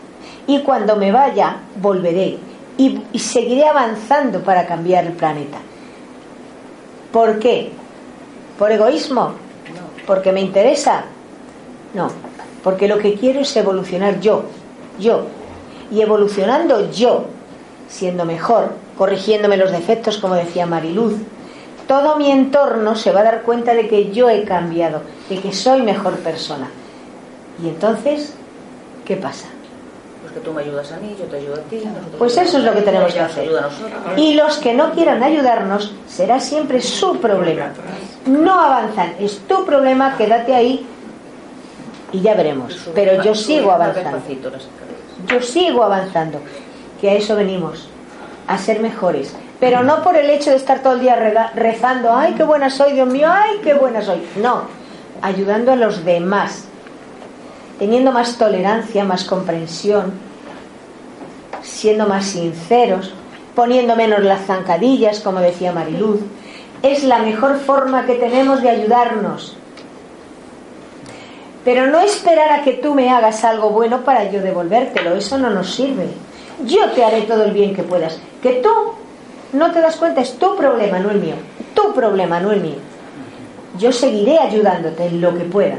Y 0.47 0.61
cuando 0.61 0.97
me 0.97 1.13
vaya, 1.13 1.59
volveré. 1.81 2.39
Y, 2.77 3.03
y 3.13 3.19
seguiré 3.19 3.67
avanzando 3.67 4.41
para 4.41 4.67
cambiar 4.67 5.05
el 5.05 5.13
planeta. 5.13 5.59
¿Por 7.13 7.39
qué? 7.39 7.73
¿Por 8.59 8.73
egoísmo? 8.73 9.33
¿Porque 10.07 10.33
me 10.33 10.41
interesa? 10.41 11.05
No, 11.95 12.11
porque 12.63 12.89
lo 12.89 12.99
que 12.99 13.15
quiero 13.15 13.41
es 13.41 13.57
evolucionar 13.57 14.21
yo, 14.21 14.45
yo. 14.99 15.27
Y 15.91 16.01
evolucionando 16.03 16.91
yo, 16.91 17.27
siendo 17.89 18.25
mejor, 18.25 18.73
corrigiéndome 18.97 19.57
los 19.57 19.73
defectos, 19.73 20.19
como 20.19 20.35
decía 20.35 20.67
Mariluz, 20.67 21.15
todo 21.89 22.17
mi 22.17 22.31
entorno 22.31 22.95
se 22.95 23.11
va 23.11 23.21
a 23.21 23.25
dar 23.25 23.43
cuenta 23.43 23.75
de 23.75 23.89
que 23.89 24.13
yo 24.13 24.29
he 24.29 24.45
cambiado, 24.45 25.03
de 25.29 25.41
que 25.41 25.53
soy 25.53 25.83
mejor 25.83 26.19
persona. 26.19 26.69
Y 27.61 27.69
entonces, 27.69 28.35
¿qué 29.05 29.17
pasa? 29.17 29.49
Pues 30.23 30.35
que 30.35 30.41
tú 30.41 30.53
me 30.53 30.63
ayudas 30.63 30.93
a 30.93 30.99
mí, 30.99 31.17
yo 31.19 31.25
te 31.25 31.39
ayudo 31.39 31.55
a 31.55 31.61
ti. 31.61 31.77
nosotros 31.77 32.15
Pues 32.19 32.37
eso 32.37 32.59
es 32.59 32.65
lo 32.65 32.75
que 32.75 32.83
tenemos 32.83 33.13
que 33.13 33.21
hacer. 33.21 33.51
Y 34.17 34.35
los 34.35 34.59
que 34.59 34.75
no 34.75 34.93
quieran 34.93 35.23
ayudarnos 35.23 35.95
será 36.07 36.39
siempre 36.39 36.83
su 36.83 37.17
problema. 37.17 37.73
No 38.27 38.61
avanzan, 38.61 39.15
es 39.19 39.39
tu 39.49 39.65
problema, 39.65 40.15
quédate 40.17 40.55
ahí 40.55 40.87
y 42.13 42.21
ya 42.21 42.35
veremos. 42.35 42.91
Pero 42.95 43.23
yo 43.23 43.35
sigo 43.35 43.73
avanzando. 43.73 44.21
Yo 45.27 45.43
sigo 45.43 45.83
avanzando, 45.83 46.41
que 47.01 47.11
a 47.11 47.15
eso 47.15 47.35
venimos, 47.35 47.89
a 48.47 48.59
ser 48.59 48.81
mejores. 48.81 49.35
Pero 49.61 49.83
no 49.83 50.03
por 50.03 50.17
el 50.17 50.31
hecho 50.31 50.51
de 50.51 50.57
estar 50.57 50.83
todo 50.83 50.95
el 50.95 51.01
día 51.01 51.17
rezando, 51.55 52.15
ay, 52.15 52.35
qué 52.35 52.45
buena 52.45 52.71
soy, 52.71 52.93
Dios 52.93 53.09
mío, 53.09 53.29
ay, 53.31 53.59
qué 53.63 53.75
buena 53.75 54.03
soy. 54.03 54.23
No, 54.37 54.63
ayudando 55.21 55.73
a 55.73 55.77
los 55.77 56.05
demás, 56.05 56.65
teniendo 57.79 58.13
más 58.13 58.39
tolerancia, 58.39 59.03
más 59.05 59.25
comprensión, 59.25 60.13
siendo 61.63 62.07
más 62.07 62.27
sinceros, 62.27 63.13
poniendo 63.57 63.97
menos 63.97 64.23
las 64.23 64.47
zancadillas, 64.47 65.21
como 65.21 65.41
decía 65.41 65.73
Mariluz. 65.73 66.21
Es 66.83 67.03
la 67.03 67.19
mejor 67.19 67.59
forma 67.59 68.07
que 68.07 68.15
tenemos 68.15 68.63
de 68.63 68.71
ayudarnos. 68.71 69.57
Pero 71.65 71.89
no 71.89 71.99
esperar 71.99 72.53
a 72.53 72.63
que 72.63 72.75
tú 72.75 72.95
me 72.95 73.11
hagas 73.11 73.45
algo 73.45 73.71
bueno 73.71 74.03
para 74.03 74.31
yo 74.31 74.41
devolvértelo, 74.41 75.17
eso 75.17 75.37
no 75.37 75.51
nos 75.51 75.75
sirve. 75.75 76.07
Yo 76.65 76.91
te 76.93 77.05
haré 77.05 77.23
todo 77.23 77.45
el 77.45 77.53
bien 77.53 77.75
que 77.75 77.83
puedas. 77.83 78.21
Que 78.41 78.63
tú 78.63 78.71
no 79.53 79.73
te 79.73 79.81
das 79.81 79.97
cuenta, 79.97 80.21
es 80.21 80.39
tu 80.39 80.57
problema, 80.57 80.99
no 80.99 81.11
el 81.11 81.19
mío. 81.21 81.35
Tu 81.75 81.93
problema, 81.95 82.41
no 82.41 82.53
el 82.53 82.61
mío. 82.61 82.77
Yo 83.79 83.93
seguiré 83.93 84.39
ayudándote 84.39 85.07
en 85.07 85.21
lo 85.21 85.35
que 85.37 85.45
pueda. 85.45 85.77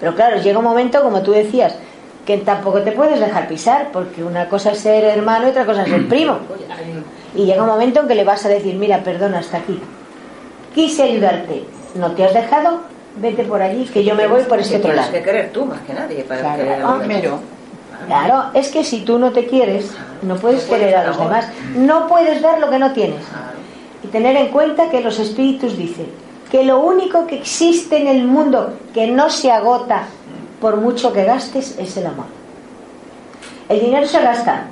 Pero 0.00 0.14
claro, 0.14 0.36
llega 0.40 0.58
un 0.58 0.64
momento, 0.64 1.02
como 1.02 1.22
tú 1.22 1.32
decías, 1.32 1.74
que 2.26 2.38
tampoco 2.38 2.82
te 2.82 2.92
puedes 2.92 3.18
dejar 3.20 3.48
pisar, 3.48 3.88
porque 3.92 4.22
una 4.24 4.48
cosa 4.48 4.72
es 4.72 4.78
ser 4.80 5.04
hermano 5.04 5.46
y 5.46 5.50
otra 5.50 5.64
cosa 5.64 5.82
es 5.82 5.88
ser 5.88 6.08
primo. 6.08 6.38
Y 7.34 7.44
llega 7.46 7.62
un 7.62 7.68
momento 7.68 8.00
en 8.00 8.08
que 8.08 8.14
le 8.14 8.24
vas 8.24 8.44
a 8.44 8.48
decir, 8.48 8.74
mira, 8.74 8.98
perdona, 9.02 9.38
hasta 9.38 9.58
aquí. 9.58 9.80
Quise 10.74 11.04
ayudarte, 11.04 11.64
no 11.94 12.12
te 12.12 12.24
has 12.24 12.34
dejado, 12.34 12.80
vete 13.16 13.44
por 13.44 13.62
allí, 13.62 13.84
que 13.86 14.04
yo 14.04 14.14
me 14.14 14.26
voy 14.26 14.42
por 14.42 14.58
este 14.58 14.76
otro 14.76 14.90
Tienes 14.90 15.06
lado. 15.06 15.12
que 15.18 15.22
querer 15.22 15.50
tú 15.52 15.64
más 15.64 15.80
que 15.80 15.94
nadie 15.94 16.22
para 16.24 16.40
Claro. 16.40 16.56
querer 16.62 16.82
Claro, 18.06 18.44
es 18.54 18.68
que 18.68 18.84
si 18.84 19.00
tú 19.00 19.18
no 19.18 19.32
te 19.32 19.46
quieres, 19.46 19.90
no 20.22 20.36
puedes 20.36 20.64
querer 20.64 20.94
a 20.96 21.06
los 21.06 21.18
demás. 21.18 21.48
No 21.76 22.06
puedes 22.08 22.40
dar 22.42 22.58
lo 22.60 22.70
que 22.70 22.78
no 22.78 22.92
tienes. 22.92 23.22
Y 24.04 24.08
tener 24.08 24.36
en 24.36 24.48
cuenta 24.48 24.90
que 24.90 25.00
los 25.00 25.18
espíritus 25.18 25.76
dicen 25.76 26.06
que 26.50 26.62
lo 26.64 26.78
único 26.80 27.26
que 27.26 27.36
existe 27.38 27.96
en 27.98 28.06
el 28.06 28.24
mundo 28.24 28.74
que 28.94 29.08
no 29.08 29.30
se 29.30 29.50
agota 29.50 30.04
por 30.60 30.76
mucho 30.76 31.12
que 31.12 31.24
gastes 31.24 31.76
es 31.78 31.96
el 31.96 32.06
amor. 32.06 32.26
El 33.68 33.80
dinero 33.80 34.06
se 34.06 34.22
gasta, 34.22 34.66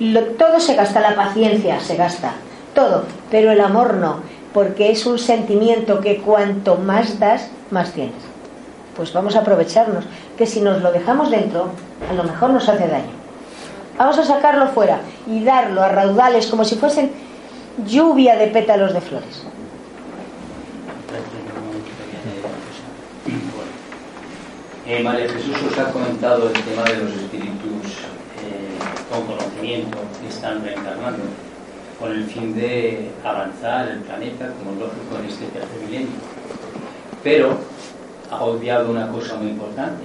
lo- 0.00 0.22
todo 0.36 0.58
se 0.58 0.74
gasta, 0.74 1.00
la 1.00 1.14
paciencia 1.14 1.78
se 1.80 1.94
gasta, 1.96 2.32
todo, 2.74 3.04
pero 3.30 3.52
el 3.52 3.60
amor 3.60 3.94
no, 3.94 4.16
porque 4.52 4.90
es 4.90 5.06
un 5.06 5.18
sentimiento 5.20 6.00
que 6.00 6.18
cuanto 6.18 6.76
más 6.76 7.20
das, 7.20 7.48
más 7.70 7.92
tienes. 7.92 8.14
Pues 8.96 9.12
vamos 9.12 9.36
a 9.36 9.40
aprovecharnos, 9.40 10.04
que 10.38 10.46
si 10.46 10.60
nos 10.60 10.80
lo 10.80 10.92
dejamos 10.92 11.30
dentro, 11.30 11.70
a 12.08 12.14
lo 12.14 12.22
mejor 12.22 12.50
nos 12.50 12.68
hace 12.68 12.86
daño. 12.86 13.18
Vamos 13.98 14.16
a 14.18 14.24
sacarlo 14.24 14.68
fuera 14.68 15.00
y 15.26 15.42
darlo 15.42 15.82
a 15.82 15.88
raudales 15.88 16.46
como 16.46 16.64
si 16.64 16.76
fuesen 16.76 17.10
lluvia 17.84 18.36
de 18.36 18.46
pétalos 18.46 18.94
de 18.94 19.00
flores. 19.00 19.42
Eh, 24.86 25.02
María 25.02 25.28
Jesús 25.28 25.56
os 25.70 25.78
ha 25.78 25.92
comentado 25.92 26.48
el 26.48 26.52
tema 26.62 26.82
de 26.84 26.96
los 26.96 27.12
espíritus 27.12 27.98
eh, 28.40 28.78
con 29.10 29.26
conocimiento 29.26 29.98
que 30.20 30.28
están 30.28 30.64
reencarnando 30.64 31.24
con 31.98 32.12
el 32.12 32.24
fin 32.24 32.54
de 32.54 33.10
avanzar 33.24 33.88
el 33.88 33.98
planeta 33.98 34.52
como 34.54 34.80
lógico 34.80 35.18
en 35.18 35.26
este 35.26 35.46
tercer 35.46 35.80
milenio. 35.84 36.16
Pero 37.24 37.58
ha 38.30 38.44
obviado 38.44 38.90
una 38.90 39.08
cosa 39.08 39.34
muy 39.36 39.48
importante. 39.48 40.04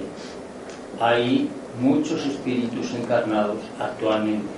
Hay 1.04 1.50
muchos 1.80 2.24
espíritus 2.24 2.94
encarnados 2.94 3.58
actualmente 3.78 4.48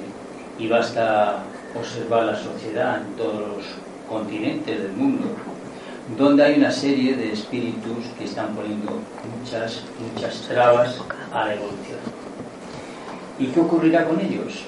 y 0.58 0.68
basta 0.68 1.42
observar 1.74 2.22
la 2.24 2.36
sociedad 2.36 3.02
en 3.02 3.16
todos 3.16 3.40
los 3.40 3.64
continentes 4.08 4.80
del 4.80 4.92
mundo 4.92 5.26
donde 6.16 6.44
hay 6.44 6.58
una 6.58 6.70
serie 6.70 7.16
de 7.16 7.32
espíritus 7.32 8.06
que 8.16 8.24
están 8.24 8.54
poniendo 8.54 9.00
muchas, 9.40 9.82
muchas 10.14 10.40
trabas 10.42 11.00
a 11.32 11.46
la 11.46 11.54
evolución. 11.54 11.98
¿Y 13.40 13.46
qué 13.46 13.60
ocurrirá 13.60 14.04
con 14.04 14.20
ellos? 14.20 14.64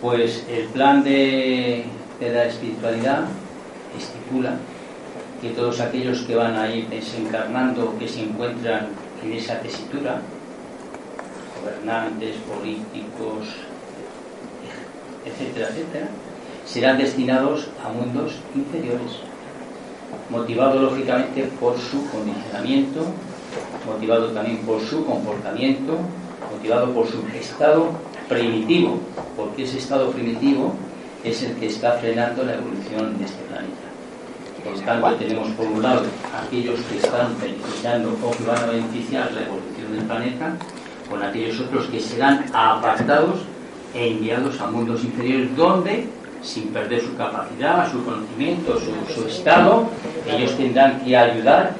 Pues 0.00 0.44
el 0.50 0.66
plan 0.66 1.04
de, 1.04 1.84
la 2.20 2.44
espiritualidad 2.46 3.24
estipula 3.96 4.56
que 5.40 5.50
todos 5.50 5.78
aquellos 5.80 6.22
que 6.22 6.34
van 6.34 6.56
a 6.56 6.68
ir 6.68 6.88
desencarnando, 6.88 7.96
que 7.96 8.08
se 8.08 8.24
encuentran 8.24 8.88
en 9.22 9.32
esa 9.32 9.60
tesitura, 9.60 10.20
gobernantes, 11.60 12.36
políticos, 12.36 13.48
etcétera, 15.24 15.68
etcétera, 15.68 16.08
serán 16.66 16.98
destinados 16.98 17.68
a 17.84 17.88
mundos 17.88 18.40
inferiores, 18.54 19.20
motivado 20.30 20.80
lógicamente 20.80 21.44
por 21.60 21.78
su 21.78 22.08
condicionamiento, 22.10 23.06
motivado 23.86 24.28
también 24.28 24.58
por 24.58 24.80
su 24.80 25.04
comportamiento, 25.04 25.98
motivado 26.52 26.92
por 26.92 27.06
su 27.06 27.26
estado 27.34 27.88
primitivo, 28.28 28.98
porque 29.36 29.64
ese 29.64 29.78
estado 29.78 30.10
primitivo 30.10 30.74
es 31.24 31.42
el 31.42 31.56
que 31.56 31.66
está 31.66 31.92
frenando 31.92 32.44
la 32.44 32.54
evolución 32.54 33.18
de 33.18 33.24
este 33.24 33.42
planeta. 33.44 33.88
Por 34.64 34.78
tanto, 34.84 35.14
tenemos 35.14 35.48
por 35.50 35.66
un 35.66 35.82
lado 35.82 36.02
aquellos 36.46 36.80
que 36.80 36.98
están 36.98 37.34
beneficiando 37.40 38.16
o 38.22 38.30
que 38.30 38.44
van 38.44 38.58
a 38.58 38.66
beneficiar 38.66 39.32
la 39.32 39.42
evolución 39.42 39.96
del 39.96 40.04
planeta, 40.04 40.56
con 41.08 41.22
aquellos 41.22 41.60
otros 41.60 41.86
que 41.86 42.00
serán 42.00 42.44
apartados 42.52 43.40
e 43.94 44.08
enviados 44.08 44.60
a 44.60 44.66
mundos 44.66 45.04
inferiores 45.04 45.56
donde 45.56 46.06
sin 46.42 46.68
perder 46.68 47.02
su 47.02 47.16
capacidad, 47.16 47.90
su 47.90 48.04
conocimiento, 48.04 48.78
su, 49.14 49.26
estado, 49.26 49.88
ellos 50.26 50.56
tendrán 50.56 51.00
que 51.00 51.16
ayudar 51.16 51.74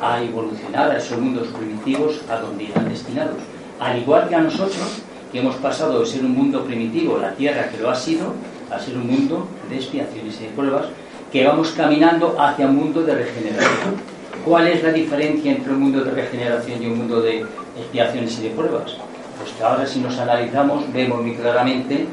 a 0.00 0.22
evolucionar 0.22 0.90
a 0.90 0.98
esos 0.98 1.18
mundos 1.18 1.48
primitivos 1.48 2.20
a 2.30 2.36
donde 2.36 2.64
irán 2.64 2.88
destinados. 2.88 3.38
Al 3.80 3.98
igual 3.98 4.28
que 4.28 4.34
a 4.36 4.40
nosotros, 4.40 5.02
que 5.32 5.40
hemos 5.40 5.56
pasado 5.56 6.00
de 6.00 6.06
ser 6.06 6.24
un 6.24 6.34
mundo 6.34 6.64
primitivo, 6.64 7.18
la 7.18 7.34
Tierra 7.34 7.68
que 7.68 7.78
lo 7.78 7.90
ha 7.90 7.94
sido, 7.94 8.34
a 8.70 8.78
ser 8.78 8.96
un 8.96 9.06
mundo 9.06 9.48
de 9.68 9.76
expiaciones 9.76 10.40
y 10.40 10.44
de 10.44 10.50
pruebas, 10.50 10.86
que 11.32 11.44
vamos 11.44 11.70
caminando 11.70 12.36
hacia 12.38 12.66
un 12.66 12.76
mundo 12.76 13.02
de 13.02 13.14
regeneración. 13.14 14.14
¿Cuál 14.44 14.68
es 14.68 14.82
la 14.82 14.92
diferencia 14.92 15.52
entre 15.52 15.72
un 15.72 15.80
mundo 15.80 16.04
de 16.04 16.10
regeneración 16.10 16.82
y 16.82 16.86
un 16.86 16.98
mundo 16.98 17.20
de 17.20 17.44
expiaciones 17.76 18.38
y 18.38 18.42
de 18.44 18.50
pruebas? 18.50 18.96
Pues 19.38 19.52
que 19.52 19.62
ahora 19.62 19.86
si 19.86 20.00
nos 20.00 20.18
analizamos 20.18 20.92
vemos 20.92 21.22
muy 21.22 21.34
claramente 21.34 22.06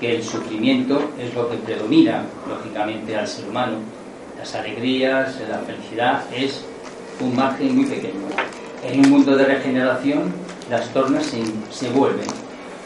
que 0.00 0.16
el 0.16 0.22
sufrimiento 0.22 1.10
es 1.18 1.34
lo 1.34 1.48
que 1.48 1.56
predomina, 1.56 2.22
lógicamente, 2.48 3.16
al 3.16 3.26
ser 3.26 3.48
humano. 3.48 3.78
Las 4.38 4.54
alegrías, 4.54 5.36
la 5.48 5.58
felicidad 5.58 6.22
es 6.32 6.64
un 7.20 7.34
margen 7.34 7.74
muy 7.74 7.86
pequeño. 7.86 8.28
En 8.84 9.00
un 9.00 9.10
mundo 9.10 9.36
de 9.36 9.44
regeneración, 9.44 10.32
las 10.70 10.88
tornas 10.92 11.26
se, 11.26 11.42
se 11.70 11.90
vuelven 11.90 12.26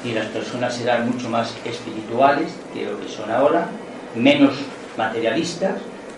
y 0.05 0.13
las 0.13 0.27
personas 0.27 0.75
serán 0.75 1.11
mucho 1.11 1.29
más 1.29 1.55
espirituales 1.65 2.53
que 2.73 2.87
lo 2.87 2.99
que 2.99 3.09
son 3.09 3.31
ahora, 3.31 3.69
menos 4.17 4.55
materialistas, 4.97 5.75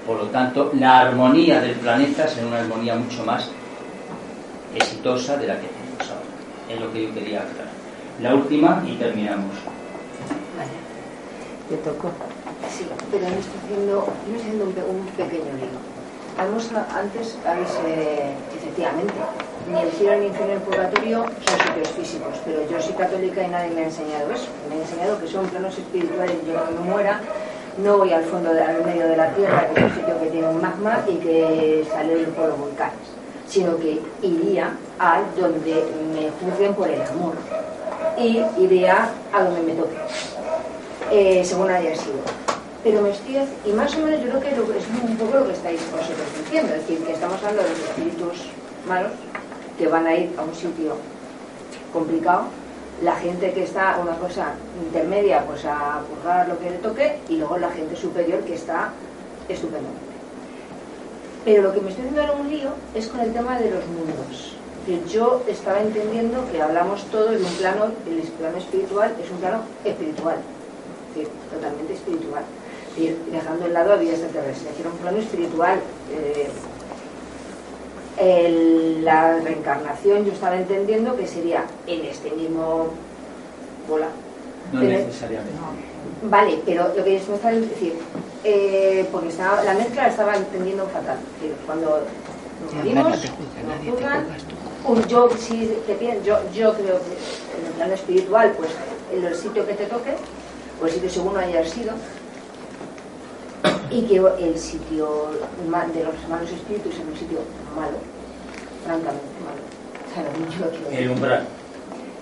por 0.07 0.19
lo 0.19 0.25
tanto, 0.27 0.71
la 0.79 1.01
armonía 1.01 1.61
del 1.61 1.77
planeta 1.77 2.29
será 2.29 2.47
una 2.47 2.61
armonía 2.61 2.95
mucho 2.95 3.25
más 3.25 3.49
exitosa 4.75 5.37
de 5.37 5.47
la 5.47 5.59
que. 5.59 5.74
Es 6.69 6.81
lo 6.81 6.93
que 6.93 7.09
yo 7.09 7.15
quería 7.15 7.43
aclarar. 7.43 7.73
La 8.21 8.35
última 8.35 8.83
y 8.87 8.97
terminamos. 8.97 9.53
Te 11.69 11.77
tocó. 11.79 12.11
Sí, 12.71 12.87
pero 13.11 13.25
me 13.25 13.39
estoy 13.39 13.59
haciendo, 13.65 14.07
estoy 14.27 14.41
haciendo 14.41 14.65
un, 14.65 15.07
pequeño 15.17 15.53
lío. 15.57 15.81
Vamos 16.37 16.71
antes, 16.73 17.39
habéis, 17.47 17.71
eh, 17.87 18.35
efectivamente, 18.57 19.15
ni 19.71 19.81
el 19.81 19.91
cielo 19.93 20.17
ni 20.17 20.27
el 20.27 20.33
infierno 20.33 20.61
purgatorio 20.61 21.25
son 21.25 21.59
sitios 21.61 21.89
físicos, 21.97 22.35
pero 22.45 22.69
yo 22.69 22.81
soy 22.81 22.95
católica 22.95 23.43
y 23.43 23.49
nadie 23.49 23.71
me 23.71 23.83
ha 23.83 23.85
enseñado 23.85 24.31
eso. 24.33 24.49
Me 24.69 24.77
ha 24.77 24.79
enseñado 24.83 25.21
que 25.21 25.29
son 25.29 25.47
planos 25.47 25.79
espirituales 25.79 26.37
yo 26.47 26.55
cuando 26.55 26.81
muera 26.83 27.21
no 27.79 27.99
voy 27.99 28.13
al 28.13 28.25
fondo, 28.25 28.51
al 28.51 28.85
medio 28.85 29.09
de 29.09 29.17
la 29.17 29.31
tierra, 29.35 29.69
que 29.69 29.81
es 29.81 29.87
un 29.87 29.95
sitio 29.95 30.21
que 30.21 30.27
tiene 30.27 30.49
un 30.49 30.61
magma 30.61 31.01
y 31.09 31.17
que 31.17 31.87
sale 31.91 32.15
del 32.15 32.27
polo 32.27 32.57
volcanes, 32.57 33.14
sino 33.55 33.77
que 33.77 34.01
iría 34.21 34.73
a 34.99 35.23
donde 35.37 35.85
me 36.13 36.29
juzguen 36.41 36.75
por 36.75 36.89
el 36.89 37.01
amor 37.03 37.35
y 38.19 38.43
iría 38.59 39.11
a 39.33 39.45
donde 39.45 39.63
me 39.63 39.73
toque 39.75 39.95
eh, 41.13 41.45
según 41.45 41.71
haya 41.71 41.95
sido. 41.95 42.19
Pero 42.83 43.01
me 43.01 43.11
estoy, 43.11 43.39
y 43.65 43.73
más 43.73 43.95
o 43.95 44.01
menos 44.01 44.21
yo 44.25 44.29
creo 44.29 44.41
que 44.41 44.79
es 44.79 44.85
un 45.09 45.17
poco 45.17 45.39
lo 45.39 45.47
que 45.47 45.53
estáis 45.53 45.81
vosotros 45.93 46.27
diciendo, 46.45 46.75
es 46.75 46.81
decir, 46.81 47.07
que 47.07 47.13
estamos 47.13 47.37
hablando 47.45 47.63
de 47.63 47.71
los 47.71 47.79
espíritus 47.79 48.51
malos 48.89 49.13
que 49.79 49.87
van 49.87 50.07
a 50.07 50.15
ir 50.17 50.31
a 50.37 50.43
un 50.43 50.55
sitio 50.55 50.97
complicado, 51.93 52.47
la 53.03 53.15
gente 53.15 53.53
que 53.53 53.63
está 53.63 53.99
una 54.03 54.17
cosa 54.17 54.55
intermedia, 54.85 55.45
pues 55.47 55.65
a 55.65 56.03
juzgar 56.11 56.49
lo 56.49 56.59
que 56.59 56.71
le 56.71 56.79
toque, 56.79 57.19
y 57.29 57.37
luego 57.37 57.57
la 57.57 57.71
gente 57.71 57.95
superior 57.95 58.41
que 58.41 58.55
está 58.55 58.91
estupendamente. 59.49 60.14
Pero 61.45 61.63
lo 61.63 61.75
que 61.75 61.81
me 61.81 61.91
estoy 61.91 62.07
haciendo 62.07 62.35
un 62.41 62.49
lío 62.49 62.71
es 62.95 63.09
con 63.09 63.21
el 63.21 63.33
tema 63.33 63.59
de 63.59 63.71
los 63.71 63.85
mundos. 63.87 64.57
Yo 65.11 65.43
estaba 65.49 65.81
entendiendo 65.81 66.45
que 66.51 66.61
hablamos 66.61 67.05
todos 67.05 67.31
de 67.33 67.45
un 67.45 67.53
plano, 67.55 67.87
el 68.07 68.23
plano 68.33 68.59
espiritual 68.59 69.13
es 69.23 69.31
un 69.31 69.39
plano 69.39 69.63
espiritual, 69.85 70.37
totalmente 71.53 71.95
espiritual. 71.95 72.45
Y 72.97 73.15
dejando 73.31 73.67
el 73.67 73.73
lado 73.73 73.93
a 73.93 73.97
vida 73.97 74.13
extraterrestre, 74.13 74.71
que 74.75 74.81
era 74.83 74.91
un 74.91 74.99
plano 74.99 75.19
espiritual. 75.19 75.81
Eh, 76.13 76.49
la 79.03 79.41
reencarnación 79.41 80.25
yo 80.25 80.33
estaba 80.33 80.57
entendiendo 80.57 81.17
que 81.17 81.27
sería 81.27 81.65
en 81.87 82.05
este 82.05 82.31
mismo 82.31 82.91
bola. 83.89 84.07
No 84.73 84.81
necesariamente. 84.81 85.53
Vale, 86.23 86.61
pero 86.65 86.89
lo 86.97 87.05
que 87.05 87.19
yo 87.19 87.35
estaba 87.35 87.55
decir, 87.55 87.95
eh, 88.45 89.09
porque 89.11 89.29
estaba, 89.29 89.63
la 89.65 89.75
mezcla 89.75 90.03
la 90.03 90.09
estaba 90.09 90.37
entendiendo 90.37 90.87
fatal. 90.87 91.19
Cuando 91.67 92.03
nos 92.63 92.75
morimos, 92.75 93.09
nos 93.09 93.95
juzgan, 93.95 94.27
un 94.87 95.03
yo, 95.07 95.31
si 95.39 95.75
te 95.87 95.95
piden, 95.95 96.23
yo, 96.23 96.39
yo 96.53 96.75
creo 96.75 96.99
que 96.99 97.59
en 97.59 97.67
el 97.67 97.73
plano 97.73 97.95
espiritual, 97.95 98.53
pues 98.57 98.71
en 99.15 99.25
el 99.25 99.35
sitio 99.35 99.67
que 99.67 99.73
te 99.73 99.87
toque, 99.87 100.15
o 100.81 100.87
el 100.87 100.93
sitio 100.93 101.09
según 101.09 101.37
haya 101.39 101.65
sido, 101.65 101.95
y 103.91 104.03
que 104.03 104.17
el 104.17 104.59
sitio 104.59 105.31
de 105.63 106.05
los 106.05 106.29
malos 106.29 106.51
espíritus 106.51 106.93
es 106.95 107.01
un 107.01 107.17
sitio 107.17 107.39
malo, 107.75 107.97
francamente 108.85 109.25
malo. 109.45 110.91
el 110.91 111.11
umbral. 111.11 111.47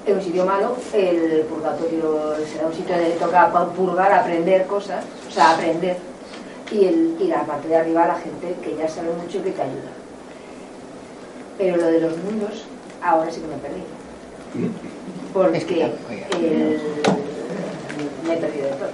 En 0.06 0.16
un 0.16 0.22
sitio 0.22 0.44
malo, 0.44 0.76
el 0.92 1.42
purgatorio 1.42 2.34
será 2.52 2.66
un 2.66 2.74
sitio 2.74 2.96
donde 2.96 3.10
toca 3.12 3.52
purgar, 3.72 4.12
aprender 4.12 4.66
cosas, 4.66 5.04
o 5.28 5.30
sea, 5.30 5.52
aprender. 5.52 6.11
Y, 6.72 6.84
el, 6.86 7.16
y 7.20 7.26
la 7.28 7.44
parte 7.44 7.68
de 7.68 7.76
arriba 7.76 8.06
la 8.06 8.14
gente 8.14 8.54
que 8.62 8.76
ya 8.76 8.88
sabe 8.88 9.10
mucho 9.12 9.38
y 9.38 9.42
que 9.42 9.50
te 9.50 9.62
ayuda. 9.62 9.92
Pero 11.58 11.76
lo 11.76 11.86
de 11.86 12.00
los 12.00 12.16
mundos, 12.18 12.64
ahora 13.02 13.30
sí 13.30 13.40
que 13.40 13.46
me 13.46 13.54
he 13.54 13.58
perdido. 13.58 13.86
Porque 15.32 15.58
el, 15.58 16.80
me 18.26 18.34
he 18.34 18.36
perdido 18.38 18.66
de 18.68 18.72
todo. 18.72 18.88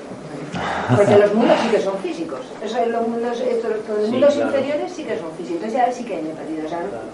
Porque 0.96 1.18
los 1.18 1.34
mundos 1.34 1.56
sí 1.62 1.68
que 1.68 1.80
son 1.80 1.98
físicos. 1.98 2.40
O 2.64 2.68
sea, 2.68 2.86
los 2.86 3.06
mundos, 3.06 3.40
estos, 3.40 3.70
los 3.88 4.06
sí, 4.06 4.10
mundos 4.12 4.34
claro. 4.34 4.50
inferiores 4.50 4.92
sí 4.92 5.04
que 5.04 5.18
son 5.18 5.30
físicos. 5.32 5.62
Entonces 5.62 5.72
ya 5.72 5.92
sí 5.92 6.04
que 6.04 6.22
me 6.22 6.30
he 6.30 6.34
perdido. 6.34 6.66
O 6.66 6.68
sea, 6.68 6.78
claro. 6.78 7.04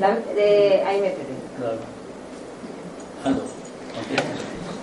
la, 0.00 0.34
de, 0.34 0.82
ahí 0.84 1.00
me 1.00 1.08
he 1.08 1.10
perdido. 1.10 1.38
Claro. 1.58 1.78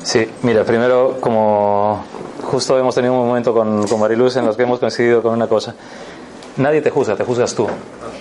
Sí, 0.05 0.29
mira, 0.43 0.63
primero, 0.63 1.17
como 1.19 2.05
justo 2.43 2.77
hemos 2.77 2.93
tenido 2.93 3.13
un 3.13 3.27
momento 3.27 3.55
con, 3.55 3.87
con 3.87 3.99
Mariluz 3.99 4.35
en 4.35 4.45
los 4.45 4.55
que 4.55 4.61
hemos 4.61 4.79
coincidido 4.79 5.23
con 5.23 5.33
una 5.33 5.47
cosa. 5.47 5.73
Nadie 6.57 6.79
te 6.79 6.91
juzga, 6.91 7.15
te 7.15 7.23
juzgas 7.23 7.55
tú. 7.55 7.67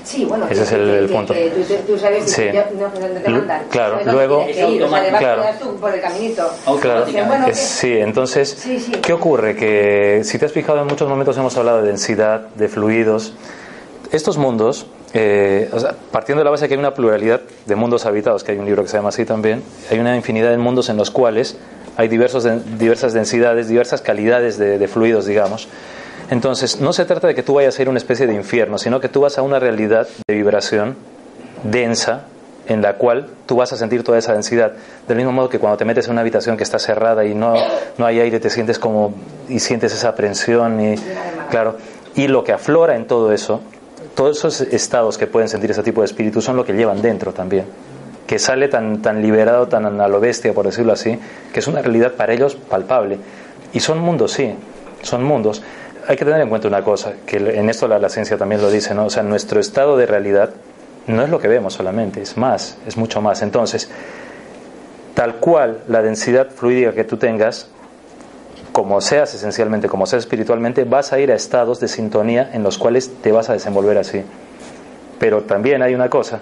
Sí, 0.02 0.24
bueno, 0.24 0.46
ese 0.48 0.62
es 0.62 0.72
el, 0.72 0.88
el 0.88 1.10
punto. 1.10 1.34
Que, 1.34 1.50
que 1.50 1.50
tú, 1.50 1.92
tú, 1.92 1.98
sabes 1.98 2.32
sí. 2.32 2.44
yo, 2.54 2.62
no, 2.80 2.88
dónde 2.88 3.20
te 3.20 3.28
mandan. 3.28 3.64
Claro, 3.68 3.98
luego. 4.10 4.46
Ir, 4.48 4.82
o 4.82 4.88
sea, 4.88 5.18
claro. 5.18 5.42
a 5.42 5.52
tú 5.58 5.76
por 5.76 5.94
el 5.94 6.00
caminito. 6.00 6.50
Claro, 6.80 7.04
bueno, 7.04 7.48
sí, 7.52 7.92
entonces, 7.92 8.48
sí, 8.58 8.80
sí. 8.80 8.92
¿qué 9.02 9.12
ocurre? 9.12 9.54
Que 9.54 10.22
si 10.24 10.38
te 10.38 10.46
has 10.46 10.52
fijado 10.52 10.80
en 10.80 10.86
muchos 10.86 11.06
momentos 11.06 11.36
hemos 11.36 11.54
hablado 11.58 11.82
de 11.82 11.88
densidad, 11.88 12.48
de 12.54 12.68
fluidos. 12.68 13.34
Estos 14.10 14.38
mundos, 14.38 14.86
eh, 15.14 15.70
partiendo 16.10 16.40
de 16.40 16.44
la 16.44 16.50
base 16.50 16.68
que 16.68 16.74
hay 16.74 16.80
una 16.80 16.92
pluralidad 16.92 17.40
de 17.66 17.76
mundos 17.76 18.04
habitados, 18.04 18.44
que 18.44 18.52
hay 18.52 18.58
un 18.58 18.66
libro 18.66 18.82
que 18.82 18.88
se 18.88 18.96
llama 18.96 19.10
así 19.10 19.24
también, 19.24 19.62
hay 19.90 19.98
una 19.98 20.16
infinidad 20.16 20.50
de 20.50 20.58
mundos 20.58 20.88
en 20.88 20.96
los 20.96 21.10
cuales 21.10 21.56
hay 21.96 22.08
diversos, 22.08 22.46
diversas 22.78 23.12
densidades, 23.12 23.68
diversas 23.68 24.00
calidades 24.02 24.58
de, 24.58 24.78
de 24.78 24.88
fluidos, 24.88 25.26
digamos. 25.26 25.68
Entonces, 26.30 26.80
no 26.80 26.92
se 26.92 27.04
trata 27.04 27.28
de 27.28 27.34
que 27.34 27.42
tú 27.42 27.54
vayas 27.54 27.78
a 27.78 27.82
ir 27.82 27.88
a 27.88 27.90
una 27.90 27.98
especie 27.98 28.26
de 28.26 28.34
infierno, 28.34 28.78
sino 28.78 28.98
que 29.00 29.08
tú 29.08 29.20
vas 29.20 29.38
a 29.38 29.42
una 29.42 29.60
realidad 29.60 30.08
de 30.26 30.34
vibración 30.34 30.96
densa 31.62 32.24
en 32.66 32.82
la 32.82 32.94
cual 32.94 33.26
tú 33.46 33.56
vas 33.56 33.72
a 33.72 33.76
sentir 33.76 34.02
toda 34.02 34.18
esa 34.18 34.32
densidad. 34.32 34.72
Del 35.06 35.16
mismo 35.16 35.32
modo 35.32 35.48
que 35.48 35.58
cuando 35.58 35.76
te 35.76 35.84
metes 35.84 36.06
en 36.06 36.12
una 36.12 36.22
habitación 36.22 36.56
que 36.56 36.62
está 36.62 36.78
cerrada 36.78 37.24
y 37.24 37.34
no, 37.34 37.54
no 37.98 38.06
hay 38.06 38.20
aire, 38.20 38.40
te 38.40 38.50
sientes 38.50 38.78
como 38.78 39.14
y 39.48 39.60
sientes 39.60 39.92
esa 39.92 40.08
aprensión 40.08 40.80
y 40.80 40.96
claro, 41.50 41.76
y 42.14 42.26
lo 42.28 42.42
que 42.44 42.52
aflora 42.52 42.96
en 42.96 43.06
todo 43.06 43.32
eso, 43.32 43.60
todos 44.14 44.38
esos 44.38 44.60
estados 44.60 45.18
que 45.18 45.26
pueden 45.26 45.48
sentir 45.48 45.70
ese 45.70 45.82
tipo 45.82 46.00
de 46.00 46.06
espíritu 46.06 46.40
son 46.40 46.56
lo 46.56 46.64
que 46.64 46.72
llevan 46.72 47.02
dentro 47.02 47.32
también, 47.32 47.66
que 48.26 48.38
sale 48.38 48.68
tan 48.68 49.02
tan 49.02 49.20
liberado, 49.22 49.68
tan 49.68 50.00
a 50.00 50.08
lo 50.08 50.20
bestia 50.20 50.52
por 50.52 50.66
decirlo 50.66 50.92
así, 50.92 51.18
que 51.52 51.60
es 51.60 51.66
una 51.66 51.82
realidad 51.82 52.12
para 52.12 52.32
ellos 52.32 52.54
palpable. 52.54 53.18
Y 53.72 53.80
son 53.80 53.98
mundos, 53.98 54.32
sí, 54.32 54.54
son 55.02 55.24
mundos. 55.24 55.62
Hay 56.06 56.16
que 56.16 56.24
tener 56.24 56.40
en 56.40 56.48
cuenta 56.48 56.68
una 56.68 56.82
cosa, 56.82 57.14
que 57.26 57.36
en 57.36 57.68
esto 57.68 57.88
la, 57.88 57.98
la 57.98 58.08
ciencia 58.08 58.36
también 58.36 58.60
lo 58.60 58.70
dice, 58.70 58.94
¿no? 58.94 59.06
O 59.06 59.10
sea, 59.10 59.22
nuestro 59.22 59.58
estado 59.58 59.96
de 59.96 60.06
realidad 60.06 60.50
no 61.06 61.22
es 61.22 61.30
lo 61.30 61.38
que 61.38 61.48
vemos 61.48 61.74
solamente, 61.74 62.22
es 62.22 62.36
más, 62.36 62.78
es 62.86 62.96
mucho 62.96 63.20
más. 63.20 63.42
Entonces, 63.42 63.90
tal 65.14 65.36
cual 65.36 65.80
la 65.88 66.02
densidad 66.02 66.50
fluídica 66.50 66.92
que 66.92 67.04
tú 67.04 67.16
tengas, 67.16 67.68
como 68.74 69.00
seas 69.00 69.32
esencialmente, 69.32 69.88
como 69.88 70.04
seas 70.04 70.24
espiritualmente, 70.24 70.82
vas 70.82 71.12
a 71.12 71.20
ir 71.20 71.30
a 71.30 71.36
estados 71.36 71.78
de 71.78 71.86
sintonía 71.86 72.50
en 72.52 72.64
los 72.64 72.76
cuales 72.76 73.08
te 73.22 73.30
vas 73.30 73.48
a 73.48 73.52
desenvolver 73.52 73.96
así. 73.98 74.22
Pero 75.20 75.44
también 75.44 75.80
hay 75.80 75.94
una 75.94 76.10
cosa, 76.10 76.40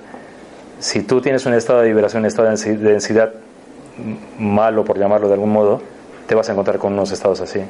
si 0.79 1.03
tú 1.03 1.21
tienes 1.21 1.45
un 1.45 1.53
estado 1.53 1.83
de 1.83 1.89
vibración, 1.89 2.23
un 2.23 2.27
estado 2.27 2.49
de 2.49 2.77
densidad 2.79 3.35
malo, 4.39 4.83
por 4.83 4.99
llamarlo 4.99 5.29
de 5.29 5.35
algún 5.35 5.53
modo, 5.53 5.83
te 6.27 6.35
vas 6.35 6.49
a 6.49 6.53
encontrar 6.53 6.79
con 6.79 6.95
unos 6.95 7.13
estados 7.13 7.43
así 7.43 7.61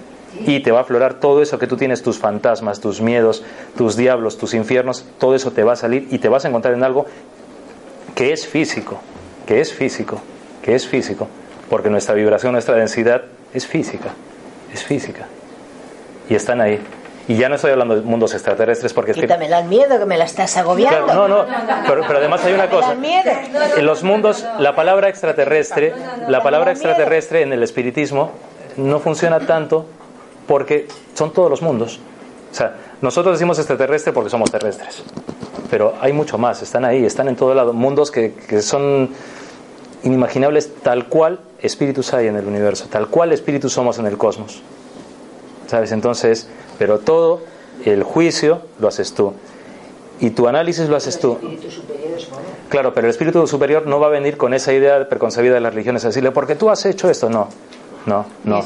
y 0.46 0.60
te 0.60 0.70
va 0.70 0.78
a 0.78 0.82
aflorar 0.82 1.14
todo 1.14 1.42
eso 1.42 1.58
que 1.58 1.66
tú 1.66 1.76
tienes, 1.76 2.04
tus 2.04 2.18
fantasmas, 2.18 2.78
tus 2.78 3.00
miedos, 3.00 3.42
tus 3.76 3.96
diablos, 3.96 4.38
tus 4.38 4.54
infiernos, 4.54 5.04
todo 5.18 5.34
eso 5.34 5.50
te 5.50 5.64
va 5.64 5.72
a 5.72 5.76
salir 5.76 6.06
y 6.12 6.18
te 6.18 6.28
vas 6.28 6.44
a 6.44 6.48
encontrar 6.48 6.74
en 6.74 6.84
algo 6.84 7.06
que 8.14 8.32
es 8.32 8.46
físico, 8.46 9.00
que 9.44 9.60
es 9.60 9.72
físico, 9.72 10.20
que 10.62 10.76
es 10.76 10.86
físico, 10.86 11.26
porque 11.68 11.90
nuestra 11.90 12.14
vibración, 12.14 12.52
nuestra 12.52 12.76
densidad 12.76 13.22
es 13.52 13.66
física, 13.66 14.14
es 14.72 14.84
física. 14.84 15.26
Y 16.28 16.34
están 16.34 16.60
ahí. 16.60 16.80
Y 17.28 17.36
ya 17.36 17.48
no 17.48 17.54
estoy 17.54 17.70
hablando 17.70 17.94
de 17.94 18.02
mundos 18.02 18.34
extraterrestres 18.34 18.92
porque... 18.92 19.12
Quítame 19.12 19.46
el 19.46 19.64
miedo 19.66 19.98
que 19.98 20.06
me 20.06 20.18
la 20.18 20.24
estás 20.24 20.56
agobiando. 20.56 21.14
no, 21.14 21.28
no, 21.28 21.46
pero, 21.86 22.02
pero, 22.06 22.18
además 22.18 22.44
hay 22.44 22.52
una 22.52 22.68
cosa. 22.68 22.96
En 23.76 23.86
los 23.86 24.02
mundos, 24.02 24.44
la 24.58 24.74
palabra 24.74 25.08
extraterrestre, 25.08 25.94
la 26.28 26.42
palabra 26.42 26.72
extraterrestre 26.72 27.42
en 27.42 27.52
el 27.52 27.62
espiritismo 27.62 28.32
no 28.76 28.98
funciona 28.98 29.40
tanto 29.40 29.86
porque 30.46 30.88
son 31.14 31.32
todos 31.32 31.48
los 31.48 31.62
mundos. 31.62 32.00
O 32.50 32.54
sea, 32.54 32.74
nosotros 33.00 33.36
decimos 33.36 33.58
extraterrestre 33.58 34.12
porque 34.12 34.28
somos 34.28 34.50
terrestres, 34.50 35.02
pero 35.70 35.94
hay 36.00 36.12
mucho 36.12 36.38
más, 36.38 36.60
están 36.60 36.84
ahí, 36.84 37.04
están 37.04 37.28
en 37.28 37.36
todo 37.36 37.54
lado, 37.54 37.72
mundos 37.72 38.10
que, 38.10 38.34
que 38.34 38.60
son 38.60 39.10
inimaginables 40.04 40.74
tal 40.82 41.08
cual 41.08 41.40
espíritus 41.60 42.12
hay 42.14 42.26
en 42.26 42.36
el 42.36 42.46
universo, 42.46 42.86
tal 42.90 43.08
cual 43.08 43.32
espíritus 43.32 43.72
somos 43.72 43.98
en 43.98 44.06
el 44.06 44.18
cosmos. 44.18 44.62
¿Sabes? 45.66 45.92
Entonces, 45.92 46.48
pero 46.78 46.98
todo 46.98 47.40
el 47.84 48.02
juicio 48.02 48.62
lo 48.78 48.88
haces 48.88 49.14
tú. 49.14 49.32
Y 50.20 50.30
tu 50.30 50.46
análisis 50.46 50.88
lo 50.88 50.96
haces 50.96 51.18
tú. 51.18 51.38
Claro, 52.68 52.94
pero 52.94 53.06
el 53.06 53.10
espíritu 53.10 53.46
superior 53.46 53.86
no 53.86 54.00
va 54.00 54.06
a 54.06 54.10
venir 54.10 54.36
con 54.36 54.54
esa 54.54 54.72
idea 54.72 55.08
preconcebida 55.08 55.54
de 55.54 55.60
las 55.60 55.72
religiones, 55.72 56.04
a 56.04 56.08
decirle, 56.08 56.30
porque 56.30 56.54
tú 56.54 56.70
has 56.70 56.84
hecho 56.86 57.10
esto. 57.10 57.28
No, 57.28 57.48
no, 58.06 58.26
no. 58.44 58.62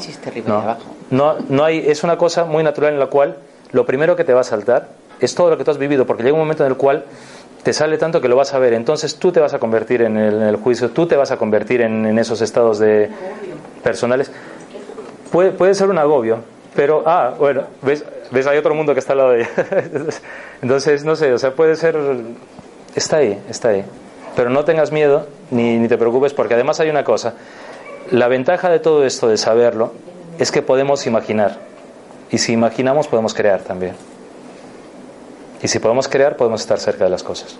no. 0.47 0.61
No, 1.09 1.35
no 1.49 1.63
hay, 1.63 1.83
es 1.87 2.03
una 2.03 2.17
cosa 2.17 2.45
muy 2.45 2.63
natural 2.63 2.93
en 2.93 2.99
la 2.99 3.07
cual 3.07 3.37
lo 3.71 3.85
primero 3.85 4.15
que 4.15 4.23
te 4.23 4.33
va 4.33 4.41
a 4.41 4.43
saltar 4.43 4.89
es 5.19 5.33
todo 5.35 5.49
lo 5.49 5.57
que 5.57 5.63
tú 5.63 5.71
has 5.71 5.77
vivido, 5.77 6.05
porque 6.05 6.23
llega 6.23 6.33
un 6.33 6.41
momento 6.41 6.63
en 6.63 6.71
el 6.71 6.77
cual 6.77 7.05
te 7.67 7.73
sale 7.73 7.97
tanto 7.97 8.21
que 8.21 8.29
lo 8.29 8.37
vas 8.37 8.53
a 8.53 8.59
ver. 8.59 8.71
Entonces 8.71 9.17
tú 9.17 9.33
te 9.33 9.41
vas 9.41 9.53
a 9.53 9.59
convertir 9.59 10.01
en 10.01 10.15
el, 10.15 10.55
juicio, 10.55 10.91
tú 10.91 11.05
te 11.05 11.17
vas 11.17 11.31
a 11.31 11.37
convertir 11.37 11.81
en, 11.81 12.17
esos 12.17 12.39
estados 12.39 12.79
de 12.79 13.09
personales. 13.83 14.31
Puede, 15.33 15.51
puede 15.51 15.73
ser 15.73 15.89
un 15.89 15.97
agobio, 15.97 16.39
pero, 16.73 17.03
ah, 17.05 17.33
bueno, 17.37 17.63
ves, 17.81 18.05
ves, 18.31 18.47
hay 18.47 18.57
otro 18.57 18.73
mundo 18.73 18.93
que 18.93 19.01
está 19.01 19.11
al 19.11 19.17
lado 19.17 19.31
de 19.31 19.41
ella. 19.41 19.49
Entonces, 20.61 21.03
no 21.03 21.17
sé, 21.17 21.33
o 21.33 21.37
sea, 21.37 21.51
puede 21.51 21.75
ser, 21.75 21.97
está 22.95 23.17
ahí, 23.17 23.37
está 23.49 23.67
ahí. 23.67 23.83
Pero 24.33 24.49
no 24.49 24.63
tengas 24.63 24.93
miedo 24.93 25.27
ni, 25.51 25.77
ni 25.77 25.89
te 25.89 25.97
preocupes, 25.97 26.33
porque 26.33 26.53
además 26.53 26.79
hay 26.79 26.89
una 26.89 27.03
cosa. 27.03 27.33
La 28.11 28.29
ventaja 28.29 28.69
de 28.69 28.79
todo 28.79 29.03
esto, 29.03 29.27
de 29.27 29.35
saberlo, 29.35 29.91
es 30.39 30.53
que 30.53 30.61
podemos 30.61 31.05
imaginar. 31.05 31.57
Y 32.31 32.37
si 32.37 32.53
imaginamos, 32.53 33.09
podemos 33.09 33.33
crear 33.33 33.59
también. 33.59 33.91
Y 35.61 35.67
si 35.67 35.79
podemos 35.79 36.07
crear, 36.07 36.37
podemos 36.37 36.61
estar 36.61 36.79
cerca 36.79 37.03
de 37.03 37.09
las 37.09 37.23
cosas. 37.23 37.57